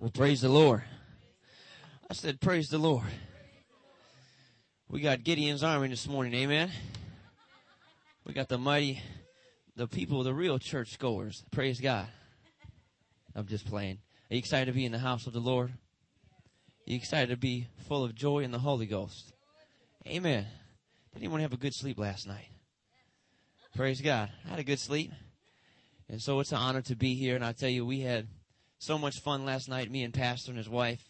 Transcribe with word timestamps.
Well, 0.00 0.08
praise 0.08 0.40
the 0.40 0.48
Lord. 0.48 0.82
I 2.08 2.14
said, 2.14 2.40
praise 2.40 2.70
the 2.70 2.78
Lord. 2.78 3.04
We 4.88 5.02
got 5.02 5.22
Gideon's 5.24 5.62
army 5.62 5.88
this 5.88 6.08
morning, 6.08 6.32
amen. 6.32 6.70
We 8.24 8.32
got 8.32 8.48
the 8.48 8.56
mighty, 8.56 9.02
the 9.76 9.86
people, 9.86 10.22
the 10.22 10.32
real 10.32 10.58
church 10.58 10.98
goers. 10.98 11.44
Praise 11.50 11.82
God. 11.82 12.06
I'm 13.34 13.46
just 13.46 13.66
playing. 13.66 13.98
Are 14.30 14.34
you 14.34 14.38
excited 14.38 14.64
to 14.66 14.72
be 14.72 14.86
in 14.86 14.92
the 14.92 14.98
house 14.98 15.26
of 15.26 15.34
the 15.34 15.38
Lord? 15.38 15.68
Are 15.68 16.90
you 16.90 16.96
excited 16.96 17.28
to 17.28 17.36
be 17.36 17.66
full 17.86 18.02
of 18.02 18.14
joy 18.14 18.38
in 18.38 18.52
the 18.52 18.58
Holy 18.58 18.86
Ghost? 18.86 19.34
Amen. 20.08 20.46
Did 21.12 21.18
anyone 21.18 21.40
have 21.40 21.52
a 21.52 21.58
good 21.58 21.74
sleep 21.74 21.98
last 21.98 22.26
night? 22.26 22.48
Praise 23.76 24.00
God. 24.00 24.30
I 24.46 24.48
had 24.48 24.60
a 24.60 24.64
good 24.64 24.80
sleep. 24.80 25.12
And 26.08 26.22
so 26.22 26.40
it's 26.40 26.52
an 26.52 26.58
honor 26.58 26.80
to 26.80 26.96
be 26.96 27.16
here. 27.16 27.36
And 27.36 27.44
I 27.44 27.52
tell 27.52 27.68
you, 27.68 27.84
we 27.84 28.00
had 28.00 28.28
so 28.80 28.98
much 28.98 29.20
fun 29.20 29.44
last 29.44 29.68
night, 29.68 29.90
me 29.90 30.02
and 30.02 30.12
Pastor 30.12 30.50
and 30.50 30.58
his 30.58 30.68
wife. 30.68 31.04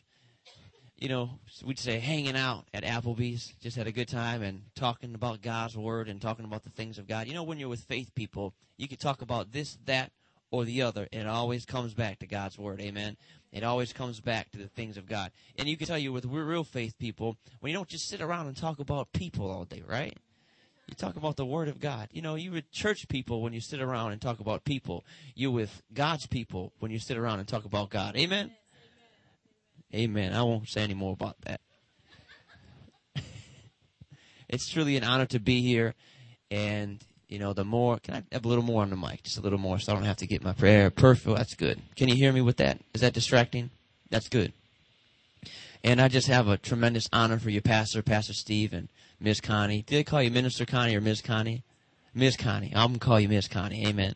You 0.98 1.08
know, 1.08 1.30
we'd 1.64 1.78
say 1.78 1.98
hanging 1.98 2.36
out 2.36 2.66
at 2.74 2.82
Applebee's, 2.82 3.54
just 3.62 3.76
had 3.76 3.86
a 3.86 3.92
good 3.92 4.08
time 4.08 4.42
and 4.42 4.64
talking 4.74 5.14
about 5.14 5.40
God's 5.40 5.76
Word 5.78 6.08
and 6.08 6.20
talking 6.20 6.44
about 6.44 6.64
the 6.64 6.70
things 6.70 6.98
of 6.98 7.08
God. 7.08 7.26
You 7.26 7.32
know, 7.32 7.44
when 7.44 7.58
you're 7.58 7.70
with 7.70 7.84
faith 7.84 8.14
people, 8.14 8.52
you 8.76 8.86
can 8.86 8.98
talk 8.98 9.22
about 9.22 9.52
this, 9.52 9.78
that, 9.86 10.10
or 10.50 10.64
the 10.64 10.82
other, 10.82 11.08
and 11.12 11.22
it 11.22 11.28
always 11.28 11.64
comes 11.64 11.94
back 11.94 12.18
to 12.18 12.26
God's 12.26 12.58
Word. 12.58 12.80
Amen. 12.80 13.16
It 13.52 13.64
always 13.64 13.92
comes 13.92 14.20
back 14.20 14.50
to 14.50 14.58
the 14.58 14.68
things 14.68 14.96
of 14.96 15.08
God. 15.08 15.30
And 15.56 15.68
you 15.68 15.76
can 15.76 15.86
tell 15.86 15.96
you 15.96 16.12
with 16.12 16.26
real 16.26 16.64
faith 16.64 16.98
people, 16.98 17.36
when 17.60 17.70
you 17.70 17.78
don't 17.78 17.88
just 17.88 18.08
sit 18.08 18.20
around 18.20 18.48
and 18.48 18.56
talk 18.56 18.78
about 18.80 19.12
people 19.12 19.50
all 19.50 19.64
day, 19.64 19.82
right? 19.86 20.16
You 20.90 20.96
talk 20.96 21.14
about 21.14 21.36
the 21.36 21.46
Word 21.46 21.68
of 21.68 21.78
God. 21.78 22.08
You 22.10 22.20
know, 22.20 22.34
you 22.34 22.50
with 22.50 22.68
church 22.72 23.06
people 23.08 23.42
when 23.42 23.52
you 23.52 23.60
sit 23.60 23.80
around 23.80 24.10
and 24.10 24.20
talk 24.20 24.40
about 24.40 24.64
people. 24.64 25.04
You 25.36 25.52
with 25.52 25.82
God's 25.94 26.26
people 26.26 26.72
when 26.80 26.90
you 26.90 26.98
sit 26.98 27.16
around 27.16 27.38
and 27.38 27.46
talk 27.46 27.64
about 27.64 27.90
God. 27.90 28.16
Amen? 28.16 28.50
Amen. 29.94 30.34
I 30.34 30.42
won't 30.42 30.68
say 30.68 30.82
any 30.82 30.94
more 30.94 31.12
about 31.12 31.36
that. 31.42 31.60
it's 34.48 34.68
truly 34.68 34.96
an 34.96 35.04
honor 35.04 35.26
to 35.26 35.38
be 35.38 35.62
here. 35.62 35.94
And, 36.50 37.00
you 37.28 37.38
know, 37.38 37.52
the 37.52 37.64
more, 37.64 38.00
can 38.00 38.14
I 38.14 38.22
have 38.32 38.44
a 38.44 38.48
little 38.48 38.64
more 38.64 38.82
on 38.82 38.90
the 38.90 38.96
mic? 38.96 39.22
Just 39.22 39.38
a 39.38 39.42
little 39.42 39.60
more 39.60 39.78
so 39.78 39.92
I 39.92 39.94
don't 39.94 40.04
have 40.04 40.16
to 40.16 40.26
get 40.26 40.42
my 40.42 40.54
prayer 40.54 40.90
perfect. 40.90 41.36
That's 41.36 41.54
good. 41.54 41.80
Can 41.94 42.08
you 42.08 42.16
hear 42.16 42.32
me 42.32 42.40
with 42.40 42.56
that? 42.56 42.80
Is 42.94 43.02
that 43.02 43.12
distracting? 43.12 43.70
That's 44.10 44.28
good. 44.28 44.52
And 45.84 46.00
I 46.00 46.08
just 46.08 46.26
have 46.26 46.48
a 46.48 46.58
tremendous 46.58 47.08
honor 47.12 47.38
for 47.38 47.50
you, 47.50 47.60
Pastor, 47.60 48.02
Pastor 48.02 48.34
Steve, 48.34 48.72
and 48.72 48.88
Miss 49.20 49.40
Connie. 49.40 49.82
Did 49.82 49.96
they 49.96 50.04
call 50.04 50.22
you 50.22 50.30
Minister 50.30 50.64
Connie 50.64 50.96
or 50.96 51.00
Miss 51.00 51.20
Connie? 51.20 51.62
Miss 52.14 52.36
Connie. 52.36 52.72
I'm 52.74 52.88
going 52.88 53.00
to 53.00 53.04
call 53.04 53.20
you 53.20 53.28
Miss 53.28 53.48
Connie. 53.48 53.86
Amen. 53.86 54.14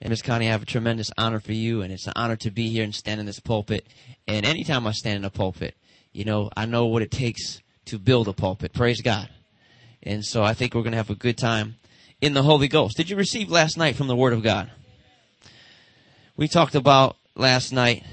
And 0.00 0.10
Miss 0.10 0.22
Connie, 0.22 0.46
I 0.46 0.52
have 0.52 0.62
a 0.62 0.66
tremendous 0.66 1.10
honor 1.18 1.40
for 1.40 1.52
you, 1.52 1.82
and 1.82 1.92
it's 1.92 2.06
an 2.06 2.12
honor 2.14 2.36
to 2.36 2.50
be 2.50 2.68
here 2.68 2.84
and 2.84 2.94
stand 2.94 3.18
in 3.18 3.26
this 3.26 3.40
pulpit. 3.40 3.86
And 4.28 4.46
anytime 4.46 4.86
I 4.86 4.92
stand 4.92 5.16
in 5.16 5.24
a 5.24 5.30
pulpit, 5.30 5.74
you 6.12 6.24
know, 6.24 6.50
I 6.56 6.66
know 6.66 6.86
what 6.86 7.02
it 7.02 7.10
takes 7.10 7.60
to 7.86 7.98
build 7.98 8.28
a 8.28 8.32
pulpit. 8.32 8.72
Praise 8.72 9.00
God. 9.00 9.28
And 10.02 10.24
so 10.24 10.44
I 10.44 10.54
think 10.54 10.74
we're 10.74 10.82
going 10.82 10.92
to 10.92 10.98
have 10.98 11.10
a 11.10 11.16
good 11.16 11.36
time 11.36 11.76
in 12.20 12.34
the 12.34 12.42
Holy 12.42 12.68
Ghost. 12.68 12.96
Did 12.96 13.10
you 13.10 13.16
receive 13.16 13.50
last 13.50 13.76
night 13.76 13.96
from 13.96 14.06
the 14.06 14.14
Word 14.14 14.34
of 14.34 14.42
God? 14.42 14.70
We 16.36 16.46
talked 16.46 16.76
about 16.76 17.16
last 17.34 17.72
night 17.72 18.04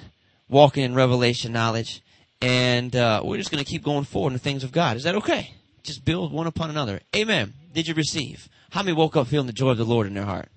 walking 0.49 0.83
in 0.83 0.95
revelation 0.95 1.51
knowledge, 1.51 2.01
and 2.41 2.95
uh, 2.95 3.21
we're 3.23 3.37
just 3.37 3.51
going 3.51 3.63
to 3.63 3.69
keep 3.69 3.83
going 3.83 4.05
forward 4.05 4.29
in 4.29 4.33
the 4.33 4.39
things 4.39 4.63
of 4.63 4.71
God. 4.71 4.97
Is 4.97 5.03
that 5.03 5.15
okay? 5.15 5.51
Just 5.85 6.03
build 6.03 6.31
one 6.31 6.47
upon 6.47 6.71
another. 6.71 6.99
Amen. 7.15 7.53
Did 7.71 7.87
you 7.87 7.93
receive? 7.93 8.49
How 8.71 8.81
many 8.81 8.97
woke 8.97 9.15
up 9.15 9.27
feeling 9.27 9.45
the 9.45 9.53
joy 9.53 9.69
of 9.69 9.77
the 9.77 9.85
Lord 9.85 10.07
in 10.07 10.15
their 10.15 10.25
heart? 10.25 10.49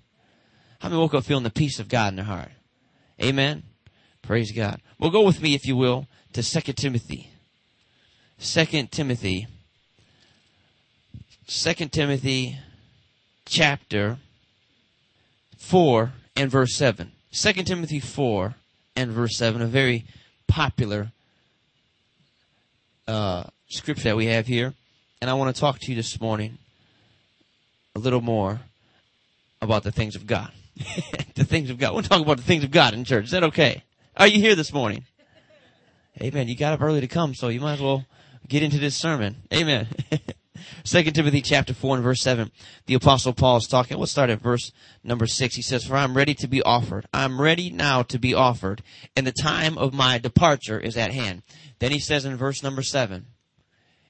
How 0.81 0.89
many 0.89 0.99
woke 0.99 1.13
up 1.13 1.25
feeling 1.25 1.45
the 1.45 1.51
peace 1.51 1.79
of 1.79 1.89
God 1.89 2.09
in 2.09 2.17
their 2.17 2.25
heart? 2.25 2.51
Amen. 3.23 3.63
Praise 4.23 4.53
God. 4.53 4.81
Well, 4.99 5.11
go 5.11 5.23
with 5.23 5.43
me, 5.43 5.55
if 5.55 5.67
you 5.67 5.77
will, 5.77 6.07
to 6.33 6.43
Second 6.43 6.77
Timothy. 6.77 7.31
Second 8.39 8.91
Timothy. 8.91 9.47
Second 11.47 11.93
Timothy 11.93 12.59
chapter 13.45 14.17
4 15.59 16.13
and 16.37 16.51
verse 16.51 16.75
7. 16.75 17.13
Second 17.31 17.67
Timothy 17.67 18.01
4 18.01 18.55
and 18.97 19.11
verse 19.11 19.37
7, 19.37 19.61
a 19.61 19.67
very 19.67 20.07
popular 20.47 21.13
uh, 23.07 23.45
scripture 23.69 24.05
that 24.05 24.17
we 24.17 24.27
have 24.27 24.47
here. 24.47 24.73
And 25.21 25.29
I 25.29 25.35
want 25.35 25.55
to 25.55 25.61
talk 25.61 25.81
to 25.81 25.91
you 25.91 25.97
this 25.97 26.21
morning 26.21 26.59
a 27.97 27.99
little 27.99 28.21
more 28.21 28.61
about 29.61 29.83
the 29.83 29.91
things 29.91 30.15
of 30.15 30.27
God. 30.27 30.53
the 31.35 31.45
things 31.45 31.71
of 31.71 31.79
God. 31.79 31.93
We'll 31.93 32.03
talk 32.03 32.23
about 32.23 32.37
the 32.37 32.45
things 32.45 32.63
of 32.63 32.71
God 32.71 32.95
in 32.95 33.05
church. 33.05 33.25
Is 33.25 33.31
that 33.33 33.43
okay? 33.45 33.83
Are 34.17 34.29
you 34.29 34.41
here 34.41 34.55
this 34.55 34.73
morning? 34.73 35.05
Amen. 36.21 36.49
You 36.49 36.57
got 36.57 36.73
up 36.73 36.83
early 36.83 37.01
to 37.01 37.09
come, 37.09 37.35
so 37.35 37.49
you 37.49 37.61
might 37.61 37.75
as 37.75 37.81
well 37.81 38.05
get 38.47 38.63
into 38.63 38.79
this 38.79 38.97
sermon. 38.97 39.37
Amen. 39.53 39.89
Second 40.85 41.15
Timothy 41.15 41.43
chapter 41.43 41.75
four 41.75 41.97
and 41.97 42.05
verse 42.05 42.21
seven. 42.21 42.51
The 42.87 42.95
apostle 42.95 43.33
Paul 43.33 43.59
is 43.59 43.67
talking. 43.67 43.99
We'll 43.99 44.07
start 44.07 44.31
at 44.31 44.41
verse 44.41 44.73
number 45.05 45.27
six. 45.27 45.55
He 45.55 45.63
says, 45.63 45.85
For 45.85 45.97
I'm 45.97 46.17
ready 46.17 46.35
to 46.35 46.49
be 46.49 46.63
offered. 46.63 47.07
I'm 47.13 47.41
ready 47.41 47.71
now 47.71 48.03
to 48.05 48.19
be 48.19 48.35
offered, 48.35 48.83
and 49.17 49.27
the 49.27 49.33
time 49.33 49.79
of 49.79 49.93
my 49.93 50.19
departure 50.19 50.79
is 50.79 50.97
at 50.97 51.13
hand. 51.13 51.43
Then 51.79 51.93
he 51.93 52.01
says 52.01 52.25
in 52.25 52.37
verse 52.37 52.63
number 52.63 52.83
seven, 52.83 53.27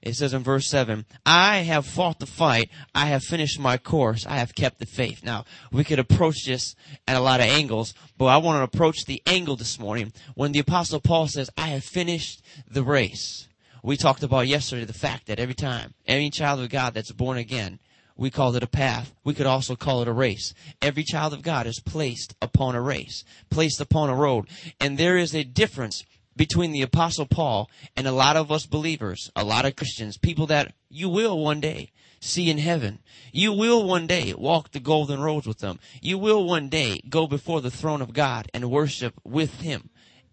it 0.01 0.15
says 0.15 0.33
in 0.33 0.43
verse 0.43 0.69
7, 0.69 1.05
I 1.27 1.59
have 1.59 1.87
fought 1.87 2.21
the 2.21 2.27
fight. 2.27 2.71
I 2.95 3.07
have 3.07 3.25
finished 3.25 3.59
my 3.59 3.79
course. 3.79 4.27
I 4.27 4.37
have 4.37 4.55
kept 4.55 4.79
the 4.79 4.87
faith. 4.87 5.25
Now, 5.25 5.45
we 5.73 5.85
could 5.85 5.99
approach 5.99 6.45
this 6.47 6.77
at 7.07 7.17
a 7.17 7.21
lot 7.21 7.41
of 7.41 7.47
angles, 7.47 7.95
but 8.17 8.27
I 8.27 8.37
want 8.37 8.59
to 8.59 8.77
approach 8.77 9.05
the 9.07 9.23
angle 9.27 9.57
this 9.57 9.79
morning 9.79 10.13
when 10.35 10.53
the 10.53 10.61
apostle 10.61 11.01
Paul 11.01 11.27
says, 11.27 11.51
I 11.57 11.69
have 11.69 11.85
finished 11.85 12.43
the 12.71 12.85
race. 12.85 13.49
We 13.83 13.97
talked 13.97 14.23
about 14.23 14.47
yesterday 14.47 14.85
the 14.85 14.93
fact 14.93 15.27
that 15.27 15.41
every 15.41 15.55
time, 15.55 15.95
any 16.07 16.31
child 16.31 16.61
of 16.61 16.71
God 16.71 16.95
that's 16.95 17.13
born 17.13 17.39
again, 17.39 17.79
we 18.17 18.31
call 18.31 18.55
it 18.57 18.63
a 18.65 18.69
path. 18.69 19.15
We 19.25 19.35
could 19.35 19.47
also 19.47 19.77
call 19.77 20.03
it 20.03 20.09
a 20.09 20.13
race. 20.13 20.53
Every 20.83 21.05
child 21.05 21.33
of 21.33 21.43
God 21.43 21.67
is 21.67 21.81
placed 21.81 22.35
upon 22.43 22.75
a 22.75 22.83
race, 22.83 23.25
placed 23.49 23.81
upon 23.81 24.11
a 24.11 24.15
road. 24.15 24.49
And 24.81 24.99
there 24.99 25.17
is 25.17 25.35
a 25.35 25.45
difference 25.45 26.05
between 26.39 26.73
the 26.73 26.81
apostle 26.81 27.27
Paul 27.27 27.69
and 27.95 28.07
a 28.07 28.13
lot 28.13 28.37
of 28.37 28.51
us 28.51 28.65
believers, 28.65 29.31
a 29.37 29.45
lot 29.45 29.67
of 29.67 29.77
Christians, 29.77 30.17
people 30.17 30.47
that 30.47 30.73
you 30.89 31.11
will 31.11 31.39
one 31.39 31.61
day 31.61 31.91
see 32.21 32.51
in 32.51 32.59
heaven. 32.59 33.01
You 33.33 33.53
will 33.53 33.85
one 33.85 34.07
day 34.07 34.33
walk 34.33 34.71
the 34.71 34.81
golden 34.81 35.21
roads 35.21 35.47
with 35.47 35.59
them. 35.59 35.79
You 36.01 36.17
will 36.17 36.47
one 36.47 36.69
day 36.69 37.01
go 37.09 37.27
before 37.27 37.61
the 37.61 37.71
throne 37.71 38.01
of 38.01 38.15
God 38.15 38.49
and 38.55 38.71
worship 38.71 39.15
with 39.25 39.61
him 39.61 39.91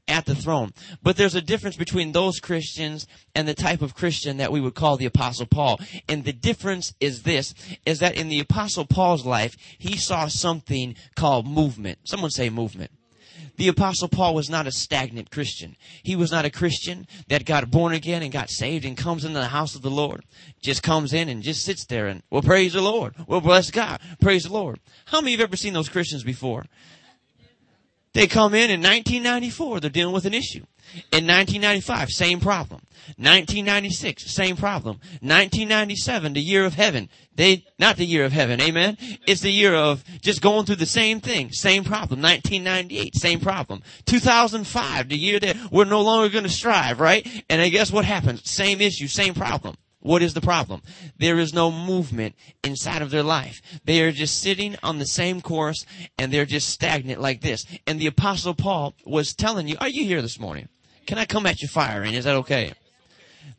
at 0.08 0.26
the 0.26 0.36
throne. 0.36 0.72
But 1.02 1.18
there's 1.18 1.36
a 1.36 1.42
difference 1.42 1.76
between 1.76 2.12
those 2.12 2.40
Christians 2.40 3.08
and 3.34 3.48
the 3.48 3.56
type 3.56 3.82
of 3.82 3.96
Christian 3.96 4.38
that 4.38 4.52
we 4.52 4.62
would 4.62 4.76
call 4.76 4.98
the 4.98 5.06
apostle 5.08 5.48
Paul. 5.48 5.80
And 6.08 6.24
the 6.24 6.34
difference 6.34 6.94
is 7.00 7.24
this, 7.24 7.54
is 7.86 8.00
that 8.00 8.16
in 8.16 8.30
the 8.30 8.40
apostle 8.40 8.86
Paul's 8.86 9.26
life, 9.26 9.58
he 9.78 9.98
saw 9.98 10.28
something 10.28 10.96
called 11.16 11.48
movement. 11.48 12.00
Someone 12.04 12.32
say 12.32 12.50
movement. 12.50 12.92
The 13.58 13.68
apostle 13.68 14.08
Paul 14.08 14.36
was 14.36 14.50
not 14.50 14.68
a 14.68 14.72
stagnant 14.72 15.32
Christian. 15.32 15.76
He 16.04 16.16
was 16.16 16.32
not 16.32 16.46
a 16.46 16.50
Christian 16.50 17.08
that 17.30 17.46
got 17.46 17.72
born 17.72 17.94
again 17.94 18.22
and 18.22 18.32
got 18.32 18.50
saved 18.50 18.86
and 18.86 18.98
comes 18.98 19.24
into 19.24 19.40
the 19.40 19.48
house 19.48 19.76
of 19.76 19.82
the 19.82 19.92
Lord. 19.92 20.26
Just 20.62 20.84
comes 20.84 21.14
in 21.14 21.30
and 21.30 21.42
just 21.42 21.64
sits 21.64 21.86
there 21.86 22.08
and, 22.08 22.22
well, 22.30 22.42
praise 22.42 22.74
the 22.74 22.82
Lord. 22.82 23.16
Well, 23.28 23.42
bless 23.42 23.72
God. 23.72 24.00
Praise 24.20 24.44
the 24.44 24.54
Lord. 24.54 24.80
How 25.06 25.22
many 25.22 25.34
of 25.34 25.40
you 25.40 25.44
have 25.44 25.50
ever 25.52 25.58
seen 25.58 25.74
those 25.74 25.90
Christians 25.90 26.24
before? 26.24 26.66
They 28.14 28.28
come 28.28 28.54
in 28.54 28.72
in 28.72 28.82
1994, 28.82 29.82
they're 29.82 29.90
dealing 29.90 30.14
with 30.14 30.26
an 30.26 30.34
issue. 30.34 30.66
In 31.12 31.28
1995, 31.28 32.10
same 32.10 32.40
problem. 32.40 32.82
1996, 33.18 34.34
same 34.34 34.56
problem. 34.56 34.98
1997, 35.22 36.34
the 36.34 36.42
year 36.42 36.66
of 36.66 36.74
heaven. 36.74 37.10
They, 37.36 37.66
not 37.78 37.98
the 37.98 38.06
year 38.06 38.26
of 38.26 38.32
heaven, 38.32 38.62
amen? 38.62 38.98
It's 39.28 39.42
the 39.42 39.52
year 39.52 39.76
of 39.76 40.04
just 40.22 40.42
going 40.42 40.66
through 40.66 40.78
the 40.78 40.86
same 40.86 41.20
thing, 41.20 41.52
same 41.52 41.84
problem. 41.84 42.22
1998, 42.22 43.16
same 43.16 43.40
problem. 43.40 43.84
2005, 44.06 45.10
the 45.10 45.18
year 45.18 45.40
that 45.40 45.58
we're 45.72 45.86
no 45.86 46.02
longer 46.02 46.42
to 46.42 46.50
strive, 46.50 47.00
right? 47.00 47.28
And 47.50 47.62
I 47.62 47.70
guess 47.70 47.92
what 47.92 48.06
happens? 48.06 48.50
Same 48.50 48.82
issue, 48.82 49.08
same 49.08 49.34
problem. 49.34 49.76
What 50.06 50.22
is 50.22 50.36
the 50.36 50.42
problem? 50.42 50.84
There 51.18 51.40
is 51.40 51.52
no 51.52 51.72
movement 51.72 52.36
inside 52.64 53.02
of 53.02 53.10
their 53.10 53.24
life. 53.24 53.60
They 53.86 54.02
are 54.02 54.12
just 54.12 54.40
sitting 54.40 54.76
on 54.84 55.00
the 55.00 55.08
same 55.08 55.42
course 55.42 55.84
and 56.20 56.32
they're 56.32 56.46
just 56.46 56.70
stagnant 56.70 57.20
like 57.20 57.42
this. 57.42 57.66
And 57.88 58.00
the 58.00 58.06
apostle 58.06 58.54
Paul 58.54 58.94
was 59.04 59.34
telling 59.34 59.68
you, 59.68 59.78
are 59.82 59.90
you 59.90 60.06
here 60.06 60.22
this 60.22 60.40
morning? 60.40 60.70
Can 61.06 61.18
I 61.20 61.26
come 61.26 61.46
at 61.46 61.62
you 61.62 61.68
firing? 61.68 62.14
Is 62.16 62.26
that 62.26 62.36
okay? 62.38 62.74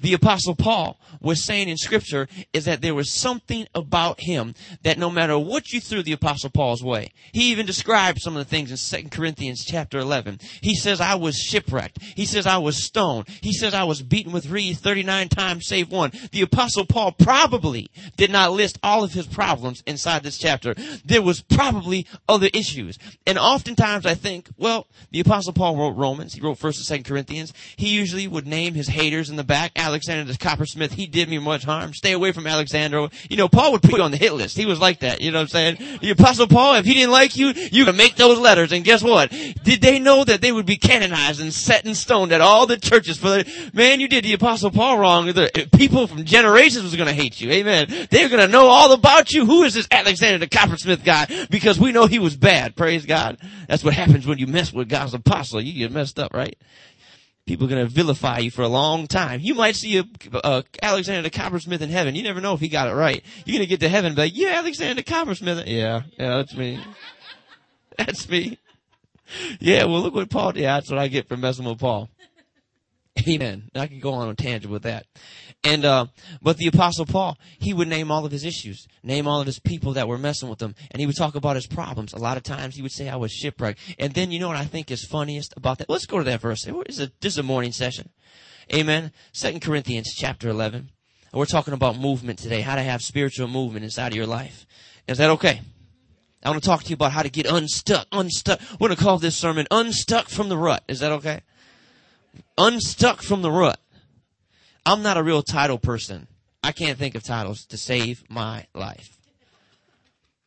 The 0.01 0.15
apostle 0.15 0.55
Paul 0.55 0.99
was 1.21 1.45
saying 1.45 1.69
in 1.69 1.77
scripture 1.77 2.29
is 2.53 2.65
that 2.67 2.83
there 2.83 2.95
was 2.95 3.11
something 3.11 3.67
about 3.75 4.21
him 4.21 4.55
that 4.83 4.99
no 4.99 5.11
matter 5.11 5.39
what 5.39 5.73
you 5.73 5.81
threw 5.81 6.03
the 6.03 6.13
apostle 6.13 6.51
Paul's 6.51 6.83
way, 6.83 7.13
he 7.33 7.51
even 7.51 7.67
described 7.67 8.21
some 8.21 8.37
of 8.37 8.45
the 8.45 8.51
things 8.51 8.71
in 8.71 9.03
2 9.03 9.09
Corinthians 9.09 9.65
chapter 9.65 9.99
11. 9.99 10.41
He 10.61 10.75
says, 10.75 11.01
I 11.01 11.15
was 11.15 11.37
shipwrecked. 11.37 11.99
He 12.03 12.27
says, 12.27 12.47
I 12.47 12.59
was 12.59 12.85
stoned. 12.85 13.29
He 13.43 13.53
says, 13.53 13.75
I 13.75 13.85
was 13.85 14.03
beaten 14.03 14.33
with 14.33 14.51
reeds 14.51 14.81
39 14.81 15.29
times 15.29 15.67
save 15.67 15.91
one. 15.91 16.13
The 16.33 16.43
apostle 16.43 16.87
Paul 16.87 17.13
probably 17.13 17.91
did 18.17 18.31
not 18.31 18.53
list 18.53 18.79
all 18.83 19.05
of 19.05 19.13
his 19.13 19.27
problems 19.27 19.83
inside 19.87 20.23
this 20.23 20.39
chapter. 20.39 20.75
There 21.05 21.23
was 21.23 21.43
probably 21.43 22.07
other 22.29 22.49
issues. 22.53 22.99
And 23.27 23.39
oftentimes 23.39 24.07
I 24.07 24.15
think, 24.15 24.49
well, 24.57 24.87
the 25.11 25.21
apostle 25.21 25.53
Paul 25.53 25.77
wrote 25.77 25.97
Romans. 25.97 26.35
He 26.35 26.41
wrote 26.41 26.59
1st 26.59 26.91
and 26.91 27.05
2nd 27.05 27.09
Corinthians. 27.09 27.53
He 27.77 27.89
usually 27.89 28.29
would 28.29 28.47
name 28.47 28.75
his 28.75 28.89
haters 28.89 29.31
in 29.31 29.37
the 29.37 29.45
back. 29.45 29.73
Alexander 29.77 30.31
the 30.31 30.39
coppersmith, 30.39 30.93
he 30.93 31.07
did 31.07 31.29
me 31.29 31.39
much 31.39 31.65
harm. 31.65 31.95
Stay 31.95 32.13
away 32.13 32.33
from 32.33 32.47
Alexander. 32.47 33.09
You 33.29 33.37
know, 33.37 33.49
Paul 33.49 33.73
would 33.73 33.83
put 33.83 33.97
you 33.97 34.03
on 34.03 34.11
the 34.11 34.17
hit 34.17 34.33
list. 34.33 34.57
He 34.57 34.67
was 34.67 34.81
like 34.81 35.01
that. 35.01 35.21
You 35.21 35.31
know 35.31 35.39
what 35.39 35.55
I'm 35.55 35.79
saying? 35.79 35.99
The 36.01 36.11
apostle 36.11 36.47
Paul, 36.47 36.77
if 36.77 36.85
he 36.85 36.95
didn't 36.95 37.11
like 37.13 37.37
you, 37.37 37.49
you 37.49 37.85
could 37.85 37.97
make 37.97 38.17
those 38.17 38.39
letters. 38.39 38.73
And 38.73 38.85
guess 38.85 39.03
what? 39.03 39.31
Did 39.31 39.81
they 39.81 39.99
know 39.99 40.25
that 40.25 40.41
they 40.41 40.53
would 40.53 40.67
be 40.67 40.77
canonized 40.77 41.41
and 41.41 41.53
set 41.53 41.85
in 41.87 41.95
stone 41.95 42.33
at 42.33 42.41
all 42.41 42.67
the 42.67 42.77
churches 42.77 43.19
for 43.19 43.29
the, 43.29 43.71
man, 43.73 44.01
you 44.01 44.09
did 44.09 44.25
the 44.25 44.33
apostle 44.33 44.71
Paul 44.71 44.99
wrong. 44.99 45.27
The 45.27 45.69
people 45.77 46.07
from 46.07 46.25
generations 46.25 46.85
was 46.85 46.97
going 46.97 47.09
to 47.09 47.15
hate 47.15 47.41
you. 47.41 47.51
Amen. 47.51 48.09
They're 48.11 48.29
going 48.29 48.45
to 48.45 48.49
know 48.49 48.67
all 48.67 48.93
about 48.93 49.33
you. 49.33 49.47
Who 49.47 49.63
is 49.63 49.75
this 49.75 49.89
Alexander 49.91 50.39
the 50.39 50.49
coppersmith 50.49 51.05
guy? 51.05 51.27
Because 51.51 51.79
we 51.79 51.93
know 51.93 52.07
he 52.07 52.19
was 52.19 52.37
bad. 52.37 52.77
Praise 52.77 53.07
God. 53.07 53.39
That's 53.69 53.85
what 53.85 53.95
happens 53.95 54.27
when 54.27 54.39
you 54.39 54.47
mess 54.47 54.73
with 54.73 54.89
God's 54.89 55.15
apostle. 55.15 55.61
You 55.61 55.73
get 55.73 55.93
messed 55.93 56.19
up, 56.19 56.33
right? 56.35 56.57
People 57.47 57.67
are 57.67 57.71
going 57.71 57.87
to 57.87 57.93
vilify 57.93 58.39
you 58.39 58.51
for 58.51 58.63
a 58.63 58.69
long 58.69 59.07
time. 59.07 59.41
You 59.41 59.55
might 59.55 59.77
see 59.77 59.99
a, 59.99 60.05
a 60.43 60.65
Alexander 60.83 61.23
the 61.23 61.31
Coppersmith 61.31 61.81
in 61.81 61.91
heaven. 61.91 62.17
You 62.17 62.25
never 62.25 62.41
know 62.41 62.55
if 62.55 62.61
he 62.61 62.69
got 62.69 62.89
it 62.89 62.95
right. 62.95 63.23
You're 63.45 63.59
going 63.59 63.67
to 63.67 63.69
get 63.69 63.81
to 63.81 63.89
heaven 63.89 64.09
and 64.09 64.17
be 64.17 64.23
like, 64.23 64.37
yeah, 64.37 64.59
Alexander 64.59 64.95
the 64.95 65.05
Coppersmith. 65.05 65.65
Yeah, 65.67 66.03
yeah, 66.19 66.37
that's 66.39 66.55
me. 66.55 66.81
That's 67.99 68.29
me. 68.29 68.59
Yeah, 69.59 69.85
well, 69.85 70.03
look 70.03 70.15
what 70.15 70.29
Paul. 70.29 70.55
Yeah, 70.55 70.75
that's 70.75 70.91
what 70.91 70.99
I 70.99 71.09
get 71.09 71.29
for 71.29 71.37
messing 71.39 71.65
with 71.65 71.79
Paul. 71.79 72.11
Amen. 73.29 73.71
I 73.75 73.87
can 73.87 73.99
go 73.99 74.13
on 74.13 74.29
a 74.29 74.35
tangent 74.35 74.71
with 74.71 74.83
that. 74.83 75.07
And, 75.65 75.85
uh, 75.85 76.07
but 76.43 76.59
the 76.59 76.67
apostle 76.67 77.07
Paul, 77.07 77.39
he 77.59 77.73
would 77.73 77.89
name 77.89 78.11
all 78.11 78.25
of 78.25 78.33
his 78.33 78.45
issues, 78.45 78.87
name 79.03 79.27
all 79.27 79.41
of 79.41 79.47
his 79.47 79.59
people 79.59 79.95
that 79.95 80.07
were 80.07 80.19
messing 80.19 80.49
with 80.49 80.61
him, 80.61 80.75
and 80.91 81.01
he 81.01 81.07
would 81.07 81.17
talk 81.17 81.35
about 81.35 81.57
his 81.57 81.67
problems. 81.67 82.13
A 82.13 82.19
lot 82.19 82.37
of 82.37 82.43
times 82.43 82.77
he 82.77 82.83
would 82.83 82.93
say, 82.93 83.09
I 83.09 83.17
was 83.17 83.33
shipwrecked. 83.33 83.81
And 83.99 84.13
then 84.13 84.31
you 84.31 84.39
know 84.39 84.49
what 84.49 84.57
I 84.57 84.65
think 84.65 84.91
is 84.91 85.05
funniest 85.05 85.55
about 85.57 85.79
that? 85.79 85.89
Let's 85.89 86.07
go 86.07 86.19
to 86.19 86.25
that 86.25 86.41
verse. 86.41 86.65
This 86.65 87.11
is 87.23 87.39
a 87.39 87.43
morning 87.43 87.73
session. 87.73 88.11
Amen. 88.73 89.13
Second 89.33 89.61
Corinthians 89.61 90.13
chapter 90.15 90.49
11. 90.49 90.91
We're 91.33 91.47
talking 91.47 91.75
about 91.75 91.99
movement 91.99 92.39
today, 92.39 92.61
how 92.61 92.77
to 92.77 92.83
have 92.83 93.03
spiritual 93.03 93.49
movement 93.49 93.85
inside 93.85 94.09
of 94.09 94.17
your 94.17 94.27
life. 94.27 94.67
Is 95.07 95.19
that 95.19 95.31
okay? 95.31 95.61
I 96.43 96.51
want 96.51 96.63
to 96.63 96.69
talk 96.69 96.83
to 96.85 96.91
you 96.91 96.95
about 96.95 97.13
how 97.13 97.23
to 97.23 97.29
get 97.29 97.47
unstuck, 97.47 98.07
unstuck. 98.13 98.61
We're 98.81 98.89
going 98.89 98.97
to 98.97 99.03
call 99.03 99.19
this 99.19 99.37
sermon 99.37 99.67
Unstuck 99.71 100.29
from 100.29 100.49
the 100.49 100.57
Rut. 100.57 100.85
Is 100.89 101.01
that 101.01 101.13
okay? 101.13 101.41
Unstuck 102.59 103.23
from 103.23 103.43
the 103.43 103.51
Rut. 103.51 103.79
I'm 104.85 105.03
not 105.03 105.17
a 105.17 105.23
real 105.23 105.43
title 105.43 105.79
person. 105.79 106.29
I 106.63 106.73
can't 106.73 106.99
think 106.99 107.15
of 107.15 107.23
titles 107.23 107.65
to 107.67 107.77
save 107.77 108.25
my 108.29 108.67
life. 108.75 109.19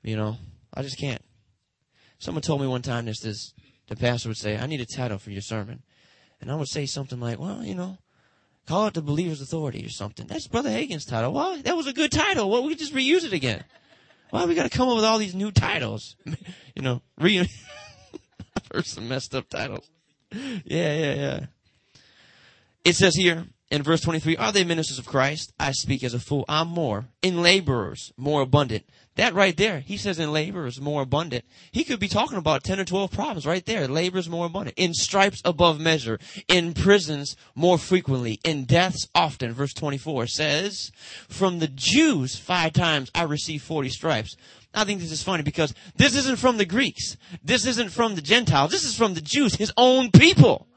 You 0.04 0.16
know, 0.16 0.38
I 0.74 0.82
just 0.82 0.98
can't. 0.98 1.22
Someone 2.20 2.42
told 2.42 2.62
me 2.62 2.68
one 2.68 2.82
time 2.82 3.06
this, 3.06 3.20
this, 3.20 3.54
the 3.88 3.96
pastor 3.96 4.30
would 4.30 4.38
say, 4.38 4.58
I 4.58 4.66
need 4.66 4.82
a 4.82 4.86
title 4.86 5.18
for 5.18 5.32
your 5.32 5.42
sermon. 5.42 5.84
And 6.42 6.52
I 6.52 6.56
would 6.56 6.68
say 6.68 6.86
something 6.86 7.20
like, 7.20 7.40
well, 7.40 7.64
you 7.64 7.76
know, 7.76 7.98
call 8.66 8.88
it 8.88 8.94
the 8.94 9.02
believer's 9.02 9.42
authority 9.42 9.86
or 9.86 9.90
something. 9.90 10.28
That's 10.28 10.48
Brother 10.48 10.70
Hagin's 10.70 11.06
title. 11.06 11.34
Well, 11.34 11.58
that 11.58 11.76
was 11.76 11.88
a 11.88 11.94
good 11.94 12.12
title. 12.12 12.50
Well, 12.50 12.64
we 12.64 12.76
just 12.76 12.94
reuse 12.94 13.26
it 13.26 13.34
again. 13.34 13.64
Why 14.30 14.46
we 14.46 14.56
got 14.56 14.70
to 14.70 14.78
come 14.78 14.90
up 14.90 14.96
with 14.96 15.06
all 15.06 15.18
these 15.18 15.36
new 15.36 15.52
titles? 15.52 16.16
you 16.76 16.82
know, 16.82 17.02
re- 17.18 17.50
heard 18.74 18.86
some 18.86 19.08
messed 19.08 19.34
up 19.36 19.50
titles. 19.50 19.90
Yeah, 20.32 20.94
yeah, 20.94 21.14
yeah. 21.14 21.46
It 22.86 22.96
says 22.96 23.16
here, 23.16 23.46
in 23.72 23.84
verse 23.84 24.02
23, 24.02 24.38
are 24.38 24.52
they 24.52 24.64
ministers 24.64 24.98
of 24.98 25.06
Christ? 25.06 25.54
I 25.60 25.74
speak 25.74 26.04
as 26.04 26.16
a 26.16 26.20
fool. 26.20 26.44
I'm 26.50 26.70
more. 26.70 27.10
In 27.22 27.42
laborers, 27.42 28.12
more 28.18 28.42
abundant. 28.42 28.86
That 29.16 29.36
right 29.36 29.56
there, 29.56 29.82
he 29.82 29.98
says 29.98 30.18
in 30.18 30.32
laborers, 30.32 30.80
more 30.80 31.02
abundant. 31.02 31.44
He 31.72 31.84
could 31.84 32.00
be 32.00 32.08
talking 32.08 32.38
about 32.38 32.64
10 32.64 32.80
or 32.80 32.86
12 32.86 33.12
problems 33.12 33.46
right 33.46 33.64
there. 33.66 33.88
Laborers, 33.88 34.30
more 34.30 34.46
abundant. 34.46 34.78
In 34.78 34.94
stripes, 34.94 35.42
above 35.46 35.80
measure. 35.80 36.20
In 36.48 36.74
prisons, 36.74 37.36
more 37.54 37.78
frequently. 37.78 38.40
In 38.44 38.66
deaths, 38.66 39.08
often. 39.14 39.52
Verse 39.54 39.74
24 39.74 40.28
says, 40.28 40.92
from 41.28 41.60
the 41.60 41.68
Jews, 41.68 42.38
five 42.38 42.74
times 42.74 43.12
I 43.14 43.24
received 43.24 43.66
40 43.66 43.90
stripes. 43.90 44.36
I 44.74 44.84
think 44.84 45.02
this 45.02 45.12
is 45.12 45.22
funny 45.22 45.44
because 45.44 45.74
this 45.96 46.16
isn't 46.16 46.40
from 46.40 46.58
the 46.58 46.66
Greeks. 46.66 47.18
This 47.44 47.66
isn't 47.66 47.90
from 47.90 48.16
the 48.16 48.22
Gentiles. 48.22 48.72
This 48.72 48.86
is 48.86 48.96
from 48.96 49.16
the 49.16 49.22
Jews, 49.22 49.56
his 49.56 49.74
own 49.78 50.12
people. 50.12 50.69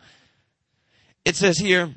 It 1.25 1.37
says 1.37 1.59
here, 1.59 1.95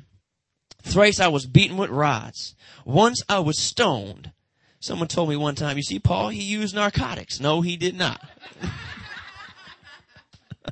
Thrice 0.82 1.18
I 1.18 1.28
was 1.28 1.46
beaten 1.46 1.76
with 1.76 1.90
rods. 1.90 2.54
Once 2.84 3.22
I 3.28 3.40
was 3.40 3.58
stoned. 3.58 4.32
Someone 4.78 5.08
told 5.08 5.28
me 5.28 5.36
one 5.36 5.56
time, 5.56 5.76
you 5.76 5.82
see, 5.82 5.98
Paul, 5.98 6.28
he 6.28 6.42
used 6.42 6.74
narcotics. 6.74 7.40
No, 7.40 7.60
he 7.60 7.76
did 7.76 7.96
not. 7.96 8.20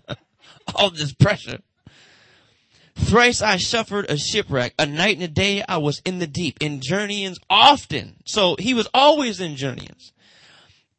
All 0.74 0.90
this 0.90 1.12
pressure. 1.12 1.58
Thrice 2.94 3.42
I 3.42 3.56
suffered 3.56 4.08
a 4.08 4.16
shipwreck. 4.16 4.74
A 4.78 4.86
night 4.86 5.16
and 5.16 5.24
a 5.24 5.28
day 5.28 5.64
I 5.68 5.78
was 5.78 6.00
in 6.04 6.20
the 6.20 6.26
deep. 6.28 6.58
In 6.60 6.80
journeyings 6.80 7.38
often. 7.50 8.16
So 8.24 8.54
he 8.58 8.72
was 8.72 8.88
always 8.94 9.40
in 9.40 9.56
journeyings. 9.56 10.12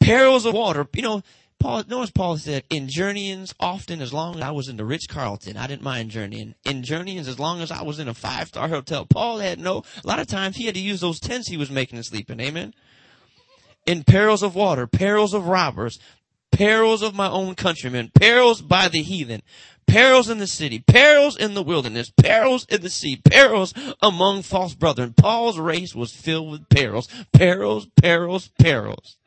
Perils 0.02 0.46
of 0.46 0.54
water. 0.54 0.88
You 0.94 1.02
know, 1.02 1.24
Paul, 1.66 1.84
notice 1.88 2.12
Paul 2.12 2.38
said, 2.38 2.64
in 2.70 2.88
journeyings, 2.88 3.56
often 3.60 4.00
as 4.00 4.14
long 4.14 4.36
as 4.36 4.44
I 4.44 4.52
was 4.52 4.68
in 4.68 4.78
the 4.78 4.86
Ritz 4.86 5.08
Carlton, 5.08 5.58
I 5.58 5.66
didn't 5.66 5.82
mind 5.82 6.12
journeying. 6.12 6.54
In 6.64 6.84
journeyings, 6.84 7.28
as 7.28 7.40
long 7.40 7.60
as 7.60 7.72
I 7.72 7.82
was 7.82 7.98
in 7.98 8.08
a 8.08 8.14
five 8.14 8.50
star 8.50 8.68
hotel, 8.68 9.04
Paul 9.08 9.40
had 9.40 9.60
no, 9.60 9.82
a 10.04 10.08
lot 10.08 10.20
of 10.20 10.28
times 10.28 10.58
he 10.58 10.68
had 10.68 10.76
to 10.76 10.80
use 10.80 11.02
those 11.02 11.20
tents 11.20 11.50
he 11.50 11.58
was 11.58 11.72
making 11.72 11.98
to 11.98 12.04
sleep 12.04 12.30
in. 12.30 12.40
Amen. 12.40 12.76
In 13.88 14.04
perils 14.04 14.44
of 14.44 14.54
water, 14.54 14.86
perils 14.86 15.34
of 15.34 15.48
robbers, 15.48 15.98
perils 16.52 17.02
of 17.02 17.16
my 17.16 17.32
own 17.32 17.56
countrymen, 17.56 18.12
perils 18.14 18.62
by 18.62 18.88
the 18.88 19.02
heathen, 19.02 19.42
perils 19.88 20.30
in 20.30 20.38
the 20.38 20.46
city, 20.46 20.84
perils 20.86 21.36
in 21.36 21.56
the 21.56 21.64
wilderness, 21.64 22.12
perils 22.12 22.68
in 22.70 22.82
the 22.82 22.92
sea, 22.92 23.16
perils 23.26 23.74
among 24.04 24.44
false 24.44 24.76
brethren. 24.76 25.16
Paul's 25.18 25.58
race 25.58 25.96
was 25.96 26.14
filled 26.14 26.52
with 26.52 26.70
perils, 26.70 27.08
perils, 27.34 27.88
perils, 28.00 28.52
perils. 28.60 29.18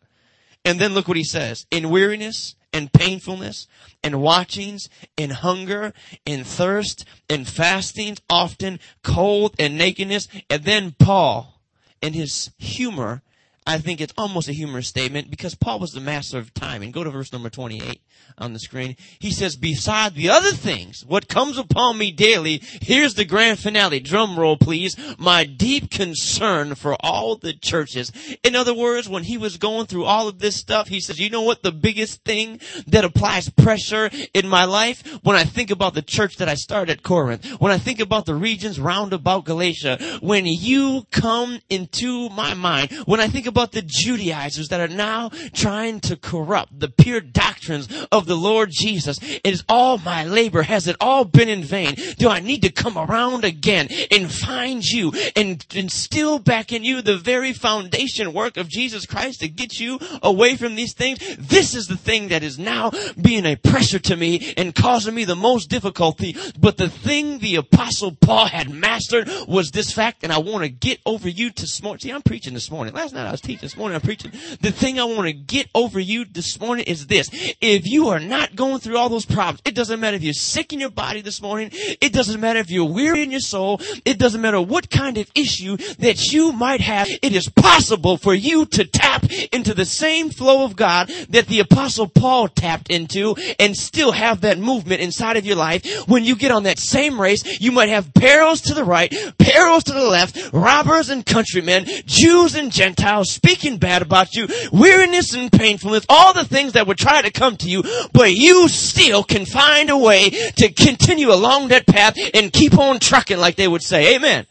And 0.64 0.80
then 0.80 0.94
look 0.94 1.08
what 1.08 1.16
he 1.16 1.24
says. 1.24 1.66
In 1.70 1.90
weariness 1.90 2.54
and 2.72 2.92
painfulness 2.92 3.66
and 4.02 4.20
watchings 4.20 4.88
and 5.16 5.32
hunger 5.32 5.92
and 6.26 6.46
thirst 6.46 7.04
and 7.28 7.48
fastings, 7.48 8.18
often 8.28 8.78
cold 9.02 9.54
and 9.58 9.78
nakedness. 9.78 10.28
And 10.50 10.64
then 10.64 10.94
Paul 10.98 11.60
in 12.00 12.12
his 12.12 12.50
humor, 12.58 13.22
I 13.68 13.76
think 13.76 14.00
it's 14.00 14.14
almost 14.16 14.48
a 14.48 14.54
humorous 14.54 14.88
statement 14.88 15.30
because 15.30 15.54
Paul 15.54 15.78
was 15.78 15.92
the 15.92 16.00
master 16.00 16.38
of 16.38 16.54
timing. 16.54 16.90
Go 16.90 17.04
to 17.04 17.10
verse 17.10 17.34
number 17.34 17.50
28 17.50 18.00
on 18.38 18.54
the 18.54 18.58
screen. 18.58 18.96
He 19.18 19.30
says, 19.30 19.56
beside 19.56 20.14
the 20.14 20.30
other 20.30 20.52
things, 20.52 21.04
what 21.06 21.28
comes 21.28 21.58
upon 21.58 21.98
me 21.98 22.10
daily, 22.10 22.62
here's 22.80 23.12
the 23.12 23.26
grand 23.26 23.58
finale. 23.58 24.00
Drum 24.00 24.38
roll, 24.38 24.56
please. 24.56 24.96
My 25.18 25.44
deep 25.44 25.90
concern 25.90 26.76
for 26.76 26.96
all 27.00 27.36
the 27.36 27.52
churches. 27.52 28.10
In 28.42 28.56
other 28.56 28.72
words, 28.72 29.06
when 29.06 29.24
he 29.24 29.36
was 29.36 29.58
going 29.58 29.84
through 29.84 30.04
all 30.04 30.28
of 30.28 30.38
this 30.38 30.56
stuff, 30.56 30.88
he 30.88 30.98
says, 30.98 31.20
you 31.20 31.28
know 31.28 31.42
what 31.42 31.62
the 31.62 31.70
biggest 31.70 32.24
thing 32.24 32.60
that 32.86 33.04
applies 33.04 33.50
pressure 33.50 34.10
in 34.32 34.48
my 34.48 34.64
life? 34.64 35.06
When 35.22 35.36
I 35.36 35.44
think 35.44 35.70
about 35.70 35.92
the 35.92 36.00
church 36.00 36.36
that 36.36 36.48
I 36.48 36.54
started 36.54 36.90
at 36.92 37.02
Corinth, 37.02 37.44
when 37.60 37.70
I 37.72 37.76
think 37.76 38.00
about 38.00 38.24
the 38.24 38.34
regions 38.34 38.80
round 38.80 39.12
about 39.12 39.44
Galatia, 39.44 39.98
when 40.22 40.46
you 40.46 41.06
come 41.10 41.58
into 41.68 42.30
my 42.30 42.54
mind, 42.54 42.92
when 43.04 43.20
I 43.20 43.28
think 43.28 43.46
about 43.46 43.57
the 43.66 43.82
Judaizers 43.82 44.68
that 44.68 44.80
are 44.80 44.94
now 44.94 45.30
trying 45.52 46.00
to 46.00 46.16
corrupt 46.16 46.78
the 46.78 46.88
pure 46.88 47.20
doctrines 47.20 47.88
of 48.12 48.26
the 48.26 48.36
Lord 48.36 48.70
Jesus. 48.72 49.18
Is 49.44 49.64
all 49.68 49.98
my 49.98 50.24
labor. 50.24 50.62
Has 50.62 50.86
it 50.86 50.96
all 51.00 51.24
been 51.24 51.48
in 51.48 51.62
vain? 51.62 51.96
Do 52.18 52.28
I 52.28 52.40
need 52.40 52.62
to 52.62 52.70
come 52.70 52.96
around 52.96 53.44
again 53.44 53.88
and 54.10 54.30
find 54.30 54.84
you 54.84 55.12
and 55.36 55.64
instill 55.74 56.38
back 56.38 56.72
in 56.72 56.84
you 56.84 57.02
the 57.02 57.16
very 57.16 57.52
foundation 57.52 58.32
work 58.32 58.56
of 58.56 58.68
Jesus 58.68 59.06
Christ 59.06 59.40
to 59.40 59.48
get 59.48 59.78
you 59.78 59.98
away 60.22 60.56
from 60.56 60.74
these 60.74 60.94
things? 60.94 61.18
This 61.36 61.74
is 61.74 61.88
the 61.88 61.96
thing 61.96 62.28
that 62.28 62.42
is 62.42 62.58
now 62.58 62.92
being 63.20 63.46
a 63.46 63.56
pressure 63.56 63.98
to 63.98 64.16
me 64.16 64.54
and 64.56 64.74
causing 64.74 65.14
me 65.14 65.24
the 65.24 65.36
most 65.36 65.68
difficulty. 65.68 66.36
But 66.58 66.76
the 66.76 66.88
thing 66.88 67.38
the 67.38 67.56
apostle 67.56 68.12
Paul 68.12 68.46
had 68.46 68.70
mastered 68.70 69.28
was 69.46 69.70
this 69.70 69.92
fact, 69.92 70.22
and 70.22 70.32
I 70.32 70.38
want 70.38 70.64
to 70.64 70.68
get 70.68 71.00
over 71.04 71.28
you 71.28 71.50
to 71.50 71.66
smart. 71.66 72.02
See, 72.02 72.10
I'm 72.10 72.22
preaching 72.22 72.54
this 72.54 72.70
morning. 72.70 72.94
Last 72.94 73.14
night 73.14 73.26
I 73.26 73.30
was 73.30 73.40
teaching 73.48 73.62
this 73.62 73.78
morning. 73.78 73.94
I'm 73.94 74.02
preaching. 74.02 74.30
The 74.60 74.70
thing 74.70 75.00
I 75.00 75.04
want 75.04 75.26
to 75.26 75.32
get 75.32 75.68
over 75.74 75.98
you 75.98 76.26
this 76.26 76.60
morning 76.60 76.84
is 76.84 77.06
this. 77.06 77.30
If 77.62 77.86
you 77.86 78.08
are 78.08 78.20
not 78.20 78.54
going 78.54 78.78
through 78.78 78.98
all 78.98 79.08
those 79.08 79.24
problems, 79.24 79.62
it 79.64 79.74
doesn't 79.74 80.00
matter 80.00 80.16
if 80.16 80.22
you're 80.22 80.34
sick 80.34 80.74
in 80.74 80.80
your 80.80 80.90
body 80.90 81.22
this 81.22 81.40
morning. 81.40 81.70
It 81.72 82.12
doesn't 82.12 82.40
matter 82.40 82.58
if 82.58 82.70
you're 82.70 82.84
weary 82.84 83.22
in 83.22 83.30
your 83.30 83.40
soul. 83.40 83.80
It 84.04 84.18
doesn't 84.18 84.42
matter 84.42 84.60
what 84.60 84.90
kind 84.90 85.16
of 85.16 85.30
issue 85.34 85.78
that 85.98 86.30
you 86.30 86.52
might 86.52 86.82
have. 86.82 87.08
It 87.22 87.34
is 87.34 87.48
possible 87.48 88.18
for 88.18 88.34
you 88.34 88.66
to 88.66 88.84
tap 88.84 89.24
into 89.50 89.72
the 89.72 89.86
same 89.86 90.28
flow 90.28 90.66
of 90.66 90.76
God 90.76 91.08
that 91.30 91.46
the 91.46 91.60
apostle 91.60 92.06
Paul 92.06 92.48
tapped 92.48 92.90
into 92.90 93.34
and 93.58 93.74
still 93.74 94.12
have 94.12 94.42
that 94.42 94.58
movement 94.58 95.00
inside 95.00 95.38
of 95.38 95.46
your 95.46 95.56
life. 95.56 96.06
When 96.06 96.22
you 96.22 96.36
get 96.36 96.50
on 96.50 96.64
that 96.64 96.78
same 96.78 97.18
race, 97.18 97.60
you 97.60 97.72
might 97.72 97.88
have 97.88 98.12
perils 98.12 98.60
to 98.62 98.74
the 98.74 98.84
right, 98.84 99.10
perils 99.38 99.84
to 99.84 99.94
the 99.94 100.04
left, 100.04 100.52
robbers 100.52 101.08
and 101.08 101.24
countrymen, 101.24 101.86
Jews 102.04 102.54
and 102.54 102.70
Gentiles 102.70 103.37
speaking 103.38 103.78
bad 103.78 104.02
about 104.02 104.34
you, 104.34 104.48
weariness 104.72 105.32
and 105.34 105.50
painfulness, 105.50 106.04
all 106.08 106.32
the 106.32 106.44
things 106.44 106.72
that 106.72 106.86
would 106.86 106.98
try 106.98 107.22
to 107.22 107.30
come 107.30 107.56
to 107.58 107.68
you, 107.70 107.82
but 108.12 108.32
you 108.34 108.68
still 108.68 109.22
can 109.22 109.46
find 109.46 109.90
a 109.90 109.96
way 109.96 110.30
to 110.30 110.72
continue 110.72 111.32
along 111.32 111.68
that 111.68 111.86
path 111.86 112.16
and 112.34 112.52
keep 112.52 112.76
on 112.76 112.98
trucking 112.98 113.38
like 113.38 113.56
they 113.56 113.68
would 113.68 113.82
say. 113.82 114.16
Amen. 114.16 114.46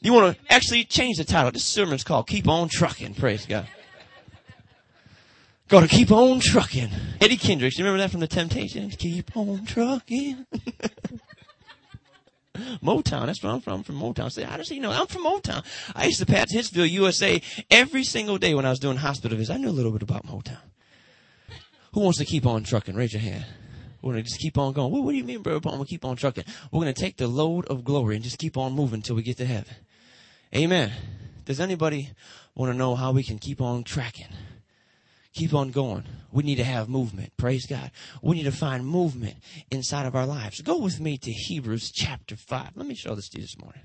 You 0.00 0.12
want 0.12 0.36
to 0.36 0.52
actually 0.52 0.84
change 0.84 1.16
the 1.16 1.24
title. 1.24 1.50
This 1.50 1.64
sermon's 1.64 2.04
called 2.04 2.28
Keep 2.28 2.48
On 2.48 2.68
Trucking. 2.68 3.14
Praise 3.14 3.46
God. 3.46 3.66
Gotta 5.68 5.88
keep 5.88 6.12
on 6.12 6.38
trucking. 6.38 6.90
Eddie 7.20 7.36
Kendricks, 7.36 7.76
you 7.76 7.84
remember 7.84 8.02
that 8.02 8.12
from 8.12 8.20
the 8.20 8.28
Temptations? 8.28 8.94
Keep 8.94 9.36
on 9.36 9.64
trucking. 9.64 10.46
Motown, 12.82 13.26
that's 13.26 13.42
where 13.42 13.52
I'm 13.52 13.60
from, 13.60 13.82
from 13.82 13.96
Motown. 13.96 14.30
Say, 14.30 14.42
how 14.42 14.56
does 14.56 14.68
he 14.68 14.78
know? 14.78 14.90
I'm 14.90 15.06
from 15.06 15.24
Motown. 15.24 15.64
I 15.94 16.06
used 16.06 16.20
to 16.20 16.26
pass 16.26 16.52
Hitsville, 16.52 16.90
USA 16.90 17.40
every 17.70 18.04
single 18.04 18.38
day 18.38 18.54
when 18.54 18.64
I 18.64 18.70
was 18.70 18.78
doing 18.78 18.96
hospital 18.96 19.36
visits. 19.36 19.54
I 19.54 19.60
knew 19.60 19.68
a 19.68 19.70
little 19.70 19.92
bit 19.92 20.02
about 20.02 20.26
Motown. 20.26 20.58
Who 21.92 22.00
wants 22.00 22.18
to 22.18 22.24
keep 22.24 22.46
on 22.46 22.62
trucking? 22.64 22.94
Raise 22.94 23.12
your 23.12 23.22
hand. 23.22 23.46
We're 24.02 24.12
going 24.12 24.22
to 24.22 24.28
just 24.28 24.40
keep 24.40 24.58
on 24.58 24.72
going. 24.72 24.92
What, 24.92 25.02
what 25.02 25.12
do 25.12 25.16
you 25.16 25.24
mean, 25.24 25.42
Brother? 25.42 25.76
We're 25.76 25.84
keep 25.84 26.04
on 26.04 26.16
trucking. 26.16 26.44
We're 26.70 26.82
going 26.82 26.92
to 26.92 27.00
take 27.00 27.16
the 27.16 27.26
load 27.26 27.66
of 27.66 27.84
glory 27.84 28.14
and 28.14 28.24
just 28.24 28.38
keep 28.38 28.56
on 28.56 28.72
moving 28.72 28.98
until 28.98 29.16
we 29.16 29.22
get 29.22 29.38
to 29.38 29.46
heaven. 29.46 29.74
Amen. 30.54 30.92
Does 31.44 31.58
anybody 31.58 32.10
want 32.54 32.70
to 32.72 32.78
know 32.78 32.94
how 32.94 33.12
we 33.12 33.22
can 33.22 33.38
keep 33.38 33.60
on 33.60 33.82
tracking? 33.82 34.28
Keep 35.36 35.54
on 35.54 35.70
going. 35.70 36.04
We 36.32 36.42
need 36.42 36.56
to 36.56 36.64
have 36.64 36.88
movement. 36.88 37.36
Praise 37.36 37.66
God. 37.66 37.90
We 38.22 38.36
need 38.36 38.44
to 38.44 38.52
find 38.52 38.86
movement 38.86 39.36
inside 39.70 40.06
of 40.06 40.16
our 40.16 40.26
lives. 40.26 40.60
Go 40.62 40.78
with 40.78 40.98
me 40.98 41.18
to 41.18 41.30
Hebrews 41.30 41.92
chapter 41.92 42.36
5. 42.36 42.70
Let 42.74 42.86
me 42.86 42.94
show 42.94 43.14
this 43.14 43.28
to 43.28 43.38
you 43.38 43.44
this 43.44 43.58
morning. 43.58 43.82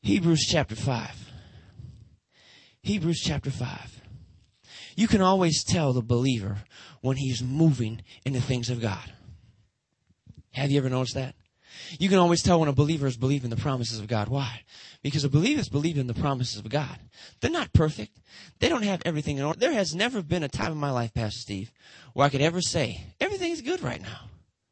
Hebrews 0.00 0.46
chapter 0.48 0.74
5. 0.74 1.32
Hebrews 2.82 3.20
chapter 3.22 3.50
5. 3.50 4.00
You 4.96 5.08
can 5.08 5.20
always 5.20 5.62
tell 5.62 5.92
the 5.92 6.02
believer 6.02 6.58
when 7.02 7.16
he's 7.16 7.42
moving 7.42 8.02
in 8.24 8.32
the 8.32 8.40
things 8.40 8.70
of 8.70 8.80
God. 8.80 9.12
Have 10.52 10.70
you 10.70 10.78
ever 10.78 10.88
noticed 10.88 11.14
that? 11.14 11.34
You 11.98 12.08
can 12.08 12.18
always 12.18 12.42
tell 12.42 12.60
when 12.60 12.68
a 12.68 12.72
believer 12.72 13.06
is 13.06 13.16
believing 13.16 13.50
the 13.50 13.56
promises 13.56 13.98
of 13.98 14.08
God. 14.08 14.28
Why? 14.28 14.62
Because 15.02 15.24
a 15.24 15.28
believer 15.28 15.60
is 15.60 15.68
believing 15.68 16.06
the 16.06 16.14
promises 16.14 16.58
of 16.58 16.68
God. 16.68 16.98
They're 17.40 17.50
not 17.50 17.72
perfect. 17.72 18.18
They 18.58 18.68
don't 18.68 18.84
have 18.84 19.02
everything 19.04 19.38
in 19.38 19.44
order. 19.44 19.58
There 19.58 19.72
has 19.72 19.94
never 19.94 20.22
been 20.22 20.42
a 20.42 20.48
time 20.48 20.72
in 20.72 20.78
my 20.78 20.90
life, 20.90 21.14
Pastor 21.14 21.38
Steve, 21.38 21.72
where 22.12 22.26
I 22.26 22.30
could 22.30 22.40
ever 22.40 22.60
say, 22.60 23.04
everything's 23.20 23.62
good 23.62 23.82
right 23.82 24.02
now. 24.02 24.28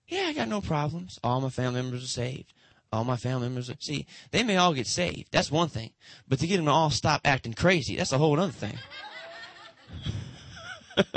Yeah, 0.08 0.26
I 0.26 0.32
got 0.32 0.48
no 0.48 0.60
problems. 0.60 1.18
All 1.24 1.40
my 1.40 1.48
family 1.48 1.82
members 1.82 2.04
are 2.04 2.08
saved. 2.08 2.52
All 2.92 3.04
my 3.04 3.16
family 3.16 3.48
members 3.48 3.68
are, 3.68 3.76
see, 3.80 4.06
they 4.30 4.42
may 4.42 4.56
all 4.56 4.72
get 4.72 4.86
saved. 4.86 5.28
That's 5.32 5.50
one 5.50 5.68
thing. 5.68 5.90
But 6.28 6.38
to 6.40 6.46
get 6.46 6.56
them 6.56 6.66
to 6.66 6.70
all 6.70 6.90
stop 6.90 7.22
acting 7.24 7.54
crazy, 7.54 7.96
that's 7.96 8.12
a 8.12 8.18
whole 8.18 8.38
other 8.38 8.52
thing. 8.52 8.78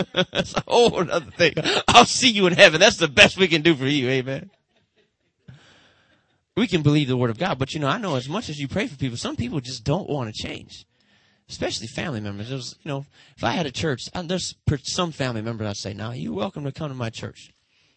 that's 0.32 0.56
a 0.56 0.64
whole 0.68 1.00
other 1.10 1.32
thing. 1.32 1.54
I'll 1.88 2.06
see 2.06 2.30
you 2.30 2.48
in 2.48 2.54
heaven. 2.54 2.80
That's 2.80 2.98
the 2.98 3.08
best 3.08 3.38
we 3.38 3.48
can 3.48 3.62
do 3.62 3.76
for 3.76 3.86
you. 3.86 4.10
Amen 4.10 4.50
we 6.56 6.68
can 6.68 6.82
believe 6.82 7.08
the 7.08 7.18
word 7.18 7.30
of 7.30 7.38
God. 7.38 7.60
But 7.60 7.74
you 7.74 7.80
know, 7.80 7.88
I 7.88 7.98
know 7.98 8.16
as 8.16 8.30
much 8.30 8.50
as 8.50 8.60
you 8.60 8.68
pray 8.68 8.88
for 8.88 8.98
people, 8.98 9.18
some 9.18 9.36
people 9.36 9.60
just 9.60 9.84
don't 9.84 10.10
want 10.10 10.34
to 10.34 10.48
change, 10.48 10.86
especially 11.50 11.88
family 11.88 12.20
members. 12.20 12.52
Was, 12.52 12.76
you 12.84 12.90
know, 12.90 13.06
if 13.38 13.44
I 13.44 13.52
had 13.52 13.66
a 13.66 13.72
church, 13.72 14.02
uh, 14.14 14.22
there's 14.22 14.56
some 14.84 15.12
family 15.12 15.42
members 15.42 15.68
I'd 15.68 15.78
say, 15.78 15.94
"Now 15.94 16.12
you're 16.12 16.34
welcome 16.34 16.64
to 16.64 16.72
come 16.72 16.90
to 16.90 16.96
my 16.96 17.10
church, 17.10 17.52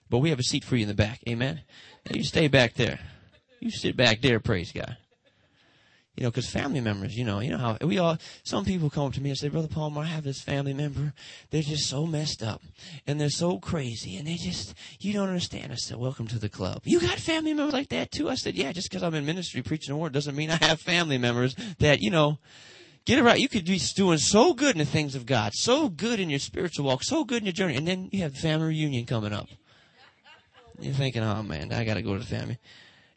but 0.08 0.18
we 0.18 0.30
have 0.30 0.38
a 0.38 0.44
seat 0.44 0.64
for 0.64 0.76
you 0.76 0.82
in 0.82 0.88
the 0.88 0.94
back. 0.94 1.20
Amen. 1.28 1.62
you 2.10 2.24
stay 2.24 2.48
back 2.48 2.74
there. 2.74 2.98
You 3.60 3.70
sit 3.70 3.96
back 3.96 4.20
there. 4.20 4.40
Praise 4.40 4.72
God." 4.72 4.96
You 6.16 6.24
know, 6.24 6.30
because 6.30 6.50
family 6.50 6.82
members, 6.82 7.16
you 7.16 7.24
know, 7.24 7.40
you 7.40 7.50
know 7.50 7.56
how 7.56 7.78
we 7.80 7.98
all, 7.98 8.18
some 8.44 8.66
people 8.66 8.90
come 8.90 9.06
up 9.06 9.14
to 9.14 9.22
me 9.22 9.30
and 9.30 9.38
say, 9.38 9.48
Brother 9.48 9.68
Palmer, 9.68 10.02
I 10.02 10.06
have 10.06 10.24
this 10.24 10.42
family 10.42 10.74
member. 10.74 11.14
They're 11.50 11.62
just 11.62 11.88
so 11.88 12.06
messed 12.06 12.42
up 12.42 12.60
and 13.06 13.18
they're 13.18 13.30
so 13.30 13.58
crazy 13.58 14.18
and 14.18 14.26
they 14.26 14.34
just, 14.34 14.74
you 15.00 15.14
don't 15.14 15.28
understand. 15.28 15.72
I 15.72 15.76
said, 15.76 15.96
welcome 15.96 16.26
to 16.28 16.38
the 16.38 16.50
club. 16.50 16.82
You 16.84 17.00
got 17.00 17.18
family 17.18 17.54
members 17.54 17.72
like 17.72 17.88
that 17.88 18.10
too? 18.10 18.28
I 18.28 18.34
said, 18.34 18.56
yeah, 18.56 18.72
just 18.72 18.90
because 18.90 19.02
I'm 19.02 19.14
in 19.14 19.24
ministry 19.24 19.62
preaching 19.62 19.94
the 19.94 19.98
word 19.98 20.12
doesn't 20.12 20.36
mean 20.36 20.50
I 20.50 20.62
have 20.62 20.80
family 20.80 21.16
members 21.16 21.56
that, 21.78 22.00
you 22.00 22.10
know, 22.10 22.38
get 23.06 23.18
it 23.18 23.22
right. 23.22 23.40
You 23.40 23.48
could 23.48 23.64
be 23.64 23.80
doing 23.96 24.18
so 24.18 24.52
good 24.52 24.74
in 24.74 24.80
the 24.80 24.84
things 24.84 25.14
of 25.14 25.24
God, 25.24 25.52
so 25.54 25.88
good 25.88 26.20
in 26.20 26.28
your 26.28 26.40
spiritual 26.40 26.84
walk, 26.84 27.04
so 27.04 27.24
good 27.24 27.38
in 27.38 27.46
your 27.46 27.54
journey, 27.54 27.76
and 27.76 27.88
then 27.88 28.10
you 28.12 28.20
have 28.20 28.36
family 28.36 28.68
reunion 28.68 29.06
coming 29.06 29.32
up. 29.32 29.48
You're 30.78 30.92
thinking, 30.92 31.22
oh 31.22 31.42
man, 31.42 31.72
I 31.72 31.84
got 31.84 31.94
to 31.94 32.02
go 32.02 32.12
to 32.12 32.18
the 32.18 32.26
family. 32.26 32.58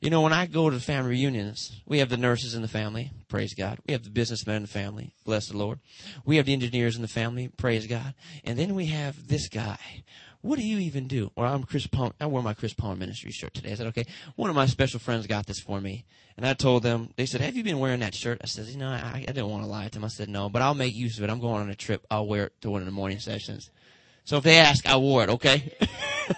You 0.06 0.12
know, 0.12 0.22
when 0.22 0.34
I 0.34 0.46
go 0.46 0.70
to 0.70 0.76
the 0.76 0.84
family 0.84 1.10
reunions, 1.10 1.82
we 1.88 1.98
have 1.98 2.10
the 2.10 2.16
nurses 2.16 2.54
in 2.54 2.62
the 2.62 2.68
family, 2.68 3.10
praise 3.28 3.56
God. 3.56 3.80
We 3.88 3.94
have 3.94 4.04
the 4.04 4.12
businessmen 4.12 4.58
in 4.58 4.62
the 4.62 4.68
family, 4.68 5.16
bless 5.26 5.48
the 5.48 5.58
Lord. 5.58 5.80
We 6.24 6.38
have 6.38 6.46
the 6.46 6.54
engineers 6.54 6.96
in 6.96 7.02
the 7.02 7.08
family, 7.08 7.48
praise 7.48 7.88
God. 7.88 8.14
And 8.44 8.60
then 8.60 8.76
we 8.76 8.86
have 8.86 9.30
this 9.30 9.50
guy. 9.50 9.80
What 10.42 10.60
do 10.60 10.64
you 10.64 10.78
even 10.78 11.08
do? 11.08 11.32
Or 11.36 11.48
I'm 11.48 11.64
Chris 11.64 11.88
Palmer. 11.88 12.14
I 12.22 12.28
wore 12.28 12.44
my 12.44 12.54
Chris 12.54 12.72
Palmer 12.72 12.98
ministry 12.98 13.32
shirt 13.32 13.56
today. 13.56 13.72
I 13.72 13.74
said, 13.74 13.88
okay. 13.88 14.06
One 14.36 14.52
of 14.52 14.56
my 14.56 14.68
special 14.68 15.00
friends 15.00 15.26
got 15.26 15.48
this 15.48 15.60
for 15.60 15.82
me. 15.82 16.06
And 16.38 16.46
I 16.46 16.54
told 16.54 16.84
them, 16.84 17.10
they 17.16 17.26
said, 17.26 17.42
have 17.42 17.56
you 17.56 17.64
been 17.64 17.80
wearing 17.80 18.02
that 18.02 18.14
shirt? 18.14 18.42
I 18.44 18.46
said, 18.46 18.68
you 18.68 18.78
know, 18.78 18.90
I, 18.90 19.26
I 19.28 19.32
didn't 19.32 19.50
want 19.50 19.64
to 19.64 19.70
lie 19.70 19.86
to 19.86 19.92
them. 19.92 20.06
I 20.06 20.10
said, 20.10 20.30
no, 20.30 20.50
but 20.50 20.62
I'll 20.62 20.76
make 20.76 20.94
use 20.94 21.18
of 21.18 21.24
it. 21.24 21.32
I'm 21.32 21.40
going 21.40 21.64
on 21.64 21.72
a 21.72 21.76
trip. 21.76 22.06
I'll 22.12 22.28
wear 22.28 22.44
it 22.44 22.62
to 22.62 22.70
one 22.70 22.84
of 22.84 22.86
the 22.86 22.92
morning 22.92 23.18
sessions. 23.18 23.72
So 24.24 24.38
if 24.38 24.44
they 24.44 24.58
ask, 24.58 24.86
I 24.86 24.98
wore 24.98 25.24
it, 25.24 25.30
okay? 25.30 25.74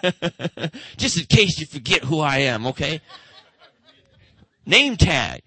Just 0.96 1.20
in 1.20 1.26
case 1.26 1.60
you 1.60 1.66
forget 1.66 2.06
who 2.06 2.22
I 2.22 2.38
am, 2.40 2.66
okay? 2.68 3.02
Name 4.68 4.98
tag. 4.98 5.42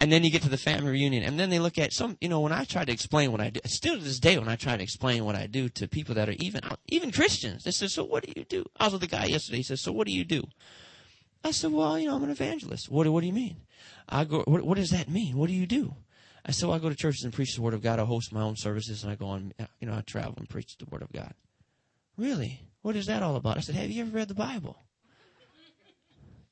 And 0.00 0.12
then 0.12 0.22
you 0.22 0.30
get 0.30 0.42
to 0.42 0.48
the 0.48 0.56
family 0.56 0.92
reunion, 0.92 1.24
and 1.24 1.40
then 1.40 1.50
they 1.50 1.58
look 1.58 1.76
at 1.76 1.92
some. 1.92 2.16
You 2.20 2.28
know, 2.28 2.38
when 2.38 2.52
I 2.52 2.62
try 2.62 2.84
to 2.84 2.92
explain 2.92 3.32
what 3.32 3.40
I 3.40 3.50
do, 3.50 3.58
still 3.64 3.98
to 3.98 4.04
this 4.04 4.20
day, 4.20 4.38
when 4.38 4.48
I 4.48 4.54
try 4.54 4.76
to 4.76 4.82
explain 4.82 5.24
what 5.24 5.34
I 5.34 5.48
do 5.48 5.68
to 5.70 5.88
people 5.88 6.14
that 6.14 6.28
are 6.28 6.36
even 6.38 6.60
even 6.86 7.10
Christians, 7.10 7.64
they 7.64 7.72
say, 7.72 7.88
"So 7.88 8.04
what 8.04 8.24
do 8.24 8.32
you 8.36 8.44
do?" 8.44 8.64
I 8.76 8.84
was 8.84 8.92
with 8.92 9.02
a 9.02 9.08
guy 9.08 9.24
yesterday. 9.24 9.56
He 9.56 9.64
says, 9.64 9.80
"So 9.80 9.90
what 9.90 10.06
do 10.06 10.12
you 10.12 10.24
do?" 10.24 10.44
I 11.42 11.50
said, 11.50 11.72
"Well, 11.72 11.98
you 11.98 12.06
know, 12.06 12.14
I'm 12.14 12.22
an 12.22 12.30
evangelist." 12.30 12.88
What 12.88 13.08
What 13.08 13.22
do 13.22 13.26
you 13.26 13.32
mean? 13.32 13.56
I 14.08 14.24
go. 14.24 14.44
What, 14.46 14.62
what 14.62 14.76
does 14.76 14.90
that 14.90 15.08
mean? 15.08 15.36
What 15.36 15.48
do 15.48 15.54
you 15.54 15.66
do? 15.66 15.96
I 16.46 16.52
said, 16.52 16.66
well, 16.66 16.76
I 16.76 16.80
go 16.80 16.88
to 16.88 16.94
churches 16.94 17.24
and 17.24 17.32
preach 17.32 17.54
the 17.54 17.60
word 17.62 17.74
of 17.74 17.82
God. 17.82 17.98
I 17.98 18.04
host 18.04 18.32
my 18.32 18.40
own 18.40 18.56
services, 18.56 19.02
and 19.02 19.12
I 19.12 19.16
go 19.16 19.26
on. 19.26 19.52
You 19.80 19.88
know, 19.88 19.94
I 19.94 20.00
travel 20.00 20.34
and 20.38 20.48
preach 20.48 20.78
the 20.78 20.86
word 20.86 21.02
of 21.02 21.12
God. 21.12 21.34
Really? 22.16 22.62
What 22.82 22.96
is 22.96 23.06
that 23.06 23.22
all 23.22 23.36
about? 23.36 23.58
I 23.58 23.60
said, 23.60 23.74
Have 23.74 23.90
you 23.90 24.02
ever 24.02 24.16
read 24.16 24.28
the 24.28 24.34
Bible? 24.34 24.78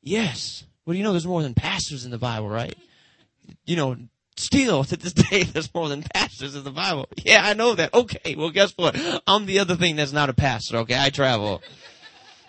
Yes. 0.06 0.64
Well, 0.86 0.96
you 0.96 1.02
know 1.02 1.10
there's 1.10 1.26
more 1.26 1.42
than 1.42 1.52
pastors 1.52 2.04
in 2.04 2.10
the 2.10 2.18
Bible, 2.18 2.48
right? 2.48 2.75
You 3.66 3.76
know, 3.76 3.96
still 4.36 4.84
to 4.84 4.96
this 4.96 5.12
day, 5.12 5.42
there's 5.42 5.72
more 5.75 5.88
than 5.88 6.02
pastors 6.02 6.54
in 6.54 6.64
the 6.64 6.70
Bible. 6.70 7.08
Yeah, 7.16 7.42
I 7.44 7.54
know 7.54 7.75
that. 7.75 7.92
Okay, 7.92 8.34
well, 8.36 8.50
guess 8.50 8.72
what? 8.76 8.96
I'm 9.26 9.46
the 9.46 9.58
other 9.58 9.76
thing 9.76 9.96
that's 9.96 10.12
not 10.12 10.30
a 10.30 10.34
pastor. 10.34 10.78
Okay, 10.78 10.96
I 10.98 11.10
travel. 11.10 11.62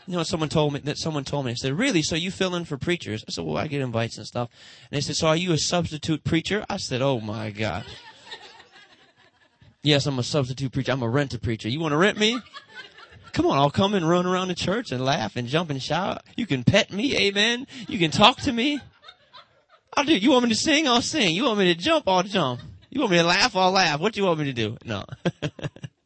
You 0.06 0.16
know, 0.16 0.24
someone 0.24 0.48
told 0.48 0.72
me 0.72 0.80
that 0.82 0.98
someone 0.98 1.26
told 1.26 1.46
me. 1.46 1.52
They 1.52 1.56
said, 1.56 1.74
"Really? 1.74 2.02
So 2.02 2.16
you 2.16 2.32
fill 2.32 2.56
in 2.56 2.64
for 2.64 2.78
preachers?" 2.78 3.26
I 3.28 3.32
said, 3.32 3.44
"Well, 3.44 3.58
I 3.58 3.68
get 3.68 3.82
invites 3.82 4.18
and 4.18 4.26
stuff." 4.26 4.50
And 4.90 4.98
they 4.98 5.02
said, 5.02 5.18
"So 5.18 5.28
are 5.28 5.36
you 5.36 5.52
a 5.52 5.58
substitute 5.58 6.24
preacher?" 6.24 6.66
I 6.70 6.78
said, 6.78 7.02
"Oh 7.02 7.20
my 7.20 7.52
God." 7.52 7.84
yes, 9.84 10.06
I'm 10.06 10.18
a 10.18 10.24
substitute 10.24 10.72
preacher. 10.72 10.94
I'm 10.94 11.04
a 11.04 11.10
rent 11.10 11.34
a 11.34 11.40
preacher. 11.40 11.68
You 11.68 11.82
want 11.82 11.92
to 11.92 11.98
rent 11.98 12.18
me? 12.18 12.40
Come 13.38 13.46
on, 13.46 13.60
I'll 13.60 13.70
come 13.70 13.94
and 13.94 14.10
run 14.10 14.26
around 14.26 14.48
the 14.48 14.56
church 14.56 14.92
and 14.92 15.06
laugh 15.06 15.36
and 15.36 15.48
jump 15.48 15.70
and 15.70 15.80
shout. 15.80 16.24
You 16.36 16.48
can 16.48 16.64
pet 16.64 16.92
me, 16.92 17.16
amen. 17.16 17.68
You 17.88 18.00
can 18.00 18.10
talk 18.10 18.38
to 18.42 18.52
me. 18.52 18.80
I'll 19.96 20.06
do. 20.06 20.18
You 20.18 20.32
want 20.32 20.46
me 20.46 20.50
to 20.50 20.56
sing? 20.56 20.88
I'll 20.88 21.04
sing. 21.04 21.36
You 21.36 21.44
want 21.44 21.60
me 21.60 21.72
to 21.72 21.80
jump? 21.80 22.08
I'll 22.08 22.24
jump. 22.24 22.62
You 22.90 23.00
want 23.00 23.12
me 23.12 23.20
to 23.20 23.24
laugh? 23.24 23.56
I'll 23.56 23.70
laugh. 23.70 24.00
What 24.00 24.14
do 24.14 24.22
you 24.22 24.26
want 24.26 24.40
me 24.40 24.46
to 24.46 24.54
do? 24.54 24.78
No. 24.86 25.06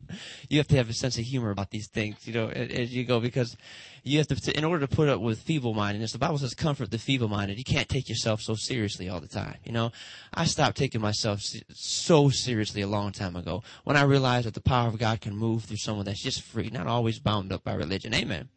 you 0.50 0.58
have 0.58 0.68
to 0.70 0.75
have 0.75 0.89
a 0.89 0.94
sense 0.94 1.18
of 1.18 1.24
humor 1.24 1.51
about 1.51 1.72
these 1.72 1.88
things, 1.88 2.27
you 2.27 2.34
know, 2.34 2.50
as 2.50 2.94
you 2.94 3.03
go, 3.03 3.20
because 3.20 3.56
you 4.03 4.18
have 4.18 4.27
to, 4.27 4.58
in 4.58 4.63
order 4.63 4.86
to 4.86 4.96
put 4.96 5.10
up 5.10 5.22
with 5.22 5.41
feeble-mindedness, 5.41 6.12
the 6.12 6.18
Bible 6.18 6.38
says 6.38 6.53
comfort 6.53 6.91
the 6.91 6.98
feeble-minded. 6.98 7.58
You 7.58 7.63
can't 7.63 7.89
take 7.89 8.10
yourself 8.10 8.41
so 8.41 8.56
seriously 8.56 9.10
all 9.10 9.20
the 9.20 9.27
time. 9.27 9.56
You 9.63 9.72
know, 9.72 9.91
I 10.34 10.46
stopped 10.46 10.77
taking 10.77 11.01
myself 11.01 11.41
so 11.74 12.30
seriously 12.30 12.82
a 12.82 12.88
long 12.88 13.12
time 13.12 13.36
ago 13.36 13.63
when 13.84 13.98
I 13.98 14.03
realized 14.03 14.48
that 14.48 14.53
the 14.53 14.62
power 14.62 14.88
of 14.88 14.98
God 14.98 15.22
can 15.22 15.36
move 15.36 15.63
through 15.63 15.77
someone 15.77 16.06
that's 16.06 16.24
just 16.24 16.41
free, 16.41 16.70
not 16.70 16.88
always 16.88 17.20
bound 17.20 17.51
up 17.51 17.63
by 17.63 17.74
religion. 17.74 18.13
Amen. 18.13 18.50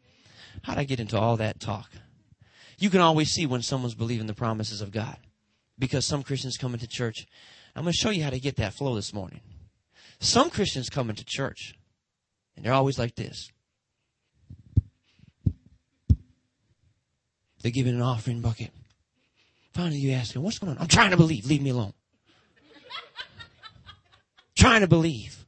How'd 0.63 0.77
I 0.77 0.83
get 0.83 0.99
into 0.99 1.19
all 1.19 1.37
that 1.37 1.59
talk? 1.59 1.91
You 2.77 2.89
can 2.89 3.01
always 3.01 3.31
see 3.31 3.45
when 3.45 3.61
someone's 3.61 3.95
believing 3.95 4.27
the 4.27 4.33
promises 4.33 4.81
of 4.81 4.91
God. 4.91 5.17
Because 5.77 6.05
some 6.05 6.23
Christians 6.23 6.55
come 6.55 6.73
into 6.73 6.87
church 6.87 7.27
I'm 7.75 7.83
going 7.83 7.91
to 7.91 7.97
show 7.97 8.09
you 8.09 8.23
how 8.23 8.29
to 8.29 8.39
get 8.39 8.55
that 8.55 8.73
flow 8.73 8.95
this 8.95 9.13
morning. 9.13 9.41
Some 10.19 10.49
Christians 10.49 10.89
come 10.89 11.09
into 11.09 11.23
church 11.25 11.75
and 12.55 12.65
they're 12.65 12.73
always 12.73 12.97
like 12.97 13.15
this. 13.15 13.51
They're 17.61 17.71
giving 17.71 17.95
an 17.95 18.01
offering 18.01 18.41
bucket. 18.41 18.71
Finally, 19.73 19.97
you 19.97 20.11
ask 20.11 20.33
them, 20.33 20.43
what's 20.43 20.59
going 20.59 20.71
on? 20.71 20.77
I'm 20.79 20.87
trying 20.87 21.11
to 21.11 21.17
believe. 21.17 21.45
Leave 21.47 21.61
me 21.61 21.71
alone. 21.71 21.93
trying 24.55 24.81
to 24.81 24.87
believe. 24.87 25.45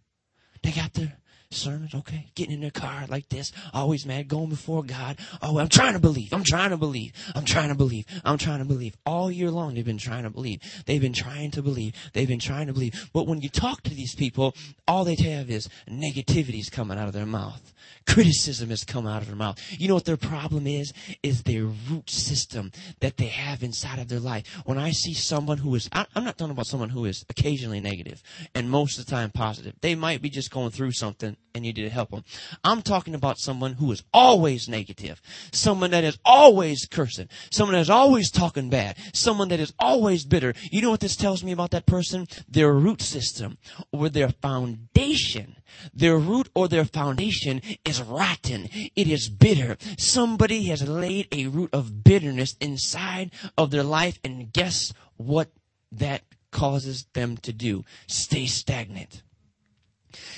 They 0.64 0.72
got 0.72 0.94
their 0.94 1.14
sermons, 1.50 1.94
okay? 1.94 2.28
Getting 2.36 2.54
in 2.56 2.62
their 2.62 2.72
car 2.72 3.06
like 3.08 3.30
this, 3.30 3.52
always 3.74 4.06
mad, 4.06 4.28
going 4.28 4.50
before 4.50 4.84
God. 4.84 5.18
Oh, 5.42 5.60
I'm 5.60 5.70
trying 5.70 5.94
to 5.94 6.00
believe. 6.00 6.34
I'm 6.34 6.44
trying 6.44 6.72
to 6.72 6.78
believe. 6.78 7.14
I'm 7.36 7.46
trying 7.46 7.70
to 7.70 7.76
believe. 7.76 8.06
I'm 8.26 8.38
trying 8.38 8.60
to 8.60 8.66
believe. 8.66 8.96
All 9.06 9.32
year 9.32 9.52
long, 9.52 9.76
they've 9.76 9.86
been 9.86 9.98
trying 9.98 10.24
to 10.24 10.30
believe. 10.30 10.62
They've 10.86 11.02
been 11.02 11.14
trying 11.14 11.52
to 11.52 11.62
believe. 11.62 11.94
They've 12.14 12.28
been 12.28 12.40
trying 12.40 12.68
to 12.68 12.74
believe. 12.74 13.10
But 13.14 13.28
when 13.28 13.42
you 13.42 13.50
talk 13.50 13.84
to 13.84 13.94
these 13.94 14.16
people, 14.16 14.56
all 14.88 15.06
they 15.06 15.16
have 15.16 15.50
is 15.50 15.70
negativities 15.90 16.72
coming 16.72 16.98
out 16.98 17.08
of 17.08 17.14
their 17.14 17.26
mouth. 17.26 17.74
Criticism 18.06 18.70
has 18.70 18.84
come 18.84 19.06
out 19.08 19.22
of 19.22 19.28
their 19.28 19.36
mouth. 19.36 19.60
You 19.72 19.88
know 19.88 19.94
what 19.94 20.06
their 20.06 20.18
problem 20.18 20.68
is? 20.68 20.94
Is 21.24 21.44
their 21.44 21.64
root 21.66 22.10
system 22.10 22.72
that 23.00 23.18
they 23.18 23.28
have 23.28 23.64
inside 23.64 24.00
of 24.00 24.08
their 24.08 24.20
life. 24.20 24.48
When 24.66 24.78
I 24.78 24.92
see 24.92 25.14
someone 25.14 25.58
who 25.58 25.76
is, 25.76 25.90
I'm 25.94 26.24
not 26.24 26.38
talking 26.38 26.52
about 26.52 26.68
someone 26.68 26.90
who 26.90 27.06
is 27.06 27.26
occasionally 27.30 27.80
negative 27.80 28.22
and 28.56 28.70
most 28.70 29.00
of 29.00 29.06
the 29.06 29.12
time 29.12 29.32
positive. 29.32 29.76
They 29.82 29.96
might 29.96 30.22
be 30.22 30.30
just 30.30 30.52
going 30.52 30.72
through 30.72 30.92
something 30.92 31.37
and 31.58 31.66
you 31.66 31.74
did 31.74 31.92
help 31.92 32.12
them. 32.12 32.24
I'm 32.64 32.82
talking 32.82 33.16
about 33.16 33.40
someone 33.40 33.74
who 33.74 33.92
is 33.92 34.04
always 34.14 34.70
negative. 34.70 35.22
Someone 35.52 35.92
that 35.92 36.04
is 36.04 36.18
always 36.24 36.86
cursing. 36.86 37.30
Someone 37.52 37.74
that 37.74 37.82
is 37.82 37.90
always 37.90 38.30
talking 38.30 38.70
bad. 38.70 38.96
Someone 39.14 39.50
that 39.50 39.60
is 39.60 39.74
always 39.80 40.24
bitter. 40.24 40.54
You 40.72 40.82
know 40.82 40.92
what 40.92 41.00
this 41.00 41.16
tells 41.16 41.44
me 41.44 41.52
about 41.52 41.72
that 41.72 41.88
person? 41.88 42.28
Their 42.48 42.74
root 42.74 43.02
system 43.02 43.58
or 43.92 44.10
their 44.10 44.30
foundation 44.30 45.58
their 45.94 46.18
root 46.18 46.50
or 46.56 46.68
their 46.68 46.86
foundation 46.86 47.62
is 47.86 48.02
rotten. 48.02 48.70
It 48.96 49.08
is 49.08 49.30
bitter. 49.30 49.78
Somebody 49.98 50.64
has 50.66 50.88
laid 50.88 51.28
a 51.32 51.48
root 51.48 51.70
of 51.74 52.04
bitterness 52.04 52.56
inside 52.60 53.32
of 53.58 53.72
their 53.72 53.84
life 53.84 54.18
and 54.24 54.52
guess 54.52 54.94
what 55.18 55.52
that 55.92 56.24
causes 56.52 57.06
them 57.14 57.38
to 57.38 57.54
do? 57.54 57.84
Stay 58.08 58.46
stagnant. 58.46 59.22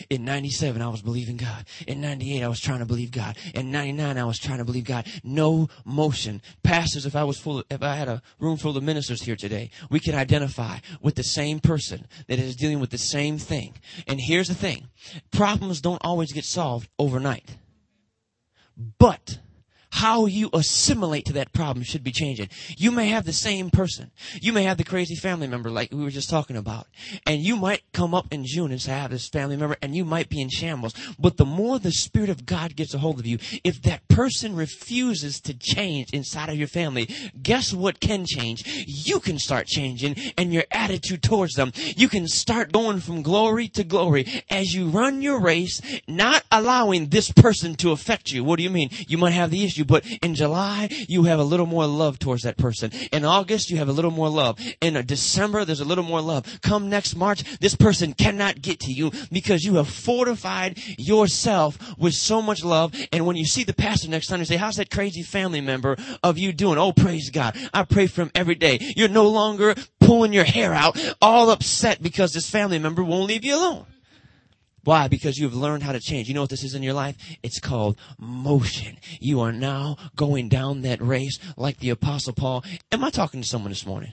In 0.09 0.25
97, 0.25 0.81
I 0.81 0.87
was 0.87 1.01
believing 1.01 1.37
God. 1.37 1.65
In 1.87 2.01
98, 2.01 2.43
I 2.43 2.47
was 2.47 2.59
trying 2.59 2.79
to 2.79 2.85
believe 2.85 3.11
God. 3.11 3.37
In 3.53 3.71
99, 3.71 4.17
I 4.17 4.23
was 4.23 4.39
trying 4.39 4.59
to 4.59 4.65
believe 4.65 4.85
God. 4.85 5.07
No 5.23 5.67
motion. 5.85 6.41
Pastors, 6.63 7.05
if 7.05 7.15
I 7.15 7.23
was 7.23 7.39
full, 7.39 7.63
if 7.69 7.83
I 7.83 7.95
had 7.95 8.07
a 8.07 8.21
room 8.39 8.57
full 8.57 8.75
of 8.75 8.83
ministers 8.83 9.21
here 9.21 9.35
today, 9.35 9.71
we 9.89 9.99
could 9.99 10.15
identify 10.15 10.79
with 11.01 11.15
the 11.15 11.23
same 11.23 11.59
person 11.59 12.07
that 12.27 12.39
is 12.39 12.55
dealing 12.55 12.79
with 12.79 12.89
the 12.89 12.97
same 12.97 13.37
thing. 13.37 13.75
And 14.07 14.19
here's 14.19 14.47
the 14.47 14.55
thing. 14.55 14.87
Problems 15.31 15.81
don't 15.81 16.01
always 16.03 16.31
get 16.31 16.45
solved 16.45 16.89
overnight. 16.97 17.57
But, 18.97 19.39
how 19.91 20.25
you 20.25 20.49
assimilate 20.53 21.25
to 21.25 21.33
that 21.33 21.51
problem 21.53 21.83
should 21.83 22.03
be 22.03 22.11
changing. 22.11 22.49
You 22.77 22.91
may 22.91 23.09
have 23.09 23.25
the 23.25 23.33
same 23.33 23.69
person. 23.69 24.11
You 24.41 24.53
may 24.53 24.63
have 24.63 24.77
the 24.77 24.83
crazy 24.83 25.15
family 25.15 25.47
member 25.47 25.69
like 25.69 25.91
we 25.91 26.03
were 26.03 26.09
just 26.09 26.29
talking 26.29 26.55
about. 26.55 26.87
And 27.25 27.41
you 27.41 27.55
might 27.55 27.83
come 27.91 28.13
up 28.13 28.27
in 28.31 28.45
June 28.45 28.71
and 28.71 28.81
say, 28.81 28.93
I 28.93 28.99
have 28.99 29.11
this 29.11 29.29
family 29.29 29.57
member 29.57 29.77
and 29.81 29.95
you 29.95 30.05
might 30.05 30.29
be 30.29 30.41
in 30.41 30.49
shambles. 30.49 30.93
But 31.17 31.37
the 31.37 31.45
more 31.45 31.79
the 31.79 31.91
Spirit 31.91 32.29
of 32.29 32.45
God 32.45 32.75
gets 32.75 32.93
a 32.93 32.99
hold 32.99 33.19
of 33.19 33.25
you, 33.25 33.39
if 33.63 33.81
that 33.83 34.07
person 34.07 34.55
refuses 34.55 35.39
to 35.41 35.53
change 35.53 36.11
inside 36.13 36.49
of 36.49 36.55
your 36.55 36.67
family, 36.67 37.09
guess 37.41 37.73
what 37.73 37.99
can 37.99 38.25
change? 38.25 38.63
You 38.87 39.19
can 39.19 39.39
start 39.39 39.67
changing 39.67 40.15
and 40.37 40.53
your 40.53 40.65
attitude 40.71 41.23
towards 41.23 41.55
them. 41.55 41.71
You 41.75 42.07
can 42.07 42.27
start 42.27 42.71
going 42.71 42.99
from 42.99 43.21
glory 43.21 43.67
to 43.69 43.83
glory 43.83 44.43
as 44.49 44.73
you 44.73 44.89
run 44.89 45.21
your 45.21 45.39
race, 45.39 45.81
not 46.07 46.43
allowing 46.51 47.07
this 47.07 47.31
person 47.31 47.75
to 47.75 47.91
affect 47.91 48.31
you. 48.31 48.43
What 48.43 48.57
do 48.57 48.63
you 48.63 48.69
mean? 48.69 48.89
You 49.07 49.17
might 49.17 49.31
have 49.31 49.51
the 49.51 49.63
issue 49.63 49.78
you, 49.79 49.85
but 49.85 50.05
in 50.21 50.35
July, 50.35 50.89
you 51.07 51.23
have 51.23 51.39
a 51.39 51.43
little 51.43 51.65
more 51.65 51.87
love 51.87 52.19
towards 52.19 52.43
that 52.43 52.57
person. 52.57 52.91
In 53.11 53.25
August, 53.25 53.71
you 53.71 53.77
have 53.77 53.89
a 53.89 53.93
little 53.93 54.11
more 54.11 54.29
love. 54.29 54.59
In 54.81 55.03
December, 55.05 55.65
there's 55.65 55.79
a 55.79 55.85
little 55.85 56.03
more 56.03 56.21
love. 56.21 56.59
Come 56.61 56.89
next 56.89 57.15
March, 57.15 57.43
this 57.59 57.75
person 57.75 58.13
cannot 58.13 58.61
get 58.61 58.81
to 58.81 58.91
you 58.91 59.11
because 59.31 59.63
you 59.63 59.75
have 59.75 59.89
fortified 59.89 60.77
yourself 60.97 61.97
with 61.97 62.13
so 62.13 62.41
much 62.41 62.63
love. 62.63 62.93
And 63.11 63.25
when 63.25 63.35
you 63.35 63.45
see 63.45 63.63
the 63.63 63.73
pastor 63.73 64.09
next 64.09 64.27
time, 64.27 64.39
you 64.39 64.45
say, 64.45 64.57
how's 64.57 64.75
that 64.75 64.91
crazy 64.91 65.23
family 65.23 65.61
member 65.61 65.97
of 66.21 66.37
you 66.37 66.53
doing? 66.53 66.77
Oh, 66.77 66.91
praise 66.91 67.29
God. 67.29 67.57
I 67.73 67.83
pray 67.83 68.07
for 68.07 68.23
him 68.23 68.31
every 68.35 68.55
day. 68.55 68.77
You're 68.95 69.09
no 69.09 69.27
longer 69.27 69.75
pulling 69.99 70.33
your 70.33 70.43
hair 70.43 70.73
out, 70.73 70.97
all 71.21 71.49
upset 71.49 72.01
because 72.01 72.33
this 72.33 72.49
family 72.49 72.79
member 72.79 73.03
won't 73.03 73.27
leave 73.27 73.45
you 73.45 73.55
alone. 73.55 73.85
Why? 74.83 75.07
Because 75.07 75.37
you've 75.37 75.55
learned 75.55 75.83
how 75.83 75.91
to 75.91 75.99
change. 75.99 76.27
You 76.27 76.33
know 76.33 76.41
what 76.41 76.49
this 76.49 76.63
is 76.63 76.73
in 76.73 76.83
your 76.83 76.93
life? 76.93 77.15
It's 77.43 77.59
called 77.59 77.97
motion. 78.17 78.97
You 79.19 79.41
are 79.41 79.51
now 79.51 79.97
going 80.15 80.49
down 80.49 80.81
that 80.81 81.01
race 81.01 81.37
like 81.57 81.79
the 81.79 81.89
apostle 81.89 82.33
Paul. 82.33 82.63
Am 82.91 83.03
I 83.03 83.09
talking 83.09 83.41
to 83.41 83.47
someone 83.47 83.71
this 83.71 83.85
morning? 83.85 84.11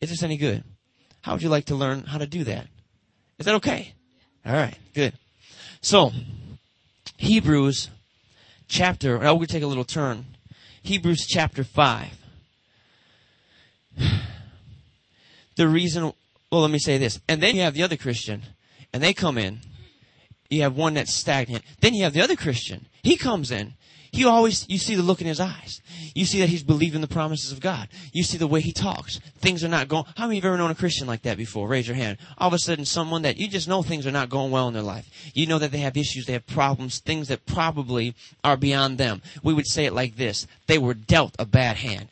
Is 0.00 0.10
this 0.10 0.22
any 0.22 0.36
good? 0.36 0.64
How 1.22 1.32
would 1.32 1.42
you 1.42 1.48
like 1.48 1.66
to 1.66 1.74
learn 1.74 2.04
how 2.04 2.18
to 2.18 2.26
do 2.26 2.44
that? 2.44 2.66
Is 3.38 3.46
that 3.46 3.54
okay? 3.56 3.94
All 4.46 4.52
right, 4.52 4.76
good. 4.94 5.14
So, 5.80 6.12
Hebrews 7.16 7.90
chapter, 8.68 9.16
oh, 9.16 9.20
now 9.20 9.32
we're 9.32 9.38
going 9.38 9.46
to 9.46 9.52
take 9.52 9.62
a 9.62 9.66
little 9.66 9.84
turn. 9.84 10.26
Hebrews 10.82 11.26
chapter 11.26 11.64
5. 11.64 12.08
The 15.56 15.68
reason, 15.68 16.12
well, 16.50 16.62
let 16.62 16.72
me 16.72 16.80
say 16.80 16.98
this. 16.98 17.20
And 17.28 17.40
then 17.40 17.54
you 17.54 17.62
have 17.62 17.74
the 17.74 17.84
other 17.84 17.96
Christian, 17.96 18.42
and 18.92 19.00
they 19.00 19.14
come 19.14 19.38
in 19.38 19.60
you 20.54 20.62
have 20.62 20.76
one 20.76 20.94
that's 20.94 21.12
stagnant. 21.12 21.64
Then 21.80 21.94
you 21.94 22.04
have 22.04 22.12
the 22.12 22.22
other 22.22 22.36
Christian. 22.36 22.86
He 23.02 23.16
comes 23.16 23.50
in 23.50 23.74
he 24.14 24.24
always, 24.24 24.64
you 24.68 24.78
see 24.78 24.94
the 24.94 25.02
look 25.02 25.20
in 25.20 25.26
his 25.26 25.40
eyes. 25.40 25.80
You 26.14 26.24
see 26.24 26.38
that 26.38 26.48
he's 26.48 26.62
believing 26.62 27.00
the 27.00 27.08
promises 27.08 27.50
of 27.50 27.58
God. 27.58 27.88
You 28.12 28.22
see 28.22 28.38
the 28.38 28.46
way 28.46 28.60
he 28.60 28.72
talks. 28.72 29.18
Things 29.38 29.64
are 29.64 29.68
not 29.68 29.88
going, 29.88 30.04
how 30.16 30.26
many 30.26 30.38
of 30.38 30.44
you 30.44 30.50
have 30.50 30.54
ever 30.54 30.62
known 30.62 30.70
a 30.70 30.76
Christian 30.76 31.08
like 31.08 31.22
that 31.22 31.36
before? 31.36 31.66
Raise 31.66 31.88
your 31.88 31.96
hand. 31.96 32.18
All 32.38 32.46
of 32.46 32.54
a 32.54 32.58
sudden 32.58 32.84
someone 32.84 33.22
that 33.22 33.38
you 33.38 33.48
just 33.48 33.66
know 33.66 33.82
things 33.82 34.06
are 34.06 34.12
not 34.12 34.28
going 34.28 34.52
well 34.52 34.68
in 34.68 34.74
their 34.74 34.84
life. 34.84 35.10
You 35.34 35.46
know 35.46 35.58
that 35.58 35.72
they 35.72 35.78
have 35.78 35.96
issues, 35.96 36.26
they 36.26 36.32
have 36.32 36.46
problems, 36.46 37.00
things 37.00 37.26
that 37.28 37.44
probably 37.44 38.14
are 38.44 38.56
beyond 38.56 38.98
them. 38.98 39.20
We 39.42 39.52
would 39.52 39.66
say 39.66 39.84
it 39.84 39.92
like 39.92 40.14
this. 40.14 40.46
They 40.68 40.78
were 40.78 40.94
dealt 40.94 41.34
a 41.40 41.44
bad 41.44 41.78
hand. 41.78 42.08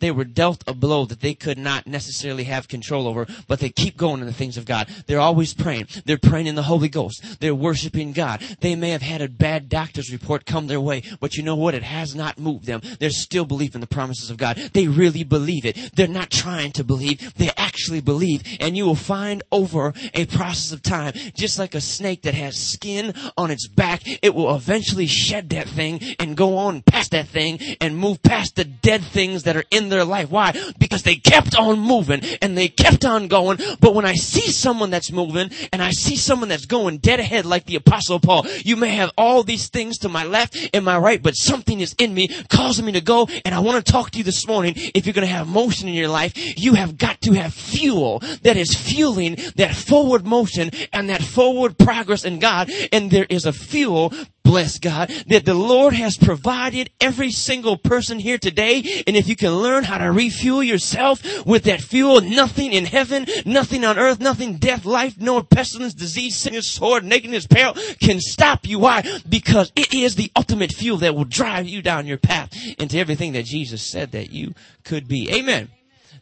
They 0.00 0.10
were 0.10 0.24
dealt 0.24 0.62
a 0.66 0.74
blow 0.74 1.06
that 1.06 1.20
they 1.20 1.34
could 1.34 1.58
not 1.58 1.86
necessarily 1.86 2.44
have 2.44 2.68
control 2.68 3.08
over, 3.08 3.26
but 3.48 3.60
they 3.60 3.70
keep 3.70 3.96
going 3.96 4.20
in 4.20 4.26
the 4.26 4.32
things 4.32 4.58
of 4.58 4.66
God. 4.66 4.88
They're 5.06 5.20
always 5.20 5.54
praying. 5.54 5.88
They're 6.04 6.18
praying 6.18 6.48
in 6.48 6.54
the 6.54 6.62
Holy 6.64 6.88
Ghost. 6.88 7.40
They're 7.40 7.54
worshiping 7.54 8.12
God. 8.12 8.42
They 8.60 8.74
may 8.74 8.90
have 8.90 9.02
had 9.02 9.22
a 9.22 9.28
bad 9.28 9.70
doctor's 9.70 10.12
report 10.12 10.44
come 10.44 10.66
their 10.66 10.80
way, 10.80 11.02
but 11.20 11.34
you 11.34 11.45
know 11.46 11.56
what? 11.56 11.74
It 11.74 11.82
has 11.82 12.14
not 12.14 12.38
moved 12.38 12.66
them. 12.66 12.82
They're 13.00 13.10
still 13.10 13.46
believing 13.46 13.80
the 13.80 13.86
promises 13.86 14.30
of 14.30 14.36
God. 14.36 14.56
They 14.56 14.88
really 14.88 15.24
believe 15.24 15.64
it. 15.64 15.92
They're 15.94 16.08
not 16.08 16.30
trying 16.30 16.72
to 16.72 16.84
believe. 16.84 17.34
They 17.34 17.50
actually 17.56 18.00
believe. 18.00 18.42
And 18.60 18.76
you 18.76 18.84
will 18.84 18.94
find 18.94 19.42
over 19.50 19.94
a 20.12 20.26
process 20.26 20.72
of 20.72 20.82
time, 20.82 21.14
just 21.34 21.58
like 21.58 21.74
a 21.74 21.80
snake 21.80 22.22
that 22.22 22.34
has 22.34 22.56
skin 22.56 23.14
on 23.36 23.50
its 23.50 23.68
back, 23.68 24.02
it 24.22 24.34
will 24.34 24.54
eventually 24.54 25.06
shed 25.06 25.50
that 25.50 25.68
thing 25.68 26.00
and 26.18 26.36
go 26.36 26.58
on 26.58 26.82
past 26.82 27.12
that 27.12 27.28
thing 27.28 27.58
and 27.80 27.96
move 27.96 28.22
past 28.22 28.56
the 28.56 28.64
dead 28.64 29.02
things 29.02 29.44
that 29.44 29.56
are 29.56 29.64
in 29.70 29.88
their 29.88 30.04
life. 30.04 30.30
Why? 30.30 30.52
Because 30.78 31.02
they 31.02 31.16
kept 31.16 31.56
on 31.56 31.78
moving 31.78 32.20
and 32.42 32.58
they 32.58 32.68
kept 32.68 33.04
on 33.04 33.28
going. 33.28 33.58
But 33.80 33.94
when 33.94 34.04
I 34.04 34.14
see 34.14 34.50
someone 34.50 34.90
that's 34.90 35.12
moving 35.12 35.50
and 35.72 35.82
I 35.82 35.90
see 35.90 36.16
someone 36.16 36.48
that's 36.48 36.66
going 36.66 36.98
dead 36.98 37.20
ahead 37.20 37.46
like 37.46 37.64
the 37.64 37.76
apostle 37.76 38.18
Paul, 38.20 38.46
you 38.64 38.76
may 38.76 38.90
have 38.90 39.12
all 39.16 39.42
these 39.42 39.68
things 39.68 39.98
to 39.98 40.08
my 40.08 40.24
left 40.24 40.56
and 40.74 40.84
my 40.84 40.98
right, 40.98 41.22
but 41.22 41.35
something 41.36 41.80
is 41.80 41.94
in 41.98 42.14
me 42.14 42.28
causing 42.48 42.84
me 42.84 42.92
to 42.92 43.00
go. 43.00 43.28
And 43.44 43.54
I 43.54 43.60
want 43.60 43.84
to 43.84 43.92
talk 43.92 44.10
to 44.12 44.18
you 44.18 44.24
this 44.24 44.46
morning. 44.46 44.74
If 44.76 45.06
you're 45.06 45.12
going 45.12 45.26
to 45.26 45.32
have 45.32 45.48
motion 45.48 45.88
in 45.88 45.94
your 45.94 46.08
life, 46.08 46.32
you 46.58 46.74
have 46.74 46.96
got 46.98 47.20
to 47.22 47.32
have 47.32 47.54
fuel 47.54 48.20
that 48.42 48.56
is 48.56 48.74
fueling 48.74 49.36
that 49.56 49.74
forward 49.74 50.26
motion 50.26 50.70
and 50.92 51.10
that 51.10 51.22
forward 51.22 51.78
progress 51.78 52.24
in 52.24 52.38
God. 52.38 52.70
And 52.92 53.10
there 53.10 53.26
is 53.28 53.44
a 53.46 53.52
fuel 53.52 54.12
bless 54.46 54.78
God, 54.78 55.10
that 55.26 55.44
the 55.44 55.54
Lord 55.54 55.92
has 55.94 56.16
provided 56.16 56.90
every 57.00 57.32
single 57.32 57.76
person 57.76 58.20
here 58.20 58.38
today. 58.38 59.02
And 59.06 59.16
if 59.16 59.28
you 59.28 59.34
can 59.34 59.50
learn 59.50 59.84
how 59.84 59.98
to 59.98 60.10
refuel 60.12 60.62
yourself 60.62 61.44
with 61.44 61.64
that 61.64 61.80
fuel, 61.80 62.20
nothing 62.20 62.72
in 62.72 62.84
heaven, 62.84 63.26
nothing 63.44 63.84
on 63.84 63.98
earth, 63.98 64.20
nothing 64.20 64.56
death, 64.56 64.84
life, 64.84 65.18
no 65.18 65.42
pestilence, 65.42 65.94
disease, 65.94 66.36
sickness, 66.36 66.68
sword, 66.68 67.04
nakedness, 67.04 67.46
peril 67.46 67.74
can 68.00 68.20
stop 68.20 68.66
you. 68.66 68.78
Why? 68.78 69.02
Because 69.28 69.72
it 69.74 69.92
is 69.92 70.14
the 70.14 70.30
ultimate 70.36 70.72
fuel 70.72 70.98
that 70.98 71.16
will 71.16 71.24
drive 71.24 71.66
you 71.66 71.82
down 71.82 72.06
your 72.06 72.18
path 72.18 72.56
into 72.78 72.98
everything 72.98 73.32
that 73.32 73.44
Jesus 73.44 73.82
said 73.82 74.12
that 74.12 74.30
you 74.30 74.54
could 74.84 75.08
be. 75.08 75.28
Amen. 75.34 75.68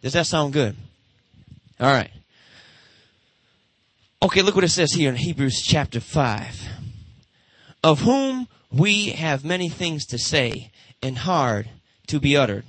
Does 0.00 0.14
that 0.14 0.26
sound 0.26 0.54
good? 0.54 0.74
All 1.78 1.92
right. 1.92 2.10
Okay, 4.22 4.40
look 4.40 4.54
what 4.54 4.64
it 4.64 4.70
says 4.70 4.92
here 4.92 5.10
in 5.10 5.16
Hebrews 5.16 5.60
chapter 5.62 6.00
5 6.00 6.73
of 7.84 8.00
whom 8.00 8.48
we 8.72 9.10
have 9.10 9.44
many 9.44 9.68
things 9.68 10.06
to 10.06 10.18
say 10.18 10.70
and 11.02 11.18
hard 11.18 11.68
to 12.06 12.18
be 12.18 12.34
uttered, 12.34 12.64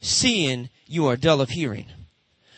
seeing 0.00 0.68
you 0.88 1.06
are 1.06 1.16
dull 1.16 1.40
of 1.40 1.50
hearing. 1.50 1.86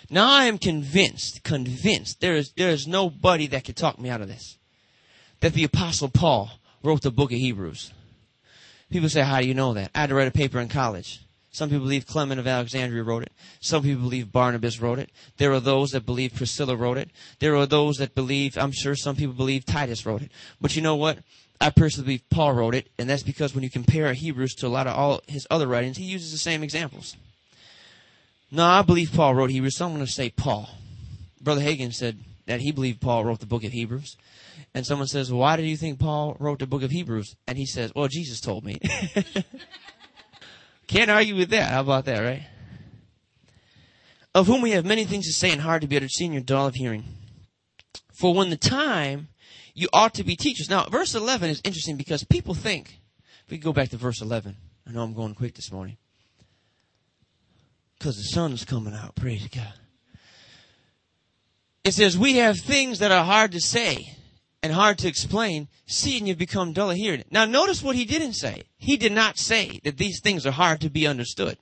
Now 0.09 0.33
I 0.33 0.45
am 0.45 0.57
convinced, 0.57 1.43
convinced, 1.45 2.21
there 2.21 2.35
is, 2.35 2.53
there 2.53 2.71
is 2.71 2.87
nobody 2.87 3.47
that 3.49 3.65
can 3.65 3.75
talk 3.75 3.99
me 3.99 4.09
out 4.09 4.23
of 4.23 4.29
this. 4.29 4.57
That 5.41 5.53
the 5.53 5.65
apostle 5.65 6.09
Paul 6.09 6.53
wrote 6.83 7.03
the 7.03 7.11
book 7.11 7.31
of 7.31 7.39
Hebrews. 7.39 7.93
People 8.91 9.11
say, 9.11 9.21
how 9.21 9.41
do 9.43 9.47
you 9.47 9.55
know 9.55 9.75
that? 9.75 9.91
I 9.95 10.01
had 10.01 10.09
to 10.09 10.15
write 10.15 10.29
a 10.29 10.33
paper 10.33 10.61
in 10.61 10.69
college. 10.69 11.21
Some 11.51 11.69
people 11.69 11.85
believe 11.85 12.07
Clement 12.07 12.41
of 12.41 12.47
Alexandria 12.47 13.03
wrote 13.03 13.25
it. 13.25 13.33
Some 13.61 13.83
people 13.83 14.05
believe 14.05 14.33
Barnabas 14.33 14.81
wrote 14.81 14.99
it. 14.99 15.11
There 15.37 15.53
are 15.53 15.61
those 15.61 15.91
that 15.91 16.07
believe 16.07 16.35
Priscilla 16.35 16.75
wrote 16.75 16.97
it. 16.97 17.11
There 17.41 17.55
are 17.57 17.67
those 17.67 17.99
that 17.99 18.15
believe, 18.15 18.57
I'm 18.57 18.73
sure 18.73 18.95
some 18.95 19.17
people 19.17 19.35
believe 19.35 19.67
Titus 19.67 20.07
wrote 20.07 20.23
it. 20.23 20.33
But 20.59 20.75
you 20.75 20.81
know 20.81 20.97
what? 20.97 21.19
I 21.63 21.71
personally 21.71 22.07
believe 22.07 22.29
Paul 22.29 22.55
wrote 22.55 22.75
it, 22.75 22.91
and 22.99 23.09
that's 23.09 23.23
because 23.23 23.55
when 23.55 23.63
you 23.63 23.71
compare 23.71 24.13
Hebrews 24.13 24.55
to 24.57 24.67
a 24.67 24.69
lot 24.69 24.89
of 24.89 24.97
all 24.97 25.21
his 25.29 25.47
other 25.49 25.69
writings, 25.69 25.97
he 25.97 26.05
uses 26.05 26.33
the 26.33 26.39
same 26.39 26.65
examples. 26.65 27.17
No, 28.51 28.67
I 28.67 28.83
believe 28.83 29.13
Paul 29.13 29.37
wrote 29.37 29.51
Hebrews, 29.51 29.77
so 29.77 29.87
I'm 29.87 29.95
going 29.95 30.05
to 30.05 30.11
say 30.11 30.29
Paul. 30.29 30.69
Brother 31.41 31.61
Hagin 31.61 31.95
said 31.95 32.19
that 32.47 32.61
he 32.61 32.73
believed 32.73 33.01
Paul 33.01 33.25
wrote 33.25 33.39
the 33.39 33.47
book 33.47 33.63
of 33.63 33.71
Hebrews. 33.71 34.17
And 34.75 34.85
someone 34.85 35.07
says, 35.07 35.33
why 35.33 35.57
do 35.57 35.63
you 35.63 35.77
think 35.77 36.01
Paul 36.01 36.37
wrote 36.41 36.59
the 36.59 36.67
book 36.67 36.83
of 36.83 36.91
Hebrews? 36.91 37.37
And 37.47 37.57
he 37.57 37.67
says, 37.67 37.93
well, 37.95 38.09
Jesus 38.09 38.41
told 38.41 38.65
me. 38.65 38.81
Can't 40.89 41.11
argue 41.11 41.37
with 41.37 41.51
that. 41.51 41.71
How 41.71 41.83
about 41.83 42.07
that, 42.07 42.21
right? 42.21 42.43
Of 44.35 44.49
whom 44.49 44.63
we 44.63 44.73
have 44.73 44.85
many 44.85 45.05
things 45.05 45.27
to 45.27 45.33
say 45.33 45.53
and 45.53 45.61
hard 45.61 45.83
to 45.83 45.89
be 45.89 45.97
understood, 45.97 46.33
your 46.33 46.43
dull 46.43 46.67
of 46.67 46.75
hearing. 46.75 47.05
For 48.13 48.35
when 48.35 48.51
the 48.51 48.57
time 48.57 49.29
you 49.75 49.89
ought 49.93 50.15
to 50.15 50.25
be 50.25 50.37
teachers. 50.37 50.69
Now, 50.69 50.85
verse 50.85 51.15
11 51.15 51.51
is 51.51 51.61
interesting 51.65 51.97
because 51.97 52.25
people 52.25 52.55
think, 52.55 53.01
if 53.45 53.51
we 53.51 53.59
go 53.59 53.73
back 53.73 53.89
to 53.91 53.97
verse 53.97 54.21
11, 54.21 54.57
I 54.87 54.93
know 54.93 55.03
I'm 55.03 55.15
going 55.15 55.35
quick 55.35 55.55
this 55.55 55.73
morning, 55.73 55.97
because 57.99 58.17
the 58.17 58.25
sun's 58.25 58.65
coming 58.65 58.95
out, 58.95 59.15
praise 59.15 59.47
God. 59.49 59.75
It 61.85 61.95
says, 61.95 62.17
we 62.17 62.37
have 62.37 62.59
things 62.59 63.01
that 63.01 63.13
are 63.13 63.25
hard 63.25 63.53
to 63.53 63.61
say 63.61 64.17
and 64.63 64.73
hard 64.73 64.99
to 64.99 65.09
explain, 65.09 65.69
seeing 65.87 66.27
you 66.27 66.37
become 66.37 66.73
dull 66.73 66.91
of 66.91 66.97
hearing. 66.97 67.25
Now 67.31 67.45
notice 67.45 67.83
what 67.83 67.97
he 67.97 68.05
didn't 68.05 68.35
say. 68.35 68.63
He 68.77 68.97
did 68.97 69.13
not 69.13 69.37
say 69.39 69.81
that 69.83 69.99
these 69.99 70.21
things 70.21 70.47
are 70.47 70.53
hard 70.53 70.81
to 70.83 70.91
be 70.91 71.07
understood. 71.07 71.59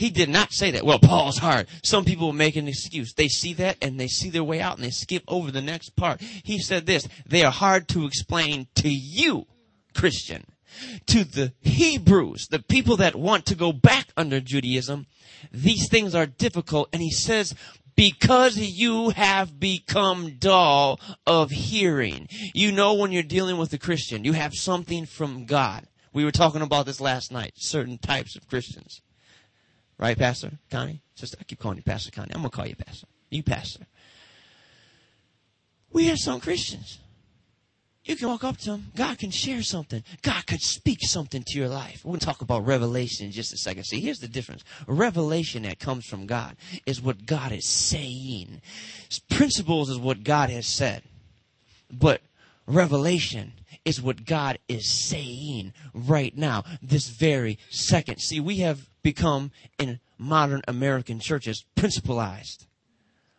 He 0.00 0.08
did 0.08 0.30
not 0.30 0.50
say 0.50 0.70
that. 0.70 0.86
Well, 0.86 0.98
Paul's 0.98 1.36
hard. 1.36 1.68
Some 1.82 2.06
people 2.06 2.32
make 2.32 2.56
an 2.56 2.66
excuse. 2.66 3.12
They 3.12 3.28
see 3.28 3.52
that 3.52 3.76
and 3.82 4.00
they 4.00 4.08
see 4.08 4.30
their 4.30 4.42
way 4.42 4.58
out 4.58 4.76
and 4.76 4.82
they 4.82 4.90
skip 4.90 5.22
over 5.28 5.50
the 5.50 5.60
next 5.60 5.90
part. 5.90 6.22
He 6.22 6.58
said 6.58 6.86
this, 6.86 7.06
they 7.26 7.44
are 7.44 7.52
hard 7.52 7.86
to 7.88 8.06
explain 8.06 8.68
to 8.76 8.88
you, 8.88 9.46
Christian. 9.94 10.46
To 11.08 11.22
the 11.22 11.52
Hebrews, 11.60 12.48
the 12.48 12.60
people 12.62 12.96
that 12.96 13.14
want 13.14 13.44
to 13.46 13.54
go 13.54 13.74
back 13.74 14.06
under 14.16 14.40
Judaism, 14.40 15.06
these 15.52 15.86
things 15.90 16.14
are 16.14 16.24
difficult. 16.24 16.88
And 16.94 17.02
he 17.02 17.10
says, 17.10 17.54
because 17.94 18.56
you 18.56 19.10
have 19.10 19.60
become 19.60 20.36
dull 20.38 20.98
of 21.26 21.50
hearing. 21.50 22.26
You 22.54 22.72
know 22.72 22.94
when 22.94 23.12
you're 23.12 23.22
dealing 23.22 23.58
with 23.58 23.70
a 23.74 23.78
Christian, 23.78 24.24
you 24.24 24.32
have 24.32 24.54
something 24.54 25.04
from 25.04 25.44
God. 25.44 25.84
We 26.14 26.24
were 26.24 26.32
talking 26.32 26.62
about 26.62 26.86
this 26.86 27.02
last 27.02 27.30
night, 27.30 27.52
certain 27.56 27.98
types 27.98 28.34
of 28.34 28.48
Christians. 28.48 29.02
Right, 30.00 30.18
Pastor 30.18 30.50
Connie? 30.70 31.02
Just 31.14 31.36
I 31.38 31.44
keep 31.44 31.60
calling 31.60 31.76
you 31.76 31.84
Pastor 31.84 32.10
Connie. 32.10 32.32
I'm 32.34 32.40
gonna 32.40 32.50
call 32.50 32.66
you 32.66 32.74
Pastor. 32.74 33.06
You 33.30 33.42
Pastor. 33.42 33.86
We 35.92 36.06
have 36.06 36.18
some 36.18 36.40
Christians 36.40 36.98
you 38.10 38.16
can 38.16 38.28
walk 38.28 38.44
up 38.44 38.56
to 38.58 38.72
them. 38.72 38.92
God 38.96 39.18
can 39.18 39.30
share 39.30 39.62
something. 39.62 40.02
God 40.22 40.46
could 40.46 40.60
speak 40.60 40.98
something 41.02 41.44
to 41.46 41.58
your 41.58 41.68
life. 41.68 42.00
We're 42.04 42.10
going 42.10 42.20
to 42.20 42.26
talk 42.26 42.40
about 42.40 42.66
revelation 42.66 43.26
in 43.26 43.32
just 43.32 43.52
a 43.52 43.58
second. 43.58 43.84
See, 43.84 44.00
here's 44.00 44.18
the 44.18 44.28
difference. 44.28 44.64
Revelation 44.86 45.62
that 45.62 45.78
comes 45.78 46.06
from 46.06 46.26
God 46.26 46.56
is 46.86 47.00
what 47.00 47.24
God 47.24 47.52
is 47.52 47.68
saying. 47.68 48.62
Principles 49.30 49.90
is 49.90 49.98
what 49.98 50.24
God 50.24 50.50
has 50.50 50.66
said. 50.66 51.02
But 51.88 52.22
revelation 52.66 53.52
is 53.84 54.02
what 54.02 54.24
God 54.24 54.58
is 54.66 54.90
saying 54.90 55.72
right 55.94 56.36
now, 56.36 56.64
this 56.82 57.08
very 57.08 57.58
second. 57.68 58.18
See, 58.18 58.40
we 58.40 58.58
have 58.58 58.88
become 59.02 59.50
in 59.78 60.00
modern 60.18 60.62
American 60.68 61.20
churches 61.20 61.64
principalized. 61.74 62.66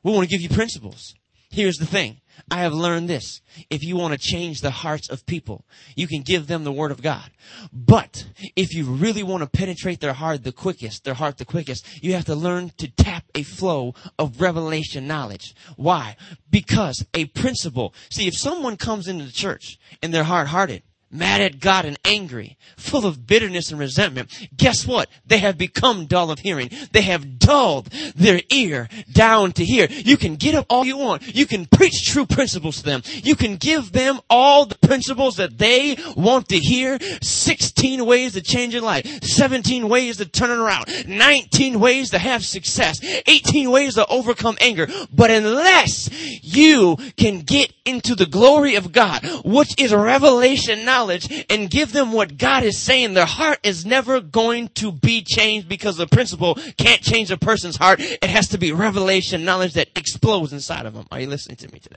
We 0.04 0.12
want 0.12 0.30
to 0.30 0.36
give 0.36 0.42
you 0.42 0.50
principles. 0.50 1.14
Here's 1.52 1.78
the 1.78 1.86
thing. 1.86 2.22
I 2.50 2.62
have 2.62 2.74
learned 2.74 3.10
this. 3.10 3.42
If 3.70 3.84
you 3.84 3.98
want 3.98 4.14
to 4.14 4.18
change 4.18 4.62
the 4.62 4.72
hearts 4.72 5.10
of 5.10 5.26
people, 5.26 5.66
you 5.96 6.08
can 6.08 6.22
give 6.22 6.48
them 6.48 6.64
the 6.64 6.72
word 6.72 6.92
of 6.92 7.02
God. 7.02 7.30
But 7.74 8.26
if 8.56 8.74
you 8.74 8.86
really 8.86 9.22
want 9.22 9.44
to 9.44 9.50
penetrate 9.50 10.00
their 10.00 10.14
heart 10.14 10.46
the 10.46 10.54
quickest, 10.54 11.04
their 11.04 11.14
heart 11.14 11.38
the 11.38 11.46
quickest, 11.46 11.86
you 12.02 12.14
have 12.14 12.26
to 12.26 12.36
learn 12.36 12.72
to 12.78 12.88
tap 12.88 13.26
a 13.36 13.44
flow 13.44 13.94
of 14.18 14.40
revelation 14.40 15.08
knowledge. 15.08 15.54
Why? 15.76 16.16
Because 16.50 17.06
a 17.14 17.26
principle. 17.26 17.94
See, 18.10 18.28
if 18.28 18.38
someone 18.38 18.78
comes 18.78 19.10
into 19.10 19.26
the 19.26 19.32
church 19.32 19.78
and 20.02 20.14
they're 20.14 20.24
hard-hearted, 20.24 20.84
mad 21.12 21.42
at 21.42 21.60
God 21.60 21.86
and 21.86 21.98
angry, 22.06 22.58
full 22.78 23.06
of 23.06 23.28
bitterness 23.28 23.72
and 23.72 23.80
resentment, 23.80 24.32
guess 24.56 24.86
what? 24.88 25.10
They 25.26 25.40
have 25.40 25.58
become 25.58 26.06
dull 26.06 26.32
of 26.32 26.40
hearing. 26.40 26.70
They 26.92 27.02
have 27.02 27.40
dulled 27.40 27.88
their 28.16 28.42
ear 28.50 28.88
down 29.12 29.52
to 29.54 29.66
hear. 29.66 29.88
You 29.90 30.18
can 30.18 30.36
get 30.36 30.56
up 30.56 30.66
all 30.70 30.86
you 30.86 30.98
want. 30.98 31.36
You 31.36 31.46
can 31.46 31.66
preach 31.66 32.06
true 32.06 32.26
principles 32.26 32.78
to 32.78 32.84
them. 32.84 33.02
You 33.06 33.36
can 33.36 33.58
give 33.58 33.92
them 33.92 34.20
all 34.30 34.66
the 34.66 34.78
principles 34.78 35.38
that 35.38 35.58
they 35.58 35.98
want 36.16 36.50
to 36.50 36.58
hear. 36.58 36.98
16 37.22 38.06
ways 38.06 38.34
to 38.34 38.42
change 38.42 38.74
your 38.74 38.84
life. 38.84 39.24
17 39.24 39.90
ways 39.90 40.18
to 40.18 40.26
turn 40.26 40.52
it 40.52 40.58
around. 40.58 41.08
19 41.08 41.80
ways 41.80 42.12
to 42.12 42.20
have 42.20 42.46
success. 42.46 43.00
18 43.28 43.70
ways 43.70 43.96
to 43.96 44.06
overcome 44.08 44.58
anger. 44.62 44.88
But 45.14 45.32
unless 45.32 46.10
you 46.44 46.98
can 47.18 47.42
get 47.42 47.74
into 47.86 48.16
the 48.16 48.26
glory 48.26 48.76
of 48.76 48.92
God, 48.92 49.26
which 49.44 49.80
is 49.80 49.94
revelation 49.94 50.86
now 50.86 51.01
knowledge 51.02 51.46
and 51.50 51.70
give 51.70 51.92
them 51.92 52.12
what 52.12 52.38
God 52.38 52.64
is 52.64 52.78
saying, 52.78 53.14
their 53.14 53.26
heart 53.26 53.60
is 53.64 53.86
never 53.86 54.22
going 54.22 54.68
to 54.70 54.92
be 54.92 55.24
changed 55.24 55.68
because 55.68 55.98
the 55.98 56.08
principle 56.08 56.56
can't 56.78 57.02
change 57.02 57.32
a 57.32 57.38
person's 57.38 57.78
heart. 57.78 58.00
It 58.00 58.30
has 58.30 58.50
to 58.50 58.58
be 58.58 58.72
revelation 58.72 59.44
knowledge 59.44 59.74
that 59.74 59.90
explodes 59.96 60.54
inside 60.54 60.86
of 60.86 60.94
them. 60.94 61.08
Are 61.12 61.20
you 61.20 61.28
listening 61.28 61.58
to 61.58 61.72
me 61.72 61.80
today? 61.80 61.96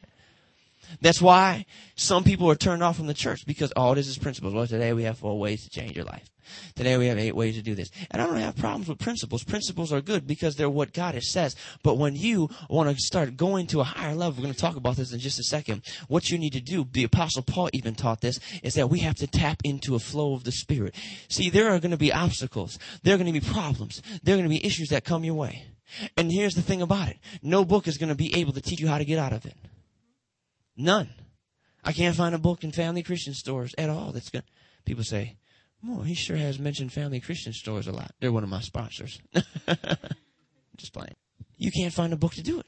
That's 1.01 1.21
why 1.21 1.67
some 1.97 2.25
people 2.25 2.51
are 2.51 2.55
turned 2.55 2.83
off 2.83 2.97
from 2.97 3.07
the 3.07 3.15
church 3.15 3.47
because 3.47 3.73
all 3.73 3.93
oh, 3.93 3.95
this 3.95 4.09
is 4.09 4.19
principles. 4.19 4.55
Well, 4.55 4.67
today 4.67 4.93
we 4.93 5.05
have 5.05 5.19
four 5.19 5.39
ways 5.39 5.65
to 5.65 5.71
change 5.71 5.97
your 5.97 6.05
life. 6.05 6.29
Today 6.75 6.97
we 6.97 7.07
have 7.07 7.19
eight 7.19 7.35
ways 7.35 7.57
to 7.57 7.63
do 7.63 7.75
this. 7.75 7.91
And 8.11 8.21
I 8.21 8.27
don't 8.27 8.37
have 8.37 8.57
problems 8.57 8.89
with 8.89 8.99
principles. 8.99 9.45
Principles 9.45 9.93
are 9.93 10.01
good 10.01 10.27
because 10.27 10.57
they're 10.57 10.71
what 10.71 10.93
God 10.93 11.15
has 11.15 11.31
says. 11.31 11.57
But 11.83 11.99
when 11.99 12.17
you 12.17 12.51
want 12.69 12.91
to 12.91 13.03
start 13.03 13.37
going 13.37 13.67
to 13.69 13.81
a 13.81 13.85
higher 13.85 14.15
level, 14.15 14.39
we're 14.39 14.45
going 14.45 14.55
to 14.55 14.61
talk 14.61 14.77
about 14.77 14.97
this 14.97 15.13
in 15.13 15.19
just 15.19 15.39
a 15.39 15.45
second. 15.45 15.83
What 16.09 16.31
you 16.31 16.39
need 16.39 16.53
to 16.53 16.61
do, 16.61 16.87
the 16.91 17.05
apostle 17.05 17.43
Paul 17.43 17.71
even 17.73 17.95
taught 17.95 18.21
this, 18.21 18.39
is 18.63 18.75
that 18.75 18.91
we 18.91 19.01
have 19.01 19.17
to 19.17 19.27
tap 19.27 19.61
into 19.65 19.95
a 19.95 19.99
flow 19.99 20.35
of 20.35 20.45
the 20.45 20.53
Spirit. 20.53 20.95
See, 21.29 21.51
there 21.51 21.71
are 21.71 21.81
going 21.81 21.93
to 21.93 21.97
be 21.97 22.13
obstacles. 22.13 22.79
There 23.03 23.15
are 23.15 23.19
going 23.19 23.33
to 23.33 23.41
be 23.41 23.53
problems. 23.53 24.03
There 24.23 24.35
are 24.35 24.39
going 24.39 24.49
to 24.49 24.55
be 24.55 24.65
issues 24.65 24.89
that 24.89 25.05
come 25.05 25.25
your 25.25 25.35
way. 25.35 25.65
And 26.17 26.31
here's 26.31 26.55
the 26.55 26.63
thing 26.63 26.83
about 26.83 27.09
it. 27.09 27.19
No 27.43 27.65
book 27.65 27.87
is 27.87 27.99
going 27.99 28.09
to 28.09 28.15
be 28.15 28.35
able 28.37 28.53
to 28.53 28.61
teach 28.61 28.81
you 28.81 28.89
how 28.89 28.99
to 28.99 29.05
get 29.05 29.19
out 29.19 29.33
of 29.33 29.47
it. 29.47 29.55
None. 30.77 31.11
I 31.85 31.93
can't 31.93 32.17
find 32.17 32.35
a 32.35 32.39
book 32.39 32.65
in 32.65 32.73
family 32.73 33.03
Christian 33.03 33.35
stores 33.35 33.75
at 33.77 33.91
all 33.91 34.13
that's 34.13 34.31
good. 34.31 34.45
People 34.85 35.05
say, 35.05 35.37
well, 35.87 36.03
he 36.03 36.15
sure 36.15 36.37
has 36.37 36.59
mentioned 36.59 36.93
family 36.93 37.21
Christian 37.21 37.53
stores 37.53 37.87
a 37.87 37.93
lot. 37.93 38.13
They're 38.21 38.33
one 38.33 38.43
of 38.43 38.49
my 38.49 38.61
sponsors. 38.61 39.21
Just 40.77 40.93
playing. 40.93 41.15
You 41.59 41.71
can't 41.71 41.93
find 41.93 42.13
a 42.13 42.17
book 42.17 42.35
to 42.35 42.43
do 42.43 42.59
it. 42.59 42.67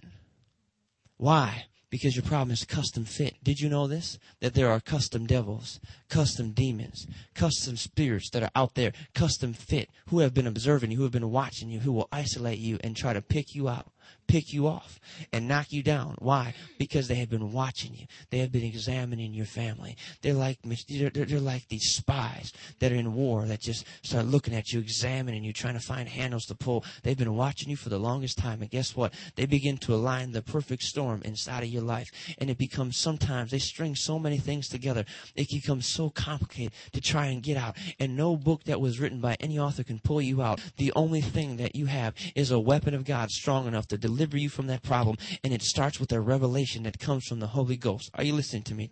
Why? 1.16 1.66
Because 1.88 2.14
your 2.14 2.24
problem 2.24 2.50
is 2.50 2.64
custom 2.64 3.04
fit. 3.04 3.36
Did 3.42 3.58
you 3.58 3.70
know 3.70 3.86
this? 3.86 4.18
That 4.40 4.54
there 4.54 4.68
are 4.68 4.80
custom 4.80 5.26
devils, 5.26 5.80
custom 6.10 6.52
demons, 6.52 7.06
custom 7.34 7.76
spirits 7.76 8.28
that 8.30 8.42
are 8.42 8.50
out 8.54 8.74
there, 8.74 8.92
custom 9.14 9.54
fit, 9.54 9.88
who 10.08 10.18
have 10.18 10.34
been 10.34 10.46
observing 10.46 10.90
you, 10.90 10.98
who 10.98 11.04
have 11.04 11.12
been 11.12 11.30
watching 11.30 11.70
you, 11.70 11.80
who 11.80 11.92
will 11.92 12.08
isolate 12.12 12.58
you 12.58 12.78
and 12.82 12.94
try 12.96 13.12
to 13.12 13.22
pick 13.22 13.54
you 13.54 13.68
out 13.68 13.86
pick 14.26 14.52
you 14.52 14.66
off 14.66 14.98
and 15.32 15.48
knock 15.48 15.72
you 15.72 15.82
down. 15.82 16.16
Why? 16.18 16.54
Because 16.78 17.08
they 17.08 17.16
have 17.16 17.30
been 17.30 17.52
watching 17.52 17.94
you. 17.94 18.06
They 18.30 18.38
have 18.38 18.52
been 18.52 18.64
examining 18.64 19.34
your 19.34 19.46
family. 19.46 19.96
They're 20.22 20.34
like 20.34 20.58
they're, 20.88 21.10
they're 21.10 21.40
like 21.40 21.68
these 21.68 21.94
spies 21.94 22.52
that 22.80 22.92
are 22.92 22.96
in 22.96 23.14
war 23.14 23.46
that 23.46 23.60
just 23.60 23.86
start 24.02 24.26
looking 24.26 24.54
at 24.54 24.72
you, 24.72 24.80
examining 24.80 25.44
you, 25.44 25.52
trying 25.52 25.74
to 25.74 25.80
find 25.80 26.08
handles 26.08 26.46
to 26.46 26.54
pull. 26.54 26.84
They've 27.02 27.16
been 27.16 27.36
watching 27.36 27.70
you 27.70 27.76
for 27.76 27.88
the 27.88 27.98
longest 27.98 28.38
time, 28.38 28.62
and 28.62 28.70
guess 28.70 28.96
what? 28.96 29.14
They 29.36 29.46
begin 29.46 29.78
to 29.78 29.94
align 29.94 30.32
the 30.32 30.42
perfect 30.42 30.82
storm 30.82 31.22
inside 31.24 31.62
of 31.62 31.68
your 31.68 31.82
life, 31.82 32.10
and 32.38 32.50
it 32.50 32.58
becomes 32.58 32.96
sometimes 32.96 33.50
they 33.50 33.58
string 33.58 33.94
so 33.94 34.18
many 34.18 34.38
things 34.38 34.68
together. 34.68 35.04
It 35.34 35.48
becomes 35.50 35.86
so 35.86 36.10
complicated 36.10 36.72
to 36.92 37.00
try 37.00 37.26
and 37.26 37.42
get 37.42 37.56
out. 37.56 37.76
And 37.98 38.16
no 38.16 38.36
book 38.36 38.64
that 38.64 38.80
was 38.80 39.00
written 39.00 39.20
by 39.20 39.36
any 39.40 39.58
author 39.58 39.84
can 39.84 40.00
pull 40.00 40.20
you 40.20 40.42
out. 40.42 40.60
The 40.76 40.92
only 40.94 41.20
thing 41.20 41.56
that 41.58 41.76
you 41.76 41.86
have 41.86 42.14
is 42.34 42.50
a 42.50 42.58
weapon 42.58 42.94
of 42.94 43.04
God 43.04 43.30
strong 43.30 43.66
enough 43.66 43.86
to 43.88 43.98
deliver 43.98 44.15
deliver 44.16 44.38
you 44.38 44.48
from 44.48 44.66
that 44.68 44.82
problem. 44.82 45.16
And 45.44 45.52
it 45.52 45.62
starts 45.62 46.00
with 46.00 46.12
a 46.12 46.20
revelation 46.20 46.84
that 46.84 46.98
comes 46.98 47.26
from 47.26 47.40
the 47.40 47.48
Holy 47.48 47.76
Ghost. 47.76 48.10
Are 48.14 48.24
you 48.24 48.34
listening 48.34 48.62
to 48.64 48.74
me? 48.74 48.90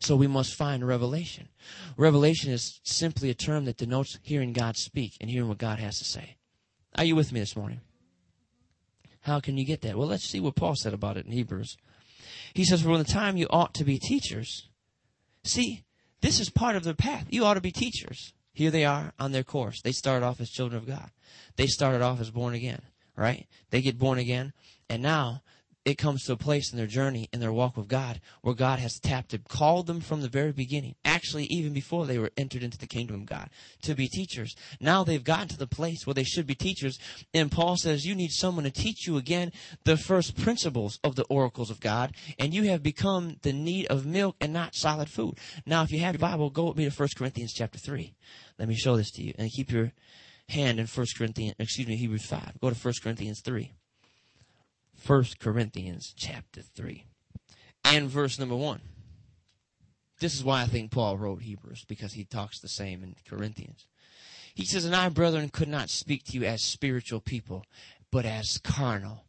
So 0.00 0.16
we 0.16 0.26
must 0.26 0.54
find 0.54 0.86
revelation. 0.86 1.48
Revelation 1.96 2.50
is 2.50 2.80
simply 2.84 3.30
a 3.30 3.34
term 3.34 3.64
that 3.64 3.78
denotes 3.78 4.18
hearing 4.22 4.52
God 4.52 4.76
speak 4.76 5.12
and 5.20 5.30
hearing 5.30 5.48
what 5.48 5.58
God 5.58 5.78
has 5.78 5.98
to 5.98 6.04
say. 6.04 6.36
Are 6.96 7.04
you 7.04 7.16
with 7.16 7.32
me 7.32 7.40
this 7.40 7.56
morning? 7.56 7.80
How 9.22 9.40
can 9.40 9.56
you 9.56 9.64
get 9.64 9.82
that? 9.82 9.96
Well, 9.96 10.08
let's 10.08 10.28
see 10.28 10.40
what 10.40 10.56
Paul 10.56 10.74
said 10.74 10.92
about 10.92 11.16
it 11.16 11.26
in 11.26 11.32
Hebrews. 11.32 11.76
He 12.54 12.64
says, 12.64 12.82
For 12.82 12.92
in 12.92 12.98
the 12.98 13.04
time 13.04 13.36
you 13.36 13.46
ought 13.48 13.74
to 13.74 13.84
be 13.84 13.98
teachers. 13.98 14.68
See, 15.44 15.84
this 16.20 16.40
is 16.40 16.50
part 16.50 16.76
of 16.76 16.84
their 16.84 16.94
path. 16.94 17.26
You 17.30 17.44
ought 17.44 17.54
to 17.54 17.60
be 17.60 17.70
teachers. 17.70 18.32
Here 18.52 18.70
they 18.70 18.84
are 18.84 19.12
on 19.18 19.32
their 19.32 19.44
course. 19.44 19.80
They 19.82 19.92
started 19.92 20.26
off 20.26 20.40
as 20.40 20.50
children 20.50 20.78
of 20.78 20.86
God. 20.86 21.10
They 21.56 21.66
started 21.66 22.02
off 22.02 22.20
as 22.20 22.30
born 22.30 22.54
again, 22.54 22.82
right? 23.20 23.46
They 23.68 23.82
get 23.82 23.98
born 23.98 24.18
again, 24.18 24.54
and 24.88 25.02
now 25.02 25.42
it 25.84 25.98
comes 25.98 26.24
to 26.24 26.32
a 26.32 26.36
place 26.36 26.72
in 26.72 26.78
their 26.78 26.86
journey, 26.86 27.28
in 27.32 27.40
their 27.40 27.52
walk 27.52 27.76
with 27.76 27.86
God, 27.86 28.20
where 28.40 28.54
God 28.54 28.78
has 28.78 28.98
tapped 28.98 29.34
and 29.34 29.46
called 29.46 29.86
them 29.86 30.00
from 30.00 30.22
the 30.22 30.28
very 30.28 30.52
beginning, 30.52 30.94
actually, 31.04 31.44
even 31.44 31.74
before 31.74 32.06
they 32.06 32.18
were 32.18 32.30
entered 32.38 32.62
into 32.62 32.78
the 32.78 32.86
kingdom 32.86 33.16
of 33.16 33.26
God, 33.26 33.50
to 33.82 33.94
be 33.94 34.08
teachers. 34.08 34.56
Now 34.80 35.04
they've 35.04 35.22
gotten 35.22 35.48
to 35.48 35.58
the 35.58 35.66
place 35.66 36.06
where 36.06 36.14
they 36.14 36.24
should 36.24 36.46
be 36.46 36.54
teachers, 36.54 36.98
and 37.34 37.52
Paul 37.52 37.76
says, 37.76 38.06
You 38.06 38.14
need 38.14 38.30
someone 38.30 38.64
to 38.64 38.70
teach 38.70 39.06
you 39.06 39.18
again 39.18 39.52
the 39.84 39.98
first 39.98 40.36
principles 40.36 40.98
of 41.04 41.14
the 41.14 41.24
oracles 41.24 41.70
of 41.70 41.80
God, 41.80 42.14
and 42.38 42.54
you 42.54 42.64
have 42.64 42.82
become 42.82 43.36
the 43.42 43.52
need 43.52 43.86
of 43.88 44.06
milk 44.06 44.36
and 44.40 44.54
not 44.54 44.74
solid 44.74 45.10
food. 45.10 45.38
Now, 45.66 45.82
if 45.82 45.92
you 45.92 46.00
have 46.00 46.14
your 46.14 46.20
Bible, 46.20 46.48
go 46.48 46.68
with 46.68 46.76
me 46.78 46.88
to 46.88 46.90
1 46.90 47.08
Corinthians 47.16 47.52
chapter 47.52 47.78
3. 47.78 48.14
Let 48.58 48.68
me 48.68 48.76
show 48.76 48.96
this 48.96 49.10
to 49.12 49.22
you, 49.22 49.34
and 49.38 49.50
keep 49.50 49.70
your 49.70 49.92
hand 50.50 50.78
in 50.78 50.86
1 50.86 51.06
Corinthians, 51.16 51.54
excuse 51.58 51.88
me, 51.88 51.96
Hebrews 51.96 52.26
5. 52.26 52.60
Go 52.60 52.70
to 52.70 52.76
1 52.76 52.94
Corinthians 53.02 53.40
3. 53.40 53.72
1 55.06 55.24
Corinthians 55.38 56.12
chapter 56.16 56.60
3 56.60 57.06
and 57.84 58.08
verse 58.08 58.38
number 58.38 58.56
1. 58.56 58.80
This 60.20 60.34
is 60.34 60.44
why 60.44 60.62
I 60.62 60.66
think 60.66 60.90
Paul 60.90 61.16
wrote 61.16 61.42
Hebrews, 61.42 61.84
because 61.88 62.12
he 62.12 62.24
talks 62.24 62.60
the 62.60 62.68
same 62.68 63.02
in 63.02 63.16
Corinthians. 63.26 63.86
He 64.54 64.66
says, 64.66 64.84
And 64.84 64.94
I, 64.94 65.08
brethren, 65.08 65.48
could 65.48 65.68
not 65.68 65.88
speak 65.88 66.24
to 66.24 66.32
you 66.32 66.44
as 66.44 66.62
spiritual 66.62 67.20
people, 67.20 67.64
but 68.12 68.26
as 68.26 68.58
carnal. 68.58 69.24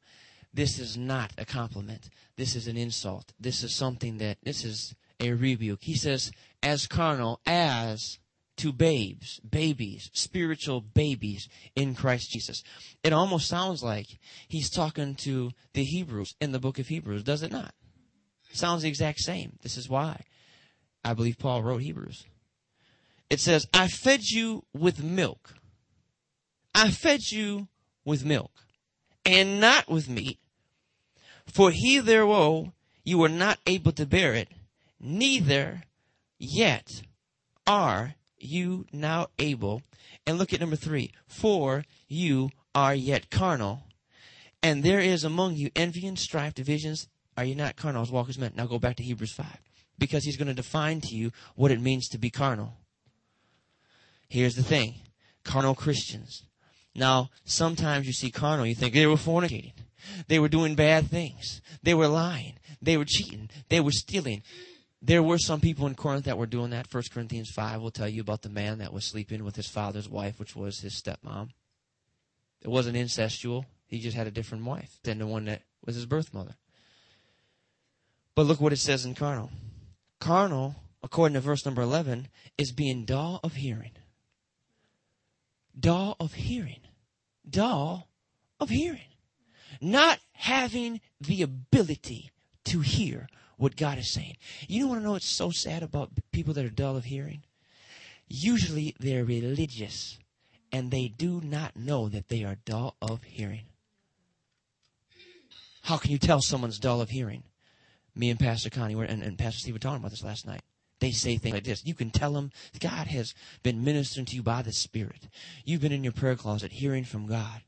This 0.53 0.79
is 0.79 0.97
not 0.97 1.31
a 1.37 1.45
compliment. 1.45 2.09
This 2.35 2.55
is 2.55 2.67
an 2.67 2.75
insult. 2.75 3.31
This 3.39 3.63
is 3.63 3.73
something 3.73 4.17
that, 4.17 4.39
this 4.43 4.65
is 4.65 4.93
a 5.21 5.31
rebuke. 5.31 5.83
He 5.83 5.95
says, 5.95 6.31
as 6.61 6.87
carnal 6.87 7.39
as 7.45 8.19
to 8.61 8.71
babes, 8.71 9.39
babies, 9.39 10.09
spiritual 10.13 10.81
babies 10.81 11.49
in 11.75 11.95
Christ 11.95 12.29
Jesus. 12.31 12.63
It 13.03 13.13
almost 13.13 13.47
sounds 13.47 13.81
like 13.83 14.07
he's 14.47 14.69
talking 14.69 15.15
to 15.23 15.51
the 15.73 15.83
Hebrews 15.83 16.35
in 16.39 16.51
the 16.51 16.59
book 16.59 16.77
of 16.77 16.87
Hebrews, 16.87 17.23
does 17.23 17.41
it 17.41 17.51
not? 17.51 17.73
Sounds 18.53 18.83
the 18.83 18.89
exact 18.89 19.19
same. 19.19 19.57
This 19.63 19.77
is 19.77 19.89
why 19.89 20.21
I 21.03 21.13
believe 21.13 21.39
Paul 21.39 21.63
wrote 21.63 21.81
Hebrews. 21.81 22.25
It 23.29 23.39
says, 23.39 23.65
I 23.73 23.87
fed 23.87 24.21
you 24.23 24.65
with 24.73 25.03
milk. 25.03 25.55
I 26.75 26.91
fed 26.91 27.21
you 27.31 27.67
with 28.05 28.25
milk 28.25 28.51
and 29.25 29.59
not 29.59 29.89
with 29.89 30.09
meat. 30.09 30.37
For 31.47 31.71
he 31.71 31.95
hitherto 31.95 32.73
you 33.03 33.17
were 33.17 33.29
not 33.29 33.59
able 33.65 33.91
to 33.93 34.05
bear 34.05 34.33
it, 34.33 34.49
neither 34.99 35.83
yet 36.37 37.01
are 37.65 38.15
you 38.43 38.85
now 38.91 39.27
able. 39.39 39.81
And 40.25 40.37
look 40.37 40.53
at 40.53 40.59
number 40.59 40.75
three. 40.75 41.11
For 41.27 41.83
you 42.07 42.51
are 42.75 42.95
yet 42.95 43.29
carnal. 43.29 43.83
And 44.63 44.83
there 44.83 44.99
is 44.99 45.23
among 45.23 45.55
you 45.55 45.71
envy 45.75 46.05
and 46.07 46.17
strife, 46.17 46.53
divisions. 46.53 47.07
Are 47.37 47.43
you 47.45 47.55
not 47.55 47.75
carnal 47.75 48.03
as 48.03 48.11
walkers 48.11 48.37
men? 48.37 48.53
Now 48.55 48.67
go 48.67 48.79
back 48.79 48.97
to 48.97 49.03
Hebrews 49.03 49.33
5. 49.33 49.45
Because 49.97 50.23
he's 50.23 50.37
going 50.37 50.47
to 50.47 50.53
define 50.53 51.01
to 51.01 51.15
you 51.15 51.31
what 51.55 51.71
it 51.71 51.81
means 51.81 52.07
to 52.09 52.17
be 52.17 52.29
carnal. 52.29 52.73
Here's 54.27 54.55
the 54.55 54.63
thing. 54.63 54.95
Carnal 55.43 55.75
Christians. 55.75 56.43
Now, 56.95 57.29
sometimes 57.45 58.05
you 58.05 58.13
see 58.13 58.31
carnal, 58.31 58.65
you 58.65 58.75
think 58.75 58.93
they 58.93 59.07
were 59.07 59.15
fornicating. 59.15 59.73
They 60.27 60.39
were 60.39 60.49
doing 60.49 60.75
bad 60.75 61.09
things. 61.09 61.61
They 61.83 61.93
were 61.93 62.07
lying. 62.07 62.53
They 62.81 62.97
were 62.97 63.05
cheating. 63.05 63.49
They 63.69 63.79
were 63.79 63.91
stealing. 63.91 64.43
There 65.01 65.23
were 65.23 65.39
some 65.39 65.61
people 65.61 65.87
in 65.87 65.95
Corinth 65.95 66.25
that 66.25 66.37
were 66.37 66.45
doing 66.45 66.69
that. 66.71 66.87
First 66.87 67.11
Corinthians 67.11 67.49
5 67.49 67.81
will 67.81 67.89
tell 67.89 68.07
you 68.07 68.21
about 68.21 68.43
the 68.43 68.49
man 68.49 68.77
that 68.77 68.93
was 68.93 69.05
sleeping 69.05 69.43
with 69.43 69.55
his 69.55 69.67
father's 69.67 70.07
wife, 70.07 70.39
which 70.39 70.55
was 70.55 70.79
his 70.79 71.01
stepmom. 71.01 71.49
It 72.61 72.67
wasn't 72.67 72.97
incestual. 72.97 73.65
He 73.87 73.99
just 73.99 74.15
had 74.15 74.27
a 74.27 74.31
different 74.31 74.63
wife 74.63 74.99
than 75.03 75.17
the 75.17 75.25
one 75.25 75.45
that 75.45 75.63
was 75.83 75.95
his 75.95 76.05
birth 76.05 76.33
mother. 76.33 76.55
But 78.35 78.45
look 78.45 78.61
what 78.61 78.73
it 78.73 78.77
says 78.77 79.03
in 79.03 79.15
carnal. 79.15 79.49
Carnal, 80.19 80.75
according 81.01 81.33
to 81.33 81.41
verse 81.41 81.65
number 81.65 81.81
11, 81.81 82.27
is 82.57 82.71
being 82.71 83.05
dull 83.05 83.39
of 83.43 83.55
hearing. 83.55 83.91
Dull 85.77 86.15
of 86.19 86.33
hearing. 86.33 86.81
Dull 87.49 88.07
of 88.59 88.69
hearing. 88.69 88.99
Not 89.81 90.19
having 90.33 91.01
the 91.19 91.41
ability 91.41 92.29
to 92.65 92.81
hear 92.81 93.27
what 93.61 93.75
God 93.75 93.99
is 93.99 94.11
saying. 94.11 94.37
You 94.67 94.81
don't 94.81 94.89
want 94.89 95.01
to 95.01 95.05
know 95.05 95.11
what's 95.11 95.29
so 95.29 95.51
sad 95.51 95.83
about 95.83 96.09
people 96.31 96.53
that 96.55 96.65
are 96.65 96.69
dull 96.69 96.97
of 96.97 97.05
hearing? 97.05 97.43
Usually 98.27 98.95
they're 98.99 99.23
religious 99.23 100.17
and 100.71 100.89
they 100.89 101.07
do 101.07 101.41
not 101.41 101.75
know 101.75 102.09
that 102.09 102.29
they 102.29 102.43
are 102.43 102.57
dull 102.65 102.95
of 103.01 103.21
hearing. 103.23 103.65
How 105.83 105.97
can 105.97 106.11
you 106.11 106.17
tell 106.17 106.41
someone's 106.41 106.79
dull 106.79 107.01
of 107.01 107.11
hearing? 107.11 107.43
Me 108.15 108.31
and 108.31 108.39
Pastor 108.39 108.71
Connie 108.71 108.95
were, 108.95 109.03
and, 109.03 109.21
and 109.21 109.37
Pastor 109.37 109.59
Steve 109.59 109.75
were 109.75 109.79
talking 109.79 109.99
about 109.99 110.11
this 110.11 110.23
last 110.23 110.47
night. 110.47 110.61
They 110.99 111.11
say 111.11 111.37
things 111.37 111.53
like 111.53 111.63
this. 111.63 111.85
You 111.85 111.93
can 111.93 112.09
tell 112.09 112.33
them 112.33 112.51
God 112.79 113.07
has 113.07 113.33
been 113.61 113.83
ministering 113.83 114.25
to 114.27 114.35
you 114.35 114.43
by 114.43 114.63
the 114.63 114.71
Spirit. 114.71 115.27
You've 115.65 115.81
been 115.81 115.91
in 115.91 116.03
your 116.03 116.13
prayer 116.13 116.35
closet 116.35 116.71
hearing 116.71 117.03
from 117.03 117.27
God. 117.27 117.61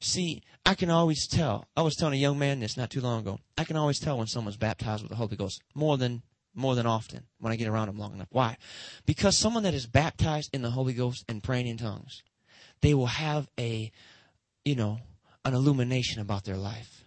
See, 0.00 0.42
I 0.64 0.74
can 0.74 0.90
always 0.90 1.26
tell. 1.26 1.66
I 1.76 1.82
was 1.82 1.96
telling 1.96 2.14
a 2.14 2.18
young 2.18 2.38
man 2.38 2.60
this 2.60 2.76
not 2.76 2.90
too 2.90 3.00
long 3.00 3.20
ago. 3.20 3.38
I 3.56 3.64
can 3.64 3.76
always 3.76 3.98
tell 3.98 4.18
when 4.18 4.26
someone's 4.26 4.56
baptized 4.56 5.02
with 5.02 5.10
the 5.10 5.16
Holy 5.16 5.36
Ghost 5.36 5.62
more 5.74 5.96
than 5.96 6.22
more 6.54 6.74
than 6.74 6.86
often 6.86 7.24
when 7.38 7.52
I 7.52 7.56
get 7.56 7.68
around 7.68 7.86
them 7.86 7.98
long 7.98 8.12
enough. 8.12 8.28
Why? 8.30 8.56
Because 9.06 9.38
someone 9.38 9.62
that 9.62 9.74
is 9.74 9.86
baptized 9.86 10.50
in 10.52 10.62
the 10.62 10.70
Holy 10.70 10.92
Ghost 10.92 11.24
and 11.28 11.42
praying 11.42 11.68
in 11.68 11.76
tongues, 11.76 12.22
they 12.82 12.92
will 12.92 13.06
have 13.06 13.48
a, 13.58 13.92
you 14.64 14.74
know, 14.74 14.98
an 15.44 15.54
illumination 15.54 16.20
about 16.20 16.44
their 16.44 16.56
life. 16.56 17.04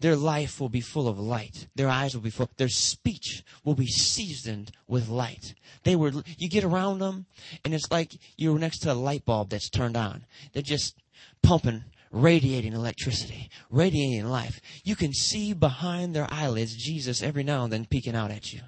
Their 0.00 0.16
life 0.16 0.60
will 0.60 0.68
be 0.68 0.80
full 0.80 1.08
of 1.08 1.18
light. 1.18 1.68
Their 1.74 1.88
eyes 1.88 2.14
will 2.14 2.22
be 2.22 2.30
full. 2.30 2.50
Their 2.56 2.68
speech 2.68 3.42
will 3.64 3.74
be 3.74 3.86
seasoned 3.86 4.72
with 4.86 5.08
light. 5.08 5.54
They 5.84 5.96
were, 5.96 6.12
you 6.36 6.48
get 6.48 6.64
around 6.64 6.98
them 6.98 7.26
and 7.64 7.72
it's 7.72 7.90
like 7.90 8.18
you're 8.36 8.58
next 8.58 8.80
to 8.80 8.92
a 8.92 8.94
light 8.94 9.24
bulb 9.24 9.50
that's 9.50 9.70
turned 9.70 9.96
on. 9.96 10.26
They're 10.52 10.62
just 10.62 10.96
pumping 11.42 11.84
radiating 12.10 12.72
electricity, 12.72 13.48
radiating 13.70 14.26
life. 14.26 14.60
You 14.84 14.96
can 14.96 15.12
see 15.12 15.52
behind 15.52 16.14
their 16.14 16.26
eyelids 16.30 16.74
Jesus 16.74 17.22
every 17.22 17.42
now 17.42 17.64
and 17.64 17.72
then 17.72 17.86
peeking 17.86 18.14
out 18.14 18.30
at 18.30 18.52
you. 18.52 18.60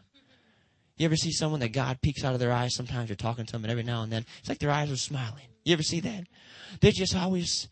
You 0.97 1.07
ever 1.07 1.17
see 1.17 1.33
someone 1.33 1.61
that 1.61 1.73
God 1.73 2.01
peeks 2.01 2.23
out 2.23 2.35
of 2.35 2.41
their 2.41 2.53
eyes? 2.53 2.75
Sometimes 2.75 3.09
you're 3.09 3.17
talking 3.17 3.47
to 3.47 3.53
them, 3.53 3.65
and 3.65 3.71
every 3.71 3.83
now 3.83 4.03
and 4.03 4.13
then 4.13 4.25
it's 4.39 4.49
like 4.49 4.59
their 4.59 4.71
eyes 4.71 4.91
are 4.91 4.97
smiling. 4.97 5.47
You 5.65 5.73
ever 5.73 5.83
see 5.83 6.01
that? 6.01 6.25
They're 6.81 6.93
just 6.93 7.17
always, 7.17 7.69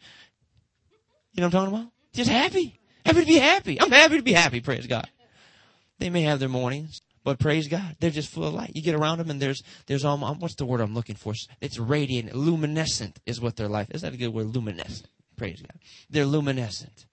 you 1.32 1.40
know 1.40 1.46
what 1.46 1.54
I'm 1.54 1.60
talking 1.60 1.74
about? 1.74 1.92
Just 2.12 2.30
happy. 2.30 2.80
Happy 3.04 3.20
to 3.20 3.26
be 3.26 3.38
happy. 3.38 3.80
I'm 3.80 3.90
happy 3.90 4.16
to 4.16 4.22
be 4.22 4.32
happy, 4.32 4.60
praise 4.60 4.86
God. 4.86 5.08
They 5.98 6.10
may 6.10 6.22
have 6.22 6.40
their 6.40 6.48
mornings, 6.48 7.02
but 7.22 7.38
praise 7.38 7.68
God, 7.68 7.96
they're 8.00 8.10
just 8.10 8.30
full 8.30 8.46
of 8.46 8.54
light. 8.54 8.72
You 8.74 8.82
get 8.82 8.94
around 8.94 9.18
them 9.18 9.30
and 9.30 9.40
there's, 9.40 9.62
there's 9.86 10.04
almost, 10.04 10.40
what's 10.40 10.54
the 10.54 10.64
word 10.64 10.80
I'm 10.80 10.94
looking 10.94 11.16
for? 11.16 11.34
It's 11.60 11.78
radiant, 11.78 12.34
luminescent 12.34 13.20
is 13.26 13.40
what 13.40 13.56
their 13.56 13.68
life 13.68 13.88
is. 13.90 14.02
that 14.02 14.14
a 14.14 14.16
good 14.16 14.28
word? 14.28 14.46
Luminescent. 14.46 15.08
Praise 15.40 15.62
God. 15.62 15.80
They're 16.10 16.26
luminescent. 16.26 17.06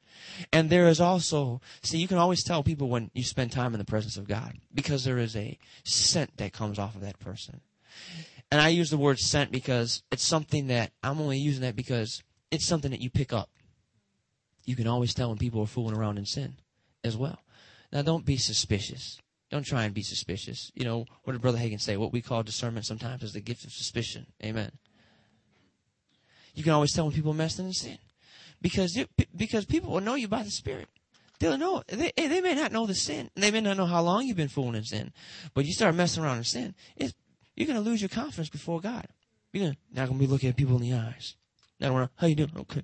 And 0.51 0.69
there 0.69 0.89
is 0.89 0.99
also, 0.99 1.61
see, 1.81 1.97
you 1.97 2.09
can 2.09 2.17
always 2.17 2.43
tell 2.43 2.61
people 2.61 2.89
when 2.89 3.09
you 3.13 3.23
spend 3.23 3.53
time 3.53 3.73
in 3.73 3.79
the 3.79 3.85
presence 3.85 4.17
of 4.17 4.27
God 4.27 4.57
because 4.75 5.05
there 5.05 5.17
is 5.17 5.33
a 5.37 5.57
scent 5.85 6.35
that 6.35 6.51
comes 6.51 6.77
off 6.77 6.93
of 6.95 6.99
that 7.03 7.19
person. 7.19 7.61
And 8.51 8.59
I 8.59 8.67
use 8.67 8.89
the 8.89 8.97
word 8.97 9.17
scent 9.17 9.49
because 9.49 10.03
it's 10.11 10.27
something 10.27 10.67
that 10.67 10.91
I'm 11.01 11.21
only 11.21 11.37
using 11.37 11.61
that 11.61 11.77
because 11.77 12.21
it's 12.51 12.65
something 12.65 12.91
that 12.91 12.99
you 12.99 13.09
pick 13.09 13.31
up. 13.31 13.49
You 14.65 14.75
can 14.75 14.87
always 14.87 15.13
tell 15.13 15.29
when 15.29 15.37
people 15.37 15.61
are 15.61 15.65
fooling 15.65 15.95
around 15.95 16.17
in 16.17 16.25
sin 16.25 16.57
as 17.05 17.15
well. 17.15 17.39
Now, 17.93 18.01
don't 18.01 18.25
be 18.25 18.35
suspicious. 18.35 19.21
Don't 19.51 19.65
try 19.65 19.85
and 19.85 19.93
be 19.93 20.03
suspicious. 20.03 20.69
You 20.75 20.83
know, 20.83 21.05
what 21.23 21.31
did 21.31 21.41
Brother 21.41 21.59
Hagin 21.59 21.79
say? 21.79 21.95
What 21.95 22.11
we 22.11 22.21
call 22.21 22.43
discernment 22.43 22.85
sometimes 22.85 23.23
is 23.23 23.31
the 23.31 23.39
gift 23.39 23.63
of 23.63 23.71
suspicion. 23.71 24.25
Amen. 24.43 24.73
You 26.57 26.63
can 26.63 26.73
always 26.73 26.91
tell 26.91 27.05
when 27.05 27.13
people 27.13 27.31
are 27.31 27.35
messing 27.35 27.67
in 27.67 27.73
sin 27.73 27.99
because 28.61 28.97
because 29.35 29.65
people 29.65 29.91
will 29.91 30.01
know 30.01 30.15
you 30.15 30.27
by 30.27 30.43
the 30.43 30.51
Spirit. 30.51 30.87
They'll 31.39 31.57
know 31.57 31.83
they 31.87 32.11
eh, 32.17 32.27
they 32.27 32.41
may 32.41 32.55
not 32.55 32.71
know 32.71 32.87
the 32.87 32.95
sin. 32.95 33.29
They 33.35 33.51
may 33.51 33.61
not 33.61 33.77
know 33.77 33.85
how 33.85 34.01
long 34.01 34.25
you've 34.25 34.37
been 34.37 34.47
fooling 34.47 34.75
in 34.75 34.83
sin, 34.83 35.13
but 35.53 35.65
you 35.65 35.73
start 35.73 35.93
messing 35.95 36.23
around 36.23 36.37
in 36.37 36.43
sin, 36.43 36.75
you're 37.57 37.65
going 37.65 37.83
to 37.83 37.89
lose 37.89 38.01
your 38.01 38.09
confidence 38.09 38.49
before 38.49 38.79
God. 38.79 39.07
You're 39.51 39.65
gonna, 39.65 39.77
not 39.91 40.07
to 40.07 40.13
be 40.13 40.27
looking 40.27 40.49
at 40.49 40.55
people 40.55 40.75
in 40.75 40.83
the 40.83 40.93
eyes. 40.93 41.35
Not 41.79 41.91
around, 41.91 42.09
how 42.15 42.27
you 42.27 42.35
doing? 42.35 42.51
Okay. 42.55 42.83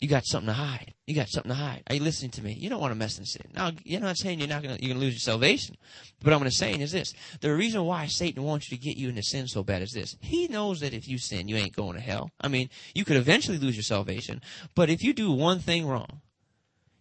You 0.00 0.08
got 0.08 0.24
something 0.24 0.46
to 0.46 0.54
hide. 0.54 0.94
You 1.06 1.14
got 1.14 1.28
something 1.28 1.50
to 1.50 1.56
hide. 1.56 1.82
Are 1.88 1.94
you 1.94 2.02
listening 2.02 2.30
to 2.32 2.42
me? 2.42 2.54
You 2.54 2.70
don't 2.70 2.80
want 2.80 2.92
to 2.92 2.98
mess 2.98 3.18
in 3.18 3.26
sin. 3.26 3.42
Now, 3.54 3.72
you're 3.84 4.00
not 4.00 4.16
saying 4.16 4.38
you're 4.38 4.48
not 4.48 4.62
going 4.62 4.76
to, 4.76 4.82
you're 4.82 4.94
going 4.94 5.00
to 5.00 5.04
lose 5.04 5.14
your 5.14 5.20
salvation. 5.20 5.76
But 6.22 6.32
I'm 6.32 6.38
going 6.38 6.50
to 6.50 6.56
say 6.56 6.72
is 6.72 6.92
this. 6.92 7.12
The 7.42 7.54
reason 7.54 7.84
why 7.84 8.06
Satan 8.06 8.42
wants 8.42 8.70
you 8.70 8.78
to 8.78 8.82
get 8.82 8.96
you 8.96 9.10
into 9.10 9.22
sin 9.22 9.46
so 9.46 9.62
bad 9.62 9.82
is 9.82 9.92
this. 9.92 10.16
He 10.20 10.48
knows 10.48 10.80
that 10.80 10.94
if 10.94 11.06
you 11.06 11.18
sin, 11.18 11.48
you 11.48 11.56
ain't 11.56 11.76
going 11.76 11.96
to 11.96 12.00
hell. 12.00 12.30
I 12.40 12.48
mean, 12.48 12.70
you 12.94 13.04
could 13.04 13.16
eventually 13.16 13.58
lose 13.58 13.76
your 13.76 13.82
salvation. 13.82 14.40
But 14.74 14.88
if 14.88 15.02
you 15.02 15.12
do 15.12 15.32
one 15.32 15.58
thing 15.58 15.86
wrong, 15.86 16.22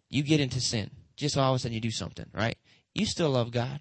you 0.09 0.21
get 0.21 0.41
into 0.41 0.59
sin. 0.59 0.91
Just 1.15 1.37
all 1.37 1.53
of 1.53 1.55
a 1.55 1.59
sudden 1.59 1.75
you 1.75 1.81
do 1.81 1.91
something, 1.91 2.25
right? 2.33 2.57
You 2.93 3.05
still 3.05 3.29
love 3.29 3.51
God 3.51 3.79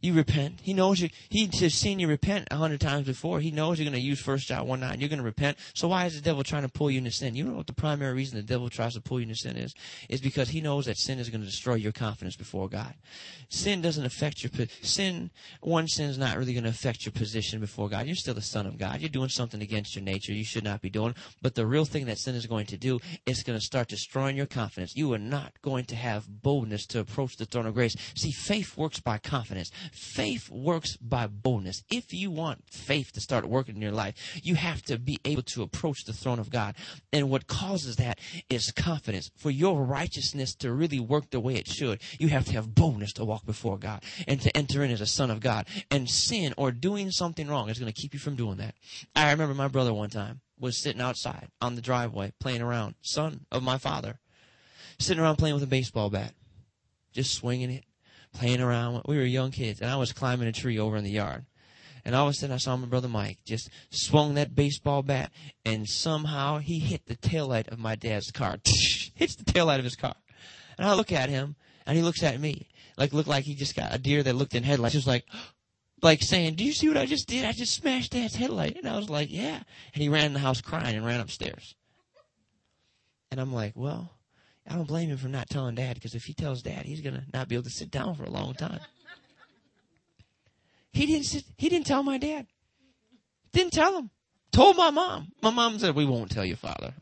you 0.00 0.14
repent. 0.14 0.60
He 0.62 0.72
knows 0.72 1.00
you. 1.00 1.10
He 1.28 1.48
has 1.60 1.74
seen 1.74 1.98
you 1.98 2.08
repent 2.08 2.48
a 2.50 2.56
hundred 2.56 2.80
times 2.80 3.06
before. 3.06 3.40
He 3.40 3.50
knows 3.50 3.78
you're 3.78 3.90
going 3.90 4.00
to 4.00 4.06
use 4.06 4.20
First 4.20 4.48
John 4.48 4.66
one 4.66 4.80
nine. 4.80 5.00
You're 5.00 5.08
going 5.08 5.18
to 5.18 5.24
repent. 5.24 5.58
So 5.74 5.88
why 5.88 6.06
is 6.06 6.14
the 6.14 6.20
devil 6.20 6.42
trying 6.42 6.62
to 6.62 6.68
pull 6.68 6.90
you 6.90 6.98
into 6.98 7.10
sin? 7.10 7.34
You 7.34 7.44
know 7.44 7.54
what 7.54 7.66
the 7.66 7.72
primary 7.72 8.14
reason 8.14 8.36
the 8.36 8.42
devil 8.42 8.68
tries 8.68 8.94
to 8.94 9.00
pull 9.00 9.20
you 9.20 9.24
into 9.24 9.36
sin 9.36 9.56
is? 9.56 9.74
Is 10.08 10.20
because 10.20 10.48
he 10.48 10.60
knows 10.60 10.86
that 10.86 10.96
sin 10.96 11.18
is 11.18 11.28
going 11.28 11.42
to 11.42 11.46
destroy 11.46 11.74
your 11.74 11.92
confidence 11.92 12.36
before 12.36 12.68
God. 12.68 12.94
Sin 13.48 13.82
doesn't 13.82 14.04
affect 14.04 14.42
your 14.42 14.66
sin. 14.82 15.30
One 15.60 15.88
sin 15.88 16.08
is 16.08 16.18
not 16.18 16.36
really 16.36 16.54
going 16.54 16.64
to 16.64 16.70
affect 16.70 17.04
your 17.04 17.12
position 17.12 17.60
before 17.60 17.88
God. 17.88 18.06
You're 18.06 18.16
still 18.16 18.34
the 18.34 18.42
son 18.42 18.66
of 18.66 18.78
God. 18.78 19.00
You're 19.00 19.08
doing 19.08 19.28
something 19.28 19.60
against 19.60 19.94
your 19.94 20.04
nature 20.04 20.32
you 20.32 20.44
should 20.44 20.64
not 20.64 20.80
be 20.80 20.90
doing. 20.90 21.14
But 21.42 21.54
the 21.54 21.66
real 21.66 21.84
thing 21.84 22.06
that 22.06 22.18
sin 22.18 22.34
is 22.34 22.46
going 22.46 22.66
to 22.66 22.76
do 22.76 23.00
is 23.26 23.42
going 23.42 23.58
to 23.58 23.64
start 23.64 23.88
destroying 23.88 24.36
your 24.36 24.46
confidence. 24.46 24.96
You 24.96 25.12
are 25.12 25.18
not 25.18 25.52
going 25.62 25.84
to 25.86 25.96
have 25.96 26.42
boldness 26.42 26.86
to 26.86 27.00
approach 27.00 27.36
the 27.36 27.44
throne 27.44 27.66
of 27.66 27.74
grace. 27.74 27.96
See, 28.14 28.32
faith 28.32 28.76
works 28.76 29.00
by 29.00 29.18
confidence. 29.18 29.70
Faith 29.92 30.50
works 30.50 30.96
by 30.96 31.26
boldness. 31.26 31.82
If 31.90 32.12
you 32.12 32.30
want 32.30 32.64
faith 32.70 33.12
to 33.12 33.20
start 33.20 33.46
working 33.46 33.76
in 33.76 33.82
your 33.82 33.92
life, 33.92 34.40
you 34.42 34.54
have 34.54 34.82
to 34.82 34.98
be 34.98 35.18
able 35.24 35.42
to 35.42 35.62
approach 35.62 36.04
the 36.04 36.12
throne 36.12 36.38
of 36.38 36.50
God. 36.50 36.74
And 37.12 37.30
what 37.30 37.46
causes 37.46 37.96
that 37.96 38.18
is 38.48 38.72
confidence. 38.72 39.30
For 39.36 39.50
your 39.50 39.84
righteousness 39.84 40.54
to 40.56 40.72
really 40.72 41.00
work 41.00 41.30
the 41.30 41.40
way 41.40 41.54
it 41.54 41.68
should, 41.68 42.00
you 42.18 42.28
have 42.28 42.44
to 42.46 42.52
have 42.52 42.74
boldness 42.74 43.12
to 43.14 43.24
walk 43.24 43.46
before 43.46 43.78
God 43.78 44.02
and 44.26 44.40
to 44.40 44.56
enter 44.56 44.82
in 44.82 44.90
as 44.90 45.00
a 45.00 45.06
son 45.06 45.30
of 45.30 45.40
God. 45.40 45.66
And 45.90 46.08
sin 46.08 46.54
or 46.56 46.70
doing 46.70 47.10
something 47.10 47.48
wrong 47.48 47.68
is 47.68 47.78
going 47.78 47.92
to 47.92 48.00
keep 48.00 48.14
you 48.14 48.20
from 48.20 48.36
doing 48.36 48.58
that. 48.58 48.74
I 49.14 49.30
remember 49.30 49.54
my 49.54 49.68
brother 49.68 49.92
one 49.92 50.10
time 50.10 50.40
was 50.58 50.76
sitting 50.76 51.00
outside 51.00 51.48
on 51.60 51.74
the 51.74 51.80
driveway 51.80 52.32
playing 52.38 52.62
around, 52.62 52.94
son 53.00 53.46
of 53.50 53.62
my 53.62 53.78
father, 53.78 54.20
sitting 54.98 55.22
around 55.22 55.36
playing 55.36 55.54
with 55.54 55.62
a 55.62 55.68
baseball 55.68 56.10
bat, 56.10 56.34
just 57.12 57.34
swinging 57.34 57.70
it 57.70 57.84
playing 58.32 58.60
around. 58.60 59.02
We 59.06 59.16
were 59.16 59.24
young 59.24 59.50
kids, 59.50 59.80
and 59.80 59.90
I 59.90 59.96
was 59.96 60.12
climbing 60.12 60.48
a 60.48 60.52
tree 60.52 60.78
over 60.78 60.96
in 60.96 61.04
the 61.04 61.10
yard. 61.10 61.46
And 62.04 62.14
all 62.14 62.26
of 62.26 62.30
a 62.30 62.34
sudden, 62.34 62.54
I 62.54 62.58
saw 62.58 62.76
my 62.76 62.86
brother 62.86 63.08
Mike 63.08 63.38
just 63.44 63.70
swung 63.90 64.34
that 64.34 64.54
baseball 64.54 65.02
bat, 65.02 65.30
and 65.64 65.88
somehow 65.88 66.58
he 66.58 66.78
hit 66.78 67.06
the 67.06 67.16
taillight 67.16 67.68
of 67.68 67.78
my 67.78 67.94
dad's 67.94 68.30
car. 68.30 68.58
Hits 69.14 69.36
the 69.36 69.44
taillight 69.44 69.78
of 69.78 69.84
his 69.84 69.96
car. 69.96 70.14
And 70.78 70.88
I 70.88 70.94
look 70.94 71.12
at 71.12 71.28
him, 71.28 71.56
and 71.86 71.96
he 71.96 72.02
looks 72.02 72.22
at 72.22 72.40
me, 72.40 72.68
like 72.96 73.12
looked 73.12 73.28
like 73.28 73.44
he 73.44 73.54
just 73.54 73.76
got 73.76 73.94
a 73.94 73.98
deer 73.98 74.22
that 74.22 74.34
looked 74.34 74.54
in 74.54 74.62
headlights. 74.62 74.94
Just 74.94 75.06
like, 75.06 75.26
like 76.02 76.22
saying, 76.22 76.54
"Do 76.54 76.64
you 76.64 76.72
see 76.72 76.88
what 76.88 76.96
I 76.96 77.04
just 77.04 77.28
did? 77.28 77.44
I 77.44 77.52
just 77.52 77.74
smashed 77.74 78.12
Dad's 78.12 78.34
headlight." 78.34 78.76
And 78.76 78.88
I 78.88 78.96
was 78.96 79.10
like, 79.10 79.30
"Yeah." 79.30 79.60
And 79.92 80.02
he 80.02 80.08
ran 80.08 80.26
in 80.26 80.32
the 80.32 80.38
house 80.38 80.62
crying 80.62 80.96
and 80.96 81.04
ran 81.04 81.20
upstairs. 81.20 81.74
And 83.30 83.38
I'm 83.38 83.52
like, 83.52 83.74
"Well, 83.76 84.10
I 84.68 84.74
don't 84.74 84.86
blame 84.86 85.08
him 85.08 85.16
for 85.16 85.28
not 85.28 85.48
telling 85.48 85.74
dad 85.74 85.94
because 85.94 86.14
if 86.14 86.24
he 86.24 86.34
tells 86.34 86.62
dad, 86.62 86.84
he's 86.86 87.00
going 87.00 87.14
to 87.14 87.24
not 87.32 87.48
be 87.48 87.54
able 87.54 87.64
to 87.64 87.70
sit 87.70 87.90
down 87.90 88.14
for 88.14 88.24
a 88.24 88.30
long 88.30 88.54
time. 88.54 88.80
He 90.92 91.06
didn't 91.06 91.24
sit, 91.24 91.44
he 91.56 91.68
didn't 91.68 91.86
tell 91.86 92.02
my 92.02 92.18
dad. 92.18 92.46
Didn't 93.52 93.72
tell 93.72 93.98
him. 93.98 94.10
Told 94.52 94.76
my 94.76 94.90
mom. 94.90 95.32
My 95.42 95.50
mom 95.50 95.78
said, 95.78 95.94
we 95.94 96.04
won't 96.04 96.30
tell 96.30 96.44
your 96.44 96.56
father. 96.56 96.92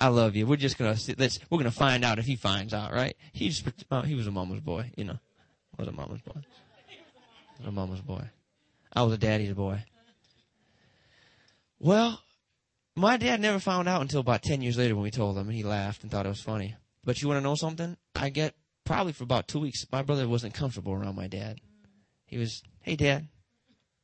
I 0.00 0.08
love 0.08 0.36
you. 0.36 0.46
We're 0.46 0.56
just 0.56 0.76
gonna 0.76 0.96
let's 1.16 1.38
we're 1.48 1.58
gonna 1.58 1.70
find 1.70 2.04
out 2.04 2.18
if 2.18 2.26
he 2.26 2.36
finds 2.36 2.74
out, 2.74 2.92
right? 2.92 3.16
He 3.32 3.48
just 3.48 3.66
oh, 3.90 4.02
he 4.02 4.14
was 4.14 4.26
a 4.26 4.30
mama's 4.30 4.60
boy, 4.60 4.90
you 4.96 5.04
know. 5.04 5.18
Was 5.78 5.88
a 5.88 5.92
mama's 5.92 6.20
boy. 6.20 6.42
Was 7.58 7.66
a 7.66 7.72
mama's 7.72 8.02
boy. 8.02 8.24
I 8.92 9.02
was 9.02 9.14
a 9.14 9.18
daddy's 9.18 9.54
boy. 9.54 9.84
Well, 11.78 12.20
my 12.96 13.16
dad 13.18 13.40
never 13.40 13.58
found 13.58 13.88
out 13.88 14.00
until 14.00 14.20
about 14.20 14.42
10 14.42 14.62
years 14.62 14.78
later 14.78 14.94
when 14.94 15.04
we 15.04 15.10
told 15.10 15.36
him, 15.36 15.48
and 15.48 15.56
he 15.56 15.62
laughed 15.62 16.02
and 16.02 16.10
thought 16.10 16.26
it 16.26 16.30
was 16.30 16.40
funny. 16.40 16.74
But 17.04 17.20
you 17.20 17.28
want 17.28 17.38
to 17.38 17.44
know 17.44 17.54
something? 17.54 17.96
I 18.14 18.30
get 18.30 18.54
probably 18.84 19.12
for 19.12 19.24
about 19.24 19.48
two 19.48 19.60
weeks, 19.60 19.86
my 19.92 20.02
brother 20.02 20.26
wasn't 20.26 20.54
comfortable 20.54 20.92
around 20.92 21.14
my 21.14 21.28
dad. 21.28 21.60
He 22.24 22.38
was, 22.38 22.62
hey, 22.80 22.96
dad. 22.96 23.28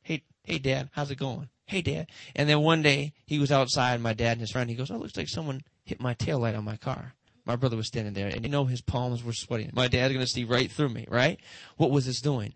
Hey, 0.01 0.23
hey, 0.43 0.59
dad, 0.59 0.89
how's 0.93 1.09
it 1.09 1.17
going? 1.17 1.49
Hey, 1.65 1.81
dad. 1.81 2.07
And 2.35 2.47
then 2.47 2.61
one 2.61 2.81
day 2.81 3.13
he 3.25 3.39
was 3.39 3.51
outside, 3.51 3.99
my 3.99 4.13
dad 4.13 4.33
and 4.33 4.41
his 4.41 4.51
friend, 4.51 4.69
he 4.69 4.75
goes, 4.75 4.91
oh, 4.91 4.97
looks 4.97 5.17
like 5.17 5.29
someone 5.29 5.61
hit 5.83 6.01
my 6.01 6.13
tail 6.13 6.39
light 6.39 6.55
on 6.55 6.63
my 6.63 6.77
car. 6.77 7.13
My 7.45 7.55
brother 7.55 7.75
was 7.75 7.87
standing 7.87 8.13
there, 8.13 8.27
and 8.27 8.43
you 8.43 8.49
know 8.49 8.65
his 8.65 8.81
palms 8.81 9.23
were 9.23 9.33
sweating. 9.33 9.69
My 9.73 9.89
dad's 9.89 10.13
going 10.13 10.25
to 10.25 10.31
see 10.31 10.45
right 10.45 10.71
through 10.71 10.89
me, 10.89 11.05
right? 11.09 11.39
What 11.75 11.91
was 11.91 12.05
this 12.05 12.21
doing? 12.21 12.53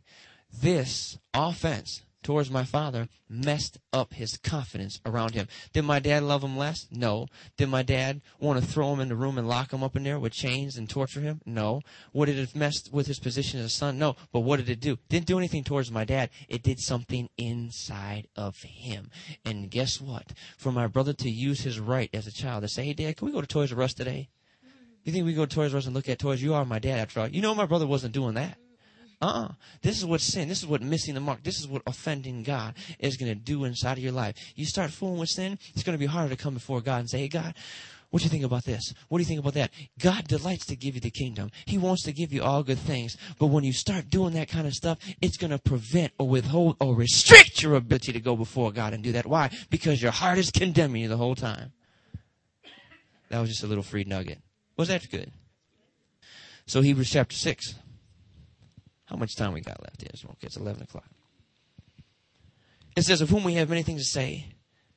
This 0.62 1.18
offense 1.34 2.04
towards 2.28 2.52
my 2.52 2.66
father 2.66 3.08
messed 3.30 3.78
up 3.94 4.14
his 4.14 4.36
confidence 4.36 5.00
around 5.06 5.34
him. 5.34 5.48
Did 5.72 5.86
my 5.86 6.00
dad 6.00 6.24
love 6.24 6.44
him 6.44 6.58
less? 6.58 6.86
No. 6.92 7.28
Did 7.56 7.70
my 7.70 7.84
dad 7.84 8.20
want 8.38 8.60
to 8.60 8.68
throw 8.68 8.92
him 8.92 9.00
in 9.00 9.08
the 9.08 9.16
room 9.16 9.38
and 9.38 9.48
lock 9.48 9.72
him 9.72 9.82
up 9.82 9.96
in 9.96 10.04
there 10.04 10.20
with 10.20 10.34
chains 10.34 10.76
and 10.76 10.90
torture 10.90 11.22
him? 11.22 11.40
No. 11.46 11.80
Would 12.12 12.28
it 12.28 12.36
have 12.36 12.54
messed 12.54 12.92
with 12.92 13.08
his 13.08 13.18
position 13.18 13.62
as 13.62 13.68
a 13.68 13.70
son? 13.70 13.98
No. 13.98 14.18
But 14.34 14.42
what 14.42 14.58
did 14.58 14.70
it 14.70 14.82
do? 14.82 14.98
Didn't 15.08 15.28
do 15.28 15.38
anything 15.38 15.64
towards 15.64 15.90
my 15.90 16.04
dad. 16.04 16.30
It 16.50 16.64
did 16.64 16.82
something 16.82 17.30
inside 17.38 18.28
of 18.36 18.58
him. 18.62 19.10
And 19.46 19.72
guess 19.72 20.02
what? 20.02 20.34
For 20.58 20.74
my 20.74 20.88
brother 20.88 21.14
to 21.14 21.30
use 21.30 21.62
his 21.62 21.80
right 21.80 22.10
as 22.14 22.28
a 22.28 22.32
child 22.34 22.64
to 22.64 22.68
say, 22.68 22.88
hey, 22.88 22.94
dad, 22.94 23.16
can 23.16 23.28
we 23.28 23.32
go 23.32 23.40
to 23.40 23.48
Toys 23.48 23.72
R 23.72 23.82
Us 23.82 23.94
today? 23.94 24.28
You 25.06 25.14
think 25.14 25.26
we 25.26 25.34
go 25.34 25.46
to 25.46 25.56
Toys 25.56 25.74
R 25.74 25.78
Us 25.78 25.86
and 25.86 25.96
look 25.96 26.10
at 26.10 26.20
toys? 26.20 26.44
You 26.44 26.56
are 26.56 26.66
my 26.66 26.80
dad 26.80 27.00
after 27.00 27.22
all. 27.22 27.30
You 27.30 27.42
know 27.42 27.56
my 27.56 27.66
brother 27.66 27.88
wasn't 27.88 28.14
doing 28.14 28.34
that. 28.34 28.58
Uh-uh. 29.20 29.50
This 29.82 29.98
is 29.98 30.06
what 30.06 30.22
sin, 30.22 30.48
this 30.48 30.60
is 30.60 30.68
what 30.68 30.82
missing 30.82 31.16
the 31.16 31.20
mark, 31.20 31.44
this 31.44 31.60
is 31.60 31.68
what 31.68 31.82
offending 31.88 32.44
God 32.44 32.76
is 33.00 33.18
going 33.18 33.32
to 33.32 33.36
do 33.36 33.66
inside 33.66 33.98
of 33.98 34.04
your 34.04 34.12
life. 34.12 34.36
You 34.56 34.66
start 34.66 34.92
fooling 34.92 35.18
with 35.18 35.30
sin, 35.30 35.58
it's 35.74 35.84
going 35.84 35.98
to 35.98 36.00
be 36.00 36.06
harder 36.06 36.36
to 36.36 36.42
come 36.42 36.54
before 36.54 36.82
God 36.82 37.00
and 37.00 37.10
say, 37.10 37.20
hey, 37.20 37.28
God, 37.28 37.56
what 38.10 38.20
do 38.20 38.24
you 38.24 38.30
think 38.30 38.46
about 38.46 38.64
this? 38.64 38.94
What 39.10 39.18
do 39.18 39.24
you 39.24 39.28
think 39.28 39.40
about 39.40 39.56
that? 39.56 39.72
God 40.00 40.28
delights 40.28 40.66
to 40.68 40.76
give 40.76 40.96
you 40.96 41.02
the 41.02 41.10
kingdom. 41.10 41.52
He 41.66 41.78
wants 41.78 42.04
to 42.04 42.14
give 42.14 42.32
you 42.32 42.42
all 42.42 42.64
good 42.64 42.78
things. 42.78 43.18
But 43.38 43.48
when 43.48 43.66
you 43.66 43.74
start 43.74 44.10
doing 44.10 44.34
that 44.36 44.48
kind 44.48 44.66
of 44.66 44.74
stuff, 44.74 45.00
it's 45.22 45.36
going 45.36 45.52
to 45.52 45.60
prevent 45.60 46.14
or 46.18 46.30
withhold 46.30 46.78
or 46.80 46.96
restrict 46.96 47.62
your 47.62 47.76
ability 47.76 48.14
to 48.14 48.22
go 48.22 48.38
before 48.38 48.72
God 48.72 48.94
and 48.94 49.04
do 49.04 49.12
that. 49.14 49.26
Why? 49.26 49.50
Because 49.70 50.02
your 50.02 50.12
heart 50.12 50.38
is 50.38 50.52
condemning 50.52 51.02
you 51.02 51.10
the 51.10 51.18
whole 51.18 51.36
time. 51.36 51.74
That 53.30 53.40
was 53.40 53.50
just 53.50 53.64
a 53.64 53.68
little 53.68 53.84
free 53.84 54.06
nugget. 54.06 54.40
Was 54.78 54.88
that 54.88 55.10
good? 55.12 55.32
So 56.66 56.82
Hebrews 56.82 57.10
chapter 57.10 57.36
6. 57.36 57.76
How 59.08 59.16
much 59.16 59.36
time 59.36 59.54
we 59.54 59.62
got 59.62 59.82
left? 59.82 60.04
Okay, 60.04 60.38
it's 60.42 60.58
11 60.58 60.84
o'clock. 60.84 61.10
It 62.96 63.04
says, 63.04 63.22
Of 63.22 63.30
whom 63.30 63.44
we 63.44 63.54
have 63.54 63.70
many 63.70 63.84
things 63.84 64.04
to 64.04 64.10
say, 64.10 64.46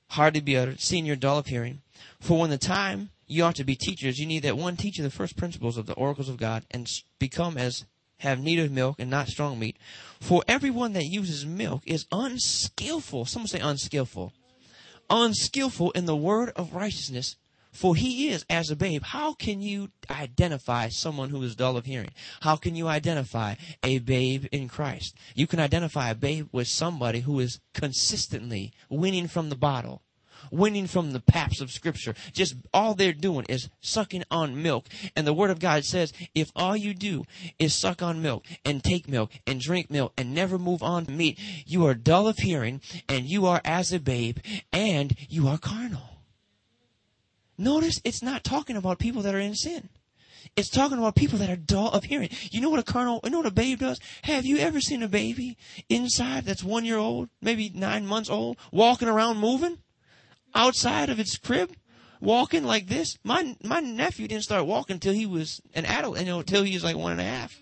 hard 0.08 0.34
to 0.34 0.40
be 0.40 0.56
uttered, 0.56 0.80
seeing 0.80 1.06
you're 1.06 1.16
dull 1.16 1.38
of 1.38 1.46
hearing. 1.46 1.82
For 2.20 2.38
when 2.38 2.50
the 2.50 2.58
time 2.58 3.10
you 3.26 3.44
ought 3.44 3.56
to 3.56 3.64
be 3.64 3.76
teachers, 3.76 4.18
you 4.18 4.26
need 4.26 4.42
that 4.42 4.56
one 4.56 4.76
teacher 4.76 5.02
the 5.02 5.10
first 5.10 5.36
principles 5.36 5.76
of 5.76 5.86
the 5.86 5.94
oracles 5.94 6.28
of 6.28 6.36
God 6.36 6.64
and 6.70 6.90
become 7.18 7.56
as 7.56 7.84
have 8.18 8.40
need 8.40 8.58
of 8.58 8.70
milk 8.70 8.96
and 8.98 9.10
not 9.10 9.28
strong 9.28 9.58
meat. 9.58 9.76
For 10.20 10.42
everyone 10.48 10.92
that 10.94 11.04
uses 11.04 11.46
milk 11.46 11.82
is 11.86 12.06
unskillful. 12.10 13.24
Someone 13.24 13.48
say 13.48 13.60
unskillful. 13.60 14.32
Unskillful 15.08 15.92
in 15.92 16.06
the 16.06 16.16
word 16.16 16.52
of 16.56 16.74
righteousness, 16.74 17.36
for 17.72 17.94
he 17.96 18.28
is 18.28 18.44
as 18.50 18.70
a 18.70 18.76
babe. 18.76 19.02
How 19.02 19.34
can 19.34 19.60
you 19.60 19.90
identify 20.10 20.88
someone 20.88 21.30
who 21.30 21.42
is 21.42 21.54
dull 21.56 21.76
of 21.76 21.86
hearing? 21.86 22.10
How 22.40 22.56
can 22.56 22.74
you 22.74 22.88
identify 22.88 23.54
a 23.82 23.98
babe 23.98 24.46
in 24.52 24.68
Christ? 24.68 25.16
You 25.34 25.46
can 25.46 25.60
identify 25.60 26.10
a 26.10 26.14
babe 26.14 26.48
with 26.52 26.68
somebody 26.68 27.20
who 27.20 27.40
is 27.40 27.60
consistently 27.74 28.72
winning 28.88 29.28
from 29.28 29.48
the 29.48 29.56
bottle 29.56 30.02
winning 30.50 30.86
from 30.86 31.12
the 31.12 31.20
paps 31.20 31.60
of 31.60 31.70
scripture. 31.70 32.14
Just 32.32 32.56
all 32.72 32.94
they're 32.94 33.12
doing 33.12 33.44
is 33.48 33.68
sucking 33.80 34.24
on 34.30 34.62
milk. 34.62 34.86
And 35.16 35.26
the 35.26 35.34
word 35.34 35.50
of 35.50 35.58
God 35.58 35.84
says, 35.84 36.12
if 36.34 36.50
all 36.56 36.76
you 36.76 36.94
do 36.94 37.24
is 37.58 37.78
suck 37.78 38.02
on 38.02 38.22
milk 38.22 38.46
and 38.64 38.82
take 38.82 39.08
milk 39.08 39.32
and 39.46 39.60
drink 39.60 39.90
milk 39.90 40.12
and 40.16 40.34
never 40.34 40.58
move 40.58 40.82
on 40.82 41.06
to 41.06 41.12
meat, 41.12 41.38
you 41.66 41.86
are 41.86 41.94
dull 41.94 42.28
of 42.28 42.38
hearing 42.38 42.80
and 43.08 43.26
you 43.26 43.46
are 43.46 43.60
as 43.64 43.92
a 43.92 44.00
babe 44.00 44.38
and 44.72 45.14
you 45.28 45.48
are 45.48 45.58
carnal. 45.58 46.19
Notice 47.60 48.00
it's 48.04 48.22
not 48.22 48.42
talking 48.42 48.74
about 48.74 48.98
people 48.98 49.20
that 49.20 49.34
are 49.34 49.38
in 49.38 49.54
sin. 49.54 49.90
It's 50.56 50.70
talking 50.70 50.96
about 50.96 51.14
people 51.14 51.38
that 51.40 51.50
are 51.50 51.56
dull 51.56 51.90
of 51.90 52.04
hearing. 52.04 52.30
You 52.50 52.62
know 52.62 52.70
what 52.70 52.80
a 52.80 52.82
carnal, 52.82 53.20
you 53.22 53.28
know 53.28 53.36
what 53.36 53.46
a 53.46 53.50
babe 53.50 53.80
does? 53.80 54.00
Have 54.22 54.46
you 54.46 54.56
ever 54.56 54.80
seen 54.80 55.02
a 55.02 55.08
baby 55.08 55.58
inside 55.90 56.46
that's 56.46 56.64
one 56.64 56.86
year 56.86 56.96
old, 56.96 57.28
maybe 57.42 57.70
nine 57.74 58.06
months 58.06 58.30
old, 58.30 58.56
walking 58.72 59.08
around 59.08 59.36
moving 59.36 59.76
outside 60.54 61.10
of 61.10 61.20
its 61.20 61.36
crib? 61.36 61.74
Walking 62.18 62.64
like 62.64 62.86
this? 62.86 63.18
My, 63.24 63.54
my 63.62 63.80
nephew 63.80 64.26
didn't 64.26 64.44
start 64.44 64.64
walking 64.64 64.94
until 64.94 65.12
he 65.12 65.26
was 65.26 65.60
an 65.74 65.84
adult, 65.84 66.18
you 66.18 66.24
know, 66.24 66.38
until 66.40 66.62
he 66.62 66.72
was 66.72 66.84
like 66.84 66.96
one 66.96 67.12
and 67.12 67.20
a 67.20 67.24
half. 67.24 67.60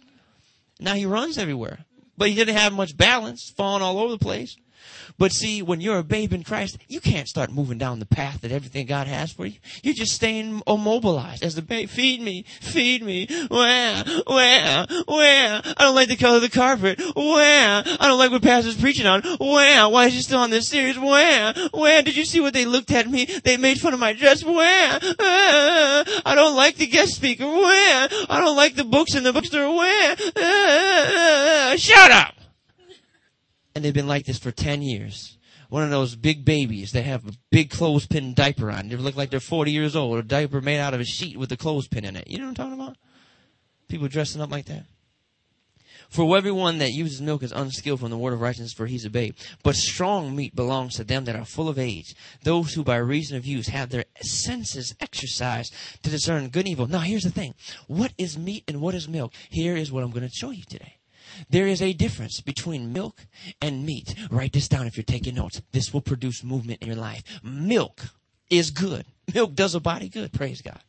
Now 0.79 0.95
he 0.95 1.07
runs 1.07 1.39
everywhere. 1.39 1.87
But 2.17 2.29
he 2.29 2.37
didn't 2.37 2.57
have 2.57 2.73
much 2.73 2.97
balance, 2.97 3.53
falling 3.57 3.83
all 3.83 3.99
over 3.99 4.13
the 4.13 4.19
place. 4.19 4.57
But 5.19 5.33
see, 5.33 5.63
when 5.63 5.81
you're 5.81 5.99
a 5.99 6.05
babe 6.05 6.33
in 6.33 6.45
Christ, 6.45 6.79
you 6.87 7.01
can't 7.01 7.29
start 7.29 7.51
moving 7.51 7.79
down 7.79 7.99
the 7.99 8.07
path 8.07 8.43
that 8.43 8.53
everything 8.53 8.87
God 8.87 9.07
has 9.07 9.33
for 9.33 9.47
you. 9.47 9.59
You're 9.83 9.95
just 9.95 10.13
staying 10.13 10.63
immobilized 10.67 11.43
as 11.43 11.55
the 11.55 11.63
babe. 11.63 11.89
Feed 11.89 12.21
me, 12.21 12.45
feed 12.61 13.03
me. 13.03 13.27
Where, 13.49 14.05
where, 14.27 14.87
where? 15.07 15.63
I 15.65 15.75
don't 15.79 15.95
like 15.95 16.09
the 16.09 16.17
color 16.17 16.37
of 16.37 16.43
the 16.43 16.49
carpet. 16.49 17.01
Where? 17.17 17.83
I 17.85 18.07
don't 18.07 18.19
like 18.19 18.31
what 18.31 18.43
pastor's 18.43 18.81
preaching 18.81 19.07
on. 19.07 19.23
Where? 19.23 19.89
Why 19.89 20.07
is 20.07 20.15
he 20.15 20.23
still 20.23 20.41
on 20.41 20.51
this 20.51 20.69
series? 20.69 20.99
Where? 20.99 21.55
Where? 21.73 22.03
Did 22.03 22.17
you 22.17 22.25
see 22.25 22.41
what 22.41 22.55
they 22.55 22.65
looked 22.65 22.93
at 22.93 23.09
me? 23.09 23.25
They 23.25 23.57
made 23.57 23.81
fun 23.81 23.95
of 23.95 24.01
my 24.01 24.13
dress. 24.13 24.45
Where? 24.45 24.95
Uh, 24.95 26.05
I 26.25 26.33
don't 26.35 26.57
like 26.57 26.77
the 26.77 26.87
guest 26.87 27.15
speaker. 27.15 27.47
Where? 27.47 28.09
I 28.29 28.41
don't 28.41 28.57
like 28.57 28.77
the 28.77 28.85
books 28.85 29.15
in 29.15 29.25
the 29.25 29.33
bookstore. 29.33 29.75
Where? 29.75 30.17
Uh, 30.37 31.77
shut 31.77 32.11
up! 32.13 32.38
And 33.79 33.85
they've 33.85 33.95
been 33.95 34.09
like 34.09 34.27
this 34.27 34.41
for 34.41 34.51
10 34.51 34.83
years. 34.83 35.39
One 35.69 35.85
of 35.85 35.91
those 35.91 36.17
big 36.17 36.45
babies 36.45 36.91
that 36.93 37.05
have 37.05 37.25
a 37.29 37.33
big 37.53 37.71
clothespin 37.71 38.35
diaper 38.35 38.73
on. 38.73 38.89
They 38.89 38.97
look 38.97 39.15
like 39.15 39.31
they're 39.31 39.39
40 39.39 39.71
years 39.71 39.95
old. 39.95 40.19
A 40.19 40.23
diaper 40.25 40.61
made 40.61 40.81
out 40.81 40.95
of 40.95 41.01
a 41.01 41.05
sheet 41.05 41.37
with 41.37 41.53
a 41.53 41.57
clothespin 41.57 42.05
in 42.05 42.17
it. 42.17 42.27
You 42.27 42.39
know 42.39 42.47
what 42.47 42.49
I'm 42.49 42.55
talking 42.57 42.81
about? 42.81 42.97
People 43.87 44.09
dressing 44.09 44.41
up 44.41 44.51
like 44.51 44.65
that. 44.65 44.87
For 46.11 46.37
everyone 46.37 46.79
that 46.79 46.91
uses 46.91 47.21
milk 47.21 47.45
is 47.45 47.53
unskilled 47.53 48.01
from 48.01 48.11
the 48.11 48.19
word 48.19 48.33
of 48.33 48.41
righteousness, 48.41 48.73
for 48.73 48.87
he's 48.87 49.05
a 49.05 49.11
babe. 49.11 49.37
But 49.63 49.77
strong 49.77 50.35
meat 50.35 50.57
belongs 50.57 50.97
to 50.97 51.05
them 51.05 51.25
that 51.27 51.37
are 51.37 51.45
full 51.45 51.69
of 51.69 51.79
age, 51.79 52.17
those 52.43 52.75
who 52.75 52.83
by 52.83 52.97
reason 52.97 53.37
of 53.37 53.47
use 53.47 53.69
have 53.69 53.91
their 53.91 54.07
senses 54.23 54.93
exercised 55.01 55.73
to 56.03 56.11
discern 56.11 56.49
good 56.49 56.65
and 56.65 56.69
evil. 56.69 56.89
Now 56.89 57.01
here's 57.01 57.23
the 57.23 57.31
thing. 57.31 57.55
What 57.87 58.13
is 58.19 58.37
meat 58.37 58.65
and 58.67 58.81
what 58.81 58.97
is 58.97 59.07
milk? 59.07 59.33
Here 59.51 59.77
is 59.77 59.93
what 59.93 60.03
I'm 60.03 60.11
going 60.11 60.27
to 60.29 60.35
show 60.35 60.51
you 60.51 60.65
today. 60.65 60.98
There 61.51 61.67
is 61.67 61.83
a 61.83 61.93
difference 61.93 62.41
between 62.41 62.93
milk 62.93 63.27
and 63.61 63.85
meat. 63.85 64.15
Write 64.31 64.53
this 64.53 64.69
down 64.69 64.87
if 64.87 64.97
you're 64.97 65.05
taking 65.05 65.35
notes. 65.35 65.63
This 65.73 65.93
will 65.93 66.01
produce 66.01 66.43
movement 66.45 66.83
in 66.83 66.89
your 66.89 66.97
life. 66.97 67.23
Milk 67.43 68.09
is 68.51 68.71
good. 68.71 69.05
Milk 69.35 69.55
does 69.55 69.75
a 69.75 69.81
body 69.81 70.09
good. 70.09 70.33
Praise 70.33 70.63
God. 70.63 70.81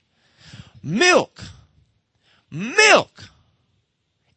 Milk, 0.82 1.43
milk 2.50 3.30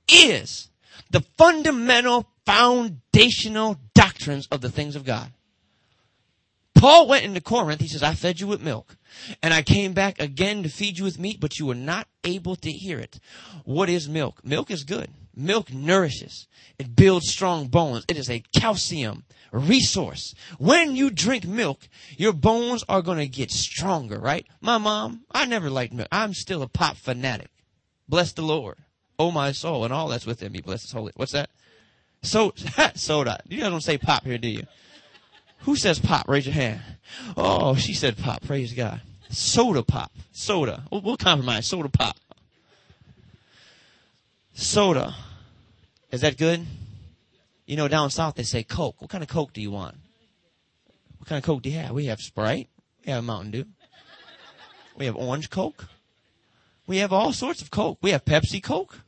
is 0.08 0.68
the 1.10 1.20
fundamental 1.38 2.26
foundational 2.44 3.78
doctrines 3.94 4.48
of 4.50 4.60
the 4.60 4.70
things 4.70 4.96
of 4.96 5.04
God. 5.04 5.30
Paul 6.74 7.06
went 7.06 7.24
into 7.24 7.40
Corinth. 7.40 7.80
He 7.80 7.86
says, 7.86 8.02
I 8.02 8.14
fed 8.14 8.40
you 8.40 8.48
with 8.48 8.60
milk. 8.60 8.96
And 9.40 9.54
I 9.54 9.62
came 9.62 9.92
back 9.92 10.20
again 10.20 10.64
to 10.64 10.68
feed 10.68 10.98
you 10.98 11.04
with 11.04 11.18
meat, 11.18 11.38
but 11.38 11.60
you 11.60 11.66
were 11.66 11.76
not 11.76 12.08
able 12.24 12.56
to 12.56 12.72
hear 12.72 12.98
it. 12.98 13.20
What 13.64 13.88
is 13.88 14.08
milk? 14.08 14.44
Milk 14.44 14.68
is 14.68 14.82
good. 14.82 15.08
Milk 15.34 15.72
nourishes. 15.72 16.46
It 16.78 16.94
builds 16.94 17.30
strong 17.30 17.68
bones. 17.68 18.04
It 18.08 18.18
is 18.18 18.28
a 18.28 18.42
calcium 18.54 19.24
resource. 19.52 20.34
When 20.58 20.96
you 20.96 21.10
drink 21.10 21.46
milk, 21.46 21.88
your 22.16 22.32
bones 22.32 22.84
are 22.88 23.02
going 23.02 23.18
to 23.18 23.26
get 23.26 23.50
stronger, 23.50 24.18
right? 24.18 24.46
My 24.60 24.78
mom, 24.78 25.22
I 25.30 25.44
never 25.44 25.70
liked 25.70 25.92
milk. 25.92 26.08
I'm 26.10 26.34
still 26.34 26.62
a 26.62 26.68
pop 26.68 26.96
fanatic. 26.96 27.50
Bless 28.08 28.32
the 28.32 28.42
Lord. 28.42 28.78
Oh 29.18 29.30
my 29.30 29.52
soul 29.52 29.84
and 29.84 29.92
all 29.92 30.08
that's 30.08 30.26
within 30.26 30.52
me. 30.52 30.60
Bless 30.60 30.82
his 30.82 30.92
holy. 30.92 31.12
What's 31.16 31.32
that? 31.32 31.50
So, 32.22 32.52
soda. 32.94 33.40
You 33.48 33.60
guys 33.60 33.70
don't 33.70 33.80
say 33.80 33.98
pop 33.98 34.24
here, 34.24 34.38
do 34.38 34.48
you? 34.48 34.66
Who 35.60 35.76
says 35.76 35.98
pop? 35.98 36.28
Raise 36.28 36.46
your 36.46 36.54
hand. 36.54 36.80
Oh, 37.36 37.74
she 37.76 37.94
said 37.94 38.16
pop. 38.16 38.42
Praise 38.42 38.72
God. 38.72 39.00
Soda 39.30 39.82
pop. 39.82 40.12
Soda. 40.32 40.84
We'll, 40.90 41.02
we'll 41.02 41.16
compromise. 41.16 41.66
Soda 41.66 41.88
pop. 41.88 42.16
Soda. 44.54 45.14
Is 46.10 46.20
that 46.20 46.36
good? 46.36 46.66
You 47.66 47.76
know, 47.76 47.88
down 47.88 48.10
south 48.10 48.34
they 48.34 48.42
say 48.42 48.62
Coke. 48.62 49.00
What 49.00 49.10
kind 49.10 49.22
of 49.22 49.28
Coke 49.28 49.52
do 49.52 49.60
you 49.60 49.70
want? 49.70 49.96
What 51.18 51.28
kind 51.28 51.38
of 51.38 51.44
Coke 51.44 51.62
do 51.62 51.70
you 51.70 51.78
have? 51.78 51.92
We 51.92 52.06
have 52.06 52.20
Sprite. 52.20 52.68
We 53.06 53.12
have 53.12 53.24
Mountain 53.24 53.52
Dew. 53.52 53.64
We 54.96 55.06
have 55.06 55.16
Orange 55.16 55.50
Coke. 55.50 55.86
We 56.86 56.98
have 56.98 57.12
all 57.12 57.32
sorts 57.32 57.62
of 57.62 57.70
Coke. 57.70 57.98
We 58.02 58.10
have 58.10 58.24
Pepsi 58.24 58.62
Coke. 58.62 59.00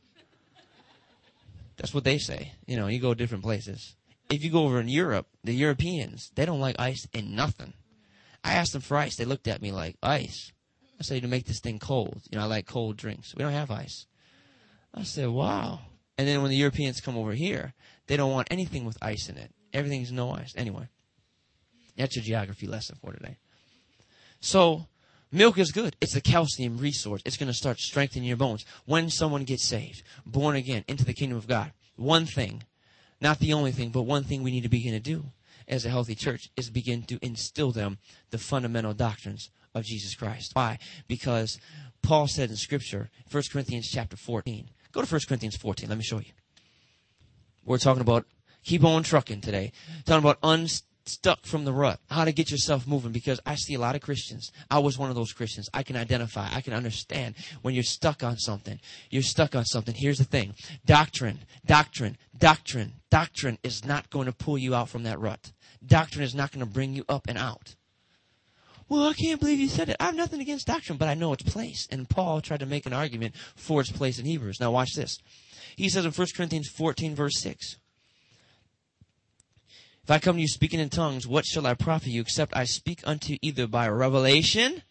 That's 1.77 1.93
what 1.93 2.05
they 2.05 2.17
say. 2.17 2.53
You 2.65 2.77
know, 2.77 2.87
you 2.87 2.99
go 2.99 3.13
different 3.13 3.43
places. 3.43 3.95
If 4.29 4.43
you 4.43 4.49
go 4.49 4.63
over 4.63 4.79
in 4.79 4.87
Europe, 4.87 5.27
the 5.43 5.53
Europeans, 5.53 6.31
they 6.35 6.45
don't 6.45 6.59
like 6.59 6.77
ice 6.79 7.07
and 7.13 7.35
nothing. 7.35 7.73
I 8.43 8.53
asked 8.53 8.73
them 8.73 8.81
for 8.81 8.97
ice. 8.97 9.15
They 9.15 9.25
looked 9.25 9.47
at 9.47 9.61
me 9.61 9.71
like, 9.71 9.97
ice? 10.01 10.51
I 10.99 11.03
said, 11.03 11.21
to 11.21 11.27
make 11.27 11.45
this 11.45 11.59
thing 11.59 11.77
cold. 11.77 12.21
You 12.31 12.37
know, 12.37 12.45
I 12.45 12.47
like 12.47 12.65
cold 12.65 12.97
drinks. 12.97 13.35
We 13.35 13.43
don't 13.43 13.51
have 13.51 13.69
ice. 13.69 14.07
I 14.95 15.03
said, 15.03 15.29
wow. 15.29 15.79
And 16.17 16.27
then 16.27 16.41
when 16.41 16.49
the 16.49 16.57
Europeans 16.57 17.01
come 17.01 17.17
over 17.17 17.33
here, 17.33 17.73
they 18.07 18.15
don't 18.15 18.31
want 18.31 18.47
anything 18.49 18.85
with 18.85 18.97
ice 19.01 19.27
in 19.27 19.37
it. 19.37 19.51
Everything's 19.73 20.11
no 20.11 20.31
ice. 20.31 20.53
Anyway, 20.55 20.87
that's 21.97 22.15
your 22.15 22.23
geography 22.23 22.65
lesson 22.65 22.97
for 23.01 23.11
today. 23.11 23.37
So, 24.39 24.87
milk 25.31 25.57
is 25.57 25.71
good. 25.71 25.97
It's 25.99 26.15
a 26.15 26.21
calcium 26.21 26.77
resource. 26.77 27.21
It's 27.25 27.35
going 27.35 27.51
to 27.51 27.53
start 27.53 27.79
strengthening 27.79 28.27
your 28.27 28.37
bones. 28.37 28.65
When 28.85 29.09
someone 29.09 29.43
gets 29.43 29.65
saved, 29.65 30.03
born 30.25 30.55
again, 30.55 30.85
into 30.87 31.03
the 31.03 31.13
kingdom 31.13 31.37
of 31.37 31.47
God, 31.47 31.73
one 31.97 32.25
thing, 32.25 32.63
not 33.19 33.39
the 33.39 33.53
only 33.53 33.73
thing, 33.73 33.89
but 33.89 34.03
one 34.03 34.23
thing 34.23 34.43
we 34.43 34.51
need 34.51 34.63
to 34.63 34.69
begin 34.69 34.93
to 34.93 34.99
do 34.99 35.25
as 35.67 35.85
a 35.85 35.89
healthy 35.89 36.15
church 36.15 36.49
is 36.55 36.69
begin 36.69 37.03
to 37.03 37.19
instill 37.21 37.71
them 37.71 37.97
the 38.29 38.37
fundamental 38.37 38.93
doctrines 38.93 39.49
of 39.73 39.83
Jesus 39.83 40.15
Christ. 40.15 40.51
Why? 40.53 40.79
Because 41.07 41.59
Paul 42.01 42.27
said 42.27 42.49
in 42.49 42.55
Scripture, 42.55 43.09
1 43.31 43.43
Corinthians 43.51 43.89
chapter 43.91 44.15
14, 44.15 44.69
Go 44.95 45.01
to 45.01 45.13
1 45.13 45.21
Corinthians 45.27 45.57
14. 45.57 45.89
Let 45.89 45.97
me 45.97 46.05
show 46.05 46.19
you. 46.19 46.31
We're 47.65 47.79
talking 47.79 47.99
about 47.99 48.25
keep 48.63 48.85
on 48.85 49.03
trucking 49.03 49.41
today. 49.41 49.73
Talking 50.05 50.23
about 50.23 50.39
unstuck 50.41 51.45
from 51.45 51.65
the 51.65 51.73
rut. 51.73 51.99
How 52.09 52.23
to 52.23 52.31
get 52.31 52.49
yourself 52.49 52.87
moving 52.87 53.11
because 53.11 53.41
I 53.45 53.55
see 53.55 53.73
a 53.73 53.79
lot 53.79 53.95
of 53.95 54.01
Christians. 54.01 54.53
I 54.71 54.79
was 54.79 54.97
one 54.97 55.09
of 55.09 55.17
those 55.17 55.33
Christians. 55.33 55.67
I 55.73 55.83
can 55.83 55.97
identify. 55.97 56.47
I 56.49 56.61
can 56.61 56.71
understand 56.71 57.35
when 57.61 57.73
you're 57.73 57.83
stuck 57.83 58.23
on 58.23 58.37
something. 58.37 58.79
You're 59.09 59.21
stuck 59.21 59.53
on 59.53 59.65
something. 59.65 59.93
Here's 59.93 60.19
the 60.19 60.23
thing. 60.23 60.53
Doctrine, 60.85 61.39
doctrine, 61.65 62.15
doctrine, 62.37 62.93
doctrine 63.09 63.57
is 63.63 63.83
not 63.83 64.09
going 64.09 64.27
to 64.27 64.31
pull 64.31 64.57
you 64.57 64.73
out 64.73 64.87
from 64.87 65.03
that 65.03 65.19
rut. 65.19 65.51
Doctrine 65.85 66.23
is 66.23 66.33
not 66.33 66.53
going 66.53 66.65
to 66.65 66.71
bring 66.71 66.95
you 66.95 67.03
up 67.09 67.27
and 67.27 67.37
out. 67.37 67.75
Well, 68.87 69.07
I 69.07 69.13
can't 69.13 69.39
believe 69.39 69.59
you 69.59 69.67
said 69.67 69.89
it. 69.89 69.97
I 69.99 70.05
have 70.05 70.15
nothing 70.15 70.41
against 70.41 70.67
doctrine, 70.67 70.97
but 70.97 71.07
I 71.07 71.15
know 71.15 71.33
its 71.33 71.43
place. 71.43 71.87
And 71.89 72.07
Paul 72.07 72.41
tried 72.41 72.59
to 72.59 72.67
make 72.67 72.85
an 72.85 72.93
argument 72.93 73.33
for 73.55 73.81
its 73.81 73.91
place 73.91 74.19
in 74.19 74.25
Hebrews. 74.25 74.59
Now 74.59 74.71
watch 74.71 74.93
this. 74.95 75.17
He 75.75 75.89
says 75.89 76.05
in 76.05 76.11
1 76.11 76.27
Corinthians 76.35 76.69
14 76.69 77.15
verse 77.15 77.39
6. 77.39 77.77
If 80.03 80.11
I 80.11 80.19
come 80.19 80.35
to 80.35 80.41
you 80.41 80.47
speaking 80.47 80.79
in 80.79 80.89
tongues, 80.89 81.27
what 81.27 81.45
shall 81.45 81.65
I 81.65 81.73
profit 81.73 82.09
you 82.09 82.21
except 82.21 82.55
I 82.55 82.65
speak 82.65 83.01
unto 83.05 83.33
you 83.33 83.39
either 83.41 83.65
by 83.65 83.87
revelation 83.87 84.83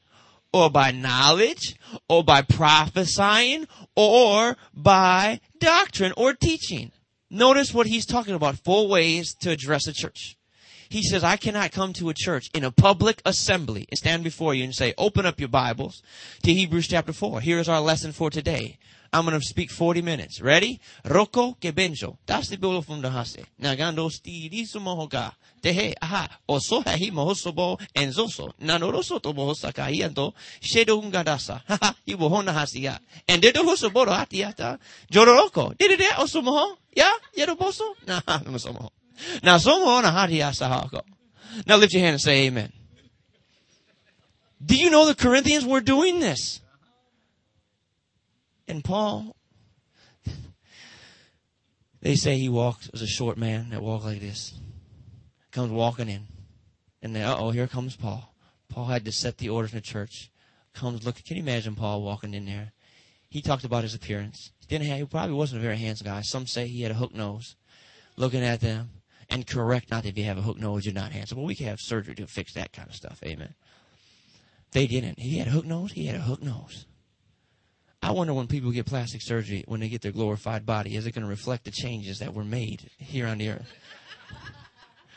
or 0.53 0.70
by 0.70 0.90
knowledge 0.90 1.76
or 2.09 2.24
by 2.24 2.42
prophesying 2.42 3.68
or 3.95 4.57
by 4.74 5.40
doctrine 5.61 6.12
or 6.16 6.34
teaching? 6.34 6.90
Notice 7.30 7.72
what 7.72 7.86
he's 7.86 8.07
talking 8.07 8.34
about. 8.34 8.57
Four 8.64 8.88
ways 8.88 9.34
to 9.40 9.51
address 9.51 9.86
a 9.86 9.92
church. 9.92 10.36
He 10.89 11.03
says, 11.03 11.24
I 11.24 11.37
cannot 11.37 11.72
come 11.72 11.93
to 11.95 12.09
a 12.09 12.14
church 12.14 12.51
in 12.55 12.64
a 12.64 12.70
public 12.70 13.22
assembly 13.24 13.87
and 13.91 13.99
stand 13.99 14.24
before 14.24 14.55
you 14.55 14.64
and 14.64 14.74
say, 14.74 14.95
open 14.99 15.26
up 15.26 15.41
your 15.41 15.49
Bibles 15.49 16.03
to 16.43 16.53
Hebrews 16.53 16.89
chapter 16.89 17.12
4. 17.12 17.41
Here 17.41 17.59
is 17.59 17.68
our 17.68 17.80
lesson 17.80 18.12
for 18.12 18.30
today. 18.30 18.78
I'm 19.14 19.24
going 19.24 19.39
to 19.39 19.47
speak 19.47 19.70
40 19.70 20.03
minutes. 20.03 20.41
Ready? 20.41 20.80
Roko 21.05 21.55
ke 21.55 21.72
benjo. 21.72 22.16
Dasti 22.26 22.59
bolo 22.59 22.80
from 22.80 23.01
the 23.01 23.11
hase. 23.11 23.47
Nagando 23.62 24.11
stiri 24.11 24.66
sumohoka. 24.66 25.32
Tehe 25.62 25.95
aha. 26.03 26.28
Oso 26.49 26.82
hahi 26.82 27.12
mohosobo 27.12 27.78
enzoso. 27.95 28.53
Nanoroso 28.61 29.22
to 29.22 29.32
bohosaka 29.32 29.89
ianto. 29.89 30.35
Shedo 30.61 31.01
ungadasa. 31.01 31.62
Haha. 31.64 31.95
Ibohona 32.09 32.53
hasia. 32.53 32.99
And 33.28 33.41
dedo 33.41 33.62
hosoboro 33.62 34.11
hatiata. 34.11 34.80
Jororoko. 35.12 35.76
It 35.78 36.01
osomoho? 36.18 36.76
Ya? 36.97 37.12
Yeroboso? 37.39 37.95
Nah, 38.09 38.20
no 38.45 38.59
somoho. 38.59 38.91
Now, 39.42 39.58
someone 39.58 40.04
Now 40.04 41.76
lift 41.76 41.92
your 41.92 42.02
hand 42.02 42.14
and 42.14 42.20
say 42.20 42.46
amen. 42.46 42.72
Do 44.64 44.76
you 44.76 44.90
know 44.90 45.06
the 45.06 45.14
Corinthians 45.14 45.64
were 45.64 45.80
doing 45.80 46.20
this? 46.20 46.60
And 48.66 48.82
Paul, 48.82 49.36
they 52.00 52.16
say 52.16 52.38
he 52.38 52.48
walked 52.48 52.90
as 52.94 53.02
a 53.02 53.06
short 53.06 53.36
man 53.36 53.70
that 53.70 53.82
walked 53.82 54.04
like 54.04 54.20
this. 54.20 54.54
Comes 55.50 55.70
walking 55.70 56.08
in. 56.08 56.26
And 57.02 57.14
then, 57.14 57.24
uh 57.24 57.36
oh, 57.38 57.50
here 57.50 57.66
comes 57.66 57.94
Paul. 57.96 58.34
Paul 58.70 58.86
had 58.86 59.04
to 59.04 59.12
set 59.12 59.38
the 59.38 59.50
orders 59.50 59.72
in 59.72 59.78
the 59.78 59.82
church. 59.82 60.30
Comes 60.72 61.04
look. 61.04 61.22
Can 61.22 61.36
you 61.36 61.42
imagine 61.42 61.76
Paul 61.76 62.02
walking 62.02 62.34
in 62.34 62.46
there? 62.46 62.72
He 63.28 63.42
talked 63.42 63.64
about 63.64 63.82
his 63.82 63.94
appearance. 63.94 64.50
He 64.60 64.66
didn't 64.66 64.88
have. 64.88 64.98
He 64.98 65.04
probably 65.04 65.34
wasn't 65.34 65.60
a 65.60 65.62
very 65.62 65.76
handsome 65.76 66.06
guy. 66.06 66.22
Some 66.22 66.46
say 66.46 66.66
he 66.66 66.82
had 66.82 66.90
a 66.90 66.94
hook 66.94 67.14
nose. 67.14 67.54
Looking 68.16 68.42
at 68.42 68.60
them 68.60 68.90
and 69.30 69.46
correct 69.46 69.90
not 69.90 70.04
if 70.04 70.16
you 70.16 70.24
have 70.24 70.38
a 70.38 70.42
hook 70.42 70.58
nose, 70.58 70.84
you're 70.84 70.94
not 70.94 71.12
handsome. 71.12 71.38
Well, 71.38 71.46
we 71.46 71.54
can 71.54 71.66
have 71.66 71.80
surgery 71.80 72.14
to 72.16 72.26
fix 72.26 72.54
that 72.54 72.72
kind 72.72 72.88
of 72.88 72.94
stuff. 72.94 73.20
Amen. 73.24 73.54
They 74.72 74.86
didn't. 74.86 75.18
He 75.18 75.38
had 75.38 75.48
a 75.48 75.50
hook 75.50 75.66
nose. 75.66 75.92
He 75.92 76.06
had 76.06 76.16
a 76.16 76.22
hook 76.22 76.42
nose. 76.42 76.86
I 78.02 78.10
wonder 78.10 78.34
when 78.34 78.48
people 78.48 78.70
get 78.70 78.86
plastic 78.86 79.22
surgery, 79.22 79.64
when 79.66 79.80
they 79.80 79.88
get 79.88 80.02
their 80.02 80.12
glorified 80.12 80.66
body, 80.66 80.96
is 80.96 81.06
it 81.06 81.12
going 81.12 81.22
to 81.22 81.28
reflect 81.28 81.64
the 81.64 81.70
changes 81.70 82.18
that 82.18 82.34
were 82.34 82.44
made 82.44 82.90
here 82.98 83.26
on 83.26 83.38
the 83.38 83.50
earth? 83.50 83.72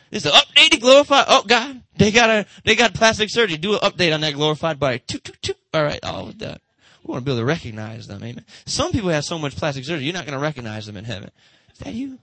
It's 0.10 0.26
an 0.26 0.32
updated 0.32 0.80
glorified. 0.80 1.26
Oh 1.28 1.44
God, 1.46 1.82
they 1.98 2.12
got 2.12 2.30
a 2.30 2.46
they 2.64 2.76
got 2.76 2.94
plastic 2.94 3.30
surgery. 3.30 3.58
Do 3.58 3.74
an 3.74 3.80
update 3.80 4.14
on 4.14 4.22
that 4.22 4.36
glorified 4.36 4.80
body. 4.80 5.00
Toot, 5.00 5.24
toot, 5.24 5.42
toot. 5.42 5.58
All 5.74 5.84
right, 5.84 6.00
all 6.04 6.30
of 6.30 6.40
that. 6.40 6.62
We 7.04 7.12
want 7.12 7.24
to 7.24 7.26
be 7.26 7.32
able 7.32 7.42
to 7.42 7.46
recognize 7.46 8.08
them. 8.08 8.24
Amen. 8.24 8.46
Some 8.66 8.92
people 8.92 9.10
have 9.10 9.26
so 9.26 9.38
much 9.38 9.56
plastic 9.56 9.86
surgery, 9.86 10.06
you're 10.06 10.14
not 10.14 10.26
going 10.26 10.38
to 10.38 10.42
recognize 10.42 10.86
them 10.86 10.98
in 10.98 11.06
heaven. 11.06 11.32
Is 11.74 11.80
that 11.80 11.94
you? 11.94 12.20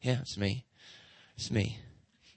Yeah, 0.00 0.20
it's 0.20 0.36
me. 0.36 0.65
It's 1.36 1.50
me. 1.50 1.78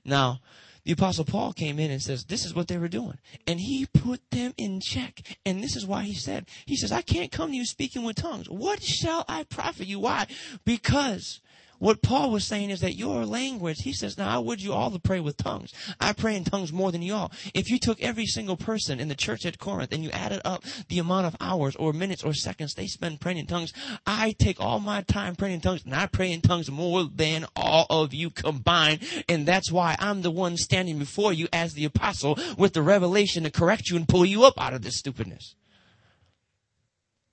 Now, 0.04 0.40
the 0.84 0.94
apostle 0.94 1.26
Paul 1.26 1.54
came 1.54 1.78
in 1.80 1.92
and 1.92 2.02
says, 2.02 2.26
this 2.26 2.46
is 2.46 2.56
what 2.56 2.68
they 2.68 2.78
were 2.78 2.88
doing. 2.88 3.20
And 3.46 3.60
he 3.60 3.86
put 3.86 4.22
them 4.32 4.54
in 4.58 4.80
check. 4.82 5.38
And 5.46 5.64
this 5.64 5.76
is 5.76 5.86
why 5.86 6.04
he 6.04 6.14
said, 6.14 6.48
he 6.66 6.76
says, 6.76 6.92
I 6.92 7.02
can't 7.02 7.32
come 7.32 7.52
to 7.52 7.56
you 7.56 7.66
speaking 7.66 8.04
with 8.04 8.16
tongues. 8.16 8.50
What 8.50 8.82
shall 8.82 9.26
I 9.28 9.44
profit 9.44 9.88
you? 9.88 10.00
Why? 10.00 10.28
Because 10.66 11.42
what 11.80 12.02
Paul 12.02 12.32
was 12.32 12.46
saying 12.46 12.70
is 12.70 12.82
that 12.82 12.96
your 12.96 13.26
language, 13.26 13.80
he 13.84 13.94
says, 13.94 14.18
now 14.18 14.30
I 14.30 14.38
would 14.38 14.62
you 14.62 14.74
all 14.74 14.92
to 14.92 15.00
pray 15.00 15.20
with 15.20 15.38
tongues. 15.38 15.74
I 16.00 16.14
pray 16.14 16.36
in 16.36 16.44
tongues 16.44 16.72
more 16.72 16.92
than 16.92 17.02
you 17.02 17.14
all. 17.14 17.32
If 17.54 17.70
you 17.70 17.80
took 17.80 18.02
every 18.02 18.26
single 18.26 18.58
person 18.58 19.00
in 19.00 19.08
the 19.08 19.16
church 19.16 19.46
at 19.46 19.58
Corinth 19.58 19.94
and 19.94 20.04
you 20.04 20.12
added 20.12 20.42
up 20.46 20.64
the 20.90 21.00
amount 21.00 21.28
of 21.28 21.36
hours 21.40 21.76
or 21.76 21.94
minutes 21.94 22.24
or 22.24 22.34
seconds 22.34 22.74
they 22.74 22.88
spend 22.88 23.22
praying 23.22 23.38
in 23.38 23.48
tongues, 23.48 23.74
I 24.06 24.36
take 24.38 24.60
all 24.60 24.80
my 24.80 25.02
time 25.02 25.36
praying 25.36 25.56
in 25.56 25.62
tongues 25.62 25.84
and 25.86 25.96
I 25.96 26.08
pray 26.08 26.32
in 26.32 26.42
tongues 26.42 26.70
more 26.70 27.06
than 27.06 27.46
all 27.56 27.88
of 27.90 28.14
you 28.14 28.30
combined. 28.30 29.00
And 29.28 29.46
that's 29.46 29.72
why 29.72 29.96
I'm 30.00 30.22
the 30.22 30.32
one 30.32 30.58
standing 30.58 31.00
before 31.00 31.34
you 31.34 31.48
as 31.54 31.74
the 31.74 31.86
apostle 31.86 32.38
with 32.58 32.74
the 32.74 32.82
revelation 32.82 33.44
to 33.44 33.52
correct 33.52 33.90
you 33.90 33.96
and 33.96 34.08
pull 34.08 34.26
you 34.26 34.44
up 34.44 34.60
out 34.62 34.74
of 34.74 34.82
this 34.82 34.98
stupidness. 34.98 35.56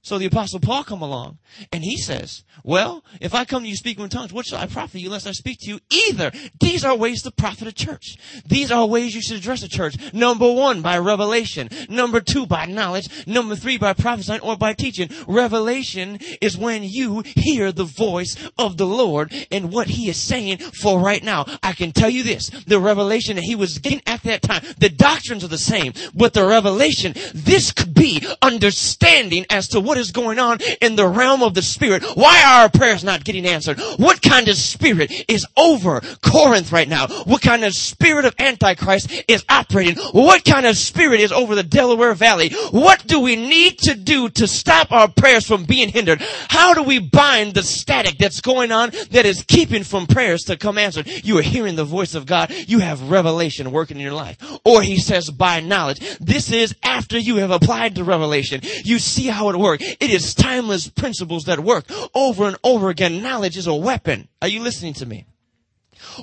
So 0.06 0.18
the 0.18 0.26
apostle 0.26 0.60
Paul 0.60 0.84
come 0.84 1.02
along 1.02 1.38
and 1.72 1.82
he 1.82 1.96
says, 1.96 2.44
well, 2.62 3.04
if 3.20 3.34
I 3.34 3.44
come 3.44 3.64
to 3.64 3.68
you 3.68 3.74
speaking 3.74 4.04
in 4.04 4.08
tongues, 4.08 4.32
what 4.32 4.46
shall 4.46 4.60
I 4.60 4.66
profit 4.66 5.00
you 5.00 5.08
unless 5.08 5.26
I 5.26 5.32
speak 5.32 5.58
to 5.62 5.68
you? 5.68 5.80
Either 5.90 6.30
these 6.60 6.84
are 6.84 6.96
ways 6.96 7.22
to 7.22 7.32
profit 7.32 7.66
a 7.66 7.72
church. 7.72 8.14
These 8.46 8.70
are 8.70 8.86
ways 8.86 9.16
you 9.16 9.20
should 9.20 9.38
address 9.38 9.64
a 9.64 9.68
church. 9.68 9.96
Number 10.12 10.52
one, 10.52 10.80
by 10.80 10.98
revelation. 10.98 11.70
Number 11.88 12.20
two, 12.20 12.46
by 12.46 12.66
knowledge. 12.66 13.08
Number 13.26 13.56
three, 13.56 13.78
by 13.78 13.94
prophesying 13.94 14.42
or 14.42 14.56
by 14.56 14.74
teaching. 14.74 15.10
Revelation 15.26 16.20
is 16.40 16.56
when 16.56 16.84
you 16.84 17.24
hear 17.24 17.72
the 17.72 17.82
voice 17.82 18.36
of 18.58 18.76
the 18.76 18.86
Lord 18.86 19.34
and 19.50 19.72
what 19.72 19.88
he 19.88 20.08
is 20.08 20.18
saying 20.18 20.58
for 20.58 21.00
right 21.00 21.24
now. 21.24 21.46
I 21.64 21.72
can 21.72 21.90
tell 21.90 22.10
you 22.10 22.22
this, 22.22 22.50
the 22.68 22.78
revelation 22.78 23.34
that 23.34 23.44
he 23.44 23.56
was 23.56 23.78
getting 23.78 24.02
at 24.06 24.22
that 24.22 24.42
time, 24.42 24.62
the 24.78 24.88
doctrines 24.88 25.42
are 25.42 25.48
the 25.48 25.58
same, 25.58 25.94
but 26.14 26.32
the 26.32 26.46
revelation, 26.46 27.12
this 27.34 27.72
could 27.72 27.92
be 27.92 28.24
understanding 28.40 29.46
as 29.50 29.66
to 29.70 29.80
what 29.80 29.95
what 29.96 30.02
is 30.02 30.12
going 30.12 30.38
on 30.38 30.58
in 30.82 30.94
the 30.94 31.08
realm 31.08 31.42
of 31.42 31.54
the 31.54 31.62
spirit. 31.62 32.02
Why 32.14 32.42
are 32.42 32.62
our 32.62 32.68
prayers 32.68 33.02
not 33.02 33.24
getting 33.24 33.46
answered? 33.46 33.80
What 33.96 34.20
kind 34.20 34.46
of 34.48 34.56
spirit 34.56 35.10
is 35.26 35.46
over 35.56 36.02
Corinth 36.22 36.70
right 36.70 36.88
now? 36.88 37.06
What 37.24 37.40
kind 37.40 37.64
of 37.64 37.72
spirit 37.72 38.26
of 38.26 38.34
Antichrist 38.38 39.24
is 39.26 39.42
operating? 39.48 39.96
What 40.12 40.44
kind 40.44 40.66
of 40.66 40.76
spirit 40.76 41.20
is 41.20 41.32
over 41.32 41.54
the 41.54 41.62
Delaware 41.62 42.12
Valley? 42.12 42.50
What 42.72 43.06
do 43.06 43.20
we 43.20 43.36
need 43.36 43.78
to 43.78 43.94
do 43.94 44.28
to 44.30 44.46
stop 44.46 44.92
our 44.92 45.08
prayers 45.08 45.46
from 45.46 45.64
being 45.64 45.88
hindered? 45.88 46.20
How 46.48 46.74
do 46.74 46.82
we 46.82 46.98
bind 46.98 47.54
the 47.54 47.62
static 47.62 48.18
that's 48.18 48.42
going 48.42 48.72
on 48.72 48.90
that 49.12 49.24
is 49.24 49.44
keeping 49.48 49.82
from 49.82 50.06
prayers 50.06 50.42
to 50.42 50.58
come 50.58 50.76
answered? 50.76 51.08
You 51.24 51.38
are 51.38 51.42
hearing 51.42 51.76
the 51.76 51.84
voice 51.84 52.14
of 52.14 52.26
God. 52.26 52.50
You 52.50 52.80
have 52.80 53.10
revelation 53.10 53.72
working 53.72 53.96
in 53.96 54.02
your 54.02 54.12
life. 54.12 54.36
Or 54.62 54.82
he 54.82 54.98
says 54.98 55.30
by 55.30 55.60
knowledge. 55.60 56.18
This 56.18 56.52
is 56.52 56.74
after 56.82 57.18
you 57.18 57.36
have 57.36 57.50
applied 57.50 57.94
the 57.94 58.04
revelation. 58.04 58.60
You 58.84 58.98
see 58.98 59.28
how 59.28 59.48
it 59.48 59.56
works. 59.56 59.85
It 60.00 60.10
is 60.10 60.34
timeless 60.34 60.88
principles 60.88 61.44
that 61.44 61.60
work 61.60 61.86
over 62.14 62.46
and 62.46 62.56
over 62.64 62.90
again. 62.90 63.22
Knowledge 63.22 63.56
is 63.56 63.66
a 63.66 63.74
weapon. 63.74 64.28
Are 64.42 64.48
you 64.48 64.60
listening 64.60 64.94
to 64.94 65.06
me? 65.06 65.26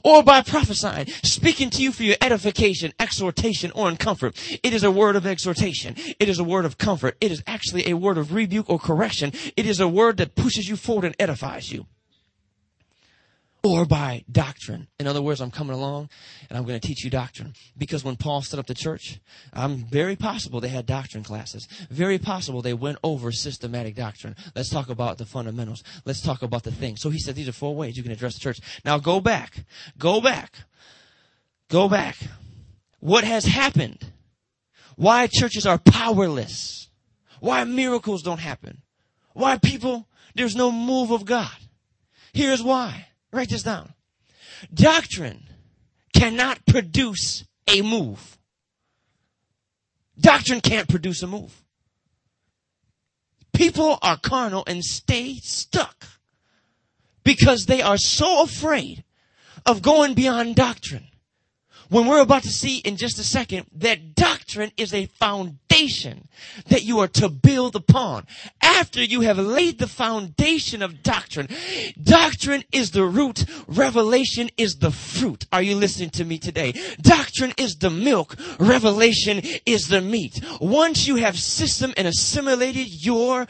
Or 0.03 0.23
by 0.23 0.41
prophesying, 0.41 1.07
speaking 1.23 1.69
to 1.71 1.81
you 1.81 1.91
for 1.91 2.03
your 2.03 2.15
edification, 2.21 2.93
exhortation, 2.99 3.71
or 3.71 3.89
in 3.89 3.97
comfort. 3.97 4.35
It 4.63 4.73
is 4.73 4.83
a 4.83 4.91
word 4.91 5.15
of 5.15 5.25
exhortation. 5.25 5.95
It 6.19 6.29
is 6.29 6.39
a 6.39 6.43
word 6.43 6.65
of 6.65 6.77
comfort. 6.77 7.17
It 7.19 7.31
is 7.31 7.43
actually 7.47 7.89
a 7.89 7.97
word 7.97 8.17
of 8.17 8.33
rebuke 8.33 8.69
or 8.69 8.79
correction. 8.79 9.33
It 9.57 9.65
is 9.65 9.79
a 9.79 9.87
word 9.87 10.17
that 10.17 10.35
pushes 10.35 10.67
you 10.67 10.75
forward 10.75 11.05
and 11.05 11.15
edifies 11.19 11.71
you 11.71 11.85
or 13.63 13.85
by 13.85 14.25
doctrine. 14.29 14.87
In 14.99 15.07
other 15.07 15.21
words, 15.21 15.39
I'm 15.39 15.49
coming 15.49 15.73
along 15.73 16.09
and 16.49 16.57
I'm 16.57 16.65
going 16.65 16.79
to 16.79 16.85
teach 16.85 17.05
you 17.05 17.09
doctrine. 17.09 17.53
Because 17.77 18.03
when 18.03 18.17
Paul 18.17 18.41
set 18.41 18.59
up 18.59 18.67
the 18.67 18.73
church, 18.73 19.21
I'm 19.53 19.85
very 19.85 20.17
possible 20.17 20.59
they 20.59 20.67
had 20.67 20.85
doctrine 20.85 21.23
classes. 21.23 21.65
Very 21.89 22.19
possible 22.19 22.61
they 22.61 22.73
went 22.73 22.97
over 23.03 23.31
systematic 23.31 23.95
doctrine. 23.95 24.35
Let's 24.53 24.69
talk 24.69 24.89
about 24.89 25.17
the 25.17 25.25
fundamentals. 25.25 25.81
Let's 26.05 26.21
talk 26.21 26.41
about 26.41 26.63
the 26.63 26.73
things. 26.73 26.99
So 27.01 27.09
he 27.09 27.19
said 27.19 27.35
these 27.35 27.47
are 27.47 27.53
four 27.53 27.73
ways 27.73 27.95
you 27.95 28.03
can 28.03 28.11
address 28.11 28.33
the 28.33 28.41
church. 28.41 28.59
Now 28.83 28.97
go 28.97 29.21
back. 29.21 29.63
Go 29.97 30.19
back. 30.19 30.55
Go 31.69 31.87
back. 31.87 32.17
What 32.99 33.23
has 33.23 33.45
happened? 33.45 34.05
Why 34.97 35.27
churches 35.27 35.65
are 35.65 35.77
powerless? 35.77 36.89
Why 37.39 37.63
miracles 37.63 38.23
don't 38.23 38.39
happen? 38.39 38.81
Why 39.33 39.57
people, 39.57 40.07
there's 40.35 40.55
no 40.55 40.69
move 40.69 41.11
of 41.11 41.25
God? 41.25 41.49
Here's 42.33 42.61
why. 42.61 43.07
Write 43.33 43.49
this 43.49 43.63
down. 43.63 43.93
Doctrine 44.71 45.43
cannot 46.15 46.65
produce 46.67 47.43
a 47.67 47.81
move. 47.81 48.37
Doctrine 50.17 50.61
can't 50.61 50.87
produce 50.87 51.23
a 51.23 51.27
move. 51.27 51.63
People 53.51 53.97
are 54.03 54.17
carnal 54.17 54.63
and 54.67 54.83
stay 54.83 55.35
stuck 55.41 56.05
because 57.23 57.65
they 57.65 57.81
are 57.81 57.97
so 57.97 58.43
afraid 58.43 59.03
of 59.65 59.81
going 59.81 60.13
beyond 60.13 60.55
doctrine 60.55 61.07
when 61.93 62.07
we're 62.07 62.21
about 62.21 62.41
to 62.41 62.49
see 62.49 62.79
in 62.79 62.97
just 62.97 63.19
a 63.19 63.23
second 63.23 63.67
that 63.75 64.15
doctrine 64.15 64.71
is 64.77 64.95
a 64.95 65.05
foundation 65.05 66.27
that 66.69 66.83
you 66.83 66.97
are 66.97 67.07
to 67.07 67.29
build 67.29 67.75
upon. 67.75 68.25
After 68.63 69.03
you 69.03 69.21
have 69.21 69.37
laid 69.37 69.77
the 69.77 69.87
foundation 69.87 70.81
of 70.81 71.03
doctrine, 71.03 71.47
doctrine 72.01 72.63
is 72.71 72.89
the 72.89 73.05
root, 73.05 73.45
revelation 73.67 74.49
is 74.57 74.77
the 74.77 74.89
fruit. 74.89 75.45
Are 75.53 75.61
you 75.61 75.75
listening 75.75 76.09
to 76.11 76.25
me 76.25 76.39
today? 76.39 76.73
Doctrine 77.01 77.53
is 77.57 77.75
the 77.75 77.91
milk, 77.91 78.37
revelation 78.59 79.41
is 79.67 79.87
the 79.87 80.01
meat. 80.01 80.43
Once 80.59 81.07
you 81.07 81.17
have 81.17 81.37
system 81.37 81.93
and 81.95 82.07
assimilated 82.07 82.87
your 83.05 83.45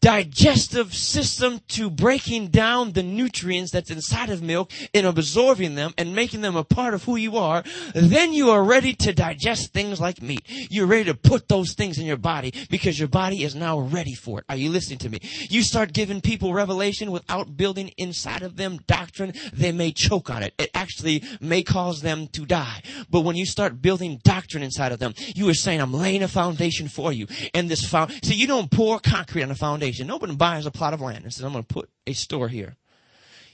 digestive 0.00 0.94
system 0.94 1.60
to 1.68 1.90
breaking 1.90 2.48
down 2.48 2.92
the 2.92 3.02
nutrients 3.02 3.70
that's 3.70 3.90
inside 3.90 4.30
of 4.30 4.42
milk 4.42 4.70
and 4.94 5.06
absorbing 5.06 5.74
them 5.74 5.92
and 5.98 6.14
making 6.14 6.40
them 6.40 6.56
a 6.56 6.64
part 6.64 6.94
of 6.94 7.04
who 7.04 7.16
you 7.16 7.36
are, 7.36 7.62
then 7.94 8.32
you 8.32 8.50
are 8.50 8.64
ready 8.64 8.94
to 8.94 9.12
digest 9.12 9.72
things 9.72 10.00
like 10.00 10.22
meat. 10.22 10.42
You're 10.70 10.86
ready 10.86 11.04
to 11.04 11.14
put 11.14 11.48
those 11.48 11.74
things 11.74 11.98
in 11.98 12.06
your 12.06 12.16
body 12.16 12.52
because 12.70 12.98
your 12.98 13.08
body 13.08 13.44
is 13.44 13.54
now 13.54 13.78
ready 13.78 14.14
for 14.14 14.38
it. 14.38 14.44
Are 14.48 14.56
you 14.56 14.70
listening 14.70 14.98
to 15.00 15.10
me? 15.10 15.20
You 15.50 15.62
start 15.62 15.92
giving 15.92 16.20
people 16.20 16.54
revelation 16.54 17.10
without 17.10 17.56
building 17.56 17.92
inside 17.98 18.42
of 18.42 18.56
them 18.56 18.80
doctrine, 18.86 19.34
they 19.52 19.72
may 19.72 19.92
choke 19.92 20.30
on 20.30 20.42
it. 20.42 20.54
It 20.58 20.70
actually 20.74 21.22
may 21.40 21.62
cause 21.62 22.00
them 22.00 22.26
to 22.28 22.46
die. 22.46 22.82
But 23.10 23.20
when 23.20 23.36
you 23.36 23.44
start 23.44 23.82
building 23.82 24.20
doctrine 24.24 24.62
inside 24.62 24.92
of 24.92 24.98
them, 24.98 25.14
you 25.34 25.48
are 25.48 25.54
saying, 25.54 25.80
I'm 25.80 25.92
laying 25.92 26.22
a 26.22 26.28
foundation 26.28 26.88
for 26.88 27.12
you. 27.12 27.26
And 27.52 27.68
this 27.68 27.84
found, 27.86 28.12
see, 28.24 28.34
you 28.34 28.46
don't 28.46 28.70
pour 28.70 28.98
concrete 28.98 29.42
on 29.42 29.50
a 29.50 29.54
foundation 29.54 29.89
Nobody 29.98 30.34
buys 30.34 30.66
a 30.66 30.70
plot 30.70 30.94
of 30.94 31.00
land 31.00 31.24
and 31.24 31.32
says, 31.32 31.44
I'm 31.44 31.52
going 31.52 31.64
to 31.64 31.74
put 31.74 31.90
a 32.06 32.12
store 32.12 32.48
here. 32.48 32.76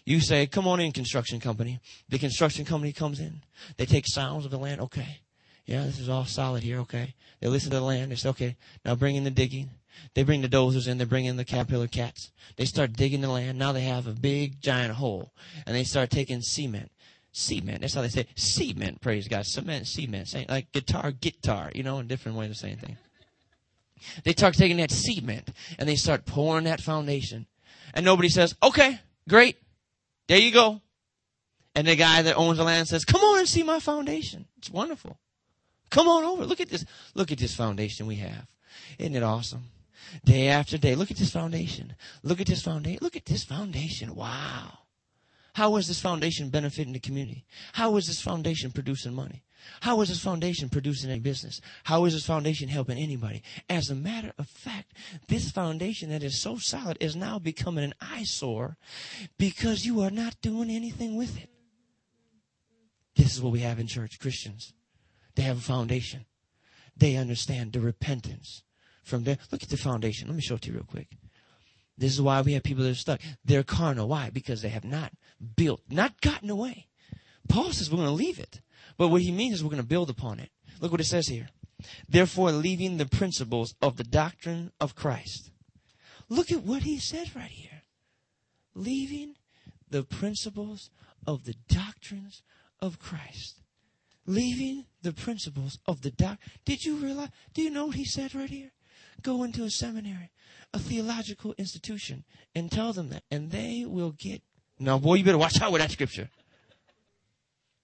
You 0.05 0.21
say, 0.21 0.47
come 0.47 0.69
on 0.69 0.81
in, 0.81 0.93
construction 0.93 1.41
company. 1.41 1.81
The 2.09 2.19
construction 2.19 2.65
company 2.65 2.93
comes 2.93 3.19
in. 3.19 3.43
They 3.77 3.87
take 3.87 4.07
sounds 4.07 4.45
of 4.45 4.51
the 4.51 4.59
land. 4.59 4.81
Okay. 4.81 5.19
Yeah, 5.65 5.85
this 5.85 5.99
is 5.99 6.09
all 6.09 6.25
solid 6.25 6.63
here. 6.63 6.79
Okay. 6.81 7.15
They 7.41 7.49
listen 7.49 7.71
to 7.71 7.79
the 7.79 7.85
land. 7.85 8.13
They 8.13 8.17
say, 8.17 8.29
okay, 8.29 8.57
now 8.85 8.95
bring 8.95 9.17
in 9.17 9.25
the 9.25 9.31
digging. 9.31 9.71
They 10.15 10.23
bring 10.23 10.43
the 10.43 10.49
dozers 10.49 10.87
in. 10.87 10.99
They 10.99 11.05
bring 11.05 11.25
in 11.25 11.37
the 11.37 11.45
caterpillar 11.45 11.89
cats. 11.89 12.31
They 12.57 12.67
start 12.67 12.93
digging 12.93 13.21
the 13.21 13.29
land. 13.29 13.59
Now 13.59 13.73
they 13.73 13.83
have 13.83 14.07
a 14.07 14.13
big 14.13 14.61
giant 14.61 14.95
hole 14.95 15.33
and 15.67 15.75
they 15.75 15.85
start 15.85 16.11
taking 16.11 16.41
cement. 16.41 16.93
Cement. 17.33 17.81
That's 17.81 17.95
how 17.95 18.03
they 18.03 18.09
say 18.09 18.27
cement. 18.37 19.01
Praise 19.01 19.27
God. 19.27 19.45
Cement, 19.45 19.87
cement. 19.87 20.33
Like 20.49 20.71
guitar, 20.73 21.11
guitar. 21.11 21.73
You 21.75 21.83
know, 21.83 21.99
in 21.99 22.07
different 22.07 22.39
ways 22.39 22.51
of 22.51 22.57
saying 22.57 22.77
things. 22.77 22.99
They 24.25 24.33
start 24.33 24.55
taking 24.55 24.77
that 24.79 24.91
cement 24.91 25.51
and 25.79 25.89
they 25.89 25.97
start 25.97 26.27
pouring 26.27 26.65
that 26.65 26.81
foundation. 26.81 27.47
And 27.95 28.05
nobody 28.05 28.29
says, 28.29 28.55
okay, 28.63 29.01
great. 29.29 29.57
There 30.29 30.39
you 30.39 30.53
go. 30.53 30.81
And 31.75 31.87
the 31.87 31.97
guy 31.97 32.23
that 32.23 32.37
owns 32.37 32.59
the 32.59 32.65
land 32.65 32.89
says, 32.89 33.05
come 33.05 33.21
on 33.21 33.39
and 33.39 33.49
see 33.49 33.63
my 33.63 33.81
foundation. 33.81 34.47
It's 34.59 34.71
wonderful. 34.71 35.19
Come 35.91 36.09
on 36.09 36.25
over. 36.25 36.45
Look 36.45 36.61
at 36.61 36.69
this. 36.69 36.85
Look 37.15 37.31
at 37.31 37.39
this 37.39 37.55
foundation 37.55 38.07
we 38.07 38.17
have. 38.17 38.47
Isn't 38.99 39.15
it 39.15 39.23
awesome? 39.23 39.65
Day 40.25 40.49
after 40.49 40.79
day. 40.79 40.95
Look 40.95 41.11
at 41.11 41.17
this 41.17 41.31
foundation. 41.31 41.95
Look 42.23 42.41
at 42.41 42.47
this 42.47 42.63
foundation. 42.63 42.99
Look 43.03 43.17
at 43.17 43.27
this 43.27 43.45
foundation. 43.45 44.15
Wow. 44.15 44.79
How 45.55 45.77
is 45.77 45.89
this 45.89 46.01
foundation 46.01 46.51
benefiting 46.51 46.93
the 46.93 47.01
community? 47.01 47.45
How 47.73 47.97
is 47.97 48.07
this 48.07 48.21
foundation 48.21 48.73
producing 48.73 49.15
money? 49.15 49.43
How 49.81 50.01
is 50.01 50.09
this 50.09 50.23
foundation 50.23 50.69
producing 50.69 51.11
a 51.11 51.19
business? 51.19 51.61
How 51.85 52.05
is 52.05 52.15
this 52.15 52.27
foundation 52.27 52.69
helping 52.69 52.99
anybody? 52.99 53.43
As 53.69 53.91
a 53.91 53.95
matter 53.95 54.33
of 54.39 54.49
fact, 54.49 54.93
this 55.29 55.51
foundation 55.51 56.11
that 56.11 56.23
is 56.23 56.41
so 56.41 56.59
solid 56.59 56.97
is 57.01 57.17
now 57.17 57.39
becoming 57.39 57.85
an 57.85 57.95
eyesore 58.01 58.77
because 59.39 59.87
you 59.87 60.01
are 60.01 60.11
not 60.11 60.41
doing 60.43 60.71
anything 60.71 61.17
with 61.17 61.41
it. 61.41 61.51
This 63.17 63.35
is 63.35 63.43
what 63.43 63.53
we 63.53 63.61
have 63.61 63.79
in 63.79 63.87
church 63.87 64.19
Christians. 64.21 64.73
They 65.35 65.43
have 65.43 65.59
a 65.59 65.63
foundation. 65.63 66.27
They 66.97 67.17
understand 67.17 67.73
the 67.73 67.81
repentance 67.81 68.63
from 69.03 69.25
there. 69.25 69.39
Look 69.51 69.63
at 69.63 69.69
the 69.69 69.77
foundation. 69.77 70.29
Let 70.29 70.37
me 70.37 70.43
show 70.43 70.57
it 70.57 70.63
to 70.63 70.69
you 70.69 70.75
real 70.75 70.85
quick. 70.85 71.09
This 71.99 72.13
is 72.13 72.21
why 72.21 72.41
we 72.43 72.53
have 72.53 72.63
people 72.63 72.85
that 72.85 72.91
are 72.91 72.95
stuck. 72.95 73.21
They're 73.45 73.63
carnal. 73.63 74.09
Why? 74.09 74.31
Because 74.31 74.63
they 74.63 74.69
have 74.69 74.85
not 74.85 75.13
built, 75.57 75.81
not 75.89 76.21
gotten 76.21 76.51
away. 76.51 76.89
Paul 77.49 77.73
says 77.73 77.91
we're 77.91 77.97
going 77.97 78.09
to 78.09 78.15
leave 78.15 78.39
it. 78.39 78.61
But 78.97 79.09
what 79.09 79.23
he 79.23 79.31
means 79.31 79.57
is 79.57 79.65
we're 79.65 79.71
going 79.71 79.83
to 79.83 79.89
build 79.89 80.11
upon 80.11 80.41
it. 80.41 80.51
Look 80.81 80.93
what 80.93 81.01
it 81.01 81.05
says 81.05 81.29
here. 81.29 81.49
Therefore, 82.09 82.53
leaving 82.53 82.97
the 82.97 83.07
principles 83.07 83.75
of 83.83 83.97
the 83.97 84.05
doctrine 84.05 84.73
of 84.81 84.95
Christ. 84.95 85.51
Look 86.29 86.51
at 86.51 86.63
what 86.63 86.83
he 86.83 86.99
says 86.99 87.37
right 87.37 87.51
here. 87.51 87.83
Leaving 88.75 89.35
the 89.89 90.03
principles 90.03 90.91
of 91.27 91.45
the 91.45 91.55
doctrines 91.69 92.43
of 92.81 92.99
Christ. 92.99 93.61
Leaving 94.27 94.87
the 95.03 95.13
principles 95.13 95.79
of 95.87 96.03
the 96.03 96.11
doc. 96.11 96.39
Did 96.65 96.85
you 96.85 96.97
realize? 96.97 97.31
Do 97.55 97.63
you 97.63 97.71
know 97.71 97.87
what 97.87 97.97
he 97.97 98.05
said 98.05 98.35
right 98.35 98.51
here? 98.51 98.73
Go 99.23 99.45
into 99.45 99.65
a 99.65 99.71
seminary, 99.71 100.31
a 100.75 100.79
theological 100.79 101.55
institution, 101.59 102.25
and 102.55 102.71
tell 102.71 102.93
them 102.93 103.09
that, 103.11 103.23
and 103.31 103.51
they 103.51 103.85
will 103.87 104.11
get. 104.11 104.43
Now, 104.79 104.99
boy, 104.99 105.15
you 105.15 105.25
better 105.25 105.39
watch 105.39 105.61
out 105.61 105.73
with 105.73 105.81
that 105.81 105.93
scripture. 105.93 106.29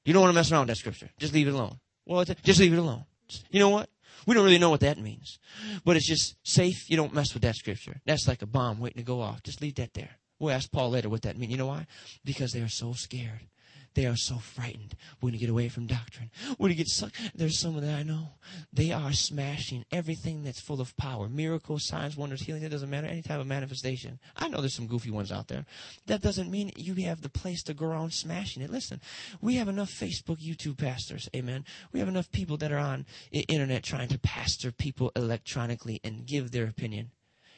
You 0.05 0.13
don't 0.13 0.23
want 0.23 0.33
to 0.33 0.35
mess 0.35 0.51
around 0.51 0.63
with 0.63 0.69
that 0.69 0.77
scripture. 0.79 1.11
Just 1.19 1.33
leave 1.33 1.49
it 1.49 1.55
alone. 1.55 1.79
Well, 2.07 2.25
just 2.25 2.61
leave 2.61 2.73
it 2.73 2.79
alone. 2.79 3.05
You 3.51 3.61
know 3.61 3.69
what? 3.69 3.89
We 4.27 4.35
don't 4.35 4.45
really 4.45 4.59
know 4.59 4.71
what 4.71 4.81
that 4.81 4.99
means. 4.99 5.39
But 5.85 5.97
it's 5.97 6.07
just 6.07 6.37
safe. 6.43 6.91
You 6.91 6.97
don't 6.97 7.15
mess 7.15 7.35
with 7.35 7.43
that 7.43 7.57
scripture. 7.57 8.01
That's 8.05 8.29
like 8.29 8.43
a 8.43 8.47
bomb 8.47 8.81
waiting 8.81 8.99
to 8.99 9.07
go 9.07 9.21
off. 9.21 9.43
Just 9.43 9.61
leave 9.61 9.77
that 9.77 9.95
there. 9.95 10.19
We'll 10.39 10.55
ask 10.55 10.71
Paul 10.71 10.91
later 10.91 11.09
what 11.09 11.23
that 11.23 11.39
means. 11.39 11.53
You 11.53 11.59
know 11.59 11.67
why? 11.67 11.87
Because 12.25 12.53
they 12.53 12.61
are 12.61 12.69
so 12.69 12.93
scared. 12.93 13.49
They 13.95 14.07
are 14.07 14.17
so 14.17 14.37
frightened. 14.37 14.95
We're 15.21 15.33
to 15.33 15.39
get 15.39 15.51
away 15.51 15.69
from 15.69 15.87
doctrine. 15.87 16.31
We're 16.59 16.69
to 16.69 16.75
get 16.75 16.89
sucked. 16.89 17.17
There's 17.35 17.59
someone 17.59 17.85
that 17.85 17.99
I 17.99 18.03
know. 18.03 18.29
They 18.73 18.91
are 18.93 19.13
smashing 19.13 19.85
everything 19.93 20.43
that's 20.43 20.61
full 20.61 20.81
of 20.81 20.97
power. 20.97 21.29
Miracles, 21.29 21.87
signs, 21.87 22.17
wonders, 22.17 22.43
healing. 22.43 22.63
It 22.63 22.71
doesn't 22.71 22.91
matter. 22.91 23.07
Any 23.07 23.23
type 23.23 23.41
of 23.41 23.47
manifestation. 23.47 24.19
I 24.37 24.49
know 24.49 24.61
there's 24.61 24.75
some 24.75 24.87
goofy 24.87 25.11
ones 25.11 25.31
out 25.31 25.49
there. 25.49 25.67
That 26.07 26.23
doesn't 26.23 26.51
mean 26.51 26.73
you 26.77 26.95
have 27.07 27.23
the 27.23 27.29
place 27.29 27.63
to 27.65 27.75
go 27.75 27.87
around 27.87 28.13
smashing 28.13 28.63
it. 28.63 28.71
Listen, 28.71 29.01
we 29.41 29.57
have 29.57 29.69
enough 29.69 29.91
Facebook, 29.91 30.39
YouTube 30.39 30.79
pastors. 30.79 31.29
Amen. 31.35 31.65
We 31.93 32.01
have 32.01 32.09
enough 32.09 32.31
people 32.31 32.57
that 32.59 32.73
are 32.73 32.79
on 32.79 33.07
internet 33.31 33.83
trying 33.83 34.09
to 34.09 34.19
pastor 34.19 34.73
people 34.73 35.13
electronically 35.15 36.01
and 36.03 36.27
give 36.27 36.51
their 36.51 36.67
opinion. 36.67 37.11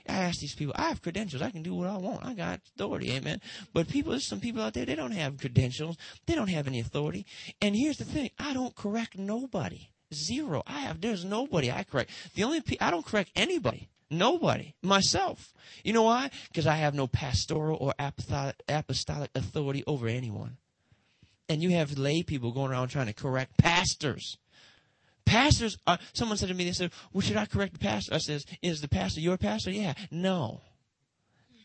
I 0.09 0.13
ask 0.13 0.41
these 0.41 0.55
people, 0.55 0.75
I 0.77 0.89
have 0.89 1.03
credentials. 1.03 1.43
I 1.43 1.51
can 1.51 1.63
do 1.63 1.75
what 1.75 1.89
I 1.89 1.97
want. 1.97 2.25
I 2.25 2.35
got 2.35 2.61
authority. 2.75 3.13
Amen. 3.13 3.41
But 3.73 3.89
people, 3.89 4.11
there's 4.11 4.27
some 4.27 4.41
people 4.41 4.63
out 4.63 4.75
there, 4.75 4.85
they 4.85 4.95
don't 4.95 5.13
have 5.13 5.39
credentials. 5.39 5.97
They 6.27 6.35
don't 6.35 6.51
have 6.51 6.67
any 6.67 6.81
authority. 6.81 7.27
And 7.63 7.75
here's 7.75 7.97
the 7.97 8.05
thing. 8.05 8.31
I 8.39 8.53
don't 8.53 8.75
correct 8.75 9.17
nobody. 9.17 9.89
Zero. 10.13 10.63
I 10.67 10.81
have, 10.81 11.01
there's 11.01 11.25
nobody 11.25 11.71
I 11.71 11.85
correct. 11.85 12.11
The 12.35 12.45
only, 12.45 12.61
pe- 12.61 12.77
I 12.81 12.91
don't 12.91 13.05
correct 13.05 13.31
anybody. 13.35 13.89
Nobody. 14.11 14.75
Myself. 14.83 15.53
You 15.83 15.93
know 15.93 16.03
why? 16.03 16.31
Because 16.49 16.67
I 16.67 16.77
have 16.77 16.95
no 16.95 17.07
pastoral 17.07 17.79
or 17.81 17.95
apostolic 17.99 19.31
authority 19.35 19.83
over 19.87 20.07
anyone. 20.07 20.59
And 21.49 21.63
you 21.63 21.71
have 21.71 21.99
lay 21.99 22.23
people 22.23 22.53
going 22.53 22.71
around 22.71 22.89
trying 22.89 23.07
to 23.07 23.13
correct 23.13 23.57
pastors. 23.59 24.39
Pastors 25.27 25.79
are, 25.87 25.99
someone 26.13 26.37
said 26.37 26.49
to 26.49 26.55
me, 26.55 26.65
they 26.65 26.73
said, 26.73 26.93
well, 27.13 27.23
should 27.23 27.37
I 27.37 27.47
correct 27.47 27.73
the 27.73 27.79
pastor? 27.79 28.15
I 28.15 28.19
says, 28.19 28.45
is 28.63 28.81
the 28.81 28.89
pastor 28.89 29.21
your 29.21 29.39
pastor? 29.39 29.71
Yeah. 29.71 29.95
No. 30.11 30.61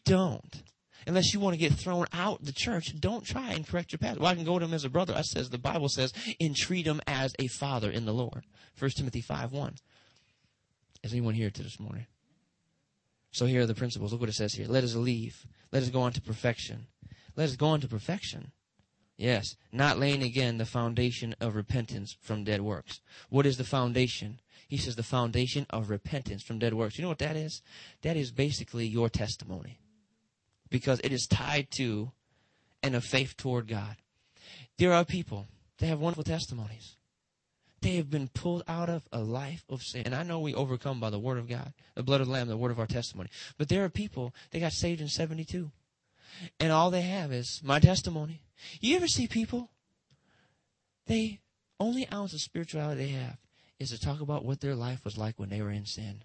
Don't. 0.06 0.64
Unless 1.08 1.34
you 1.34 1.40
want 1.40 1.54
to 1.54 1.60
get 1.60 1.74
thrown 1.74 2.06
out 2.14 2.44
the 2.44 2.52
church, 2.52 2.94
don't 3.00 3.26
try 3.26 3.52
and 3.52 3.68
correct 3.68 3.92
your 3.92 4.00
pastor. 4.00 4.20
Well, 4.20 4.32
I 4.32 4.36
can 4.36 4.44
go 4.44 4.60
to 4.60 4.66
him 4.66 4.74
as 4.74 4.86
a 4.86 4.90
brother. 4.90 5.14
I 5.16 5.22
says, 5.22 5.50
the 5.50 5.58
Bible 5.58 5.90
says, 5.90 6.14
entreat 6.40 6.86
him 6.86 7.02
as 7.08 7.34
a 7.40 7.48
father 7.48 7.90
in 7.90 8.06
the 8.06 8.14
Lord. 8.14 8.46
1 8.78 8.92
Timothy 8.92 9.22
5 9.22 9.52
1. 9.52 9.76
Is 11.04 11.12
anyone 11.12 11.34
here 11.34 11.50
to 11.50 11.64
this 11.64 11.80
morning? 11.80 12.06
So 13.32 13.46
here 13.46 13.62
are 13.62 13.66
the 13.66 13.76
principles. 13.76 14.12
Look 14.12 14.22
what 14.22 14.30
it 14.30 14.36
says 14.36 14.54
here. 14.54 14.68
Let 14.68 14.84
us 14.84 14.96
leave. 14.96 15.46
Let 15.72 15.84
us 15.84 15.90
go 15.90 16.02
on 16.02 16.14
to 16.14 16.22
perfection. 16.22 16.88
Let 17.36 17.50
us 17.50 17.56
go 17.56 17.68
on 17.68 17.82
to 17.82 17.88
perfection. 17.88 18.52
Yes, 19.20 19.58
not 19.74 20.00
laying 20.00 20.24
again 20.24 20.60
the 20.60 20.66
foundation 20.66 21.36
of 21.42 21.54
repentance 21.54 22.16
from 22.22 22.46
dead 22.46 22.62
works. 22.62 23.02
What 23.28 23.46
is 23.46 23.58
the 23.58 23.66
foundation? 23.66 24.40
He 24.70 24.78
says 24.78 24.96
the 24.96 25.04
foundation 25.04 25.66
of 25.72 25.90
repentance 25.90 26.42
from 26.42 26.58
dead 26.58 26.74
works. 26.74 26.98
You 26.98 27.02
know 27.02 27.10
what 27.10 27.20
that 27.20 27.36
is? 27.36 27.62
That 28.02 28.16
is 28.16 28.32
basically 28.32 28.88
your 28.88 29.10
testimony. 29.10 29.82
Because 30.70 31.02
it 31.04 31.12
is 31.12 31.28
tied 31.28 31.70
to 31.72 32.14
and 32.82 32.96
a 32.96 33.02
faith 33.02 33.36
toward 33.36 33.68
God. 33.68 33.98
There 34.78 34.94
are 34.94 35.04
people, 35.04 35.48
they 35.80 35.88
have 35.88 36.00
wonderful 36.00 36.24
testimonies. 36.24 36.96
They 37.82 37.98
have 37.98 38.10
been 38.10 38.30
pulled 38.30 38.64
out 38.70 38.88
of 38.88 39.04
a 39.12 39.20
life 39.20 39.66
of 39.68 39.82
sin. 39.82 40.04
And 40.06 40.16
I 40.16 40.24
know 40.24 40.40
we 40.40 40.54
overcome 40.54 41.02
by 41.02 41.10
the 41.10 41.20
word 41.20 41.40
of 41.40 41.50
God, 41.50 41.74
the 41.96 42.04
blood 42.04 42.22
of 42.22 42.28
the 42.28 42.34
Lamb, 42.34 42.48
the 42.48 42.56
word 42.56 42.72
of 42.72 42.80
our 42.80 42.88
testimony. 42.88 43.30
But 43.58 43.68
there 43.68 43.84
are 43.84 43.90
people, 43.90 44.34
they 44.52 44.62
got 44.62 44.72
saved 44.72 45.02
in 45.02 45.10
72. 45.10 45.72
And 46.58 46.72
all 46.72 46.90
they 46.90 47.02
have 47.02 47.34
is 47.34 47.60
my 47.62 47.82
testimony. 47.82 48.44
You 48.80 48.96
ever 48.96 49.08
see 49.08 49.28
people? 49.28 49.70
They 51.08 51.40
only 51.80 52.08
ounce 52.12 52.34
of 52.34 52.42
spirituality 52.42 53.06
they 53.06 53.12
have 53.12 53.38
is 53.80 53.90
to 53.92 54.00
talk 54.00 54.22
about 54.22 54.46
what 54.46 54.60
their 54.60 54.76
life 54.76 55.04
was 55.04 55.18
like 55.18 55.40
when 55.40 55.50
they 55.50 55.62
were 55.62 55.72
in 55.72 55.86
sin. 55.86 56.24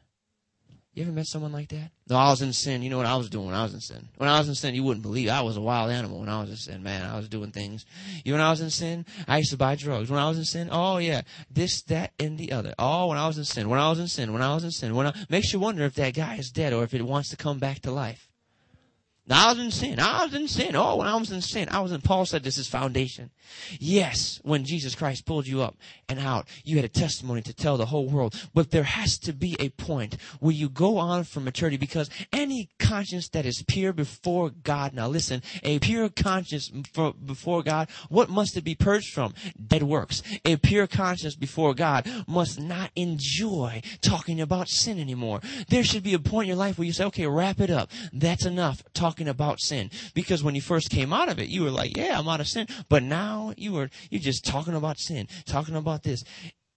You 0.94 1.02
ever 1.02 1.12
met 1.12 1.26
someone 1.26 1.50
like 1.50 1.70
that? 1.70 1.90
No, 2.08 2.16
I 2.16 2.30
was 2.30 2.40
in 2.40 2.52
sin. 2.52 2.82
You 2.82 2.90
know 2.90 2.98
what 2.98 3.06
I 3.06 3.16
was 3.16 3.28
doing 3.28 3.46
when 3.46 3.54
I 3.54 3.64
was 3.64 3.74
in 3.74 3.80
sin? 3.80 4.08
When 4.16 4.28
I 4.28 4.38
was 4.38 4.48
in 4.48 4.54
sin, 4.54 4.76
you 4.76 4.84
wouldn't 4.84 5.02
believe. 5.02 5.28
I 5.28 5.42
was 5.42 5.56
a 5.56 5.60
wild 5.60 5.90
animal 5.90 6.20
when 6.20 6.28
I 6.28 6.40
was 6.40 6.50
in 6.50 6.56
sin. 6.56 6.84
Man, 6.84 7.04
I 7.04 7.16
was 7.16 7.28
doing 7.28 7.50
things. 7.50 7.84
You 8.24 8.30
know, 8.30 8.38
when 8.38 8.46
I 8.46 8.50
was 8.50 8.60
in 8.60 8.70
sin, 8.70 9.04
I 9.26 9.38
used 9.38 9.50
to 9.50 9.56
buy 9.56 9.74
drugs. 9.74 10.08
When 10.08 10.20
I 10.20 10.28
was 10.28 10.38
in 10.38 10.44
sin, 10.44 10.68
oh 10.70 10.98
yeah, 10.98 11.22
this, 11.50 11.82
that, 11.84 12.12
and 12.20 12.38
the 12.38 12.52
other. 12.52 12.74
Oh, 12.78 13.08
when 13.08 13.18
I 13.18 13.26
was 13.26 13.38
in 13.38 13.44
sin, 13.44 13.68
when 13.68 13.80
I 13.80 13.90
was 13.90 13.98
in 13.98 14.06
sin, 14.06 14.32
when 14.32 14.42
I 14.42 14.54
was 14.54 14.62
in 14.62 14.70
sin, 14.70 14.94
when 14.94 15.08
I, 15.08 15.14
makes 15.28 15.52
you 15.52 15.58
wonder 15.58 15.82
if 15.82 15.94
that 15.94 16.14
guy 16.14 16.36
is 16.36 16.50
dead 16.50 16.72
or 16.72 16.84
if 16.84 16.94
it 16.94 17.02
wants 17.02 17.28
to 17.30 17.36
come 17.36 17.58
back 17.58 17.80
to 17.80 17.90
life. 17.90 18.28
I 19.30 19.50
was 19.50 19.58
in 19.58 19.70
sin. 19.70 19.98
I 19.98 20.24
was 20.24 20.34
in 20.34 20.48
sin. 20.48 20.76
Oh, 20.76 20.96
when 20.96 21.06
I 21.06 21.16
was 21.16 21.30
in 21.30 21.40
sin, 21.40 21.68
I 21.70 21.80
was 21.80 21.92
in. 21.92 22.02
Paul 22.02 22.26
said 22.26 22.42
this 22.42 22.58
is 22.58 22.68
foundation. 22.68 23.30
Yes, 23.80 24.38
when 24.42 24.64
Jesus 24.64 24.94
Christ 24.94 25.24
pulled 25.24 25.46
you 25.46 25.62
up 25.62 25.76
and 26.10 26.18
out, 26.18 26.46
you 26.62 26.76
had 26.76 26.84
a 26.84 26.90
testimony 26.90 27.40
to 27.42 27.54
tell 27.54 27.78
the 27.78 27.86
whole 27.86 28.06
world. 28.06 28.34
But 28.52 28.70
there 28.70 28.82
has 28.82 29.18
to 29.20 29.32
be 29.32 29.56
a 29.58 29.70
point 29.70 30.18
where 30.40 30.52
you 30.52 30.68
go 30.68 30.98
on 30.98 31.24
from 31.24 31.44
maturity 31.44 31.78
because 31.78 32.10
any 32.32 32.68
conscience 32.78 33.28
that 33.30 33.46
is 33.46 33.62
pure 33.66 33.94
before 33.94 34.50
God, 34.50 34.92
now 34.92 35.08
listen, 35.08 35.42
a 35.62 35.78
pure 35.78 36.10
conscience 36.10 36.68
before 36.68 37.62
God, 37.62 37.88
what 38.10 38.28
must 38.28 38.58
it 38.58 38.64
be 38.64 38.74
purged 38.74 39.14
from? 39.14 39.32
Dead 39.66 39.84
works. 39.84 40.22
A 40.44 40.56
pure 40.56 40.86
conscience 40.86 41.34
before 41.34 41.72
God 41.72 42.06
must 42.26 42.60
not 42.60 42.90
enjoy 42.94 43.80
talking 44.02 44.40
about 44.42 44.68
sin 44.68 44.98
anymore. 44.98 45.40
There 45.68 45.84
should 45.84 46.02
be 46.02 46.12
a 46.12 46.18
point 46.18 46.44
in 46.44 46.48
your 46.48 46.56
life 46.56 46.76
where 46.76 46.86
you 46.86 46.92
say, 46.92 47.04
okay, 47.06 47.26
wrap 47.26 47.60
it 47.60 47.70
up. 47.70 47.90
That's 48.12 48.44
enough. 48.44 48.82
Talk 48.92 49.13
talking 49.14 49.28
about 49.28 49.60
sin. 49.60 49.90
Because 50.12 50.42
when 50.42 50.56
you 50.56 50.60
first 50.60 50.90
came 50.90 51.12
out 51.12 51.28
of 51.28 51.38
it, 51.38 51.48
you 51.48 51.62
were 51.62 51.70
like, 51.70 51.96
yeah, 51.96 52.18
I'm 52.18 52.28
out 52.28 52.40
of 52.40 52.48
sin. 52.48 52.66
But 52.88 53.04
now 53.04 53.54
you 53.56 53.72
were, 53.72 53.88
you're 54.10 54.20
just 54.20 54.44
talking 54.44 54.74
about 54.74 54.98
sin, 54.98 55.28
talking 55.46 55.76
about 55.76 56.02
this. 56.02 56.24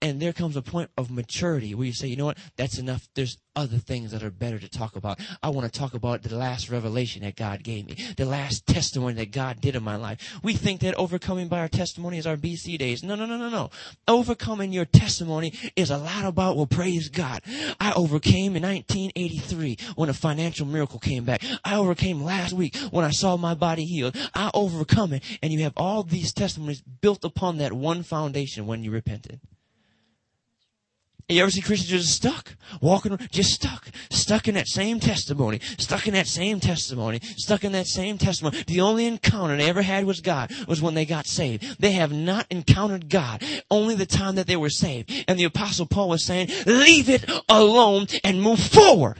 And 0.00 0.20
there 0.20 0.32
comes 0.32 0.54
a 0.54 0.62
point 0.62 0.90
of 0.96 1.10
maturity 1.10 1.74
where 1.74 1.86
you 1.86 1.92
say, 1.92 2.06
you 2.06 2.16
know 2.16 2.26
what, 2.26 2.38
that's 2.56 2.78
enough. 2.78 3.08
There's 3.14 3.36
other 3.56 3.78
things 3.78 4.12
that 4.12 4.22
are 4.22 4.30
better 4.30 4.58
to 4.60 4.68
talk 4.68 4.94
about. 4.94 5.18
I 5.42 5.48
want 5.48 5.70
to 5.70 5.76
talk 5.76 5.94
about 5.94 6.22
the 6.22 6.36
last 6.36 6.70
revelation 6.70 7.22
that 7.22 7.34
God 7.34 7.64
gave 7.64 7.86
me, 7.86 7.96
the 8.16 8.24
last 8.24 8.64
testimony 8.64 9.14
that 9.14 9.32
God 9.32 9.60
did 9.60 9.74
in 9.74 9.82
my 9.82 9.96
life. 9.96 10.38
We 10.44 10.54
think 10.54 10.80
that 10.80 10.94
overcoming 10.94 11.48
by 11.48 11.58
our 11.58 11.68
testimony 11.68 12.18
is 12.18 12.28
our 12.28 12.36
BC 12.36 12.78
days. 12.78 13.02
No, 13.02 13.16
no, 13.16 13.26
no, 13.26 13.36
no, 13.36 13.48
no. 13.48 13.70
Overcoming 14.06 14.72
your 14.72 14.84
testimony 14.84 15.52
is 15.74 15.90
a 15.90 15.98
lot 15.98 16.24
about, 16.24 16.56
well, 16.56 16.66
praise 16.66 17.08
God. 17.08 17.42
I 17.80 17.92
overcame 17.94 18.54
in 18.54 18.62
1983 18.62 19.78
when 19.96 20.08
a 20.08 20.14
financial 20.14 20.66
miracle 20.66 21.00
came 21.00 21.24
back. 21.24 21.42
I 21.64 21.74
overcame 21.74 22.22
last 22.22 22.52
week 22.52 22.76
when 22.92 23.04
I 23.04 23.10
saw 23.10 23.36
my 23.36 23.54
body 23.54 23.84
healed. 23.84 24.16
I 24.32 24.52
overcome 24.54 25.12
it. 25.12 25.24
And 25.42 25.52
you 25.52 25.64
have 25.64 25.72
all 25.76 26.04
these 26.04 26.32
testimonies 26.32 26.82
built 26.82 27.24
upon 27.24 27.58
that 27.58 27.72
one 27.72 28.04
foundation 28.04 28.68
when 28.68 28.84
you 28.84 28.92
repented. 28.92 29.40
You 31.30 31.42
ever 31.42 31.50
see 31.50 31.60
Christians 31.60 32.04
just 32.04 32.14
stuck, 32.14 32.54
walking, 32.80 33.14
just 33.30 33.52
stuck, 33.52 33.86
stuck 34.10 34.48
in 34.48 34.54
that 34.54 34.66
same 34.66 34.98
testimony, 34.98 35.60
stuck 35.76 36.08
in 36.08 36.14
that 36.14 36.26
same 36.26 36.58
testimony, 36.58 37.20
stuck 37.36 37.64
in 37.64 37.72
that 37.72 37.86
same 37.86 38.16
testimony. 38.16 38.64
The 38.66 38.80
only 38.80 39.04
encounter 39.04 39.54
they 39.56 39.68
ever 39.68 39.82
had 39.82 40.06
with 40.06 40.22
God 40.22 40.50
was 40.66 40.80
when 40.80 40.94
they 40.94 41.04
got 41.04 41.26
saved. 41.26 41.80
They 41.80 41.92
have 41.92 42.12
not 42.12 42.46
encountered 42.48 43.10
God, 43.10 43.44
only 43.70 43.94
the 43.94 44.06
time 44.06 44.36
that 44.36 44.46
they 44.46 44.56
were 44.56 44.70
saved. 44.70 45.12
And 45.28 45.38
the 45.38 45.44
apostle 45.44 45.84
Paul 45.84 46.08
was 46.08 46.24
saying, 46.24 46.48
leave 46.64 47.10
it 47.10 47.30
alone 47.46 48.06
and 48.24 48.42
move 48.42 48.60
forward. 48.60 49.18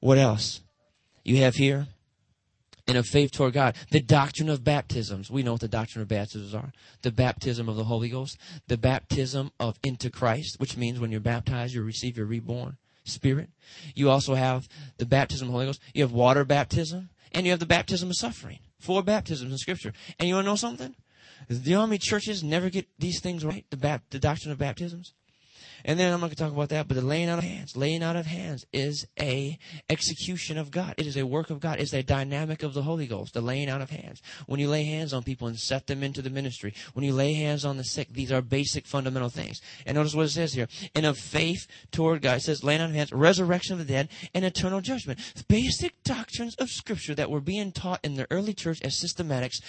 What 0.00 0.16
else? 0.16 0.62
You 1.22 1.36
have 1.38 1.56
here 1.56 1.86
and 2.86 2.96
of 2.96 3.06
faith 3.06 3.32
toward 3.32 3.54
God. 3.54 3.76
The 3.90 4.00
doctrine 4.00 4.48
of 4.48 4.64
baptisms. 4.64 5.30
We 5.30 5.42
know 5.42 5.52
what 5.52 5.60
the 5.60 5.68
doctrine 5.68 6.02
of 6.02 6.08
baptisms 6.08 6.54
are. 6.54 6.72
The 7.02 7.12
baptism 7.12 7.68
of 7.68 7.76
the 7.76 7.84
Holy 7.84 8.08
Ghost, 8.08 8.38
the 8.68 8.76
baptism 8.76 9.50
of 9.58 9.78
into 9.82 10.10
Christ, 10.10 10.56
which 10.58 10.76
means 10.76 11.00
when 11.00 11.10
you're 11.10 11.20
baptized, 11.20 11.74
you 11.74 11.82
receive 11.82 12.16
your 12.16 12.26
reborn 12.26 12.76
spirit. 13.04 13.50
You 13.94 14.10
also 14.10 14.34
have 14.34 14.68
the 14.98 15.06
baptism 15.06 15.48
of 15.48 15.52
the 15.52 15.52
Holy 15.52 15.66
Ghost. 15.66 15.80
You 15.94 16.02
have 16.02 16.12
water 16.12 16.44
baptism, 16.44 17.10
and 17.32 17.46
you 17.46 17.52
have 17.52 17.60
the 17.60 17.66
baptism 17.66 18.10
of 18.10 18.16
suffering. 18.16 18.60
Four 18.78 19.02
baptisms 19.02 19.50
in 19.50 19.58
Scripture. 19.58 19.92
And 20.18 20.28
you 20.28 20.34
want 20.34 20.44
to 20.46 20.50
know 20.50 20.56
something? 20.56 20.94
The 21.48 21.76
many 21.76 21.98
churches 21.98 22.42
never 22.42 22.70
get 22.70 22.86
these 22.98 23.20
things 23.20 23.44
right? 23.44 23.64
The, 23.70 23.76
bap- 23.76 24.10
the 24.10 24.18
doctrine 24.18 24.52
of 24.52 24.58
baptisms? 24.58 25.14
And 25.84 25.98
then 25.98 26.12
I'm 26.12 26.20
not 26.20 26.28
going 26.28 26.36
to 26.36 26.42
talk 26.42 26.52
about 26.52 26.70
that, 26.70 26.88
but 26.88 26.94
the 26.94 27.02
laying 27.02 27.28
out 27.28 27.38
of 27.38 27.44
hands, 27.44 27.76
laying 27.76 28.02
out 28.02 28.16
of 28.16 28.26
hands 28.26 28.64
is 28.72 29.06
a 29.20 29.58
execution 29.90 30.56
of 30.56 30.70
God. 30.70 30.94
It 30.96 31.06
is 31.06 31.16
a 31.16 31.26
work 31.26 31.50
of 31.50 31.60
God. 31.60 31.78
It's 31.78 31.92
a 31.92 32.02
dynamic 32.02 32.62
of 32.62 32.72
the 32.72 32.82
Holy 32.82 33.06
Ghost, 33.06 33.34
the 33.34 33.40
laying 33.40 33.68
out 33.68 33.82
of 33.82 33.90
hands. 33.90 34.22
When 34.46 34.60
you 34.60 34.68
lay 34.68 34.84
hands 34.84 35.12
on 35.12 35.22
people 35.22 35.48
and 35.48 35.58
set 35.58 35.86
them 35.86 36.02
into 36.02 36.22
the 36.22 36.30
ministry, 36.30 36.72
when 36.94 37.04
you 37.04 37.12
lay 37.12 37.34
hands 37.34 37.64
on 37.64 37.76
the 37.76 37.84
sick, 37.84 38.12
these 38.12 38.32
are 38.32 38.40
basic 38.40 38.86
fundamental 38.86 39.28
things. 39.28 39.60
And 39.84 39.96
notice 39.96 40.14
what 40.14 40.26
it 40.26 40.30
says 40.30 40.54
here. 40.54 40.68
And 40.94 41.04
of 41.04 41.18
faith 41.18 41.66
toward 41.90 42.22
God, 42.22 42.38
it 42.38 42.42
says 42.42 42.64
laying 42.64 42.80
out 42.80 42.90
of 42.90 42.94
hands, 42.94 43.12
resurrection 43.12 43.74
of 43.74 43.78
the 43.78 43.92
dead, 43.92 44.08
and 44.32 44.44
eternal 44.44 44.80
judgment. 44.80 45.20
Basic 45.48 46.02
doctrines 46.02 46.54
of 46.56 46.70
scripture 46.70 47.14
that 47.14 47.30
were 47.30 47.40
being 47.40 47.72
taught 47.72 48.00
in 48.02 48.14
the 48.14 48.26
early 48.30 48.54
church 48.54 48.80
as 48.82 48.94
systematics. 48.94 49.62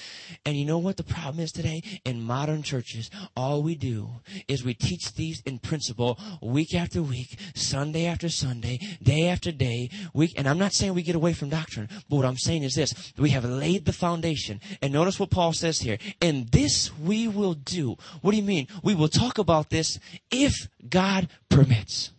And 0.45 0.55
you 0.55 0.65
know 0.65 0.77
what 0.77 0.97
the 0.97 1.03
problem 1.03 1.43
is 1.43 1.51
today? 1.51 1.81
In 2.05 2.21
modern 2.21 2.63
churches, 2.63 3.09
all 3.35 3.61
we 3.63 3.75
do 3.75 4.09
is 4.47 4.63
we 4.63 4.73
teach 4.73 5.13
these 5.13 5.41
in 5.45 5.59
principle 5.59 6.04
week 6.41 6.73
after 6.73 7.01
week, 7.01 7.37
Sunday 7.55 8.05
after 8.05 8.29
Sunday, 8.29 8.79
day 9.01 9.27
after 9.27 9.51
day, 9.51 9.89
week. 10.13 10.33
And 10.37 10.47
I'm 10.47 10.57
not 10.59 10.73
saying 10.73 10.93
we 10.93 11.01
get 11.01 11.15
away 11.15 11.33
from 11.33 11.49
doctrine, 11.49 11.89
but 12.09 12.15
what 12.17 12.25
I'm 12.25 12.37
saying 12.37 12.63
is 12.63 12.75
this: 12.75 13.13
we 13.17 13.31
have 13.31 13.45
laid 13.45 13.85
the 13.85 13.93
foundation. 13.93 14.59
And 14.81 14.93
notice 14.93 15.19
what 15.19 15.29
Paul 15.29 15.53
says 15.53 15.79
here. 15.79 15.97
And 16.21 16.47
this 16.49 16.91
we 16.97 17.27
will 17.27 17.53
do. 17.53 17.95
What 18.21 18.31
do 18.31 18.37
you 18.37 18.43
mean? 18.43 18.67
We 18.83 18.95
will 18.95 19.09
talk 19.09 19.37
about 19.37 19.69
this 19.69 19.99
if 20.31 20.67
God 20.87 21.29
permits. 21.49 22.11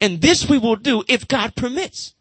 And 0.00 0.20
this 0.20 0.48
we 0.48 0.58
will 0.58 0.76
do 0.76 1.04
if 1.08 1.28
God 1.28 1.54
permits. 1.54 2.14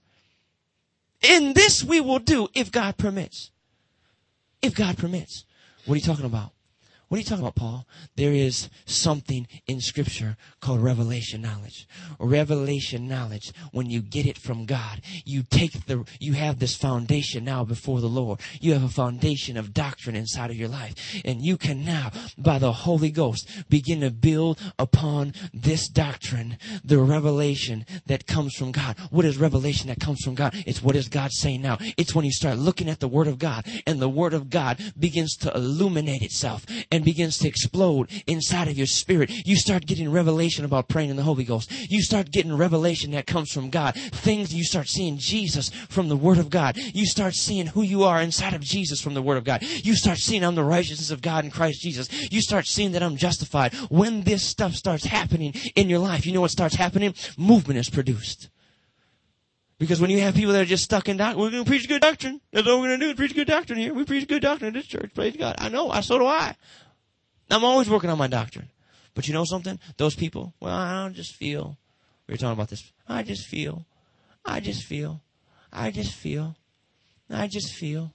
And 1.24 1.56
this 1.56 1.84
we 1.84 2.00
will 2.00 2.20
do 2.20 2.48
if 2.54 2.72
God 2.72 2.98
permits. 2.98 3.52
If 4.62 4.76
God 4.76 4.98
permits. 4.98 5.46
What 5.86 5.96
are 5.96 5.98
you 5.98 6.04
talking 6.04 6.26
about? 6.26 6.52
What 7.12 7.18
are 7.18 7.20
you 7.20 7.26
talking 7.26 7.44
about, 7.44 7.56
Paul? 7.56 7.86
There 8.16 8.32
is 8.32 8.70
something 8.86 9.46
in 9.68 9.82
Scripture 9.82 10.38
called 10.62 10.82
revelation 10.82 11.42
knowledge. 11.42 11.86
Revelation 12.20 13.06
knowledge, 13.06 13.52
when 13.74 13.90
you 13.90 14.02
get 14.02 14.26
it 14.26 14.38
from 14.38 14.66
God, 14.66 15.02
you 15.26 15.44
take 15.44 15.88
the, 15.88 16.06
you 16.22 16.36
have 16.36 16.60
this 16.60 16.78
foundation 16.78 17.44
now 17.44 17.66
before 17.66 18.00
the 18.00 18.08
Lord. 18.08 18.40
You 18.62 18.72
have 18.72 18.86
a 18.86 18.88
foundation 18.88 19.58
of 19.58 19.74
doctrine 19.74 20.16
inside 20.16 20.52
of 20.52 20.56
your 20.56 20.70
life. 20.70 21.22
And 21.26 21.42
you 21.42 21.58
can 21.58 21.84
now, 21.84 22.12
by 22.38 22.60
the 22.60 22.72
Holy 22.72 23.12
Ghost, 23.12 23.46
begin 23.68 24.00
to 24.00 24.10
build 24.10 24.62
upon 24.80 25.34
this 25.54 25.90
doctrine, 25.90 26.58
the 26.82 27.00
revelation 27.00 27.86
that 28.06 28.26
comes 28.26 28.56
from 28.56 28.72
God. 28.72 28.98
What 29.10 29.26
is 29.26 29.38
revelation 29.38 29.90
that 29.90 30.00
comes 30.00 30.24
from 30.24 30.36
God? 30.36 30.54
It's 30.66 30.82
what 30.82 30.96
is 30.96 31.10
God 31.10 31.34
saying 31.34 31.62
now. 31.62 31.78
It's 31.98 32.16
when 32.16 32.24
you 32.24 32.32
start 32.32 32.58
looking 32.58 32.88
at 32.88 33.02
the 33.02 33.10
Word 33.10 33.28
of 33.28 33.38
God 33.38 33.66
and 33.86 34.02
the 34.02 34.08
Word 34.08 34.34
of 34.34 34.50
God 34.50 34.80
begins 34.98 35.36
to 35.40 35.54
illuminate 35.54 36.22
itself 36.22 36.66
and 36.90 37.01
and 37.02 37.06
begins 37.06 37.40
to 37.40 37.48
explode 37.48 38.10
inside 38.28 38.68
of 38.68 38.78
your 38.78 38.86
spirit, 38.86 39.32
you 39.48 39.56
start 39.56 39.88
getting 39.88 40.12
revelation 40.12 40.66
about 40.66 40.88
praying 40.88 41.10
in 41.10 41.16
the 41.16 41.24
Holy 41.24 41.44
Ghost. 41.44 41.72
You 41.90 42.02
start 42.04 42.30
getting 42.30 42.56
revelation 42.56 43.12
that 43.12 43.26
comes 43.26 43.52
from 43.52 43.72
God. 43.72 43.96
Things 43.96 44.54
you 44.54 44.64
start 44.64 44.88
seeing 44.88 45.18
Jesus 45.18 45.70
from 45.90 46.10
the 46.10 46.16
Word 46.16 46.38
of 46.38 46.52
God. 46.52 46.78
You 46.78 47.08
start 47.08 47.34
seeing 47.34 47.66
who 47.66 47.82
you 47.82 48.04
are 48.04 48.22
inside 48.22 48.54
of 48.54 48.62
Jesus 48.62 49.02
from 49.02 49.16
the 49.16 49.22
Word 49.22 49.38
of 49.38 49.44
God. 49.44 49.64
You 49.64 49.96
start 49.96 50.20
seeing 50.20 50.44
I'm 50.44 50.54
the 50.54 50.64
righteousness 50.64 51.10
of 51.10 51.24
God 51.24 51.44
in 51.44 51.50
Christ 51.50 51.82
Jesus. 51.82 52.08
You 52.32 52.42
start 52.42 52.68
seeing 52.68 52.92
that 52.92 53.02
I'm 53.02 53.18
justified. 53.18 53.74
When 53.90 54.22
this 54.22 54.44
stuff 54.44 54.76
starts 54.76 55.06
happening 55.06 55.54
in 55.76 55.90
your 55.90 56.00
life, 56.00 56.28
you 56.28 56.34
know 56.34 56.42
what 56.42 56.52
starts 56.52 56.76
happening? 56.76 57.16
Movement 57.36 57.80
is 57.80 57.90
produced. 57.90 58.50
Because 59.82 60.00
when 60.00 60.12
you 60.12 60.20
have 60.20 60.36
people 60.36 60.54
that 60.54 60.62
are 60.62 60.66
just 60.66 60.84
stuck 60.84 61.10
in 61.10 61.18
doctrine, 61.18 61.42
we're 61.42 61.50
going 61.50 61.64
to 61.64 61.68
preach 61.68 61.88
good 61.88 62.04
doctrine. 62.04 62.40
That's 62.52 62.68
all 62.68 62.80
we're 62.80 62.90
going 62.90 63.00
to 63.00 63.06
do. 63.08 63.10
is 63.14 63.18
Preach 63.18 63.34
good 63.34 63.48
doctrine 63.48 63.80
here. 63.80 63.96
We 63.96 64.04
preach 64.04 64.28
good 64.28 64.44
doctrine 64.44 64.68
in 64.68 64.74
this 64.76 64.86
church. 64.86 65.10
Praise 65.16 65.36
God. 65.36 65.56
I 65.58 65.70
know. 65.70 65.90
I 65.90 66.02
so 66.02 66.20
do 66.20 66.28
I. 66.28 66.56
I'm 67.52 67.64
always 67.64 67.90
working 67.90 68.10
on 68.10 68.18
my 68.18 68.28
doctrine. 68.28 68.70
But 69.14 69.28
you 69.28 69.34
know 69.34 69.44
something? 69.46 69.80
Those 69.98 70.16
people, 70.16 70.54
well, 70.60 70.76
I 70.76 71.04
don't 71.04 71.14
just 71.14 71.36
feel. 71.36 71.78
We 72.28 72.34
were 72.34 72.38
talking 72.38 72.54
about 72.54 72.70
this. 72.70 72.92
I 73.08 73.24
just 73.24 73.46
feel. 73.48 73.86
I 74.46 74.60
just 74.60 74.84
feel. 74.84 75.22
I 75.72 75.92
just 75.92 76.14
feel. 76.14 76.56
I 77.30 77.48
just 77.48 77.74
feel. 77.74 78.14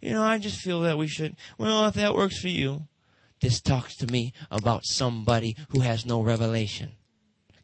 You 0.00 0.12
know, 0.12 0.22
I 0.22 0.38
just 0.38 0.60
feel 0.60 0.80
that 0.82 0.98
we 0.98 1.08
should. 1.08 1.36
Well, 1.58 1.86
if 1.86 1.94
that 1.94 2.14
works 2.14 2.38
for 2.38 2.48
you, 2.48 2.86
this 3.40 3.60
talks 3.60 3.96
to 3.96 4.06
me 4.06 4.32
about 4.50 4.84
somebody 4.84 5.56
who 5.70 5.80
has 5.80 6.06
no 6.06 6.22
revelation. 6.22 6.92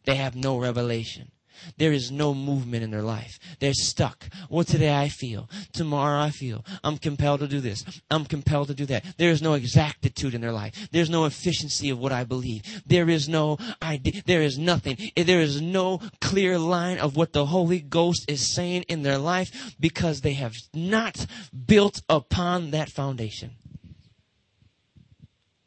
They 0.04 0.16
have 0.16 0.34
no 0.34 0.58
revelation. 0.58 1.30
There 1.78 1.92
is 1.92 2.10
no 2.10 2.34
movement 2.34 2.82
in 2.82 2.90
their 2.90 3.02
life. 3.02 3.38
They're 3.60 3.74
stuck. 3.74 4.28
Well, 4.48 4.64
today 4.64 4.94
I 4.94 5.08
feel. 5.08 5.48
Tomorrow 5.72 6.20
I 6.20 6.30
feel. 6.30 6.64
I'm 6.82 6.98
compelled 6.98 7.40
to 7.40 7.48
do 7.48 7.60
this. 7.60 7.84
I'm 8.10 8.24
compelled 8.24 8.68
to 8.68 8.74
do 8.74 8.86
that. 8.86 9.04
There 9.18 9.30
is 9.30 9.42
no 9.42 9.54
exactitude 9.54 10.34
in 10.34 10.40
their 10.40 10.52
life. 10.52 10.88
There's 10.92 11.10
no 11.10 11.24
efficiency 11.24 11.90
of 11.90 11.98
what 11.98 12.12
I 12.12 12.24
believe. 12.24 12.82
There 12.86 13.08
is 13.08 13.28
no 13.28 13.58
idea. 13.82 14.22
There 14.26 14.42
is 14.42 14.58
nothing. 14.58 14.96
There 15.16 15.40
is 15.40 15.60
no 15.60 16.00
clear 16.20 16.58
line 16.58 16.98
of 16.98 17.16
what 17.16 17.32
the 17.32 17.46
Holy 17.46 17.80
Ghost 17.80 18.24
is 18.28 18.52
saying 18.54 18.82
in 18.82 19.02
their 19.02 19.18
life 19.18 19.74
because 19.78 20.20
they 20.20 20.34
have 20.34 20.54
not 20.74 21.26
built 21.66 22.02
upon 22.08 22.70
that 22.70 22.90
foundation. 22.90 23.52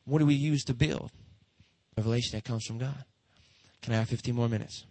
What 0.05 0.19
do 0.19 0.25
we 0.25 0.33
use 0.33 0.63
to 0.65 0.73
build? 0.73 1.11
Revelation 1.95 2.31
that 2.33 2.43
comes 2.43 2.65
from 2.65 2.79
God. 2.79 3.05
Can 3.81 3.93
I 3.93 3.97
have 3.97 4.09
15 4.09 4.33
more 4.33 4.49
minutes? 4.49 4.85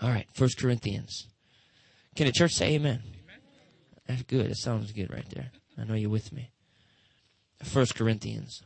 All 0.00 0.08
right, 0.08 0.26
First 0.32 0.58
Corinthians. 0.58 1.28
Can 2.16 2.26
the 2.26 2.32
church 2.32 2.52
say 2.52 2.74
amen? 2.74 3.02
That's 4.06 4.22
good. 4.22 4.50
That 4.50 4.56
sounds 4.56 4.92
good 4.92 5.12
right 5.12 5.28
there. 5.30 5.50
I 5.78 5.84
know 5.84 5.94
you're 5.94 6.10
with 6.10 6.32
me. 6.32 6.50
First 7.62 7.94
Corinthians. 7.94 8.62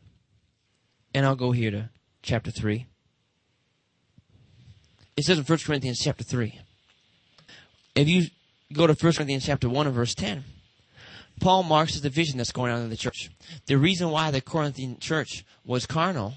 And 1.12 1.26
I'll 1.26 1.36
go 1.36 1.52
here 1.52 1.70
to 1.70 1.90
chapter 2.22 2.50
3. 2.50 2.86
It 5.16 5.24
says 5.24 5.38
in 5.38 5.44
First 5.44 5.66
Corinthians 5.66 6.00
chapter 6.02 6.24
3. 6.24 6.58
If 7.94 8.08
you 8.08 8.26
go 8.72 8.86
to 8.86 8.94
First 8.94 9.18
Corinthians 9.18 9.44
chapter 9.44 9.68
1 9.68 9.86
and 9.86 9.94
verse 9.94 10.14
10, 10.14 10.44
Paul 11.40 11.64
marks 11.64 11.94
the 11.94 12.08
division 12.08 12.38
that's 12.38 12.52
going 12.52 12.72
on 12.72 12.82
in 12.82 12.90
the 12.90 12.96
church. 12.96 13.30
The 13.66 13.76
reason 13.76 14.10
why 14.10 14.30
the 14.30 14.40
Corinthian 14.40 14.98
church 14.98 15.44
was 15.64 15.86
carnal 15.86 16.34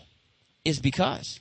is 0.65 0.79
because 0.79 1.39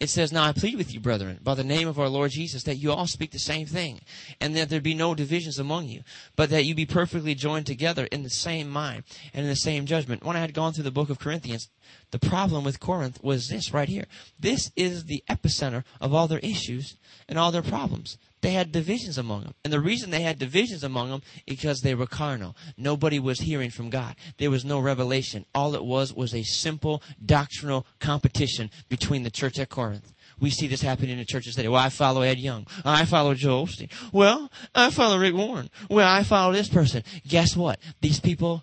it 0.00 0.08
says, 0.08 0.32
Now 0.32 0.44
I 0.44 0.52
plead 0.52 0.76
with 0.76 0.92
you, 0.92 1.00
brethren, 1.00 1.38
by 1.42 1.54
the 1.54 1.64
name 1.64 1.88
of 1.88 1.98
our 1.98 2.08
Lord 2.08 2.32
Jesus, 2.32 2.64
that 2.64 2.76
you 2.76 2.92
all 2.92 3.06
speak 3.06 3.30
the 3.30 3.38
same 3.38 3.66
thing, 3.66 4.00
and 4.40 4.56
that 4.56 4.68
there 4.68 4.80
be 4.80 4.94
no 4.94 5.14
divisions 5.14 5.58
among 5.58 5.88
you, 5.88 6.02
but 6.36 6.50
that 6.50 6.64
you 6.64 6.74
be 6.74 6.86
perfectly 6.86 7.34
joined 7.34 7.66
together 7.66 8.06
in 8.06 8.22
the 8.22 8.30
same 8.30 8.68
mind 8.68 9.04
and 9.32 9.44
in 9.44 9.48
the 9.48 9.56
same 9.56 9.86
judgment. 9.86 10.24
When 10.24 10.36
I 10.36 10.40
had 10.40 10.54
gone 10.54 10.72
through 10.72 10.84
the 10.84 10.90
book 10.90 11.10
of 11.10 11.18
Corinthians, 11.18 11.70
the 12.10 12.18
problem 12.18 12.64
with 12.64 12.80
Corinth 12.80 13.22
was 13.22 13.48
this 13.48 13.72
right 13.72 13.88
here. 13.88 14.06
This 14.38 14.72
is 14.76 15.04
the 15.04 15.22
epicenter 15.28 15.84
of 16.00 16.12
all 16.12 16.28
their 16.28 16.38
issues 16.40 16.96
and 17.28 17.38
all 17.38 17.52
their 17.52 17.62
problems. 17.62 18.18
They 18.44 18.52
had 18.52 18.72
divisions 18.72 19.16
among 19.16 19.44
them. 19.44 19.54
And 19.64 19.72
the 19.72 19.80
reason 19.80 20.10
they 20.10 20.20
had 20.20 20.38
divisions 20.38 20.84
among 20.84 21.08
them 21.08 21.22
is 21.46 21.56
because 21.56 21.80
they 21.80 21.94
were 21.94 22.06
carnal. 22.06 22.54
Nobody 22.76 23.18
was 23.18 23.40
hearing 23.40 23.70
from 23.70 23.88
God. 23.88 24.16
There 24.36 24.50
was 24.50 24.66
no 24.66 24.80
revelation. 24.80 25.46
All 25.54 25.74
it 25.74 25.82
was 25.82 26.12
was 26.12 26.34
a 26.34 26.42
simple 26.42 27.02
doctrinal 27.24 27.86
competition 28.00 28.70
between 28.90 29.22
the 29.22 29.30
church 29.30 29.58
at 29.58 29.70
Corinth. 29.70 30.12
We 30.38 30.50
see 30.50 30.66
this 30.66 30.82
happening 30.82 31.12
in 31.12 31.18
the 31.20 31.24
churches 31.24 31.54
today. 31.54 31.68
Well, 31.68 31.80
I 31.80 31.88
follow 31.88 32.20
Ed 32.20 32.38
Young. 32.38 32.66
I 32.84 33.06
follow 33.06 33.32
Joel 33.32 33.66
Osteen. 33.66 33.90
Well, 34.12 34.52
I 34.74 34.90
follow 34.90 35.18
Rick 35.18 35.36
Warren. 35.36 35.70
Well, 35.88 36.06
I 36.06 36.22
follow 36.22 36.52
this 36.52 36.68
person. 36.68 37.02
Guess 37.26 37.56
what? 37.56 37.80
These 38.02 38.20
people 38.20 38.62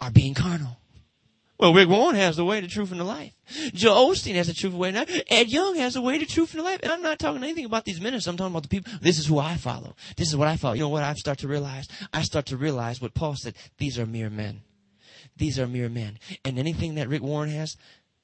are 0.00 0.10
being 0.10 0.34
carnal. 0.34 0.80
Well, 1.58 1.72
Rick 1.72 1.88
Warren 1.88 2.16
has 2.16 2.36
the 2.36 2.44
way, 2.44 2.60
the 2.60 2.68
truth, 2.68 2.90
and 2.90 3.00
the 3.00 3.04
life. 3.04 3.32
Joe 3.72 4.10
Osteen 4.10 4.34
has 4.34 4.46
the 4.46 4.52
truth, 4.54 4.72
the 4.72 4.78
way, 4.78 4.92
life. 4.92 5.22
Ed 5.28 5.48
Young 5.48 5.76
has 5.76 5.94
the 5.94 6.02
way, 6.02 6.18
the 6.18 6.26
truth, 6.26 6.52
and 6.52 6.60
the 6.60 6.64
life. 6.64 6.80
And 6.82 6.92
I'm 6.92 7.02
not 7.02 7.18
talking 7.18 7.42
anything 7.42 7.64
about 7.64 7.84
these 7.84 8.00
ministers. 8.00 8.26
I'm 8.26 8.36
talking 8.36 8.52
about 8.52 8.64
the 8.64 8.68
people. 8.68 8.92
This 9.00 9.18
is 9.18 9.26
who 9.26 9.38
I 9.38 9.56
follow. 9.56 9.96
This 10.16 10.28
is 10.28 10.36
what 10.36 10.48
I 10.48 10.56
follow. 10.56 10.74
You 10.74 10.82
know 10.82 10.88
what 10.90 11.02
I 11.02 11.14
start 11.14 11.38
to 11.38 11.48
realize? 11.48 11.88
I 12.12 12.22
start 12.22 12.46
to 12.46 12.56
realize 12.56 13.00
what 13.00 13.14
Paul 13.14 13.36
said. 13.36 13.54
These 13.78 13.98
are 13.98 14.06
mere 14.06 14.28
men. 14.28 14.62
These 15.36 15.58
are 15.58 15.66
mere 15.66 15.88
men. 15.88 16.18
And 16.44 16.58
anything 16.58 16.94
that 16.96 17.08
Rick 17.08 17.22
Warren 17.22 17.50
has, 17.50 17.76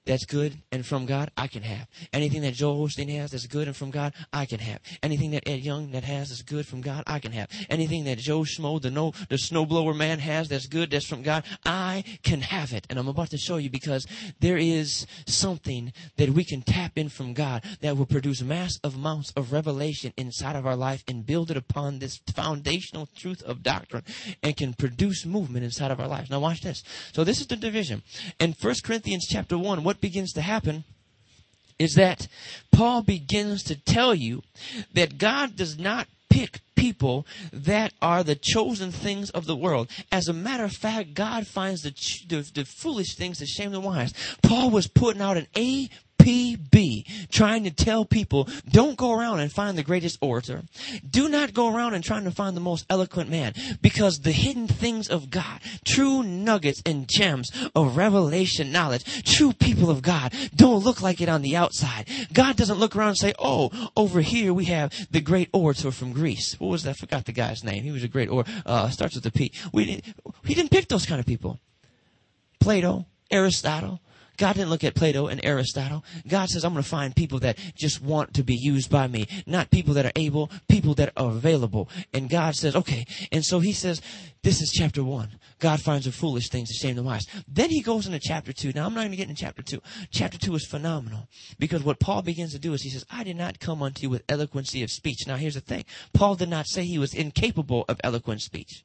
that's 0.05 0.25
good 0.25 0.59
and 0.73 0.85
from 0.85 1.07
God, 1.07 1.31
I 1.37 1.47
can 1.47 1.63
have. 1.63 1.87
Anything 2.13 2.43
that 2.43 2.55
Joel 2.55 2.87
Osteen 2.87 3.09
has 3.17 3.31
that's 3.31 3.47
good 3.47 3.69
and 3.69 3.77
from 3.77 3.91
God, 3.91 4.15
I 4.33 4.47
can 4.47 4.59
have. 4.59 4.81
Anything 5.03 5.31
that 5.33 5.49
Ed 5.49 5.61
Young 5.61 5.93
that 5.93 6.05
has 6.05 6.31
that's 6.31 6.43
good 6.43 6.67
from 6.67 6.81
God, 6.81 7.05
I 7.07 7.19
can 7.19 7.33
have. 7.33 7.49
Anything 7.71 8.05
that 8.05 8.19
Joe 8.19 8.41
Schmo, 8.41 8.81
the 8.81 8.91
no, 8.91 9.13
the 9.29 9.37
snowblower 9.37 9.97
man 9.97 10.19
has 10.19 10.49
that's 10.49 10.67
good, 10.67 10.91
that's 10.91 11.07
from 11.07 11.23
God, 11.23 11.45
I 11.65 12.05
can 12.23 12.41
have 12.41 12.73
it. 12.73 12.87
And 12.91 12.99
I'm 12.99 13.09
about 13.09 13.31
to 13.31 13.39
show 13.39 13.57
you 13.57 13.71
because 13.71 14.07
there 14.41 14.57
is 14.57 15.07
something 15.27 15.93
that 16.17 16.31
we 16.31 16.45
can 16.45 16.63
tap 16.63 16.93
in 16.97 17.09
from 17.09 17.33
God 17.33 17.65
that 17.81 17.97
will 17.97 18.07
produce 18.07 18.43
massive 18.43 18.95
amounts 18.95 19.33
of 19.37 19.53
revelation 19.53 20.13
inside 20.17 20.57
of 20.57 20.67
our 20.67 20.77
life 20.77 21.05
and 21.07 21.27
build 21.27 21.51
it 21.51 21.57
upon 21.57 21.99
this 21.99 22.21
foundational 22.35 23.09
truth 23.17 23.43
of 23.43 23.63
doctrine 23.63 24.05
and 24.43 24.57
can 24.57 24.75
produce 24.75 25.25
movement 25.25 25.65
inside 25.65 25.91
of 25.91 26.01
our 26.01 26.09
lives. 26.09 26.31
Now 26.31 26.41
watch 26.41 26.61
this. 26.61 26.83
So 27.13 27.25
this 27.25 27.41
is 27.41 27.47
the 27.47 27.57
division. 27.57 28.03
In 28.41 28.55
1 28.61 28.75
Corinthians 28.85 29.27
chapter 29.29 29.59
1, 29.59 29.85
what 29.85 29.92
begins 30.01 30.33
to 30.35 30.43
happen 30.43 30.85
is 31.79 31.95
that 31.95 32.29
Paul 32.71 33.03
begins 33.03 33.63
to 33.65 33.77
tell 33.77 34.15
you 34.15 34.43
that 34.95 35.19
God 35.19 35.57
does 35.57 35.79
not 35.79 36.07
pick 36.31 36.61
people 36.77 37.27
that 37.53 37.93
are 38.01 38.23
the 38.23 38.35
chosen 38.35 38.91
things 38.91 39.31
of 39.31 39.47
the 39.47 39.57
world. 39.57 39.91
As 40.11 40.29
a 40.29 40.33
matter 40.33 40.65
of 40.65 40.73
fact, 40.73 41.15
God 41.15 41.47
finds 41.47 41.83
the, 41.83 41.91
the, 42.29 42.51
the 42.55 42.65
foolish 42.65 43.15
things 43.15 43.39
to 43.39 43.47
shame 43.47 43.73
the 43.73 43.81
wise. 43.81 44.15
Paul 44.43 44.71
was 44.71 44.87
putting 44.87 45.23
out 45.23 45.37
an 45.37 45.47
A 45.57 45.89
PB, 46.23 47.29
trying 47.31 47.65
to 47.65 47.71
tell 47.71 48.05
people, 48.05 48.49
don't 48.71 48.97
go 48.97 49.13
around 49.13 49.41
and 49.41 49.53
find 49.53 49.77
the 49.77 49.83
greatest 49.83 50.19
orator. 50.21 50.63
Do 51.09 51.29
not 51.29 51.53
go 51.53 51.75
around 51.75 51.95
and 51.95 52.05
trying 52.05 52.25
to 52.25 52.31
find 52.31 52.57
the 52.57 52.61
most 52.61 52.87
eloquent 52.89 53.29
man, 53.29 53.55
because 53.81 54.21
the 54.21 54.31
hidden 54.31 54.69
things 54.69 55.09
of 55.09 55.31
God, 55.31 55.61
true 55.85 56.23
nuggets 56.23 56.81
and 56.87 57.09
gems 57.09 57.51
of 57.75 57.97
revelation 57.97 58.71
knowledge, 58.71 59.25
true 59.25 59.53
people 59.53 59.91
of 59.91 60.03
God, 60.03 60.33
don't 60.55 60.85
look 60.85 61.03
like 61.03 61.21
it 61.21 61.29
on 61.29 61.43
the 61.43 61.57
outside. 61.57 62.09
God 62.33 62.57
doesn't 62.57 62.79
look 62.79 62.95
around 62.95 63.09
and 63.09 63.19
say, 63.19 63.35
oh, 63.39 63.91
over 63.97 64.21
here 64.21 64.55
we 64.55 64.67
have 64.67 64.93
the 65.11 65.21
great 65.21 65.49
orator 65.53 65.91
from 65.91 66.13
Greece. 66.13 66.55
What 66.61 66.69
was 66.69 66.85
that? 66.85 66.91
I 66.91 66.95
forgot 66.95 67.25
the 67.25 67.33
guy's 67.33 67.65
name. 67.65 67.83
He 67.83 67.91
was 67.91 68.05
a 68.05 68.09
great 68.09 68.29
orator. 68.29 68.53
Uh, 68.65 68.89
starts 68.91 69.17
with 69.17 69.27
a 69.27 69.33
P. 69.33 69.51
We 69.73 69.87
didn't, 69.87 70.15
he 70.45 70.55
didn't 70.55 70.71
pick 70.71 70.89
those 70.89 71.07
kind 71.07 71.19
of 71.19 71.27
people. 71.27 71.59
Plato, 72.61 73.07
Aristotle, 73.31 74.01
God 74.43 74.57
didn't 74.57 74.71
look 74.71 74.83
at 74.83 74.97
Plato 74.97 75.29
and 75.29 75.41
Aristotle. 75.45 76.05
God 76.27 76.49
says, 76.49 76.65
I'm 76.65 76.73
going 76.73 76.83
to 76.83 76.89
find 76.89 77.15
people 77.15 77.39
that 77.39 77.57
just 77.77 78.03
want 78.03 78.35
to 78.35 78.43
be 78.43 78.57
used 78.57 78.91
by 78.91 79.07
me, 79.07 79.29
not 79.47 79.71
people 79.71 79.95
that 79.95 80.05
are 80.05 80.13
able, 80.17 80.51
people 80.69 80.95
that 80.95 81.13
are 81.17 81.31
available. 81.31 81.89
And 82.13 82.29
God 82.29 82.57
says, 82.57 82.75
okay. 82.75 83.07
And 83.31 83.45
so 83.45 83.61
he 83.61 83.73
says, 83.73 84.03
this 84.43 84.61
is 84.61 84.73
chapter 84.73 85.05
one. 85.05 85.39
God 85.61 85.81
finds 85.81 86.07
the 86.07 86.11
foolish 86.11 86.49
things 86.49 86.71
to 86.71 86.75
shame 86.75 86.97
the 86.97 87.05
wise. 87.05 87.25
Then 87.47 87.71
he 87.71 87.83
goes 87.83 88.07
into 88.07 88.19
chapter 88.19 88.53
two. 88.53 88.73
Now 88.75 88.87
I'm 88.87 88.95
not 88.95 89.03
going 89.03 89.13
to 89.13 89.17
get 89.17 89.29
into 89.29 89.41
chapter 89.41 89.63
two. 89.63 89.81
Chapter 90.11 90.39
two 90.39 90.57
is 90.57 90.67
phenomenal 90.67 91.29
because 91.61 91.85
what 91.85 92.01
Paul 92.01 92.23
begins 92.23 92.51
to 92.53 92.59
do 92.59 92.73
is 92.73 92.83
he 92.83 92.91
says, 92.91 93.07
I 93.13 93.23
did 93.23 93.37
not 93.37 93.61
come 93.61 93.81
unto 93.81 94.03
you 94.03 94.11
with 94.11 94.25
eloquency 94.29 94.83
of 94.83 94.91
speech. 94.91 95.25
Now 95.25 95.37
here's 95.37 95.55
the 95.55 95.61
thing. 95.61 95.85
Paul 96.15 96.35
did 96.35 96.49
not 96.49 96.67
say 96.67 96.83
he 96.83 96.99
was 96.99 97.15
incapable 97.15 97.85
of 97.89 98.01
eloquent 98.03 98.41
speech. 98.41 98.83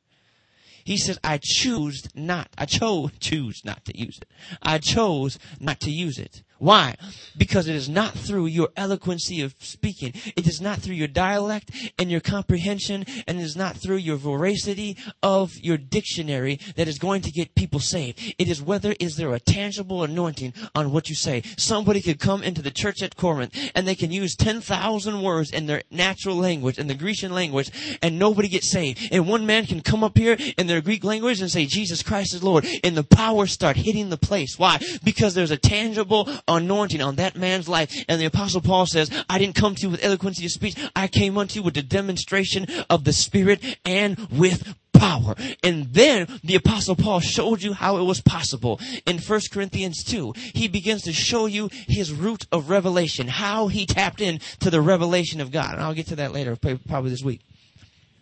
He 0.88 0.96
says, 0.96 1.20
I 1.22 1.38
choose 1.44 2.08
not, 2.16 2.48
I 2.58 2.66
chose, 2.66 3.12
choose 3.20 3.62
not 3.66 3.84
to 3.84 4.00
use 4.00 4.20
it. 4.20 4.26
I 4.62 4.78
chose 4.78 5.38
not 5.60 5.82
to 5.82 5.92
use 5.92 6.18
it. 6.18 6.44
Why? 6.60 6.96
Because 7.38 7.68
it 7.68 7.76
is 7.76 7.88
not 7.88 8.14
through 8.14 8.48
your 8.48 8.70
eloquency 8.76 9.42
of 9.42 9.56
speaking. 9.60 10.14
It 10.36 10.48
is 10.48 10.60
not 10.60 10.80
through 10.80 10.96
your 10.96 11.08
dialect 11.08 11.72
and 12.00 12.10
your 12.10 12.20
comprehension, 12.20 13.06
and 13.28 13.40
it 13.40 13.44
is 13.44 13.56
not 13.56 13.78
through 13.78 13.98
your 13.98 14.18
voracity 14.18 14.98
of 15.22 15.56
your 15.58 15.78
dictionary 15.78 16.60
that 16.76 16.88
is 16.88 17.00
going 17.00 17.22
to 17.22 17.32
get 17.32 17.56
people 17.56 17.80
saved. 17.80 18.36
It 18.38 18.50
is 18.50 18.62
whether 18.62 18.96
is 19.00 19.16
there 19.16 19.34
a 19.34 19.40
tangible 19.40 20.04
anointing 20.04 20.54
on 20.76 20.92
what 20.92 21.10
you 21.10 21.16
say. 21.16 21.44
Somebody 21.58 22.02
could 22.02 22.20
come 22.20 22.44
into 22.44 22.62
the 22.62 22.72
church 22.72 23.02
at 23.02 23.16
Corinth 23.16 23.56
and 23.76 23.88
they 23.88 23.96
can 23.96 24.12
use 24.12 24.36
10,000 24.36 25.22
words 25.22 25.52
in 25.52 25.68
their 25.68 25.84
natural 25.92 26.36
language, 26.36 26.80
in 26.80 26.88
the 26.88 26.96
Grecian 26.96 27.34
language, 27.34 27.72
and 28.02 28.18
nobody 28.18 28.48
gets 28.48 28.70
saved. 28.70 29.10
And 29.12 29.28
one 29.28 29.46
man 29.46 29.66
can 29.66 29.82
come 29.82 30.04
up 30.04 30.18
here 30.18 30.38
in 30.58 30.68
their 30.68 30.82
Greek 30.82 31.04
language 31.04 31.42
and 31.42 31.52
say, 31.52 31.66
Jesus 31.66 32.04
Christ 32.04 32.34
is 32.34 32.44
Lord, 32.44 32.66
and 32.84 32.96
the 32.96 33.04
power 33.04 33.46
start 33.48 33.78
hitting 33.78 34.10
the 34.10 34.18
place. 34.18 34.58
Why? 34.58 34.80
Because 35.04 35.34
there's 35.34 35.52
a 35.52 35.58
tangible 35.58 36.30
anointing 36.48 37.02
on 37.02 37.16
that 37.16 37.36
man's 37.36 37.68
life. 37.68 37.94
And 38.08 38.20
the 38.20 38.26
apostle 38.26 38.62
Paul 38.62 38.86
says, 38.86 39.12
I 39.30 39.38
didn't 39.38 39.56
come 39.56 39.76
to 39.76 39.82
you 39.82 39.90
with 39.90 40.04
eloquence 40.04 40.44
of 40.44 40.52
speech. 40.52 40.76
I 40.96 41.08
came 41.08 41.38
unto 41.38 41.60
you 41.60 41.64
with 41.64 41.74
the 41.74 41.82
demonstration 41.82 42.68
of 42.90 43.04
the 43.04 43.14
Spirit 43.14 43.64
and 43.86 44.18
with 44.32 44.76
power. 44.94 45.36
And 45.64 45.94
then 45.94 46.28
the 46.44 46.56
apostle 46.56 46.96
Paul 46.96 47.20
showed 47.20 47.62
you 47.62 47.74
how 47.74 47.98
it 47.98 48.04
was 48.04 48.22
possible. 48.22 48.80
In 49.06 49.20
1 49.20 49.42
Corinthians 49.52 50.04
2, 50.04 50.34
he 50.54 50.68
begins 50.68 51.04
to 51.04 51.14
show 51.14 51.46
you 51.46 51.70
his 51.88 52.12
root 52.12 52.46
of 52.52 52.70
revelation, 52.70 53.28
how 53.28 53.68
he 53.68 53.86
tapped 53.86 54.22
in 54.22 54.40
to 54.60 54.70
the 54.70 54.82
revelation 54.82 55.42
of 55.42 55.52
God. 55.52 55.74
And 55.74 55.82
I'll 55.82 55.94
get 55.94 56.08
to 56.08 56.16
that 56.18 56.34
later, 56.34 56.56
probably 56.56 57.10
this 57.10 57.24
week. 57.24 57.42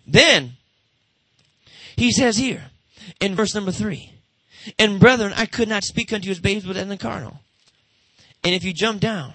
Then, 0.08 0.54
he 1.96 2.12
says 2.12 2.38
here, 2.38 2.66
in 3.20 3.36
verse 3.36 3.56
number 3.56 3.72
3, 3.72 4.12
And 4.78 5.00
brethren, 5.00 5.34
I 5.36 5.46
could 5.46 5.70
not 5.70 5.84
speak 5.84 6.12
unto 6.14 6.26
you 6.26 6.32
as 6.32 6.40
babes, 6.40 6.66
but 6.66 6.78
in 6.78 6.90
the 6.90 6.98
carnal. 6.98 7.40
And 8.46 8.54
if 8.54 8.64
you 8.64 8.74
jump 8.74 9.02
down 9.02 9.34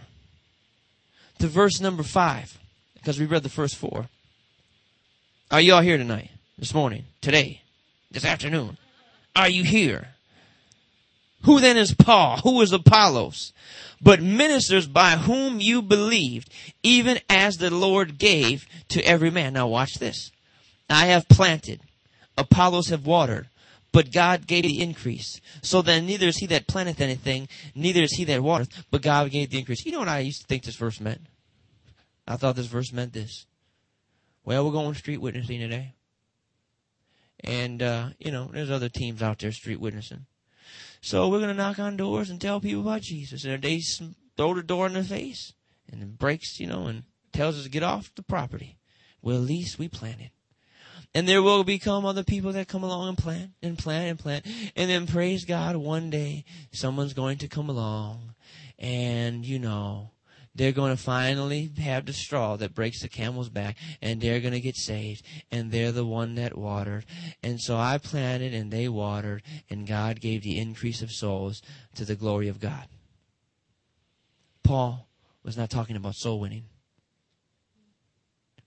to 1.40 1.48
verse 1.48 1.80
number 1.80 2.04
five, 2.04 2.56
because 2.94 3.18
we 3.18 3.26
read 3.26 3.42
the 3.42 3.48
first 3.48 3.74
four, 3.74 4.08
are 5.50 5.60
you 5.60 5.74
all 5.74 5.80
here 5.80 5.98
tonight, 5.98 6.30
this 6.56 6.72
morning, 6.72 7.06
today, 7.20 7.62
this 8.12 8.24
afternoon? 8.24 8.78
Are 9.34 9.48
you 9.48 9.64
here? 9.64 10.10
Who 11.42 11.58
then 11.58 11.76
is 11.76 11.92
Paul? 11.92 12.36
Who 12.44 12.60
is 12.60 12.72
Apollos? 12.72 13.52
But 14.00 14.22
ministers 14.22 14.86
by 14.86 15.16
whom 15.16 15.58
you 15.58 15.82
believed, 15.82 16.52
even 16.84 17.18
as 17.28 17.56
the 17.56 17.70
Lord 17.70 18.16
gave 18.16 18.64
to 18.90 19.02
every 19.02 19.30
man. 19.30 19.54
Now 19.54 19.66
watch 19.66 19.94
this. 19.94 20.30
I 20.88 21.06
have 21.06 21.28
planted, 21.28 21.80
Apollos 22.38 22.90
have 22.90 23.06
watered, 23.06 23.48
but 23.92 24.12
God 24.12 24.46
gave 24.46 24.64
the 24.64 24.80
increase. 24.80 25.40
So 25.62 25.82
then 25.82 26.06
neither 26.06 26.28
is 26.28 26.38
he 26.38 26.46
that 26.46 26.66
planteth 26.66 27.00
anything, 27.00 27.48
neither 27.74 28.02
is 28.02 28.12
he 28.12 28.24
that 28.24 28.42
watereth, 28.42 28.84
but 28.90 29.02
God 29.02 29.30
gave 29.30 29.50
the 29.50 29.58
increase. 29.58 29.84
You 29.84 29.92
know 29.92 29.98
what 30.00 30.08
I 30.08 30.20
used 30.20 30.42
to 30.42 30.46
think 30.46 30.64
this 30.64 30.76
verse 30.76 31.00
meant? 31.00 31.26
I 32.26 32.36
thought 32.36 32.56
this 32.56 32.66
verse 32.66 32.92
meant 32.92 33.12
this. 33.12 33.46
Well, 34.44 34.64
we're 34.64 34.72
going 34.72 34.94
street 34.94 35.20
witnessing 35.20 35.60
today. 35.60 35.94
And, 37.42 37.82
uh, 37.82 38.10
you 38.18 38.30
know, 38.30 38.50
there's 38.52 38.70
other 38.70 38.88
teams 38.88 39.22
out 39.22 39.38
there 39.38 39.52
street 39.52 39.80
witnessing. 39.80 40.26
So 41.00 41.28
we're 41.28 41.38
going 41.38 41.56
to 41.56 41.62
knock 41.62 41.78
on 41.78 41.96
doors 41.96 42.30
and 42.30 42.40
tell 42.40 42.60
people 42.60 42.82
about 42.82 43.02
Jesus. 43.02 43.44
And 43.44 43.62
they 43.62 43.80
throw 44.36 44.54
the 44.54 44.62
door 44.62 44.86
in 44.86 44.92
their 44.92 45.02
face 45.02 45.54
and 45.90 46.18
breaks, 46.18 46.60
you 46.60 46.66
know, 46.66 46.86
and 46.86 47.04
tells 47.32 47.56
us 47.56 47.64
to 47.64 47.70
get 47.70 47.82
off 47.82 48.14
the 48.14 48.22
property. 48.22 48.78
Well, 49.22 49.36
at 49.36 49.42
least 49.42 49.78
we 49.78 49.88
planted. 49.88 50.30
And 51.14 51.26
there 51.26 51.42
will 51.42 51.64
become 51.64 52.06
other 52.06 52.22
people 52.22 52.52
that 52.52 52.68
come 52.68 52.84
along 52.84 53.08
and 53.08 53.18
plant 53.18 53.50
and 53.62 53.76
plant 53.76 54.10
and 54.10 54.18
plant. 54.18 54.46
And 54.76 54.88
then 54.88 55.06
praise 55.06 55.44
God, 55.44 55.76
one 55.76 56.08
day 56.08 56.44
someone's 56.72 57.14
going 57.14 57.38
to 57.38 57.48
come 57.48 57.68
along. 57.68 58.34
And, 58.78 59.44
you 59.44 59.58
know, 59.58 60.12
they're 60.54 60.72
going 60.72 60.94
to 60.94 61.02
finally 61.02 61.70
have 61.78 62.06
the 62.06 62.12
straw 62.12 62.56
that 62.56 62.74
breaks 62.74 63.02
the 63.02 63.08
camel's 63.08 63.48
back 63.48 63.76
and 64.02 64.20
they're 64.20 64.40
going 64.40 64.52
to 64.52 64.60
get 64.60 64.76
saved. 64.76 65.24
And 65.50 65.70
they're 65.70 65.92
the 65.92 66.06
one 66.06 66.36
that 66.36 66.56
watered. 66.56 67.04
And 67.42 67.60
so 67.60 67.76
i 67.76 67.98
planted 67.98 68.54
and 68.54 68.70
they 68.70 68.88
watered 68.88 69.42
and 69.68 69.86
god 69.86 70.20
gave 70.20 70.42
the 70.42 70.58
increase 70.58 71.02
of 71.02 71.10
souls 71.10 71.62
to 71.94 72.04
the 72.04 72.14
glory 72.14 72.48
of 72.48 72.60
god. 72.60 72.86
Paul 74.62 75.08
was 75.42 75.56
not 75.56 75.70
talking 75.70 75.96
about 75.96 76.14
soul 76.14 76.40
winning. 76.40 76.64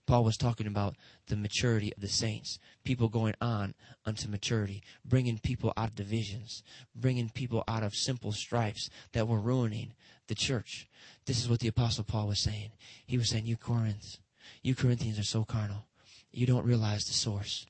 Paul 0.06 0.24
was 0.24 0.36
talking 0.36 0.66
about 0.66 0.96
the 1.26 1.36
maturity 1.36 1.92
of 1.94 2.00
the 2.00 2.08
saints, 2.08 2.58
people 2.84 3.08
going 3.08 3.34
on 3.40 3.74
unto 4.04 4.28
maturity, 4.28 4.82
bringing 5.04 5.38
people 5.38 5.72
out 5.76 5.88
of 5.88 5.94
divisions, 5.94 6.62
bringing 6.94 7.30
people 7.30 7.64
out 7.66 7.82
of 7.82 7.94
simple 7.94 8.32
strifes 8.32 8.90
that 9.12 9.28
were 9.28 9.40
ruining 9.40 9.94
the 10.28 10.34
church. 10.34 10.88
This 11.26 11.40
is 11.40 11.48
what 11.48 11.60
the 11.60 11.68
Apostle 11.68 12.04
Paul 12.04 12.28
was 12.28 12.40
saying. 12.40 12.72
He 13.06 13.18
was 13.18 13.30
saying, 13.30 13.46
You 13.46 13.56
Corinth, 13.56 14.18
you 14.62 14.74
Corinthians 14.74 15.18
are 15.18 15.24
so 15.24 15.44
carnal. 15.44 15.86
You 16.32 16.46
don't 16.46 16.66
realize 16.66 17.04
the 17.04 17.12
source. 17.12 17.66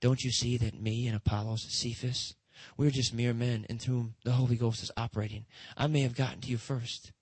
Don't 0.00 0.22
you 0.22 0.30
see 0.30 0.56
that 0.58 0.80
me 0.80 1.06
and 1.06 1.16
Apollos, 1.16 1.66
Cephas, 1.68 2.34
we're 2.76 2.90
just 2.90 3.14
mere 3.14 3.34
men 3.34 3.66
in 3.68 3.78
whom 3.78 4.14
the 4.24 4.32
Holy 4.32 4.56
Ghost 4.56 4.82
is 4.82 4.90
operating. 4.96 5.46
I 5.76 5.86
may 5.86 6.02
have 6.02 6.14
gotten 6.14 6.40
to 6.42 6.48
you 6.48 6.58
first. 6.58 7.12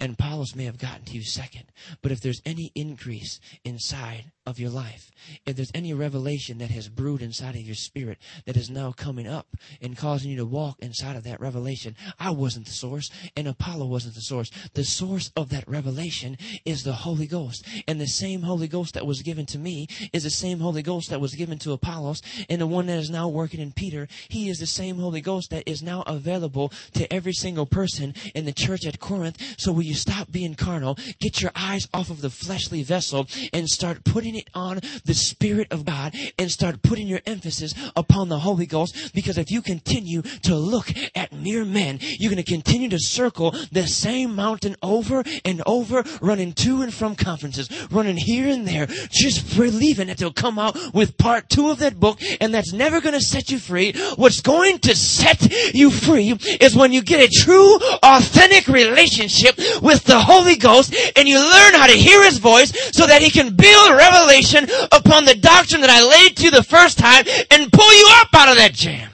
And 0.00 0.14
Apollos 0.14 0.54
may 0.54 0.64
have 0.64 0.78
gotten 0.78 1.04
to 1.06 1.14
you 1.14 1.22
second. 1.22 1.64
But 2.00 2.12
if 2.12 2.20
there's 2.20 2.40
any 2.44 2.72
increase 2.74 3.38
inside 3.64 4.32
of 4.48 4.58
your 4.58 4.70
life, 4.70 5.10
if 5.46 5.56
there's 5.56 5.70
any 5.74 5.92
revelation 5.92 6.58
that 6.58 6.70
has 6.70 6.88
brewed 6.88 7.22
inside 7.22 7.54
of 7.54 7.62
your 7.62 7.74
spirit 7.74 8.18
that 8.46 8.56
is 8.56 8.70
now 8.70 8.92
coming 8.92 9.26
up 9.26 9.46
and 9.80 9.96
causing 9.96 10.30
you 10.30 10.36
to 10.38 10.44
walk 10.44 10.78
inside 10.80 11.16
of 11.16 11.24
that 11.24 11.40
revelation, 11.40 11.96
I 12.18 12.30
wasn't 12.30 12.66
the 12.66 12.72
source 12.72 13.10
and 13.36 13.46
Apollo 13.46 13.86
wasn't 13.86 14.14
the 14.14 14.20
source. 14.20 14.50
The 14.74 14.84
source 14.84 15.30
of 15.36 15.50
that 15.50 15.68
revelation 15.68 16.36
is 16.64 16.82
the 16.82 16.92
Holy 16.92 17.26
Ghost. 17.26 17.66
And 17.86 18.00
the 18.00 18.06
same 18.06 18.42
Holy 18.42 18.68
Ghost 18.68 18.94
that 18.94 19.06
was 19.06 19.22
given 19.22 19.46
to 19.46 19.58
me 19.58 19.88
is 20.12 20.24
the 20.24 20.30
same 20.30 20.60
Holy 20.60 20.82
Ghost 20.82 21.10
that 21.10 21.20
was 21.20 21.34
given 21.34 21.58
to 21.60 21.72
Apollos 21.72 22.22
and 22.48 22.60
the 22.60 22.66
one 22.66 22.86
that 22.86 22.98
is 22.98 23.10
now 23.10 23.28
working 23.28 23.60
in 23.60 23.72
Peter. 23.72 24.08
He 24.28 24.48
is 24.48 24.58
the 24.58 24.66
same 24.66 24.96
Holy 24.96 25.20
Ghost 25.20 25.50
that 25.50 25.68
is 25.68 25.82
now 25.82 26.02
available 26.06 26.72
to 26.94 27.12
every 27.12 27.32
single 27.32 27.66
person 27.66 28.14
in 28.34 28.44
the 28.44 28.52
church 28.52 28.86
at 28.86 28.98
Corinth 28.98 29.38
so 29.56 29.72
will 29.72 29.82
you 29.82 29.94
stop 29.94 30.30
being 30.30 30.54
carnal, 30.54 30.98
get 31.20 31.40
your 31.40 31.52
eyes 31.54 31.88
off 31.92 32.10
of 32.10 32.20
the 32.20 32.30
fleshly 32.30 32.82
vessel, 32.82 33.26
and 33.52 33.68
start 33.68 34.04
putting 34.04 34.34
it 34.38 34.48
on 34.54 34.80
the 35.04 35.14
Spirit 35.14 35.68
of 35.70 35.84
God, 35.84 36.14
and 36.38 36.50
start 36.50 36.82
putting 36.82 37.06
your 37.06 37.20
emphasis 37.26 37.74
upon 37.96 38.28
the 38.28 38.38
Holy 38.38 38.66
Ghost? 38.66 39.12
Because 39.14 39.38
if 39.38 39.50
you 39.50 39.62
continue 39.62 40.22
to 40.22 40.54
look 40.54 40.92
at 41.14 41.32
mere 41.32 41.64
men, 41.64 41.98
you're 42.00 42.30
going 42.30 42.42
to 42.42 42.50
continue 42.50 42.88
to 42.88 42.98
circle 42.98 43.50
the 43.72 43.86
same 43.86 44.34
mountain 44.34 44.76
over 44.82 45.22
and 45.44 45.62
over, 45.66 46.04
running 46.20 46.52
to 46.52 46.82
and 46.82 46.94
from 46.94 47.14
conferences, 47.16 47.68
running 47.90 48.16
here 48.16 48.48
and 48.48 48.66
there, 48.66 48.86
just 49.10 49.56
believing 49.56 50.06
that 50.06 50.18
they'll 50.18 50.32
come 50.32 50.58
out 50.58 50.76
with 50.94 51.18
part 51.18 51.48
two 51.48 51.70
of 51.70 51.78
that 51.78 51.98
book, 51.98 52.20
and 52.40 52.54
that's 52.54 52.72
never 52.72 53.00
going 53.00 53.14
to 53.14 53.20
set 53.20 53.50
you 53.50 53.58
free. 53.58 53.92
What's 54.16 54.40
going 54.40 54.78
to 54.80 54.94
set 54.94 55.74
you 55.74 55.90
free 55.90 56.36
is 56.60 56.76
when 56.76 56.92
you 56.92 57.02
get 57.02 57.20
a 57.20 57.28
true, 57.28 57.76
authentic 58.02 58.68
relationship 58.68 59.56
with 59.82 60.04
the 60.04 60.20
Holy 60.20 60.56
Ghost 60.56 60.94
and 61.16 61.28
you 61.28 61.38
learn 61.38 61.74
how 61.74 61.86
to 61.86 61.92
hear 61.92 62.24
His 62.24 62.38
voice 62.38 62.72
so 62.96 63.06
that 63.06 63.22
He 63.22 63.30
can 63.30 63.54
build 63.54 63.96
revelation 63.96 64.27
revelation 64.28 64.66
upon 64.92 65.24
the 65.24 65.34
doctrine 65.34 65.80
that 65.80 65.90
I 65.90 66.06
laid 66.06 66.36
to 66.36 66.44
you 66.44 66.50
the 66.50 66.62
first 66.62 66.98
time 66.98 67.24
and 67.50 67.72
pull 67.72 67.92
you 67.92 68.08
up 68.12 68.28
out 68.34 68.48
of 68.48 68.56
that 68.56 68.72
jam. 68.72 69.10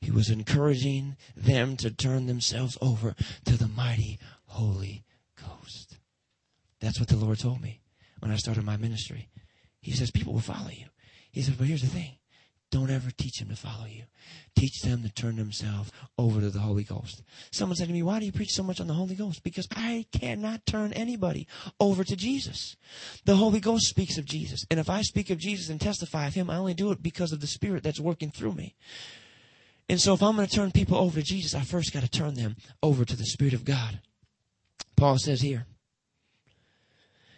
He 0.00 0.10
was 0.10 0.30
encouraging 0.30 1.16
them 1.36 1.76
to 1.78 1.90
turn 1.90 2.26
themselves 2.26 2.76
over 2.80 3.14
to 3.46 3.56
the 3.56 3.68
mighty 3.68 4.18
Holy 4.46 5.04
Ghost. 5.36 5.96
That's 6.80 7.00
what 7.00 7.08
the 7.08 7.16
Lord 7.16 7.38
told 7.38 7.60
me 7.62 7.80
when 8.20 8.30
I 8.30 8.36
started 8.36 8.64
my 8.64 8.76
ministry. 8.76 9.28
He 9.80 9.92
says, 9.92 10.10
people 10.10 10.32
will 10.32 10.40
follow 10.40 10.70
you. 10.70 10.86
He 11.30 11.42
says, 11.42 11.54
but 11.54 11.66
here's 11.66 11.82
the 11.82 11.88
thing. 11.88 12.16
Don't 12.74 12.90
ever 12.90 13.12
teach 13.12 13.38
them 13.38 13.50
to 13.50 13.54
follow 13.54 13.86
you. 13.86 14.02
Teach 14.56 14.82
them 14.82 15.04
to 15.04 15.08
turn 15.08 15.36
themselves 15.36 15.92
over 16.18 16.40
to 16.40 16.50
the 16.50 16.58
Holy 16.58 16.82
Ghost. 16.82 17.22
Someone 17.52 17.76
said 17.76 17.86
to 17.86 17.94
me, 17.94 18.02
why 18.02 18.18
do 18.18 18.26
you 18.26 18.32
preach 18.32 18.50
so 18.50 18.64
much 18.64 18.80
on 18.80 18.88
the 18.88 18.94
Holy 18.94 19.14
Ghost? 19.14 19.44
Because 19.44 19.68
I 19.76 20.06
cannot 20.10 20.66
turn 20.66 20.92
anybody 20.92 21.46
over 21.78 22.02
to 22.02 22.16
Jesus. 22.16 22.74
The 23.26 23.36
Holy 23.36 23.60
Ghost 23.60 23.86
speaks 23.86 24.18
of 24.18 24.24
Jesus. 24.24 24.66
And 24.72 24.80
if 24.80 24.90
I 24.90 25.02
speak 25.02 25.30
of 25.30 25.38
Jesus 25.38 25.68
and 25.68 25.80
testify 25.80 26.26
of 26.26 26.34
Him, 26.34 26.50
I 26.50 26.56
only 26.56 26.74
do 26.74 26.90
it 26.90 27.00
because 27.00 27.30
of 27.30 27.40
the 27.40 27.46
Spirit 27.46 27.84
that's 27.84 28.00
working 28.00 28.32
through 28.32 28.54
me. 28.54 28.74
And 29.88 30.00
so 30.00 30.12
if 30.12 30.20
I'm 30.20 30.34
going 30.34 30.48
to 30.48 30.52
turn 30.52 30.72
people 30.72 30.98
over 30.98 31.20
to 31.20 31.24
Jesus, 31.24 31.54
I 31.54 31.60
first 31.60 31.92
got 31.92 32.02
to 32.02 32.10
turn 32.10 32.34
them 32.34 32.56
over 32.82 33.04
to 33.04 33.16
the 33.16 33.26
Spirit 33.26 33.54
of 33.54 33.64
God. 33.64 34.00
Paul 34.96 35.18
says 35.18 35.42
here, 35.42 35.66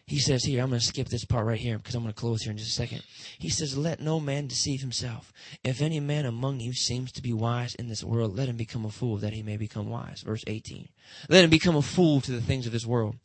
he 0.07 0.21
says 0.21 0.45
here, 0.45 0.63
I'm 0.63 0.69
going 0.69 0.79
to 0.79 0.87
skip 0.87 1.09
this 1.09 1.25
part 1.25 1.47
right 1.47 1.59
here 1.59 1.79
because 1.79 1.97
I'm 1.97 2.03
going 2.03 2.15
to 2.15 2.21
close 2.21 2.43
here 2.43 2.53
in 2.53 2.59
just 2.59 2.71
a 2.71 2.75
second. 2.75 3.03
He 3.39 3.49
says, 3.49 3.77
Let 3.77 3.99
no 3.99 4.21
man 4.21 4.47
deceive 4.47 4.81
himself. 4.81 5.33
If 5.65 5.83
any 5.83 5.99
man 5.99 6.27
among 6.27 6.61
you 6.61 6.75
seems 6.75 7.11
to 7.13 7.23
be 7.23 7.33
wise 7.33 7.75
in 7.75 7.89
this 7.89 8.05
world, 8.05 8.37
let 8.37 8.49
him 8.49 8.57
become 8.57 8.85
a 8.85 8.91
fool 8.91 9.17
that 9.17 9.33
he 9.33 9.43
may 9.43 9.57
become 9.57 9.91
wise. 9.91 10.23
Verse 10.23 10.45
18. 10.47 10.89
Let 11.29 11.45
him 11.45 11.51
become 11.51 11.77
a 11.77 11.83
fool 11.83 12.21
to 12.23 12.33
the 12.33 12.41
things 12.41 12.67
of 12.67 12.73
this 12.73 12.87
world. 12.87 13.17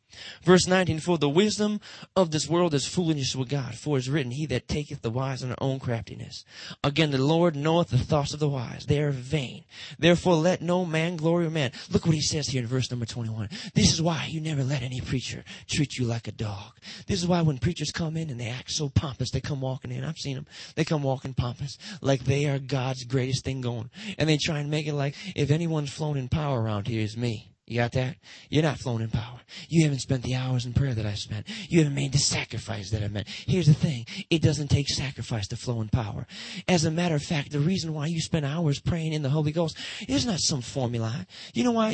Verse 0.44 0.68
19, 0.68 1.00
For 1.00 1.18
the 1.18 1.30
wisdom 1.30 1.80
of 2.16 2.32
this 2.32 2.50
world 2.50 2.74
is 2.74 2.88
foolishness 2.88 3.36
with 3.36 3.50
God. 3.50 3.76
For 3.76 3.98
it 3.98 4.02
is 4.02 4.10
written, 4.10 4.32
He 4.32 4.46
that 4.48 4.68
taketh 4.68 5.02
the 5.02 5.10
wise 5.10 5.42
in 5.42 5.50
their 5.50 5.64
own 5.64 5.80
craftiness. 5.80 6.44
Again, 6.84 7.12
the 7.12 7.18
Lord 7.18 7.56
knoweth 7.56 7.90
the 7.90 7.98
thoughts 7.98 8.34
of 8.34 8.40
the 8.40 8.50
wise. 8.50 8.86
They 8.86 9.02
are 9.02 9.12
vain. 9.12 9.64
Therefore, 9.98 10.36
let 10.36 10.62
no 10.62 10.86
man 10.86 11.16
glory 11.16 11.50
man. 11.50 11.72
Look 11.90 12.06
what 12.06 12.16
he 12.16 12.22
says 12.22 12.48
here 12.48 12.62
in 12.62 12.68
verse 12.68 12.92
number 12.92 13.06
21. 13.06 13.50
This 13.74 13.94
is 13.94 14.02
why 14.02 14.28
you 14.30 14.42
never 14.42 14.64
let 14.64 14.84
any 14.84 15.02
preacher 15.02 15.44
treat 15.70 15.98
you 15.98 16.06
like 16.06 16.28
a 16.28 16.32
dog. 16.32 16.74
This 17.08 17.22
is 17.22 17.28
why 17.28 17.42
when 17.42 17.58
preachers 17.58 17.92
come 17.92 18.18
in 18.18 18.30
and 18.30 18.40
they 18.40 18.50
act 18.50 18.72
so 18.72 18.90
pompous, 18.90 19.32
they 19.32 19.42
come 19.42 19.62
walking 19.62 19.92
in. 19.92 20.04
I've 20.04 20.18
seen 20.18 20.36
them. 20.36 20.48
They 20.76 20.86
come 20.86 21.04
walking 21.04 21.34
pompous, 21.34 21.78
like 22.02 22.26
they 22.26 22.48
are 22.48 22.60
God's 22.60 23.06
greatest 23.06 23.46
thing 23.46 23.62
going. 23.62 23.90
And 24.18 24.28
they 24.28 24.38
try 24.38 24.60
and 24.60 24.70
make 24.70 24.88
it 24.88 24.94
like 24.94 25.16
if 25.36 25.52
anyone's 25.52 25.92
flown 25.92 26.18
in 26.18 26.30
power 26.30 26.62
around 26.62 26.88
here 26.88 27.02
is 27.02 27.18
me. 27.18 27.51
You 27.72 27.78
got 27.78 27.93
that? 27.93 28.17
You're 28.49 28.63
not 28.63 28.80
flown 28.80 29.01
in 29.01 29.09
power. 29.09 29.39
You 29.69 29.86
haven't 29.86 29.99
spent 29.99 30.24
the 30.24 30.36
hours 30.36 30.65
in 30.65 30.74
prayer 30.74 30.93
that 30.93 31.05
I 31.05 31.13
spent. 31.13 31.47
You 31.69 31.80
haven't 31.80 31.95
made 31.95 32.11
the 32.11 32.17
sacrifice 32.17 32.91
that 32.91 33.01
I 33.01 33.07
meant. 33.07 33.30
Here's 33.30 33.67
the 33.67 33.74
thing. 33.74 34.05
It 34.30 34.41
doesn't 34.41 34.67
take 34.67 34.89
sacrifice 34.89 35.47
to 35.47 35.55
flow 35.55 35.80
in 35.80 35.88
power. 35.88 36.28
As 36.67 36.84
a 36.84 36.91
matter 36.91 37.15
of 37.15 37.24
fact, 37.24 37.53
the 37.53 37.61
reason 37.61 37.93
why 37.93 38.07
you 38.07 38.19
spend 38.19 38.45
hours 38.45 38.82
praying 38.82 39.13
in 39.13 39.22
the 39.22 39.30
Holy 39.30 39.53
Ghost 39.53 39.78
is 40.09 40.26
not 40.26 40.41
some 40.41 40.59
formula. 40.59 41.26
You 41.53 41.63
know 41.63 41.72
why? 41.72 41.91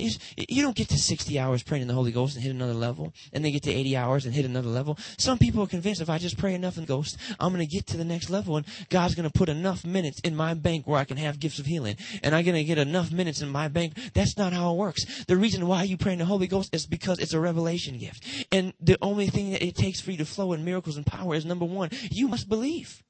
You 0.49 0.63
don't 0.63 0.75
get 0.75 0.89
to 0.89 0.97
60 0.97 1.37
hours 1.37 1.61
praying 1.61 1.83
in 1.83 1.87
the 1.87 1.93
Holy 1.93 2.11
Ghost 2.11 2.33
and 2.33 2.43
hit 2.43 2.55
another 2.55 2.73
level, 2.73 3.13
and 3.31 3.45
then 3.45 3.51
get 3.51 3.61
to 3.63 3.71
80 3.71 3.97
hours 3.97 4.25
and 4.25 4.33
hit 4.33 4.45
another 4.45 4.69
level. 4.69 4.97
Some 5.19 5.37
people 5.37 5.61
are 5.61 5.67
convinced 5.67 6.01
if 6.01 6.09
I 6.09 6.17
just 6.17 6.39
pray 6.39 6.55
enough 6.55 6.77
in 6.77 6.85
the 6.85 6.87
Ghost, 6.87 7.17
I'm 7.39 7.53
going 7.53 7.63
to 7.63 7.71
get 7.71 7.85
to 7.87 7.97
the 7.97 8.03
next 8.03 8.31
level, 8.31 8.57
and 8.57 8.65
God's 8.89 9.13
going 9.13 9.29
to 9.29 9.37
put 9.37 9.47
enough 9.47 9.85
minutes 9.85 10.21
in 10.21 10.35
my 10.35 10.55
bank 10.55 10.87
where 10.87 10.99
I 10.99 11.05
can 11.05 11.17
have 11.17 11.39
gifts 11.39 11.59
of 11.59 11.67
healing, 11.67 11.97
and 12.23 12.33
I'm 12.33 12.43
going 12.43 12.55
to 12.55 12.63
get 12.63 12.79
enough 12.79 13.11
minutes 13.11 13.43
in 13.43 13.49
my 13.49 13.67
bank. 13.67 13.93
That's 14.15 14.39
not 14.39 14.53
how 14.53 14.73
it 14.73 14.77
works. 14.77 15.25
The 15.25 15.37
reason 15.37 15.66
why 15.67 15.83
you 15.83 15.97
pray 15.97 16.13
in 16.13 16.19
the 16.19 16.25
Holy 16.25 16.47
Ghost 16.47 16.73
is 16.73 16.85
because 16.85 17.19
it's 17.19 17.33
a 17.33 17.39
revelation 17.39 17.97
gift. 17.97 18.23
And 18.51 18.73
the 18.79 18.97
only 19.01 19.27
thing 19.27 19.51
that 19.51 19.63
it 19.63 19.75
takes 19.75 19.99
for 19.99 20.11
you 20.11 20.17
to 20.17 20.25
flow 20.25 20.53
in 20.53 20.65
miracles 20.65 20.97
and 20.97 21.05
power 21.05 21.35
is 21.35 21.45
number 21.45 21.65
one, 21.65 21.89
you 22.11 22.27
must 22.27 22.49
believe. 22.49 23.03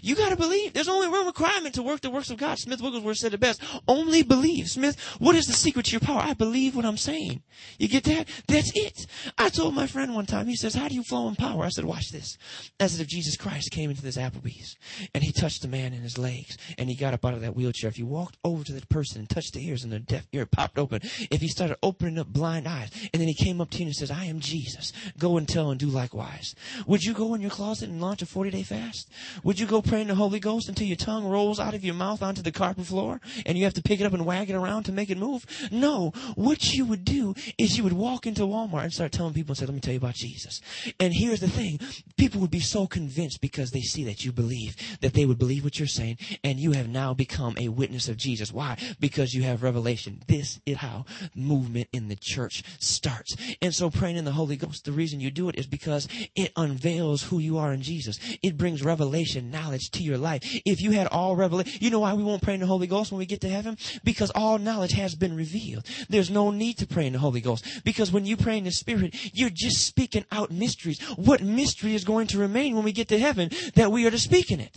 You 0.00 0.14
gotta 0.14 0.36
believe. 0.36 0.72
There's 0.72 0.88
only 0.88 1.08
one 1.08 1.26
requirement 1.26 1.74
to 1.74 1.82
work 1.82 2.00
the 2.00 2.10
works 2.10 2.30
of 2.30 2.38
God. 2.38 2.58
Smith 2.58 2.80
Wigglesworth 2.80 3.18
said 3.18 3.34
it 3.34 3.40
best. 3.40 3.62
Only 3.86 4.22
believe. 4.22 4.68
Smith, 4.68 5.00
what 5.18 5.36
is 5.36 5.46
the 5.46 5.52
secret 5.52 5.86
to 5.86 5.92
your 5.92 6.00
power? 6.00 6.20
I 6.20 6.34
believe 6.34 6.74
what 6.74 6.84
I'm 6.84 6.96
saying. 6.96 7.42
You 7.78 7.88
get 7.88 8.04
that? 8.04 8.28
That's 8.48 8.72
it. 8.74 9.06
I 9.38 9.48
told 9.48 9.74
my 9.74 9.86
friend 9.86 10.14
one 10.14 10.26
time, 10.26 10.46
he 10.46 10.56
says, 10.56 10.74
how 10.74 10.88
do 10.88 10.94
you 10.94 11.02
flow 11.02 11.28
in 11.28 11.36
power? 11.36 11.64
I 11.64 11.68
said, 11.68 11.84
watch 11.84 12.10
this. 12.10 12.38
As 12.80 12.98
if 13.00 13.06
Jesus 13.06 13.36
Christ 13.36 13.70
came 13.70 13.90
into 13.90 14.02
this 14.02 14.16
Applebee's 14.16 14.76
and 15.14 15.22
he 15.22 15.32
touched 15.32 15.62
the 15.62 15.68
man 15.68 15.92
in 15.92 16.02
his 16.02 16.18
legs 16.18 16.56
and 16.78 16.88
he 16.88 16.96
got 16.96 17.14
up 17.14 17.24
out 17.24 17.34
of 17.34 17.40
that 17.42 17.56
wheelchair. 17.56 17.88
If 17.88 17.98
you 17.98 18.06
walked 18.06 18.38
over 18.44 18.64
to 18.64 18.72
that 18.72 18.88
person 18.88 19.20
and 19.20 19.28
touched 19.28 19.54
the 19.54 19.66
ears 19.66 19.84
and 19.84 19.92
the 19.92 19.98
deaf 19.98 20.26
ear 20.32 20.46
popped 20.46 20.78
open, 20.78 21.00
if 21.30 21.40
he 21.40 21.48
started 21.48 21.76
opening 21.82 22.18
up 22.18 22.28
blind 22.28 22.66
eyes 22.66 22.90
and 23.12 23.20
then 23.20 23.28
he 23.28 23.34
came 23.34 23.60
up 23.60 23.70
to 23.70 23.78
you 23.78 23.86
and 23.86 23.94
says, 23.94 24.10
I 24.10 24.24
am 24.24 24.40
Jesus. 24.40 24.92
Go 25.18 25.36
and 25.36 25.48
tell 25.48 25.70
and 25.70 25.78
do 25.78 25.86
likewise. 25.86 26.54
Would 26.86 27.02
you 27.02 27.14
go 27.14 27.34
in 27.34 27.40
your 27.40 27.50
closet 27.50 27.88
and 27.88 28.00
launch 28.00 28.22
a 28.22 28.26
40 28.26 28.50
day 28.50 28.62
fast? 28.62 29.10
Would 29.44 29.58
you 29.58 29.66
go 29.72 29.82
pray 29.82 30.02
in 30.02 30.08
the 30.08 30.14
Holy 30.14 30.38
Ghost 30.38 30.68
until 30.68 30.86
your 30.86 30.96
tongue 30.96 31.24
rolls 31.24 31.58
out 31.58 31.74
of 31.74 31.84
your 31.84 31.94
mouth 31.94 32.22
onto 32.22 32.42
the 32.42 32.52
carpet 32.52 32.84
floor 32.86 33.20
and 33.46 33.56
you 33.56 33.64
have 33.64 33.74
to 33.74 33.82
pick 33.82 34.00
it 34.00 34.04
up 34.04 34.12
and 34.12 34.26
wag 34.26 34.50
it 34.50 34.54
around 34.54 34.84
to 34.84 34.92
make 34.92 35.10
it 35.10 35.16
move? 35.16 35.46
No. 35.72 36.12
What 36.34 36.74
you 36.74 36.84
would 36.84 37.04
do 37.04 37.34
is 37.58 37.76
you 37.76 37.82
would 37.84 37.94
walk 37.94 38.26
into 38.26 38.42
Walmart 38.42 38.84
and 38.84 38.92
start 38.92 39.12
telling 39.12 39.32
people 39.32 39.52
and 39.52 39.58
say, 39.58 39.66
let 39.66 39.74
me 39.74 39.80
tell 39.80 39.94
you 39.94 39.98
about 39.98 40.14
Jesus. 40.14 40.60
And 41.00 41.14
here's 41.14 41.40
the 41.40 41.48
thing. 41.48 41.80
People 42.16 42.40
would 42.42 42.50
be 42.50 42.60
so 42.60 42.86
convinced 42.86 43.40
because 43.40 43.70
they 43.70 43.80
see 43.80 44.04
that 44.04 44.24
you 44.24 44.32
believe 44.32 44.76
that 45.00 45.14
they 45.14 45.24
would 45.24 45.38
believe 45.38 45.64
what 45.64 45.78
you're 45.78 45.88
saying 45.88 46.18
and 46.44 46.60
you 46.60 46.72
have 46.72 46.88
now 46.88 47.14
become 47.14 47.54
a 47.58 47.68
witness 47.68 48.08
of 48.08 48.16
Jesus. 48.18 48.52
Why? 48.52 48.76
Because 49.00 49.32
you 49.32 49.42
have 49.44 49.62
revelation. 49.62 50.22
This 50.28 50.60
is 50.66 50.76
how 50.76 51.06
movement 51.34 51.88
in 51.92 52.08
the 52.08 52.16
church 52.16 52.62
starts. 52.78 53.36
And 53.62 53.74
so 53.74 53.90
praying 53.90 54.16
in 54.16 54.26
the 54.26 54.32
Holy 54.32 54.56
Ghost, 54.56 54.84
the 54.84 54.92
reason 54.92 55.20
you 55.20 55.30
do 55.30 55.48
it 55.48 55.58
is 55.58 55.66
because 55.66 56.08
it 56.36 56.52
unveils 56.56 57.22
who 57.22 57.38
you 57.38 57.56
are 57.56 57.72
in 57.72 57.80
Jesus. 57.80 58.18
It 58.42 58.58
brings 58.58 58.82
revelation, 58.82 59.50
knowledge 59.62 59.90
to 59.92 60.02
your 60.02 60.18
life. 60.18 60.42
If 60.64 60.80
you 60.80 60.92
had 60.92 61.06
all 61.08 61.36
revelation, 61.36 61.78
you 61.80 61.90
know 61.90 62.00
why 62.00 62.14
we 62.14 62.22
won't 62.22 62.42
pray 62.42 62.54
in 62.54 62.60
the 62.60 62.66
Holy 62.66 62.86
Ghost 62.86 63.12
when 63.12 63.18
we 63.18 63.26
get 63.26 63.40
to 63.42 63.48
heaven? 63.48 63.76
Because 64.04 64.30
all 64.34 64.58
knowledge 64.58 64.92
has 64.92 65.14
been 65.14 65.36
revealed. 65.36 65.86
There's 66.08 66.30
no 66.30 66.50
need 66.50 66.78
to 66.78 66.86
pray 66.86 67.06
in 67.06 67.12
the 67.12 67.18
Holy 67.18 67.40
Ghost. 67.40 67.64
Because 67.84 68.12
when 68.12 68.26
you 68.26 68.36
pray 68.36 68.58
in 68.58 68.64
the 68.64 68.72
Spirit, 68.72 69.14
you're 69.34 69.50
just 69.50 69.86
speaking 69.86 70.24
out 70.32 70.50
mysteries. 70.50 71.00
What 71.16 71.42
mystery 71.42 71.94
is 71.94 72.04
going 72.04 72.26
to 72.28 72.38
remain 72.38 72.74
when 72.74 72.84
we 72.84 72.92
get 72.92 73.08
to 73.08 73.18
heaven 73.18 73.50
that 73.74 73.92
we 73.92 74.06
are 74.06 74.10
to 74.10 74.18
speak 74.18 74.50
in 74.50 74.60
it? 74.60 74.76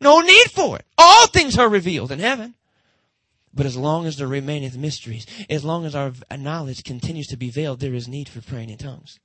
No 0.00 0.20
need 0.20 0.50
for 0.50 0.76
it. 0.76 0.86
All 0.96 1.26
things 1.26 1.58
are 1.58 1.68
revealed 1.68 2.12
in 2.12 2.20
heaven. 2.20 2.54
But 3.52 3.66
as 3.66 3.76
long 3.76 4.06
as 4.06 4.16
there 4.16 4.28
remaineth 4.28 4.76
mysteries, 4.76 5.26
as 5.50 5.64
long 5.64 5.84
as 5.84 5.94
our 5.94 6.12
knowledge 6.38 6.84
continues 6.84 7.26
to 7.28 7.36
be 7.36 7.50
veiled, 7.50 7.80
there 7.80 7.94
is 7.94 8.06
need 8.06 8.28
for 8.28 8.40
praying 8.40 8.70
in 8.70 8.78
tongues. 8.78 9.18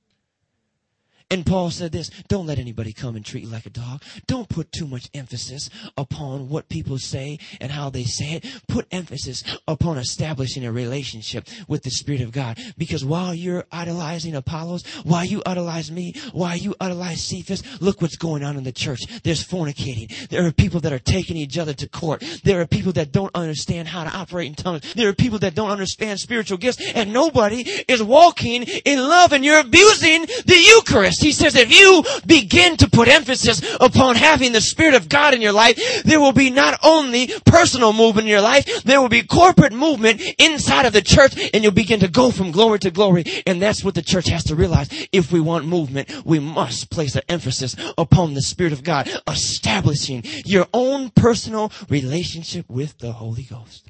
And 1.28 1.44
Paul 1.44 1.70
said 1.70 1.90
this, 1.90 2.08
don't 2.28 2.46
let 2.46 2.60
anybody 2.60 2.92
come 2.92 3.16
and 3.16 3.24
treat 3.24 3.42
you 3.42 3.50
like 3.50 3.66
a 3.66 3.70
dog. 3.70 4.02
Don't 4.28 4.48
put 4.48 4.70
too 4.70 4.86
much 4.86 5.10
emphasis 5.12 5.68
upon 5.96 6.48
what 6.48 6.68
people 6.68 6.98
say 6.98 7.40
and 7.60 7.72
how 7.72 7.90
they 7.90 8.04
say 8.04 8.34
it. 8.34 8.44
Put 8.68 8.86
emphasis 8.92 9.42
upon 9.66 9.98
establishing 9.98 10.64
a 10.64 10.70
relationship 10.70 11.48
with 11.66 11.82
the 11.82 11.90
Spirit 11.90 12.20
of 12.20 12.30
God. 12.30 12.60
Because 12.78 13.04
while 13.04 13.34
you're 13.34 13.64
idolizing 13.72 14.36
Apollos, 14.36 14.84
while 15.02 15.24
you 15.24 15.42
idolize 15.44 15.90
me, 15.90 16.14
while 16.32 16.56
you 16.56 16.76
idolize 16.80 17.24
Cephas, 17.24 17.82
look 17.82 18.00
what's 18.00 18.16
going 18.16 18.44
on 18.44 18.56
in 18.56 18.62
the 18.62 18.70
church. 18.70 19.00
There's 19.24 19.42
fornicating. 19.42 20.28
There 20.28 20.46
are 20.46 20.52
people 20.52 20.78
that 20.80 20.92
are 20.92 21.00
taking 21.00 21.36
each 21.36 21.58
other 21.58 21.74
to 21.74 21.88
court. 21.88 22.22
There 22.44 22.60
are 22.60 22.66
people 22.66 22.92
that 22.92 23.10
don't 23.10 23.34
understand 23.34 23.88
how 23.88 24.04
to 24.04 24.16
operate 24.16 24.46
in 24.46 24.54
tongues. 24.54 24.94
There 24.94 25.08
are 25.08 25.14
people 25.14 25.40
that 25.40 25.56
don't 25.56 25.70
understand 25.70 26.20
spiritual 26.20 26.58
gifts 26.58 26.80
and 26.94 27.12
nobody 27.12 27.62
is 27.88 28.00
walking 28.00 28.62
in 28.62 29.00
love 29.00 29.32
and 29.32 29.44
you're 29.44 29.58
abusing 29.58 30.22
the 30.22 30.64
Eucharist. 30.76 31.15
He 31.20 31.32
says 31.32 31.54
if 31.54 31.72
you 31.72 32.04
begin 32.26 32.76
to 32.78 32.88
put 32.88 33.08
emphasis 33.08 33.62
upon 33.80 34.16
having 34.16 34.52
the 34.52 34.60
Spirit 34.60 34.94
of 34.94 35.08
God 35.08 35.34
in 35.34 35.40
your 35.40 35.52
life, 35.52 36.02
there 36.04 36.20
will 36.20 36.32
be 36.32 36.50
not 36.50 36.78
only 36.82 37.30
personal 37.44 37.92
movement 37.92 38.26
in 38.26 38.30
your 38.30 38.40
life, 38.40 38.84
there 38.84 39.00
will 39.00 39.08
be 39.08 39.22
corporate 39.22 39.72
movement 39.72 40.22
inside 40.38 40.86
of 40.86 40.92
the 40.92 41.02
church 41.02 41.50
and 41.52 41.62
you'll 41.62 41.72
begin 41.72 42.00
to 42.00 42.08
go 42.08 42.30
from 42.30 42.50
glory 42.50 42.78
to 42.80 42.90
glory. 42.90 43.24
And 43.46 43.60
that's 43.60 43.84
what 43.84 43.94
the 43.94 44.02
church 44.02 44.28
has 44.28 44.44
to 44.44 44.54
realize. 44.54 44.88
If 45.12 45.32
we 45.32 45.40
want 45.40 45.66
movement, 45.66 46.24
we 46.24 46.38
must 46.38 46.90
place 46.90 47.16
an 47.16 47.22
emphasis 47.28 47.76
upon 47.98 48.34
the 48.34 48.42
Spirit 48.42 48.72
of 48.72 48.82
God, 48.82 49.08
establishing 49.26 50.22
your 50.44 50.66
own 50.72 51.10
personal 51.10 51.72
relationship 51.88 52.68
with 52.68 52.98
the 52.98 53.12
Holy 53.12 53.42
Ghost. 53.42 53.88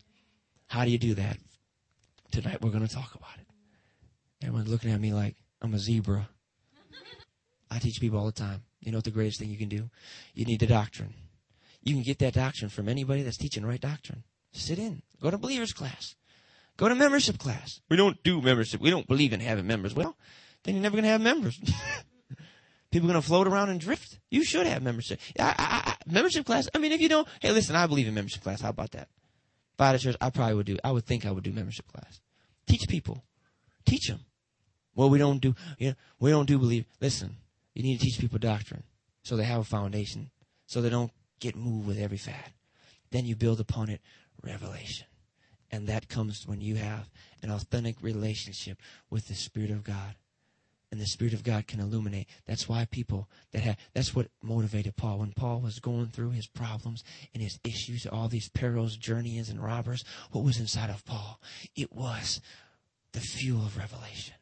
How 0.69 0.85
do 0.85 0.91
you 0.91 0.99
do 0.99 1.15
that? 1.15 1.39
Tonight 2.31 2.61
we're 2.61 2.71
going 2.71 2.87
to 2.87 2.95
talk 2.95 3.15
about 3.15 3.31
it. 3.39 3.47
Everyone's 4.45 4.69
looking 4.69 4.91
at 4.91 5.01
me 5.01 5.13
like 5.13 5.37
I'm 5.63 5.75
a 5.75 5.79
zebra. 5.79 6.29
I 7.71 7.79
teach 7.79 8.01
people 8.01 8.19
all 8.19 8.27
the 8.27 8.33
time. 8.33 8.63
You 8.81 8.93
know 8.93 8.99
what 8.99 9.05
the 9.05 9.11
greatest 9.11 9.39
thing 9.39 9.51
you 9.51 9.59
can 9.59 9.69
do? 9.69 9.91
You 10.35 10.45
need 10.45 10.61
the 10.61 10.67
doctrine. 10.67 11.15
You 11.83 11.95
can 11.95 12.03
get 12.03 12.19
that 12.21 12.35
doctrine 12.35 12.69
from 12.69 12.89
anybody 12.89 13.23
that's 13.23 13.37
teaching 13.37 13.65
right 13.65 13.81
doctrine. 13.81 14.25
Sit 14.53 14.79
in. 14.79 15.03
Go 15.21 15.31
to 15.31 15.39
believers 15.39 15.73
class. 15.73 16.15
Go 16.77 16.89
to 16.89 16.95
membership 16.95 17.39
class. 17.39 17.81
We 17.89 17.97
don't 17.97 18.23
do 18.23 18.41
membership. 18.41 18.81
We 18.81 18.91
don't 18.91 19.07
believe 19.07 19.33
in 19.33 19.41
having 19.41 19.67
members. 19.67 19.95
Well, 19.95 20.17
then 20.63 20.75
you're 20.75 20.83
never 20.83 20.95
going 20.95 21.05
to 21.05 21.11
have 21.11 21.21
members. 21.21 21.59
People 22.91 23.09
going 23.09 23.21
to 23.21 23.27
float 23.27 23.47
around 23.47 23.71
and 23.71 23.81
drift. 23.81 24.19
You 24.31 24.45
should 24.45 24.67
have 24.67 24.83
membership. 24.83 25.21
I, 25.39 25.55
I, 25.59 25.91
I, 25.91 25.97
membership 26.07 26.47
class. 26.47 26.69
I 26.75 26.79
mean, 26.79 26.93
if 26.93 27.01
you 27.01 27.09
don't, 27.09 27.27
hey, 27.41 27.53
listen, 27.53 27.77
I 27.77 27.87
believe 27.87 28.07
in 28.07 28.15
membership 28.15 28.43
class. 28.43 28.61
How 28.61 28.71
about 28.71 28.93
that? 28.93 29.09
Had 29.79 29.95
a 29.95 29.99
church, 29.99 30.17
I 30.21 30.31
probably 30.31 30.55
would 30.55 30.67
do. 30.67 30.79
I 30.83 30.91
would 30.91 31.05
think 31.05 31.27
I 31.27 31.31
would 31.31 31.45
do 31.45 31.53
membership 31.53 31.87
class. 31.93 32.21
Teach 32.67 32.89
people. 32.89 33.25
Teach 33.85 34.09
them. 34.09 34.21
Well, 34.95 35.11
we 35.11 35.19
don't 35.19 35.41
do, 35.41 35.55
you 35.79 35.91
know, 35.91 35.95
we 36.19 36.31
don't 36.31 36.47
do 36.47 36.59
believe. 36.59 36.87
Listen, 37.01 37.37
you 37.77 37.83
need 37.83 37.99
to 37.99 38.05
teach 38.05 38.19
people 38.19 38.39
doctrine 38.39 38.83
so 39.23 39.37
they 39.37 39.45
have 39.45 39.61
a 39.61 39.65
foundation, 39.65 40.31
so 40.67 40.81
they 40.81 40.89
don't 40.89 41.13
get 41.41 41.57
moved 41.57 41.87
with 41.87 41.99
every 41.99 42.17
fad. 42.17 42.53
Then 43.11 43.27
you 43.27 43.37
build 43.37 43.61
upon 43.61 43.91
it 43.91 44.01
revelation. 44.43 45.07
And 45.71 45.87
that 45.89 46.09
comes 46.09 46.47
when 46.47 46.61
you 46.61 46.77
have 46.77 47.11
an 47.43 47.51
authentic 47.51 47.97
relationship 48.01 48.79
with 49.11 49.29
the 49.29 49.35
Spirit 49.35 49.71
of 49.71 49.85
God. 49.85 50.15
And 50.91 51.01
the 51.01 51.07
Spirit 51.07 51.35
of 51.35 51.43
God 51.43 51.67
can 51.67 51.81
illuminate. 51.81 52.29
That's 52.47 52.69
why 52.69 52.87
people 52.91 53.29
that 53.53 53.61
have, 53.61 53.77
that's 53.93 54.15
what 54.15 54.31
motivated 54.43 54.97
Paul. 54.97 55.19
When 55.19 55.33
Paul 55.33 55.61
was 55.61 55.81
going 55.81 56.07
through 56.07 56.31
his 56.31 56.47
problems 56.47 57.03
and 57.35 57.43
his 57.43 57.59
issues, 57.65 58.07
all 58.07 58.29
these 58.29 58.49
perils, 58.49 58.97
journeyings, 58.97 59.51
and 59.51 59.63
robbers, 59.63 60.05
what 60.31 60.45
was 60.45 60.61
inside 60.61 60.89
of 60.89 61.05
Paul? 61.05 61.41
It 61.75 61.93
was 61.93 62.41
the 63.13 63.21
fuel 63.21 63.67
of 63.67 63.77
revelation. 63.77 64.35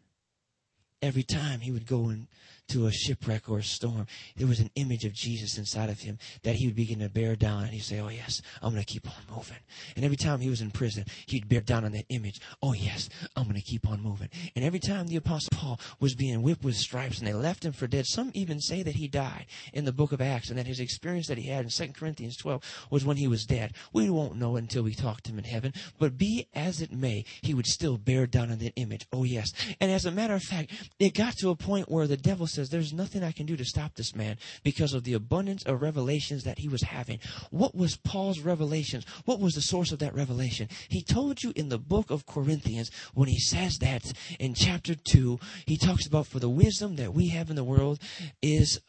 Every 1.01 1.23
time 1.23 1.61
he 1.61 1.73
would 1.73 1.87
go 1.87 2.11
in, 2.11 2.29
to 2.69 2.87
a 2.87 2.93
shipwreck 2.93 3.49
or 3.49 3.59
a 3.59 3.63
storm, 3.63 4.07
there 4.37 4.47
was 4.47 4.61
an 4.61 4.71
image 4.77 5.05
of 5.05 5.13
Jesus 5.13 5.59
inside 5.59 5.91
of 5.91 6.01
him 6.01 6.19
that 6.43 6.57
he 6.57 6.67
would 6.67 6.77
begin 6.77 7.01
to 7.01 7.09
bear 7.09 7.37
down. 7.37 7.65
And 7.65 7.73
he'd 7.73 7.81
say, 7.81 8.01
Oh, 8.01 8.09
yes, 8.09 8.43
I'm 8.63 8.73
going 8.73 8.85
to 8.85 8.93
keep 8.93 9.09
on 9.09 9.37
moving. 9.37 9.59
And 9.97 10.05
every 10.05 10.17
time 10.17 10.41
he 10.41 10.51
was 10.51 10.61
in 10.61 10.71
prison, 10.71 11.05
he'd 11.27 11.49
bear 11.49 11.61
down 11.61 11.85
on 11.85 11.93
that 11.93 12.07
image. 12.09 12.41
Oh, 12.63 12.73
yes, 12.73 13.09
I'm 13.37 13.45
going 13.45 13.57
to 13.57 13.63
keep 13.63 13.89
on 13.89 14.03
moving. 14.03 14.29
And 14.57 14.65
every 14.65 14.81
time 14.81 15.07
the 15.07 15.17
Apostle 15.17 15.57
Paul 15.57 15.81
was 16.01 16.15
being 16.15 16.43
whipped 16.43 16.65
with 16.65 16.77
stripes 16.77 17.19
and 17.19 17.27
they 17.27 17.33
left 17.33 17.65
him 17.65 17.73
for 17.73 17.87
dead, 17.87 18.07
some 18.07 18.31
even 18.35 18.61
say 18.61 18.83
that 18.83 18.97
he 18.97 19.09
died 19.09 19.47
in 19.73 19.85
the 19.85 19.93
book 19.93 20.13
of 20.13 20.21
Acts 20.21 20.51
and 20.51 20.59
that 20.59 20.67
his 20.67 20.81
experience 20.81 21.27
that 21.29 21.39
he 21.39 21.49
had 21.49 21.65
in 21.65 21.71
2 21.71 21.93
Corinthians 21.93 22.37
12 22.37 22.87
was 22.91 23.05
when 23.05 23.17
he 23.17 23.29
was 23.29 23.45
dead. 23.45 23.75
We 23.93 24.11
won't 24.11 24.37
know 24.37 24.57
until 24.57 24.83
we 24.83 24.95
talk 24.95 25.23
to 25.23 25.33
him 25.33 25.39
in 25.39 25.45
heaven. 25.45 25.73
But 25.99 26.19
be 26.19 26.49
as 26.55 26.81
it 26.81 26.93
may, 26.93 27.25
he 27.43 27.55
would 27.55 27.67
still 27.67 27.97
bear 27.97 28.27
down 28.27 28.51
on 28.51 28.59
that 28.59 28.73
image. 28.77 29.07
Oh, 29.13 29.25
yes. 29.25 29.53
And 29.81 29.91
as 29.91 30.07
a 30.07 30.11
matter 30.11 30.35
of 30.35 30.43
fact, 30.43 30.73
it 30.99 31.15
got 31.15 31.37
to 31.39 31.51
a 31.51 31.57
point 31.57 31.91
where 31.91 32.07
the 32.07 32.17
devil 32.17 32.47
says, 32.55 32.71
There's 32.71 32.93
nothing 32.93 33.23
I 33.23 33.33
can 33.33 33.47
do 33.47 33.57
to 33.57 33.65
stop 33.65 33.95
this 33.95 34.15
man 34.15 34.39
because 34.63 34.95
of 34.95 35.05
the 35.05 35.15
abundance 35.15 35.63
of 35.65 35.83
revelations 35.83 36.45
that 36.45 36.59
he 36.59 36.69
was 36.69 36.83
having. 36.83 37.19
What 37.51 37.75
was 37.75 37.97
Paul's 37.97 38.41
revelations? 38.41 39.05
What 39.25 39.41
was 39.41 39.55
the 39.55 39.63
source 39.63 39.93
of 39.93 39.99
that 40.01 40.15
revelation? 40.15 40.69
He 40.89 41.03
told 41.03 41.43
you 41.43 41.53
in 41.57 41.69
the 41.69 41.79
book 41.79 42.11
of 42.11 42.27
Corinthians 42.27 42.91
when 43.15 43.29
he 43.29 43.39
says 43.39 43.79
that 43.79 44.13
in 44.39 44.55
chapter 44.55 44.95
2, 44.95 45.39
he 45.67 45.77
talks 45.77 46.07
about 46.07 46.27
for 46.27 46.39
the 46.39 46.49
wisdom 46.49 46.97
that 46.97 47.15
we 47.15 47.29
have 47.29 47.51
in 47.51 47.57
the 47.57 47.65
world 47.65 48.01
is 48.43 48.81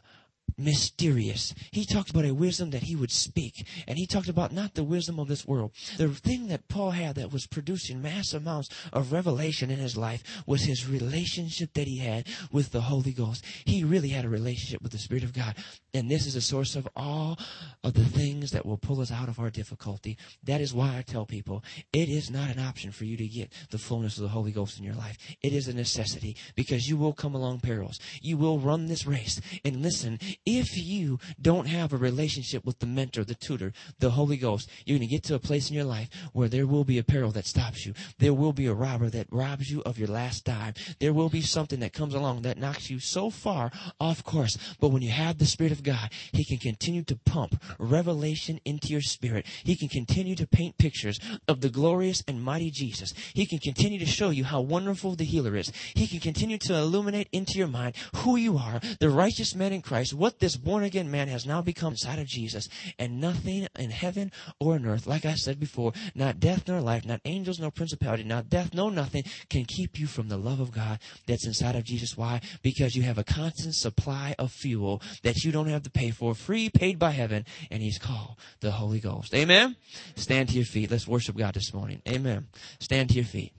mysterious. 0.58 1.54
He 1.72 1.86
talked 1.86 2.10
about 2.10 2.26
a 2.26 2.34
wisdom 2.34 2.70
that 2.72 2.84
he 2.84 2.96
would 2.96 3.12
speak. 3.12 3.66
And 3.88 3.98
he 3.98 4.06
talked 4.06 4.30
about 4.30 4.52
not 4.52 4.74
the 4.74 4.84
wisdom 4.84 5.20
of 5.20 5.28
this 5.28 5.46
world. 5.46 5.72
The 5.98 6.10
thing 6.10 6.48
that 6.48 6.68
Paul 6.68 6.92
had 6.92 7.16
that 7.16 7.32
was 7.32 7.48
producing 7.48 8.02
mass 8.02 8.34
amounts 8.34 8.70
of 8.94 9.12
revelation 9.12 9.70
in 9.70 9.80
his 9.80 9.98
life 9.98 10.24
was 10.46 10.64
his 10.64 10.88
relationship 10.88 11.74
that 11.74 11.88
he 11.88 11.98
had 11.98 12.28
with 12.52 12.72
the 12.72 12.82
Holy 12.82 13.12
Ghost. 13.12 13.44
He 13.66 13.84
really 13.84 14.10
had 14.10 14.26
a 14.26 14.30
relationship 14.30 14.82
with 14.82 14.92
the 14.92 14.98
Spirit 14.98 15.24
of 15.24 15.34
God. 15.34 15.56
And 15.94 16.10
this 16.10 16.26
is 16.26 16.36
a 16.36 16.42
source 16.42 16.76
of 16.76 16.88
all 16.96 17.38
of 17.84 17.94
the 17.94 18.06
things 18.06 18.52
that 18.52 18.66
will 18.66 18.78
pull 18.78 19.02
us 19.02 19.12
out 19.12 19.30
of 19.30 19.40
our 19.40 19.50
difficulty. 19.50 20.18
That 20.44 20.62
is 20.62 20.74
why 20.74 20.98
I 20.98 21.02
tell 21.02 21.26
people 21.26 21.64
it 21.94 22.10
is 22.10 22.30
not 22.30 22.50
an 22.50 22.60
option 22.60 22.92
for 22.92 23.06
you 23.06 23.18
to 23.18 23.28
get 23.28 23.52
the 23.72 23.78
fullness 23.78 24.18
of 24.18 24.24
the 24.24 24.30
Holy 24.30 24.52
Ghost 24.52 24.78
in 24.78 24.84
your 24.84 24.96
life. 24.96 25.18
It 25.42 25.54
is 25.54 25.68
a 25.68 25.74
necessity 25.74 26.36
because 26.56 26.90
you 26.90 26.98
will 26.98 27.14
come 27.14 27.36
along 27.36 27.60
perils. 27.60 28.00
You 28.22 28.38
will 28.38 28.60
run 28.60 28.88
this 28.88 29.06
race. 29.06 29.40
And 29.64 29.82
listen, 29.82 30.20
if 30.46 30.78
you 30.78 31.20
don't 31.42 31.68
have 31.68 31.94
a 31.94 31.98
relationship 31.98 32.66
with 32.66 32.80
the 32.80 32.86
mentor, 32.86 33.24
the 33.24 33.36
tutor, 33.36 33.74
the 34.00 34.12
Holy 34.12 34.38
Ghost, 34.38 34.70
you're 34.86 34.98
going 34.98 35.08
to 35.08 35.14
get 35.14 35.24
to 35.24 35.36
a 35.36 35.40
place 35.40 35.70
in 35.70 35.76
your 35.76 35.86
life 35.86 36.10
where 36.34 36.48
there 36.48 36.68
will 36.68 36.84
be 36.84 36.98
a 36.98 37.04
peril 37.04 37.32
that 37.32 37.46
stops 37.46 37.86
you. 37.86 37.94
There 38.20 38.34
will 38.34 38.54
be 38.54 38.68
a 38.68 38.74
robber 38.74 39.10
that 39.10 39.28
robs 39.32 39.72
you 39.72 39.82
of 39.84 39.98
your 39.98 40.08
last 40.08 40.46
dime. 40.46 40.74
There 41.00 41.14
will 41.14 41.30
be 41.30 41.42
something 41.42 41.80
that 41.80 41.94
comes 41.94 42.14
along 42.14 42.44
that 42.44 42.58
knocks 42.58 42.90
you 42.90 43.00
so 43.00 43.30
far 43.30 43.72
off 44.00 44.24
course. 44.24 44.58
But 44.80 44.90
when 44.90 45.02
you 45.02 45.12
have 45.12 45.38
the 45.38 45.46
Spirit 45.46 45.72
of 45.72 45.84
God, 45.84 46.12
He 46.32 46.46
can 46.46 46.58
continue 46.58 47.04
to 47.04 47.16
pump 47.16 47.62
revelation 47.80 48.60
into 48.66 48.90
your 48.90 49.02
spirit. 49.02 49.46
He 49.64 49.76
can 49.76 49.90
continue 49.90 50.36
to 50.36 50.48
paint 50.48 50.78
pictures 50.78 51.20
of 51.48 51.62
the 51.62 51.70
glorious 51.70 52.24
and 52.28 52.44
mighty 52.44 52.72
Jesus. 52.72 53.14
He 53.34 53.46
can 53.46 53.60
continue 53.60 54.00
to 54.00 54.06
show 54.06 54.30
you 54.30 54.44
how 54.44 54.62
wonderful 54.62 55.16
the 55.16 55.24
healer 55.24 55.56
is. 55.56 55.72
He 55.94 56.08
can 56.08 56.20
continue 56.20 56.58
to 56.60 56.76
illuminate 56.76 57.30
into 57.32 57.58
your 57.58 57.68
mind 57.68 57.96
who 58.16 58.36
you 58.36 58.58
are, 58.58 58.80
the 59.00 59.10
righteous 59.10 59.56
man 59.56 59.74
in 59.74 59.82
Christ, 59.82 60.14
what 60.14 60.35
this 60.40 60.56
born 60.56 60.84
again 60.84 61.10
man 61.10 61.28
has 61.28 61.46
now 61.46 61.62
become 61.62 61.94
inside 61.94 62.20
of 62.20 62.28
Jesus. 62.28 62.70
And 63.00 63.20
nothing 63.20 63.68
in 63.78 63.90
heaven 63.90 64.32
or 64.60 64.76
on 64.76 64.86
earth, 64.86 65.08
like 65.08 65.26
I 65.26 65.36
said 65.36 65.60
before, 65.60 65.94
not 66.14 66.40
death 66.40 66.68
nor 66.68 66.82
life, 66.82 67.06
not 67.06 67.22
angels 67.26 67.60
nor 67.60 67.72
principality, 67.72 68.24
not 68.24 68.50
death, 68.50 68.74
no 68.74 68.90
nothing 68.90 69.24
can 69.50 69.66
keep 69.66 70.00
you 70.00 70.08
from 70.08 70.30
the 70.30 70.38
love 70.38 70.60
of 70.60 70.72
God 70.72 71.00
that's 71.28 71.46
inside 71.46 71.76
of 71.76 71.84
Jesus. 71.84 72.18
Why? 72.18 72.42
Because 72.62 72.96
you 72.96 73.04
have 73.04 73.18
a 73.18 73.24
constant 73.24 73.76
supply 73.76 74.36
of 74.38 74.52
fuel 74.52 75.02
that 75.24 75.44
you 75.44 75.52
don't 75.52 75.68
have 75.68 75.84
to 75.84 75.90
pay 75.90 76.12
for, 76.12 76.36
free, 76.36 76.70
paid 76.70 77.00
by 77.00 77.12
heaven, 77.12 77.46
and 77.72 77.82
He's 77.82 77.98
called 77.98 78.36
the 78.60 78.72
Holy 78.72 79.00
Ghost. 79.00 79.34
Amen? 79.34 79.76
Stand 80.16 80.50
to 80.50 80.56
your 80.56 80.66
feet. 80.66 80.92
Let's 80.92 81.08
worship 81.08 81.38
God 81.38 81.54
this 81.54 81.74
morning. 81.74 82.02
Amen. 82.08 82.48
Stand 82.80 83.10
to 83.10 83.16
your 83.16 83.26
feet. 83.26 83.54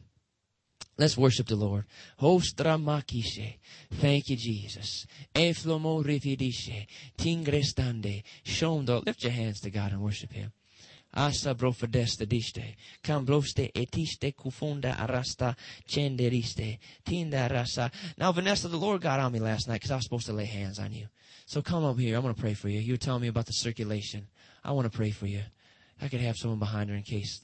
Let's 0.98 1.18
worship 1.18 1.46
the 1.46 1.56
Lord. 1.56 1.84
Hostramakishe. 2.20 3.58
Thank 3.94 4.30
you, 4.30 4.36
Jesus. 4.36 5.06
Eflomo 5.34 6.02
rifidishe. 6.02 6.86
Tingrestande. 7.18 8.22
Shondo. 8.44 9.04
Lift 9.04 9.22
your 9.22 9.32
hands 9.32 9.60
to 9.60 9.70
God 9.70 9.92
and 9.92 10.00
worship 10.00 10.32
Him. 10.32 10.52
Asa 11.12 11.54
brofadesta 11.54 12.26
diste. 12.26 12.76
Cambroste 13.02 13.70
etiste 13.74 14.32
kufunda 14.32 14.96
arasta 14.96 15.54
chenderiste. 15.86 16.78
Tinda 17.04 17.48
arasa. 17.48 17.90
Now, 18.16 18.32
Vanessa, 18.32 18.68
the 18.68 18.76
Lord 18.76 19.02
got 19.02 19.20
on 19.20 19.32
me 19.32 19.38
last 19.38 19.68
night 19.68 19.76
because 19.76 19.90
I 19.90 19.96
was 19.96 20.04
supposed 20.04 20.26
to 20.26 20.32
lay 20.32 20.46
hands 20.46 20.78
on 20.78 20.92
you. 20.92 21.08
So 21.46 21.62
come 21.62 21.84
up 21.84 21.98
here. 21.98 22.16
I'm 22.16 22.22
going 22.22 22.34
to 22.34 22.40
pray 22.40 22.54
for 22.54 22.68
you. 22.68 22.80
You 22.80 22.94
were 22.94 22.98
telling 22.98 23.22
me 23.22 23.28
about 23.28 23.46
the 23.46 23.52
circulation. 23.52 24.28
I 24.64 24.72
want 24.72 24.90
to 24.90 24.96
pray 24.96 25.10
for 25.10 25.26
you. 25.26 25.42
I 26.00 26.08
could 26.08 26.20
have 26.20 26.36
someone 26.36 26.58
behind 26.58 26.90
her 26.90 26.96
in 26.96 27.02
case. 27.02 27.40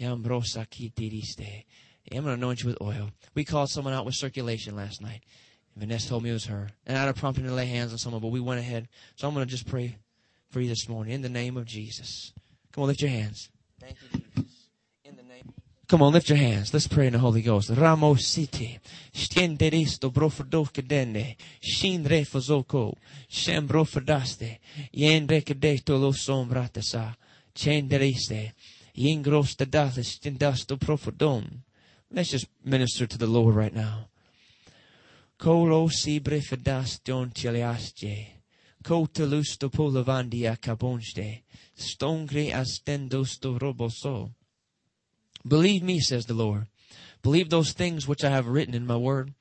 Yambrosa 0.00 0.66
kitiriste. 0.66 1.64
I'm 2.10 2.24
going 2.24 2.36
to 2.36 2.42
anoint 2.42 2.62
you 2.62 2.68
with 2.68 2.80
oil. 2.80 3.10
We 3.34 3.44
called 3.44 3.70
someone 3.70 3.94
out 3.94 4.04
with 4.04 4.14
circulation 4.14 4.74
last 4.76 5.00
night. 5.00 5.20
Vanessa 5.76 6.08
told 6.08 6.22
me 6.22 6.30
it 6.30 6.34
was 6.34 6.46
her. 6.46 6.70
And 6.86 6.96
I 6.96 7.00
had 7.00 7.08
a 7.08 7.14
prompting 7.14 7.44
to 7.44 7.52
lay 7.52 7.66
hands 7.66 7.92
on 7.92 7.98
someone, 7.98 8.20
but 8.20 8.28
we 8.28 8.40
went 8.40 8.60
ahead. 8.60 8.88
So 9.16 9.28
I'm 9.28 9.34
going 9.34 9.46
to 9.46 9.50
just 9.50 9.66
pray 9.66 9.96
for 10.50 10.60
you 10.60 10.68
this 10.68 10.88
morning 10.88 11.14
in 11.14 11.22
the 11.22 11.28
name 11.28 11.56
of 11.56 11.64
Jesus. 11.64 12.32
Come 12.72 12.82
on, 12.82 12.88
lift 12.88 13.00
your 13.00 13.10
hands. 13.10 13.50
Thank 13.80 13.96
you, 14.02 14.20
Jesus. 14.20 14.68
In 15.04 15.16
the 15.16 15.22
name. 15.22 15.52
Come 15.88 16.02
on, 16.02 16.12
lift 16.12 16.28
your 16.28 16.38
hands. 16.38 16.72
Let's 16.72 16.88
pray 16.88 17.06
in 17.06 17.12
the 17.12 17.18
Holy 17.18 17.42
Ghost. 17.42 17.70
Ramo 17.70 18.14
City. 18.14 18.78
Stenderisto 19.12 20.10
brofodokadene. 20.10 21.36
Shinre 21.62 22.24
fazoko. 22.24 22.94
Shembrofadaste. 23.30 24.58
Yendre 24.92 25.42
kadeto 25.42 25.98
lo 25.98 26.12
sombratasa. 26.12 27.16
Chenderiste. 27.54 28.52
Yingros 28.96 29.56
dalis 29.56 30.18
stendasto 30.18 30.76
profodon. 30.76 31.62
Let's 32.12 32.30
just 32.30 32.48
minister 32.64 33.06
to 33.06 33.16
the 33.16 33.28
Lord 33.28 33.54
right 33.54 33.74
now. 33.74 34.08
Kolo 35.38 35.88
sibre 35.88 36.40
fedas 36.40 36.98
don 37.04 37.30
teliasje. 37.30 38.26
Kotelusto 38.82 39.70
polavandia 39.70 40.58
cabonste. 40.58 41.42
Stongre 41.78 42.50
astendosto 42.52 43.58
roboso. 43.58 44.30
Believe 45.46 45.82
me, 45.82 46.00
says 46.00 46.26
the 46.26 46.34
Lord. 46.34 46.66
Believe 47.22 47.48
those 47.48 47.72
things 47.72 48.08
which 48.08 48.24
I 48.24 48.30
have 48.30 48.48
written 48.48 48.74
in 48.74 48.86
my 48.86 48.96
word. 48.96 49.34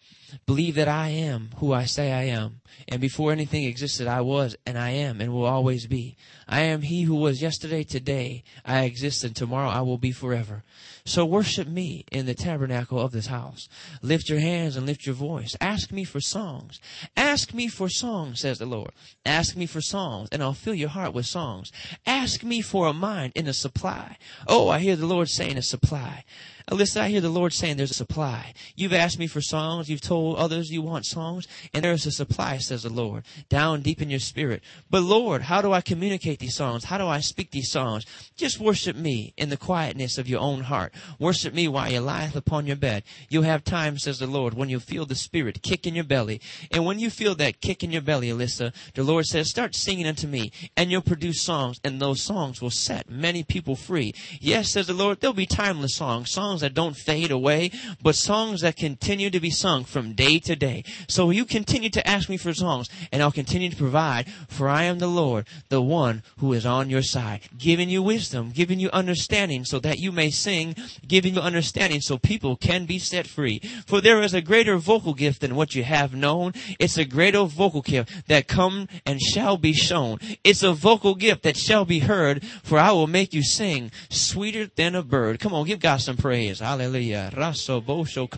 Believe 0.45 0.75
that 0.75 0.87
I 0.87 1.09
am 1.09 1.49
who 1.57 1.73
I 1.73 1.85
say 1.85 2.11
I 2.11 2.23
am. 2.23 2.61
And 2.87 3.01
before 3.01 3.31
anything 3.31 3.63
existed, 3.63 4.07
I 4.07 4.21
was 4.21 4.55
and 4.65 4.77
I 4.77 4.91
am 4.91 5.21
and 5.21 5.33
will 5.33 5.45
always 5.45 5.87
be. 5.87 6.17
I 6.47 6.61
am 6.61 6.83
he 6.83 7.03
who 7.03 7.15
was 7.15 7.41
yesterday, 7.41 7.83
today. 7.83 8.43
I 8.65 8.83
exist 8.83 9.23
and 9.23 9.35
tomorrow 9.35 9.69
I 9.69 9.81
will 9.81 9.97
be 9.97 10.11
forever. 10.11 10.63
So 11.05 11.25
worship 11.25 11.67
me 11.67 12.05
in 12.11 12.25
the 12.25 12.35
tabernacle 12.35 12.99
of 12.99 13.11
this 13.11 13.27
house. 13.27 13.67
Lift 14.01 14.29
your 14.29 14.39
hands 14.39 14.75
and 14.75 14.85
lift 14.85 15.05
your 15.05 15.15
voice. 15.15 15.55
Ask 15.59 15.91
me 15.91 16.03
for 16.03 16.19
songs. 16.19 16.79
Ask 17.17 17.53
me 17.53 17.67
for 17.67 17.89
songs, 17.89 18.41
says 18.41 18.59
the 18.59 18.65
Lord. 18.65 18.91
Ask 19.25 19.55
me 19.55 19.65
for 19.65 19.81
songs 19.81 20.29
and 20.31 20.43
I'll 20.43 20.53
fill 20.53 20.75
your 20.75 20.89
heart 20.89 21.13
with 21.13 21.25
songs. 21.25 21.71
Ask 22.05 22.43
me 22.43 22.61
for 22.61 22.87
a 22.87 22.93
mind 22.93 23.33
in 23.35 23.47
a 23.47 23.53
supply. 23.53 24.17
Oh, 24.47 24.69
I 24.69 24.79
hear 24.79 24.95
the 24.95 25.07
Lord 25.07 25.29
saying 25.29 25.57
a 25.57 25.63
supply. 25.63 26.23
Listen, 26.71 27.01
I 27.01 27.09
hear 27.09 27.21
the 27.21 27.29
Lord 27.29 27.53
saying 27.53 27.77
there's 27.77 27.91
a 27.91 27.95
supply. 27.95 28.53
You've 28.75 28.93
asked 28.93 29.17
me 29.17 29.25
for 29.25 29.41
songs. 29.41 29.89
You've 29.89 29.98
told 29.99 30.37
others 30.37 30.71
you 30.71 30.81
want 30.81 31.05
songs. 31.05 31.47
And 31.73 31.83
there's 31.83 32.05
a 32.05 32.11
supply, 32.11 32.57
says 32.57 32.83
the 32.83 32.89
Lord, 32.89 33.23
down 33.49 33.81
deep 33.81 34.01
in 34.01 34.09
your 34.09 34.19
spirit. 34.19 34.63
But 34.89 35.03
Lord, 35.03 35.43
how 35.43 35.61
do 35.61 35.71
I 35.71 35.81
communicate 35.81 36.39
these 36.39 36.55
songs? 36.55 36.85
How 36.85 36.97
do 36.97 37.07
I 37.07 37.19
speak 37.19 37.51
these 37.51 37.71
songs? 37.71 38.05
Just 38.35 38.59
worship 38.59 38.95
me 38.95 39.33
in 39.37 39.49
the 39.49 39.57
quietness 39.57 40.17
of 40.17 40.27
your 40.27 40.39
own 40.39 40.61
heart. 40.61 40.93
Worship 41.19 41.53
me 41.53 41.67
while 41.67 41.91
you 41.91 41.99
lieth 41.99 42.35
upon 42.35 42.65
your 42.65 42.75
bed. 42.75 43.03
You'll 43.29 43.43
have 43.43 43.63
time, 43.63 43.97
says 43.97 44.19
the 44.19 44.27
Lord, 44.27 44.53
when 44.53 44.69
you 44.69 44.79
feel 44.79 45.05
the 45.05 45.15
Spirit 45.15 45.61
kick 45.61 45.85
in 45.85 45.95
your 45.95 46.03
belly. 46.03 46.41
And 46.71 46.85
when 46.85 46.99
you 46.99 47.09
feel 47.09 47.35
that 47.35 47.61
kick 47.61 47.83
in 47.83 47.91
your 47.91 48.01
belly, 48.01 48.29
Alyssa, 48.29 48.73
the 48.93 49.03
Lord 49.03 49.25
says, 49.25 49.49
start 49.49 49.75
singing 49.75 50.07
unto 50.07 50.27
me, 50.27 50.51
and 50.75 50.91
you'll 50.91 51.01
produce 51.01 51.41
songs, 51.41 51.79
and 51.83 52.01
those 52.01 52.23
songs 52.23 52.61
will 52.61 52.69
set 52.69 53.09
many 53.09 53.43
people 53.43 53.75
free. 53.75 54.13
Yes, 54.39 54.71
says 54.71 54.87
the 54.87 54.93
Lord, 54.93 55.19
there'll 55.19 55.33
be 55.33 55.45
timeless 55.45 55.95
songs, 55.95 56.31
songs 56.31 56.61
that 56.61 56.73
don't 56.73 56.95
fade 56.95 57.31
away 57.31 57.71
but 58.01 58.15
songs 58.15 58.61
that 58.61 58.75
continue 58.75 59.29
to 59.29 59.39
be 59.39 59.49
sung 59.49 59.83
from 59.89 60.13
day 60.13 60.39
to 60.39 60.55
day. 60.55 60.83
So 61.07 61.29
you 61.31 61.45
continue 61.45 61.89
to 61.89 62.07
ask 62.07 62.29
me 62.29 62.37
for 62.37 62.53
songs, 62.53 62.89
and 63.11 63.21
I'll 63.21 63.31
continue 63.31 63.69
to 63.69 63.75
provide, 63.75 64.29
for 64.47 64.69
I 64.69 64.83
am 64.83 64.99
the 64.99 65.07
Lord, 65.07 65.45
the 65.69 65.81
one 65.81 66.23
who 66.37 66.53
is 66.53 66.65
on 66.65 66.89
your 66.89 67.01
side, 67.01 67.41
giving 67.57 67.89
you 67.89 68.01
wisdom, 68.01 68.51
giving 68.51 68.79
you 68.79 68.89
understanding 68.91 69.65
so 69.65 69.79
that 69.79 69.99
you 69.99 70.11
may 70.11 70.29
sing, 70.29 70.75
giving 71.07 71.35
you 71.35 71.41
understanding 71.41 72.01
so 72.01 72.17
people 72.17 72.55
can 72.55 72.85
be 72.85 72.99
set 72.99 73.27
free. 73.27 73.59
For 73.85 74.01
there 74.01 74.21
is 74.21 74.33
a 74.33 74.41
greater 74.41 74.77
vocal 74.77 75.13
gift 75.13 75.41
than 75.41 75.55
what 75.55 75.75
you 75.75 75.83
have 75.83 76.13
known. 76.13 76.53
It's 76.79 76.97
a 76.97 77.05
greater 77.05 77.43
vocal 77.43 77.81
gift 77.81 78.27
that 78.27 78.47
come 78.47 78.87
and 79.05 79.19
shall 79.21 79.57
be 79.57 79.73
shown. 79.73 80.19
It's 80.43 80.63
a 80.63 80.73
vocal 80.73 81.15
gift 81.15 81.43
that 81.43 81.57
shall 81.57 81.85
be 81.85 81.99
heard, 81.99 82.43
for 82.63 82.77
I 82.77 82.91
will 82.91 83.07
make 83.07 83.33
you 83.33 83.43
sing 83.43 83.91
sweeter 84.09 84.67
than 84.75 84.95
a 84.95 85.03
bird. 85.03 85.39
Come 85.39 85.53
on, 85.53 85.65
give 85.65 85.79
God 85.79 86.01
some 86.01 86.17
praise. 86.17 86.59
Hallelujah. 86.59 87.31
Bosho 87.33 88.29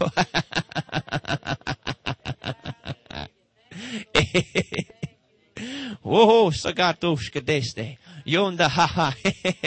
Whoa, 6.02 6.52
sagatosh 6.52 7.32
kadeste. 7.32 7.98
Yonda 8.26 8.68
ha 8.70 8.88
ha. 8.88 9.14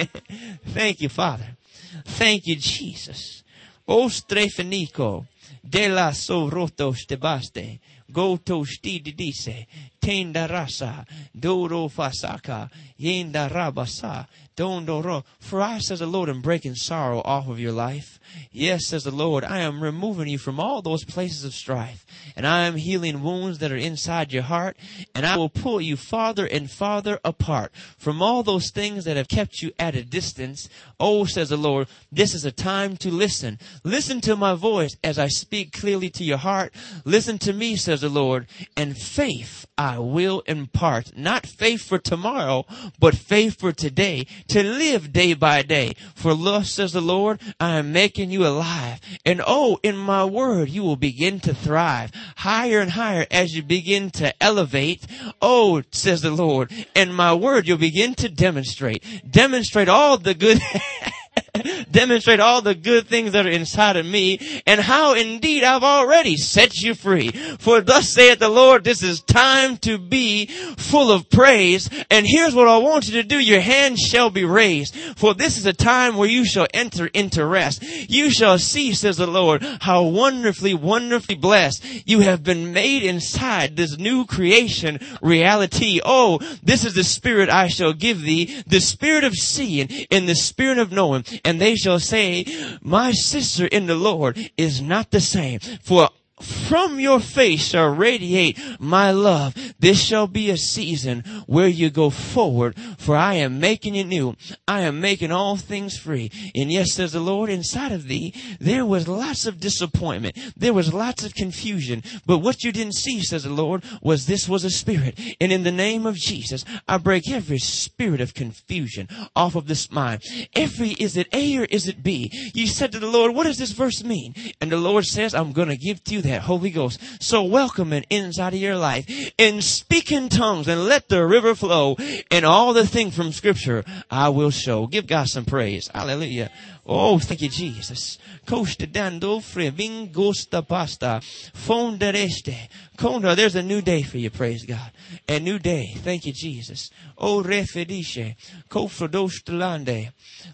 Thank 0.74 1.00
you, 1.00 1.08
Father. 1.08 1.56
Thank 2.04 2.46
you, 2.46 2.56
Jesus. 2.56 3.42
O 3.86 4.08
strefenico. 4.08 5.26
De 5.62 5.88
la 5.88 6.12
sorotos 6.12 7.06
te 7.06 7.16
baste. 7.16 7.80
Go 8.10 8.36
to 8.36 8.64
stididise. 8.64 9.66
Tenda 10.00 10.46
rasa. 10.46 11.04
Doro 11.32 11.88
fasaka. 11.88 12.70
Yenda 12.98 13.48
rabasa. 13.48 14.26
Dondoro. 14.56 15.24
For 15.40 15.60
I, 15.60 15.78
says 15.78 16.00
the 16.00 16.06
Lord, 16.06 16.28
am 16.28 16.42
breaking 16.42 16.74
sorrow 16.76 17.22
off 17.24 17.48
of 17.48 17.58
your 17.58 17.72
life. 17.72 18.18
Yes, 18.50 18.86
says 18.86 19.04
the 19.04 19.10
Lord, 19.10 19.44
I 19.44 19.58
am 19.60 19.82
removing 19.82 20.28
you 20.28 20.38
from 20.38 20.60
all 20.60 20.82
those 20.82 21.04
places 21.04 21.44
of 21.44 21.54
strife, 21.54 22.06
and 22.36 22.46
I 22.46 22.66
am 22.66 22.76
healing 22.76 23.22
wounds 23.22 23.58
that 23.58 23.72
are 23.72 23.76
inside 23.76 24.32
your 24.32 24.42
heart, 24.44 24.76
and 25.14 25.26
I 25.26 25.36
will 25.36 25.48
pull 25.48 25.80
you 25.80 25.96
farther 25.96 26.46
and 26.46 26.70
farther 26.70 27.18
apart 27.24 27.72
from 27.98 28.22
all 28.22 28.42
those 28.42 28.70
things 28.70 29.04
that 29.04 29.16
have 29.16 29.28
kept 29.28 29.62
you 29.62 29.72
at 29.78 29.96
a 29.96 30.04
distance. 30.04 30.68
Oh, 31.00 31.24
says 31.24 31.48
the 31.48 31.56
Lord, 31.56 31.88
this 32.12 32.34
is 32.34 32.44
a 32.44 32.52
time 32.52 32.96
to 32.98 33.10
listen. 33.10 33.58
Listen 33.82 34.20
to 34.22 34.36
my 34.36 34.54
voice 34.54 34.96
as 35.02 35.18
I 35.18 35.28
speak 35.28 35.72
clearly 35.72 36.10
to 36.10 36.24
your 36.24 36.38
heart. 36.38 36.72
Listen 37.04 37.38
to 37.38 37.52
me, 37.52 37.76
says 37.76 38.00
the 38.02 38.08
Lord, 38.08 38.46
and 38.76 38.96
faith 38.96 39.66
I 39.76 39.98
will 39.98 40.40
impart. 40.46 41.16
Not 41.16 41.46
faith 41.46 41.82
for 41.82 41.98
tomorrow, 41.98 42.66
but 42.98 43.14
faith 43.14 43.58
for 43.58 43.72
today, 43.72 44.26
to 44.48 44.62
live 44.62 45.12
day 45.12 45.34
by 45.34 45.62
day. 45.62 45.94
For 46.14 46.34
thus 46.34 46.72
says 46.72 46.92
the 46.92 47.00
Lord, 47.00 47.40
I 47.58 47.78
am 47.78 47.92
making 47.92 48.23
you 48.30 48.46
alive. 48.46 49.00
And 49.24 49.42
oh, 49.46 49.78
in 49.82 49.96
my 49.96 50.24
word, 50.24 50.68
you 50.68 50.82
will 50.82 50.96
begin 50.96 51.40
to 51.40 51.54
thrive 51.54 52.12
higher 52.36 52.80
and 52.80 52.90
higher 52.90 53.26
as 53.30 53.54
you 53.54 53.62
begin 53.62 54.10
to 54.12 54.42
elevate. 54.42 55.06
Oh, 55.40 55.82
says 55.90 56.22
the 56.22 56.30
Lord, 56.30 56.72
in 56.94 57.12
my 57.12 57.34
word, 57.34 57.66
you'll 57.66 57.78
begin 57.78 58.14
to 58.16 58.28
demonstrate, 58.28 59.04
demonstrate 59.28 59.88
all 59.88 60.18
the 60.18 60.34
good 60.34 60.60
demonstrate 61.90 62.40
all 62.40 62.62
the 62.62 62.74
good 62.74 63.06
things 63.06 63.32
that 63.32 63.46
are 63.46 63.50
inside 63.50 63.96
of 63.96 64.04
me 64.04 64.62
and 64.66 64.80
how 64.80 65.14
indeed 65.14 65.62
I've 65.62 65.84
already 65.84 66.36
set 66.36 66.80
you 66.82 66.94
free. 66.94 67.30
For 67.30 67.80
thus 67.80 68.12
saith 68.12 68.40
the 68.40 68.48
Lord, 68.48 68.82
this 68.82 69.02
is 69.02 69.20
time 69.20 69.76
to 69.78 69.98
be 69.98 70.46
full 70.46 71.12
of 71.12 71.30
praise. 71.30 71.88
And 72.10 72.26
here's 72.26 72.54
what 72.54 72.68
I 72.68 72.78
want 72.78 73.06
you 73.08 73.22
to 73.22 73.28
do. 73.28 73.38
Your 73.38 73.60
hand 73.60 73.98
shall 73.98 74.30
be 74.30 74.44
raised. 74.44 74.96
For 75.16 75.34
this 75.34 75.56
is 75.56 75.66
a 75.66 75.72
time 75.72 76.16
where 76.16 76.28
you 76.28 76.44
shall 76.44 76.66
enter 76.74 77.06
into 77.06 77.46
rest. 77.46 77.82
You 77.82 78.30
shall 78.30 78.58
see, 78.58 78.92
says 78.92 79.16
the 79.16 79.26
Lord, 79.26 79.62
how 79.80 80.02
wonderfully, 80.02 80.74
wonderfully 80.74 81.36
blessed 81.36 81.84
you 82.06 82.20
have 82.20 82.42
been 82.42 82.72
made 82.72 83.04
inside 83.04 83.76
this 83.76 83.96
new 83.96 84.26
creation 84.26 84.98
reality. 85.22 86.00
Oh, 86.04 86.38
this 86.62 86.84
is 86.84 86.94
the 86.94 87.04
spirit 87.04 87.48
I 87.48 87.68
shall 87.68 87.92
give 87.92 88.22
thee, 88.22 88.62
the 88.66 88.80
spirit 88.80 89.22
of 89.22 89.34
seeing 89.34 89.88
and 90.10 90.28
the 90.28 90.34
spirit 90.34 90.78
of 90.78 90.90
knowing 90.90 91.24
and 91.44 91.60
they 91.60 91.76
shall 91.76 92.00
say, 92.00 92.46
my 92.82 93.12
sister 93.12 93.66
in 93.66 93.86
the 93.86 93.94
Lord 93.94 94.38
is 94.56 94.80
not 94.80 95.10
the 95.10 95.20
same. 95.20 95.60
For 95.60 96.08
from 96.44 97.00
your 97.00 97.20
face 97.20 97.68
shall 97.68 97.94
radiate 97.94 98.58
my 98.78 99.10
love. 99.10 99.54
This 99.78 100.02
shall 100.02 100.26
be 100.26 100.50
a 100.50 100.56
season 100.56 101.20
where 101.46 101.68
you 101.68 101.90
go 101.90 102.10
forward, 102.10 102.76
for 102.98 103.16
I 103.16 103.34
am 103.34 103.60
making 103.60 103.94
you 103.94 104.04
new. 104.04 104.36
I 104.66 104.80
am 104.80 105.00
making 105.00 105.32
all 105.32 105.56
things 105.56 105.96
free. 105.96 106.30
And 106.54 106.70
yes, 106.70 106.92
says 106.92 107.12
the 107.12 107.20
Lord, 107.20 107.50
inside 107.50 107.92
of 107.92 108.08
thee, 108.08 108.34
there 108.60 108.84
was 108.84 109.08
lots 109.08 109.46
of 109.46 109.60
disappointment. 109.60 110.38
There 110.56 110.72
was 110.72 110.92
lots 110.92 111.24
of 111.24 111.34
confusion. 111.34 112.02
But 112.26 112.38
what 112.38 112.64
you 112.64 112.72
didn't 112.72 112.94
see, 112.94 113.20
says 113.22 113.44
the 113.44 113.50
Lord, 113.50 113.84
was 114.02 114.26
this 114.26 114.48
was 114.48 114.64
a 114.64 114.70
spirit. 114.70 115.18
And 115.40 115.52
in 115.52 115.62
the 115.62 115.72
name 115.72 116.06
of 116.06 116.16
Jesus, 116.16 116.64
I 116.88 116.98
break 116.98 117.30
every 117.30 117.58
spirit 117.58 118.20
of 118.20 118.34
confusion 118.34 119.08
off 119.34 119.54
of 119.54 119.66
this 119.66 119.90
mind. 119.90 120.22
Every, 120.54 120.90
is 120.90 121.16
it 121.16 121.28
A 121.32 121.58
or 121.58 121.64
is 121.64 121.88
it 121.88 122.02
B? 122.02 122.30
You 122.54 122.66
said 122.66 122.92
to 122.92 122.98
the 122.98 123.06
Lord, 123.06 123.34
what 123.34 123.44
does 123.44 123.58
this 123.58 123.72
verse 123.72 124.02
mean? 124.02 124.34
And 124.60 124.70
the 124.70 124.76
Lord 124.76 125.04
says, 125.04 125.34
I'm 125.34 125.52
going 125.52 125.68
to 125.68 125.76
give 125.76 126.02
to 126.04 126.14
you 126.14 126.22
that 126.22 126.33
Holy 126.42 126.70
Ghost. 126.70 127.00
So 127.22 127.42
welcome 127.42 127.92
it 127.92 128.06
inside 128.10 128.54
of 128.54 128.60
your 128.60 128.76
life 128.76 129.06
and 129.38 129.62
speak 129.62 130.12
in 130.12 130.28
tongues 130.28 130.68
and 130.68 130.84
let 130.84 131.08
the 131.08 131.26
river 131.26 131.54
flow 131.54 131.96
and 132.30 132.44
all 132.44 132.72
the 132.72 132.86
things 132.86 133.16
from 133.16 133.32
scripture 133.32 133.84
I 134.10 134.28
will 134.28 134.50
show. 134.50 134.86
Give 134.86 135.06
God 135.06 135.28
some 135.28 135.44
praise. 135.44 135.88
Hallelujah. 135.88 136.50
Oh, 136.86 137.18
thank 137.18 137.40
you, 137.40 137.48
Jesus. 137.48 138.18
Costa 138.46 138.86
dando 138.86 139.40
frevingosta 139.40 140.66
pasta. 140.66 141.20
Fondereste. 141.22 142.68
Conda, 142.98 143.34
there's 143.34 143.54
a 143.54 143.62
new 143.62 143.80
day 143.80 144.02
for 144.02 144.18
you, 144.18 144.30
praise 144.30 144.64
God. 144.64 144.92
A 145.28 145.40
new 145.40 145.58
day. 145.58 145.94
Thank 145.96 146.26
you, 146.26 146.32
Jesus. 146.32 146.90
Oh, 147.16 147.42
refedice. 147.42 148.36
Kofrodostelande. 148.68 150.12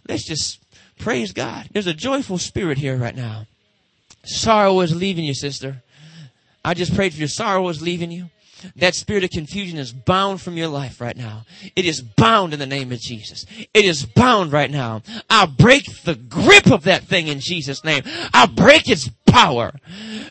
Let's 0.09 0.25
just 0.25 0.61
praise 0.99 1.33
God. 1.33 1.69
There's 1.73 1.89
a 1.89 1.95
joyful 1.95 2.39
spirit 2.39 2.79
here 2.79 2.97
right 2.97 3.17
now. 3.17 3.47
Sorrow 4.25 4.81
is 4.81 4.95
leaving 4.95 5.25
you, 5.25 5.35
sister. 5.35 5.83
I 6.65 6.75
just 6.75 6.95
prayed 6.95 7.13
for 7.13 7.19
your 7.19 7.29
sorrow 7.29 7.69
is 7.69 7.81
leaving 7.81 8.11
you. 8.11 8.29
That 8.77 8.95
spirit 8.95 9.25
of 9.25 9.31
confusion 9.31 9.79
is 9.79 9.93
bound 9.93 10.43
from 10.43 10.59
your 10.59 10.69
life 10.69 11.01
right 11.01 11.17
now. 11.17 11.47
It 11.75 11.87
is 11.87 12.03
bound 12.03 12.53
in 12.53 12.59
the 12.59 12.67
name 12.67 12.93
of 12.93 13.01
Jesus. 13.01 13.47
It 13.73 13.85
is 13.87 14.05
bound 14.05 14.53
right 14.53 14.71
now. 14.71 15.03
I 15.31 15.47
break 15.47 16.03
the 16.03 16.15
grip 16.15 16.71
of 16.71 16.85
that 16.85 17.05
thing 17.05 17.29
in 17.29 17.41
Jesus' 17.41 17.85
name. 17.85 18.03
I 18.35 18.45
break 18.47 18.89
its 18.89 19.09
power. 19.31 19.73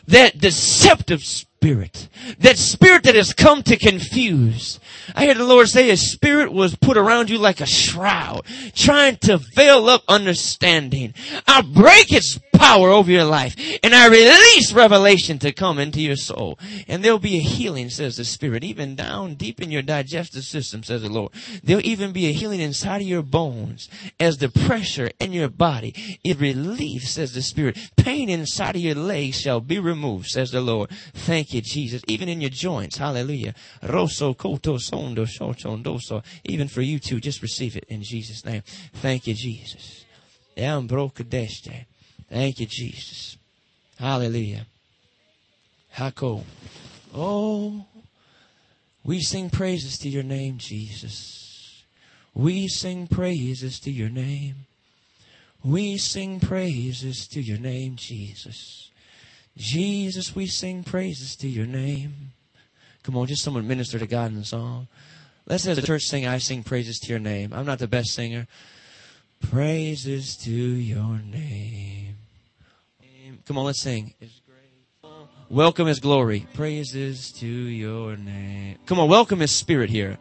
That 0.06 0.38
deceptive 0.38 1.22
spirit. 1.22 2.08
That 2.38 2.58
spirit 2.58 3.04
that 3.04 3.14
has 3.14 3.32
come 3.32 3.62
to 3.64 3.76
confuse. 3.76 4.80
I 5.14 5.24
hear 5.24 5.34
the 5.34 5.44
Lord 5.44 5.68
say 5.68 5.90
a 5.90 5.96
spirit 5.96 6.52
was 6.52 6.76
put 6.76 6.96
around 6.96 7.30
you 7.30 7.38
like 7.38 7.60
a 7.60 7.66
shroud, 7.66 8.46
trying 8.74 9.16
to 9.18 9.38
veil 9.38 9.88
up 9.88 10.02
understanding. 10.08 11.14
I 11.46 11.62
break 11.62 12.12
its 12.12 12.38
power 12.60 12.90
over 12.90 13.10
your 13.10 13.24
life 13.24 13.56
and 13.82 13.94
I 13.94 14.06
release 14.06 14.72
revelation 14.72 15.38
to 15.40 15.52
come 15.52 15.78
into 15.78 16.00
your 16.00 16.16
soul. 16.16 16.58
And 16.86 17.02
there'll 17.02 17.18
be 17.18 17.38
a 17.38 17.42
healing, 17.42 17.88
says 17.88 18.16
the 18.16 18.24
Spirit, 18.24 18.62
even 18.62 18.94
down 18.94 19.34
deep 19.34 19.60
in 19.60 19.70
your 19.70 19.82
digestive 19.82 20.44
system, 20.44 20.82
says 20.82 21.02
the 21.02 21.08
Lord. 21.08 21.32
There'll 21.64 21.84
even 21.84 22.12
be 22.12 22.26
a 22.26 22.32
healing 22.32 22.60
inside 22.60 23.00
of 23.00 23.08
your 23.08 23.22
bones 23.22 23.88
as 24.18 24.38
the 24.38 24.50
pressure 24.50 25.10
in 25.18 25.32
your 25.32 25.48
body 25.48 26.18
it 26.22 26.38
relieves, 26.38 27.10
says 27.10 27.32
the 27.32 27.42
Spirit. 27.42 27.78
Pain 27.96 28.28
inside 28.28 28.76
of 28.76 28.82
your 28.82 28.89
legs 28.94 29.40
shall 29.40 29.60
be 29.60 29.78
removed, 29.78 30.26
says 30.26 30.50
the 30.50 30.60
Lord. 30.60 30.90
Thank 31.14 31.52
you, 31.52 31.60
Jesus. 31.60 32.02
Even 32.06 32.28
in 32.28 32.40
your 32.40 32.50
joints. 32.50 32.98
Hallelujah. 32.98 33.54
Rosso 33.82 34.34
koto 34.34 34.78
sondo 34.78 35.26
shochondoso. 35.26 36.24
Even 36.44 36.68
for 36.68 36.82
you 36.82 36.98
too, 36.98 37.20
just 37.20 37.42
receive 37.42 37.76
it 37.76 37.84
in 37.88 38.02
Jesus' 38.02 38.44
name. 38.44 38.62
Thank 38.94 39.26
you, 39.26 39.34
Jesus. 39.34 40.04
Thank 40.56 42.60
you, 42.60 42.66
Jesus. 42.66 43.36
Hallelujah. 43.98 44.66
Hako. 45.90 46.44
Oh, 47.14 47.84
we 49.04 49.20
sing 49.20 49.50
praises 49.50 49.98
to 49.98 50.08
your 50.08 50.22
name, 50.22 50.58
Jesus. 50.58 51.84
We 52.34 52.68
sing 52.68 53.06
praises 53.06 53.80
to 53.80 53.90
your 53.90 54.08
name. 54.08 54.66
We 55.62 55.98
sing 55.98 56.40
praises 56.40 57.26
to 57.28 57.40
your 57.40 57.58
name, 57.58 57.96
Jesus. 57.96 58.90
Jesus, 59.56 60.34
we 60.34 60.46
sing 60.46 60.84
praises 60.84 61.36
to 61.36 61.48
your 61.48 61.66
name. 61.66 62.32
Come 63.02 63.16
on, 63.16 63.26
just 63.26 63.42
someone 63.42 63.68
minister 63.68 63.98
to 63.98 64.06
God 64.06 64.30
in 64.30 64.38
the 64.38 64.44
song. 64.44 64.88
Let's 65.46 65.66
as 65.66 65.78
a 65.78 65.82
church 65.82 66.04
sing, 66.04 66.26
I 66.26 66.38
sing 66.38 66.62
praises 66.62 66.98
to 67.00 67.08
your 67.08 67.18
name. 67.18 67.52
I'm 67.52 67.66
not 67.66 67.78
the 67.78 67.88
best 67.88 68.14
singer. 68.14 68.46
Praises 69.50 70.36
to 70.38 70.50
your 70.50 71.18
name. 71.18 72.16
Come 73.46 73.58
on, 73.58 73.64
let's 73.64 73.80
sing. 73.80 74.14
Welcome 75.48 75.88
His 75.88 75.98
glory. 75.98 76.46
Praises 76.54 77.32
to 77.32 77.46
your 77.46 78.16
name. 78.16 78.78
Come 78.86 79.00
on, 79.00 79.08
welcome 79.08 79.40
His 79.40 79.50
Spirit 79.50 79.90
here. 79.90 80.18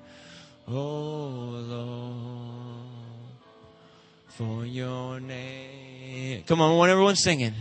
Oh 0.68 0.74
Lord, 0.74 2.69
for 4.40 4.66
your 4.66 5.20
name. 5.20 6.44
Come 6.48 6.62
on, 6.62 6.78
want 6.78 6.90
everyone 6.90 7.18
singing. 7.18 7.54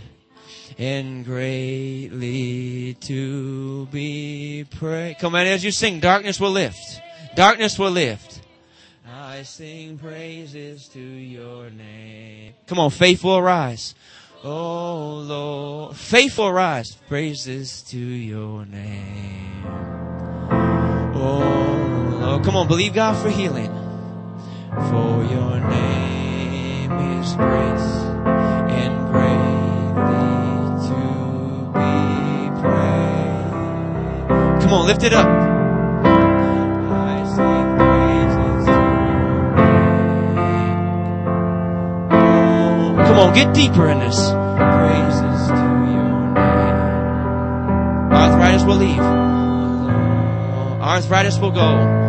and 0.79 1.25
greatly 1.25 2.95
to 3.01 3.87
be 3.87 4.65
praised. 4.79 5.19
Come 5.19 5.35
on, 5.35 5.45
as 5.45 5.65
you 5.65 5.73
sing, 5.73 5.99
darkness 5.99 6.39
will 6.39 6.53
lift. 6.53 7.01
Darkness 7.35 7.81
will 7.81 7.91
lift. 7.91 8.43
I 9.13 9.43
sing 9.43 9.99
praises 9.99 10.87
to 10.91 11.01
your 11.01 11.69
name. 11.71 12.55
Come 12.69 12.79
on, 12.79 12.91
faith 12.91 13.25
will 13.25 13.39
arise. 13.39 13.97
Oh 14.45 15.25
Lord, 15.27 15.97
faith 15.97 16.39
will 16.39 16.53
rise. 16.53 16.93
Praises 17.09 17.83
to 17.89 17.99
your 17.99 18.65
name. 18.65 19.65
Oh 21.17 22.19
Lord, 22.21 22.45
come 22.45 22.55
on, 22.55 22.69
believe 22.69 22.95
God 22.95 23.21
for 23.21 23.31
healing. 23.31 23.73
For 24.91 25.25
your 25.25 25.59
name 25.59 26.18
Come 34.69 34.81
on, 34.81 34.87
lift 34.87 35.03
it 35.03 35.15
up. 35.15 35.27
Come 43.07 43.19
on, 43.19 43.35
get 43.35 43.55
deeper 43.55 43.89
in 43.89 43.99
this. 44.01 44.17
Praises 44.17 45.49
to 45.49 45.55
your 45.55 46.35
name. 46.35 46.83
Arthritis 48.13 48.65
will 48.65 48.77
leave. 48.77 49.01
Arthritis 50.83 51.39
will 51.39 51.53
go. 51.53 52.08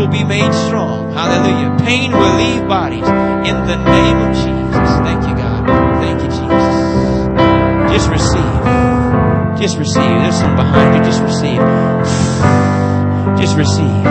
Will 0.00 0.08
be 0.08 0.24
made 0.24 0.52
strong. 0.66 1.12
Hallelujah. 1.12 1.76
Pain 1.84 2.10
will 2.12 2.34
leave 2.36 2.66
bodies. 2.66 3.06
In 3.48 3.56
the 3.68 3.76
name 3.76 4.16
of 4.16 4.32
Jesus. 4.34 4.90
Thank 5.04 5.28
you, 5.28 5.34
God. 5.36 5.66
Thank 6.00 6.22
you, 6.22 6.30
Jesus. 6.40 6.76
Just 7.92 8.08
receive. 8.08 8.60
Just 9.60 9.76
receive. 9.76 10.16
There's 10.24 10.36
some 10.36 10.56
behind 10.56 10.96
you. 10.96 11.02
Just 11.04 11.20
receive. 11.20 11.60
Just 13.36 13.56
receive. 13.58 14.04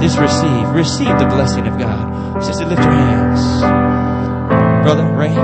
Just 0.00 0.18
receive. 0.18 0.68
Receive 0.70 1.18
the 1.18 1.26
blessing 1.26 1.66
of 1.66 1.78
God. 1.78 2.42
Sister, 2.42 2.64
lift 2.64 2.82
your 2.82 2.92
hands. 2.92 3.60
Brother 4.84 5.04
Ray, 5.04 5.36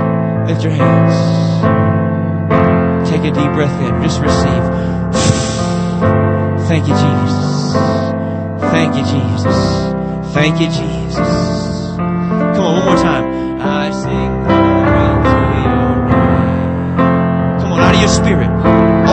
lift 0.47 0.63
your 0.63 0.73
hands. 0.73 1.13
Take 3.09 3.21
a 3.21 3.31
deep 3.31 3.53
breath 3.53 3.79
in. 3.79 4.01
Just 4.01 4.19
receive. 4.19 4.63
Thank 6.67 6.87
you, 6.87 6.95
Jesus. 6.95 8.02
Thank 8.71 8.95
you, 8.95 9.03
Jesus. 9.03 9.57
Thank 10.33 10.59
you, 10.59 10.67
Jesus. 10.67 11.29
Come 11.97 12.65
on, 12.65 12.73
one 12.77 12.85
more 12.85 12.95
time. 12.97 13.25
I 13.61 13.91
sing 13.91 14.31
glory 14.43 15.13
to 15.29 15.37
your 15.65 15.95
name. 16.07 17.59
Come 17.59 17.71
on, 17.73 17.79
out 17.81 17.95
of 17.95 17.99
your 17.99 18.09
spirit. 18.09 18.49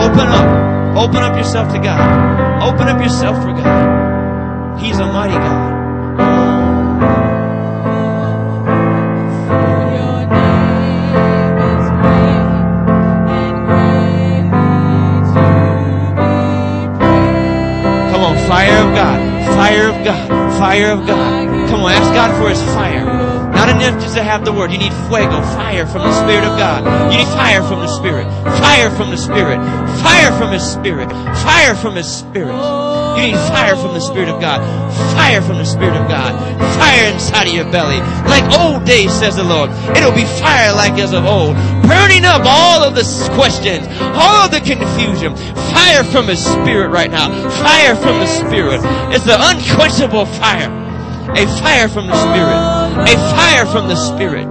Open 0.03 0.27
up. 0.27 0.97
Open 0.97 1.17
up 1.17 1.37
yourself 1.37 1.71
to 1.73 1.79
God. 1.79 2.01
Open 2.63 2.87
up 2.87 3.01
yourself 3.01 3.37
for 3.43 3.53
God. 3.53 4.79
He's 4.79 4.99
a 4.99 5.05
mighty 5.05 5.33
God. 5.33 5.60
Fire 19.71 19.87
of 19.87 20.03
God, 20.03 20.59
fire 20.59 20.91
of 20.91 21.07
God. 21.07 21.69
Come 21.69 21.81
on, 21.81 21.91
ask 21.93 22.13
God 22.13 22.35
for 22.41 22.49
His 22.49 22.61
fire. 22.75 23.05
Not 23.05 23.69
enough 23.69 24.01
just 24.01 24.15
to 24.15 24.23
have 24.23 24.43
the 24.43 24.51
word. 24.51 24.71
You 24.71 24.79
need 24.79 24.93
fuego, 25.07 25.41
fire 25.55 25.85
from 25.85 26.01
the 26.01 26.13
Spirit 26.23 26.43
of 26.43 26.57
God. 26.57 26.83
You 27.11 27.19
need 27.19 27.27
fire 27.27 27.61
from 27.63 27.79
the 27.79 27.87
Spirit, 27.87 28.25
fire 28.59 28.89
from 28.89 29.11
the 29.11 29.17
Spirit, 29.17 29.59
fire 30.03 30.31
from 30.37 30.51
His 30.51 30.63
Spirit, 30.63 31.09
fire 31.09 31.75
from 31.75 31.95
His 31.95 32.13
Spirit. 32.13 32.80
You 33.17 33.31
need 33.31 33.39
fire 33.49 33.75
from 33.75 33.93
the 33.93 33.99
Spirit 33.99 34.29
of 34.29 34.39
God, 34.39 34.59
fire 35.15 35.41
from 35.41 35.57
the 35.57 35.65
Spirit 35.65 35.95
of 35.95 36.07
God, 36.07 36.33
fire 36.79 37.11
inside 37.11 37.47
of 37.47 37.53
your 37.53 37.69
belly. 37.71 37.99
Like 38.27 38.45
old 38.59 38.85
days, 38.85 39.11
says 39.13 39.35
the 39.35 39.43
Lord. 39.43 39.69
It'll 39.95 40.15
be 40.15 40.25
fire 40.25 40.73
like 40.73 40.99
as 40.99 41.13
of 41.13 41.25
old, 41.25 41.55
burning 41.83 42.25
up 42.25 42.41
all 42.45 42.83
of 42.83 42.95
the 42.95 43.05
questions, 43.35 43.87
all 43.99 44.45
of 44.45 44.51
the 44.51 44.61
confusion. 44.61 45.35
Fire 45.75 46.03
from 46.03 46.27
His 46.27 46.43
Spirit 46.43 46.89
right 46.89 47.11
now. 47.11 47.29
Fire 47.63 47.95
from 47.95 48.19
the 48.19 48.27
Spirit. 48.27 48.81
It's 49.13 49.25
the 49.25 49.37
unquenchable 49.39 50.25
fire. 50.25 50.71
A 51.31 51.45
fire 51.59 51.87
from 51.87 52.07
the 52.07 52.15
Spirit. 52.15 52.59
A 53.07 53.15
fire 53.35 53.65
from 53.65 53.87
the 53.87 53.95
Spirit. 53.95 54.47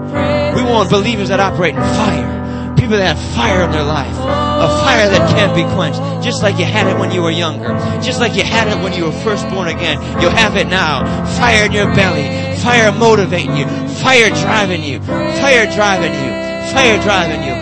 We 0.54 0.62
want 0.62 0.90
believers 0.90 1.28
that 1.28 1.40
operate 1.40 1.74
in 1.74 1.80
fire. 1.80 2.39
People 2.80 2.96
that 2.96 3.14
have 3.14 3.34
fire 3.36 3.62
in 3.64 3.70
their 3.72 3.84
life. 3.84 4.16
A 4.16 4.68
fire 4.80 5.08
that 5.12 5.28
can't 5.36 5.54
be 5.54 5.64
quenched. 5.76 6.00
Just 6.24 6.42
like 6.42 6.58
you 6.58 6.64
had 6.64 6.86
it 6.88 6.98
when 6.98 7.10
you 7.12 7.20
were 7.20 7.30
younger. 7.30 7.68
Just 8.00 8.20
like 8.20 8.34
you 8.34 8.42
had 8.42 8.68
it 8.68 8.82
when 8.82 8.94
you 8.94 9.04
were 9.04 9.12
first 9.20 9.48
born 9.50 9.68
again. 9.68 10.00
You'll 10.20 10.32
have 10.32 10.56
it 10.56 10.66
now. 10.66 11.04
Fire 11.36 11.66
in 11.66 11.72
your 11.72 11.92
belly. 11.94 12.24
Fire 12.58 12.90
motivating 12.90 13.54
you. 13.54 13.66
Fire 14.00 14.30
driving 14.30 14.82
you. 14.82 15.00
Fire 15.02 15.68
driving 15.68 16.14
you. 16.14 16.30
Fire 16.72 16.96
driving 17.02 17.42
you. 17.44 17.52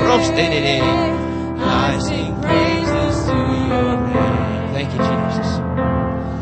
I 1.61 1.99
sing 1.99 2.40
praises 2.40 3.27
to 3.27 3.35
your 3.35 3.99
name. 4.07 4.73
Thank 4.73 4.93
you, 4.95 5.03
Jesus. 5.03 5.59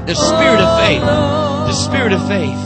The 0.06 0.14
spirit 0.14 0.60
of 0.60 0.70
faith. 0.80 1.00
The 1.00 1.72
spirit 1.72 2.12
of 2.12 2.20
faith. 2.28 2.60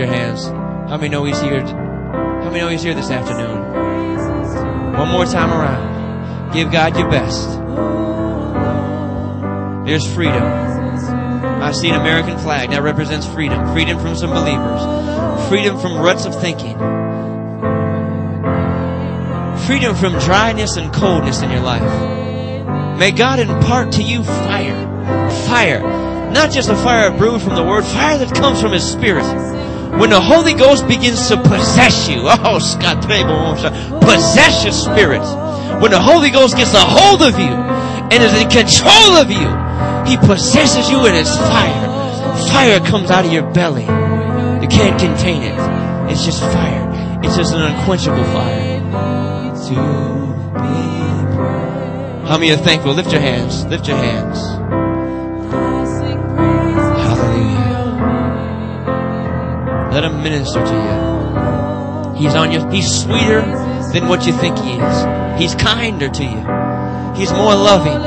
Your 0.00 0.08
hands. 0.08 0.46
How 0.46 0.96
many 0.96 1.10
know 1.10 1.24
he's 1.24 1.40
here? 1.40 1.60
How 1.60 2.44
many 2.46 2.60
know 2.60 2.68
he's 2.68 2.82
here 2.82 2.94
this 2.94 3.10
afternoon? 3.10 4.94
One 4.96 5.08
more 5.10 5.26
time 5.26 5.52
around. 5.52 6.52
Give 6.54 6.72
God 6.72 6.96
your 6.96 7.10
best. 7.10 7.48
There's 9.86 10.10
freedom. 10.14 10.42
I 10.42 11.72
see 11.72 11.90
an 11.90 12.00
American 12.00 12.38
flag 12.38 12.70
that 12.70 12.82
represents 12.82 13.26
freedom. 13.26 13.74
Freedom 13.74 13.98
from 14.00 14.16
some 14.16 14.30
believers. 14.30 15.48
Freedom 15.48 15.78
from 15.78 15.98
ruts 15.98 16.24
of 16.24 16.40
thinking. 16.40 16.78
Freedom 19.66 19.94
from 19.94 20.18
dryness 20.18 20.76
and 20.76 20.92
coldness 20.94 21.42
in 21.42 21.50
your 21.50 21.60
life. 21.60 22.98
May 22.98 23.12
God 23.12 23.38
impart 23.38 23.92
to 23.92 24.02
you 24.02 24.24
fire. 24.24 25.30
Fire. 25.46 25.82
Not 26.32 26.52
just 26.52 26.70
a 26.70 26.76
fire 26.76 27.10
brewed 27.10 27.42
from 27.42 27.54
the 27.54 27.62
word, 27.62 27.84
fire 27.84 28.16
that 28.16 28.34
comes 28.34 28.62
from 28.62 28.72
his 28.72 28.90
spirit. 28.90 29.59
When 29.98 30.10
the 30.10 30.20
Holy 30.20 30.54
Ghost 30.54 30.86
begins 30.86 31.28
to 31.28 31.36
possess 31.36 32.08
you, 32.08 32.22
oh, 32.24 32.58
Scott, 32.58 33.02
possess 33.02 34.64
your 34.64 34.72
spirit. 34.72 35.22
When 35.80 35.90
the 35.90 36.00
Holy 36.00 36.30
Ghost 36.30 36.56
gets 36.56 36.74
a 36.74 36.80
hold 36.80 37.22
of 37.22 37.38
you 37.38 37.52
and 38.12 38.22
is 38.22 38.34
in 38.34 38.48
control 38.48 39.16
of 39.16 39.30
you, 39.30 39.48
he 40.10 40.16
possesses 40.16 40.90
you 40.90 41.06
in 41.06 41.14
his 41.14 41.34
fire. 41.36 41.86
Fire 42.48 42.80
comes 42.80 43.10
out 43.10 43.24
of 43.24 43.32
your 43.32 43.50
belly. 43.52 43.84
You 43.84 44.68
can't 44.68 44.98
contain 45.00 45.42
it. 45.42 46.10
It's 46.10 46.24
just 46.24 46.40
fire. 46.40 47.20
It's 47.22 47.36
just 47.36 47.54
an 47.54 47.62
unquenchable 47.62 48.24
fire. 48.24 48.80
How 52.26 52.38
many 52.38 52.52
are 52.52 52.56
thankful? 52.56 52.92
Lift 52.92 53.10
your 53.12 53.20
hands. 53.20 53.64
Lift 53.66 53.88
your 53.88 53.96
hands. 53.96 54.49
Minister 60.22 60.64
to 60.64 60.72
you. 60.72 62.14
He's 62.20 62.34
on 62.34 62.52
you. 62.52 62.68
He's 62.68 62.88
sweeter 63.02 63.40
than 63.92 64.08
what 64.08 64.26
you 64.26 64.32
think 64.32 64.58
he 64.58 64.74
is. 64.74 65.40
He's 65.40 65.54
kinder 65.54 66.08
to 66.08 66.22
you. 66.24 66.44
He's 67.16 67.32
more 67.32 67.54
loving. 67.54 68.00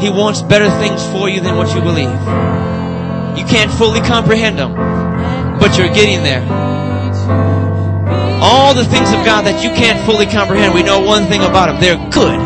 He 0.00 0.10
wants 0.10 0.42
better 0.42 0.68
things 0.80 1.04
for 1.12 1.28
you 1.28 1.40
than 1.40 1.56
what 1.56 1.74
you 1.74 1.80
believe. 1.80 2.10
You 3.38 3.44
can't 3.44 3.70
fully 3.70 4.00
comprehend 4.00 4.58
them, 4.58 4.74
but 5.60 5.78
you're 5.78 5.92
getting 5.92 6.22
there. 6.22 6.42
All 8.42 8.74
the 8.74 8.84
things 8.84 9.08
of 9.12 9.24
God 9.24 9.42
that 9.42 9.62
you 9.62 9.70
can't 9.70 10.04
fully 10.04 10.26
comprehend, 10.26 10.74
we 10.74 10.82
know 10.82 11.00
one 11.00 11.26
thing 11.26 11.42
about 11.42 11.66
them. 11.66 11.80
They're 11.80 12.10
good. 12.10 12.38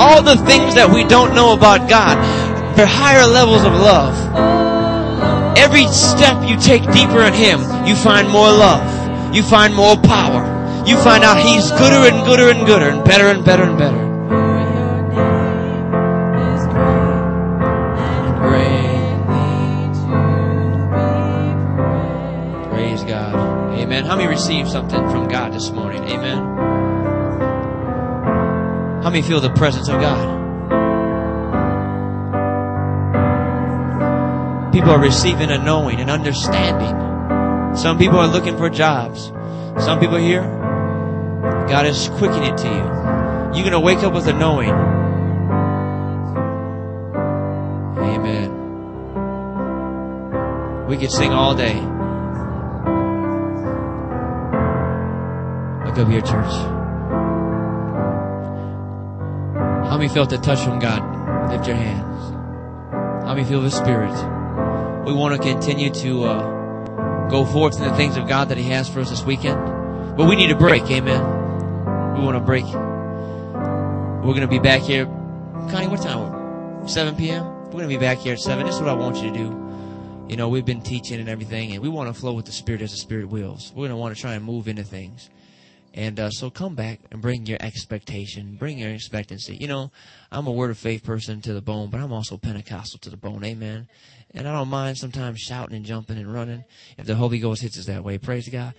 All 0.00 0.22
the 0.22 0.36
things 0.36 0.74
that 0.74 0.90
we 0.92 1.04
don't 1.04 1.34
know 1.34 1.52
about 1.52 1.88
God, 1.88 2.18
they're 2.76 2.86
higher 2.86 3.26
levels 3.26 3.62
of 3.64 3.72
love. 3.74 4.63
Every 5.64 5.86
step 5.86 6.46
you 6.46 6.58
take 6.58 6.82
deeper 6.92 7.22
in 7.22 7.32
Him, 7.32 7.58
you 7.86 7.96
find 7.96 8.28
more 8.28 8.48
love. 8.48 9.34
You 9.34 9.42
find 9.42 9.74
more 9.74 9.96
power. 9.96 10.44
You 10.86 10.98
find 10.98 11.24
out 11.24 11.38
He's 11.38 11.70
gooder 11.70 12.06
and 12.06 12.26
gooder 12.26 12.50
and 12.50 12.66
gooder 12.66 12.90
and 12.90 13.02
better 13.02 13.28
and 13.28 13.42
better 13.42 13.62
and 13.62 13.78
better. 13.78 13.96
Praise 22.68 23.02
God. 23.04 23.78
Amen. 23.78 24.04
How 24.04 24.16
many 24.16 24.28
received 24.28 24.68
something 24.68 25.00
from 25.08 25.28
God 25.28 25.54
this 25.54 25.70
morning? 25.70 26.04
Amen. 26.04 26.36
How 29.02 29.08
many 29.08 29.22
feel 29.22 29.40
the 29.40 29.54
presence 29.54 29.88
of 29.88 29.98
God? 29.98 30.43
People 34.74 34.90
are 34.90 34.98
receiving 34.98 35.50
a 35.52 35.58
knowing 35.64 36.00
and 36.00 36.10
understanding. 36.10 37.76
Some 37.76 37.96
people 37.96 38.18
are 38.18 38.26
looking 38.26 38.56
for 38.58 38.68
jobs. 38.68 39.26
Some 39.78 40.00
people 40.00 40.16
here, 40.16 40.42
God 41.68 41.86
is 41.86 42.08
quickening 42.16 42.52
it 42.52 42.56
to 42.58 42.66
you. 42.66 42.82
You're 43.54 43.70
going 43.70 43.70
to 43.70 43.78
wake 43.78 43.98
up 43.98 44.12
with 44.12 44.26
a 44.26 44.32
knowing. 44.32 44.70
Amen. 48.00 48.50
We 50.88 50.96
could 50.96 51.12
sing 51.12 51.30
all 51.30 51.54
day. 51.54 51.76
Look 55.86 55.98
up 55.98 56.08
here, 56.08 56.20
church. 56.20 56.52
How 59.86 59.96
many 59.96 60.08
felt 60.08 60.30
the 60.30 60.38
touch 60.38 60.64
from 60.64 60.80
God? 60.80 61.00
Lift 61.52 61.68
your 61.68 61.76
hands. 61.76 62.32
How 63.24 63.34
many 63.36 63.44
feel 63.44 63.60
the 63.62 63.70
Spirit? 63.70 64.33
We 65.06 65.12
want 65.12 65.36
to 65.36 65.48
continue 65.48 65.90
to 65.90 66.24
uh, 66.24 67.28
go 67.28 67.44
forth 67.44 67.76
in 67.76 67.82
the 67.82 67.94
things 67.94 68.16
of 68.16 68.26
God 68.26 68.48
that 68.48 68.56
He 68.56 68.64
has 68.70 68.88
for 68.88 69.00
us 69.00 69.10
this 69.10 69.22
weekend. 69.22 70.16
But 70.16 70.26
we 70.26 70.34
need 70.34 70.50
a 70.50 70.56
break, 70.56 70.84
amen. 70.90 71.20
We 72.14 72.24
want 72.24 72.36
a 72.36 72.40
break. 72.40 72.64
We're 72.64 74.32
going 74.32 74.40
to 74.40 74.48
be 74.48 74.58
back 74.58 74.80
here. 74.80 75.04
Connie, 75.70 75.88
what 75.88 76.00
time? 76.00 76.88
7 76.88 77.16
p.m.? 77.16 77.44
We're 77.66 77.72
going 77.72 77.88
to 77.88 77.88
be 77.88 77.98
back 77.98 78.18
here 78.18 78.32
at 78.32 78.40
7. 78.40 78.64
This 78.64 78.76
is 78.76 78.80
what 78.80 78.88
I 78.88 78.94
want 78.94 79.16
you 79.16 79.30
to 79.30 79.36
do. 79.36 80.26
You 80.28 80.36
know, 80.36 80.48
we've 80.48 80.64
been 80.64 80.80
teaching 80.80 81.20
and 81.20 81.28
everything, 81.28 81.72
and 81.72 81.82
we 81.82 81.90
want 81.90 82.12
to 82.12 82.18
flow 82.18 82.32
with 82.32 82.46
the 82.46 82.52
Spirit 82.52 82.80
as 82.80 82.92
the 82.92 82.96
Spirit 82.96 83.28
wills. 83.28 83.72
We're 83.74 83.82
going 83.82 83.90
to 83.90 83.96
want 83.96 84.16
to 84.16 84.20
try 84.20 84.32
and 84.32 84.44
move 84.44 84.68
into 84.68 84.84
things. 84.84 85.28
And 85.92 86.18
uh, 86.18 86.30
so 86.30 86.50
come 86.50 86.74
back 86.74 87.00
and 87.12 87.20
bring 87.20 87.46
your 87.46 87.58
expectation, 87.60 88.56
bring 88.56 88.78
your 88.78 88.90
expectancy. 88.90 89.56
You 89.56 89.68
know, 89.68 89.92
I'm 90.32 90.46
a 90.46 90.52
word 90.52 90.70
of 90.70 90.78
faith 90.78 91.04
person 91.04 91.40
to 91.42 91.52
the 91.52 91.60
bone, 91.60 91.90
but 91.90 92.00
I'm 92.00 92.12
also 92.12 92.36
Pentecostal 92.36 92.98
to 93.00 93.10
the 93.10 93.16
bone. 93.16 93.44
Amen. 93.44 93.88
And 94.34 94.48
I 94.48 94.52
don't 94.52 94.68
mind 94.68 94.98
sometimes 94.98 95.38
shouting 95.40 95.76
and 95.76 95.84
jumping 95.84 96.18
and 96.18 96.32
running 96.32 96.64
if 96.98 97.06
the 97.06 97.14
Holy 97.14 97.38
Ghost 97.38 97.62
hits 97.62 97.78
us 97.78 97.86
that 97.86 98.02
way. 98.02 98.18
Praise 98.18 98.48
God. 98.48 98.74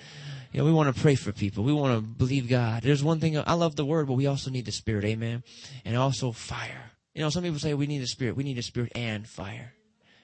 You 0.52 0.60
know, 0.60 0.65
we 0.65 0.73
want 0.73 0.94
to 0.94 1.02
pray 1.02 1.15
for 1.15 1.32
people. 1.32 1.64
We 1.64 1.73
want 1.73 1.95
to 1.95 2.02
believe 2.02 2.49
God. 2.49 2.84
There's 2.84 3.03
one 3.03 3.19
thing, 3.19 3.38
I 3.38 3.53
love 3.53 3.76
the 3.76 3.86
word, 3.86 4.07
but 4.07 4.14
we 4.14 4.27
also 4.27 4.52
need 4.52 4.65
the 4.65 4.72
Spirit. 4.72 5.06
Amen. 5.06 5.44
And 5.86 5.95
also 5.95 6.32
fire. 6.32 6.91
You 7.14 7.22
know, 7.22 7.30
some 7.30 7.44
people 7.44 7.60
say 7.60 7.73
we 7.73 7.88
need 7.88 8.02
the 8.02 8.07
Spirit. 8.07 8.36
We 8.36 8.44
need 8.44 8.57
the 8.57 8.61
Spirit 8.61 8.91
and 8.95 9.27
fire. 9.27 9.73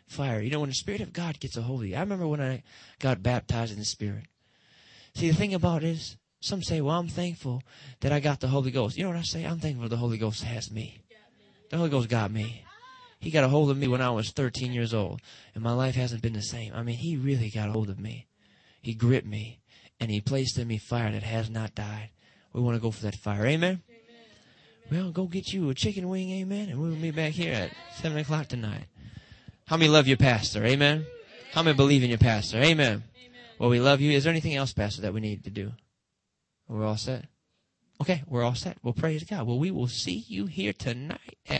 Fire. 0.08 0.42
You 0.42 0.52
know, 0.52 0.60
when 0.60 0.70
the 0.70 0.76
Spirit 0.76 1.02
of 1.02 1.14
God 1.14 1.40
gets 1.40 1.56
a 1.56 1.62
hold 1.62 1.82
of 1.82 1.88
you. 1.88 1.96
I 1.96 2.02
remember 2.02 2.28
when 2.28 2.42
I 2.42 2.64
got 3.00 3.24
baptized 3.24 3.72
in 3.72 3.80
the 3.80 3.86
Spirit. 3.86 4.26
See, 5.16 5.30
the 5.30 5.36
thing 5.36 5.54
about 5.54 5.84
it 5.84 5.90
is, 5.90 6.18
some 6.42 6.64
say, 6.64 6.82
well, 6.82 6.98
I'm 6.98 7.08
thankful 7.08 7.62
that 8.00 8.12
I 8.12 8.20
got 8.20 8.40
the 8.40 8.48
Holy 8.48 8.72
Ghost. 8.72 8.98
You 8.98 9.04
know 9.04 9.12
what 9.12 9.20
I 9.20 9.24
say? 9.24 9.44
I'm 9.46 9.60
thankful 9.60 9.88
the 9.88 9.96
Holy 9.96 10.18
Ghost 10.18 10.44
has 10.44 10.72
me. 10.72 11.00
The 11.70 11.78
Holy 11.78 11.90
Ghost 11.90 12.10
got 12.10 12.32
me. 12.32 12.64
He 13.22 13.30
got 13.30 13.44
a 13.44 13.50
hold 13.50 13.70
of 13.70 13.78
me 13.78 13.88
when 13.88 14.02
I 14.02 14.10
was 14.10 14.32
13 14.32 14.74
years 14.74 14.96
old, 14.96 15.22
and 15.54 15.64
my 15.64 15.74
life 15.74 15.94
hasn't 15.94 16.24
been 16.24 16.34
the 16.34 16.42
same. 16.42 16.74
I 16.74 16.82
mean, 16.82 16.98
he 16.98 17.16
really 17.16 17.52
got 17.52 17.70
a 17.70 17.72
hold 17.72 17.90
of 17.90 18.00
me. 18.00 18.26
He 18.82 18.96
gripped 18.96 19.28
me, 19.28 19.60
and 20.00 20.10
he 20.10 20.20
placed 20.20 20.58
in 20.58 20.68
me 20.68 20.80
fire 20.80 21.12
that 21.12 21.22
has 21.22 21.48
not 21.48 21.76
died. 21.76 22.10
We 22.52 22.62
want 22.62 22.76
to 22.78 22.82
go 22.82 22.90
for 22.90 23.04
that 23.04 23.16
fire. 23.16 23.46
Amen? 23.46 23.84
amen? 24.90 25.04
Well, 25.04 25.12
go 25.12 25.26
get 25.26 25.54
you 25.54 25.70
a 25.70 25.76
chicken 25.76 26.10
wing, 26.10 26.32
amen, 26.32 26.70
and 26.70 26.82
we'll 26.82 26.96
meet 26.96 27.16
back 27.16 27.34
here 27.34 27.54
at 27.54 27.72
7 28.02 28.18
o'clock 28.18 28.48
tonight. 28.48 28.86
How 29.68 29.78
many 29.78 29.90
love 29.90 30.08
your 30.08 30.18
pastor? 30.18 30.66
Amen? 30.66 31.06
How 31.54 31.62
many 31.62 31.78
believe 31.78 32.04
in 32.04 32.10
your 32.10 32.18
pastor? 32.18 32.58
Amen. 32.58 33.04
Well, 33.60 33.70
we 33.70 33.80
love 33.80 34.02
you. 34.02 34.12
Is 34.12 34.24
there 34.24 34.32
anything 34.32 34.56
else, 34.56 34.74
Pastor, 34.74 35.04
that 35.04 35.14
we 35.14 35.22
need 35.22 35.44
to 35.44 35.52
do? 35.52 35.74
We're 36.68 36.84
all 36.84 36.98
set. 36.98 37.26
Okay, 38.02 38.24
we're 38.26 38.42
all 38.42 38.56
set. 38.56 38.78
Well, 38.82 38.94
praise 38.94 39.24
God. 39.24 39.46
Well, 39.46 39.60
we 39.60 39.70
will 39.70 39.88
see 39.88 40.26
you 40.28 40.48
here 40.48 40.74
tonight 40.74 41.38
at 41.46 41.46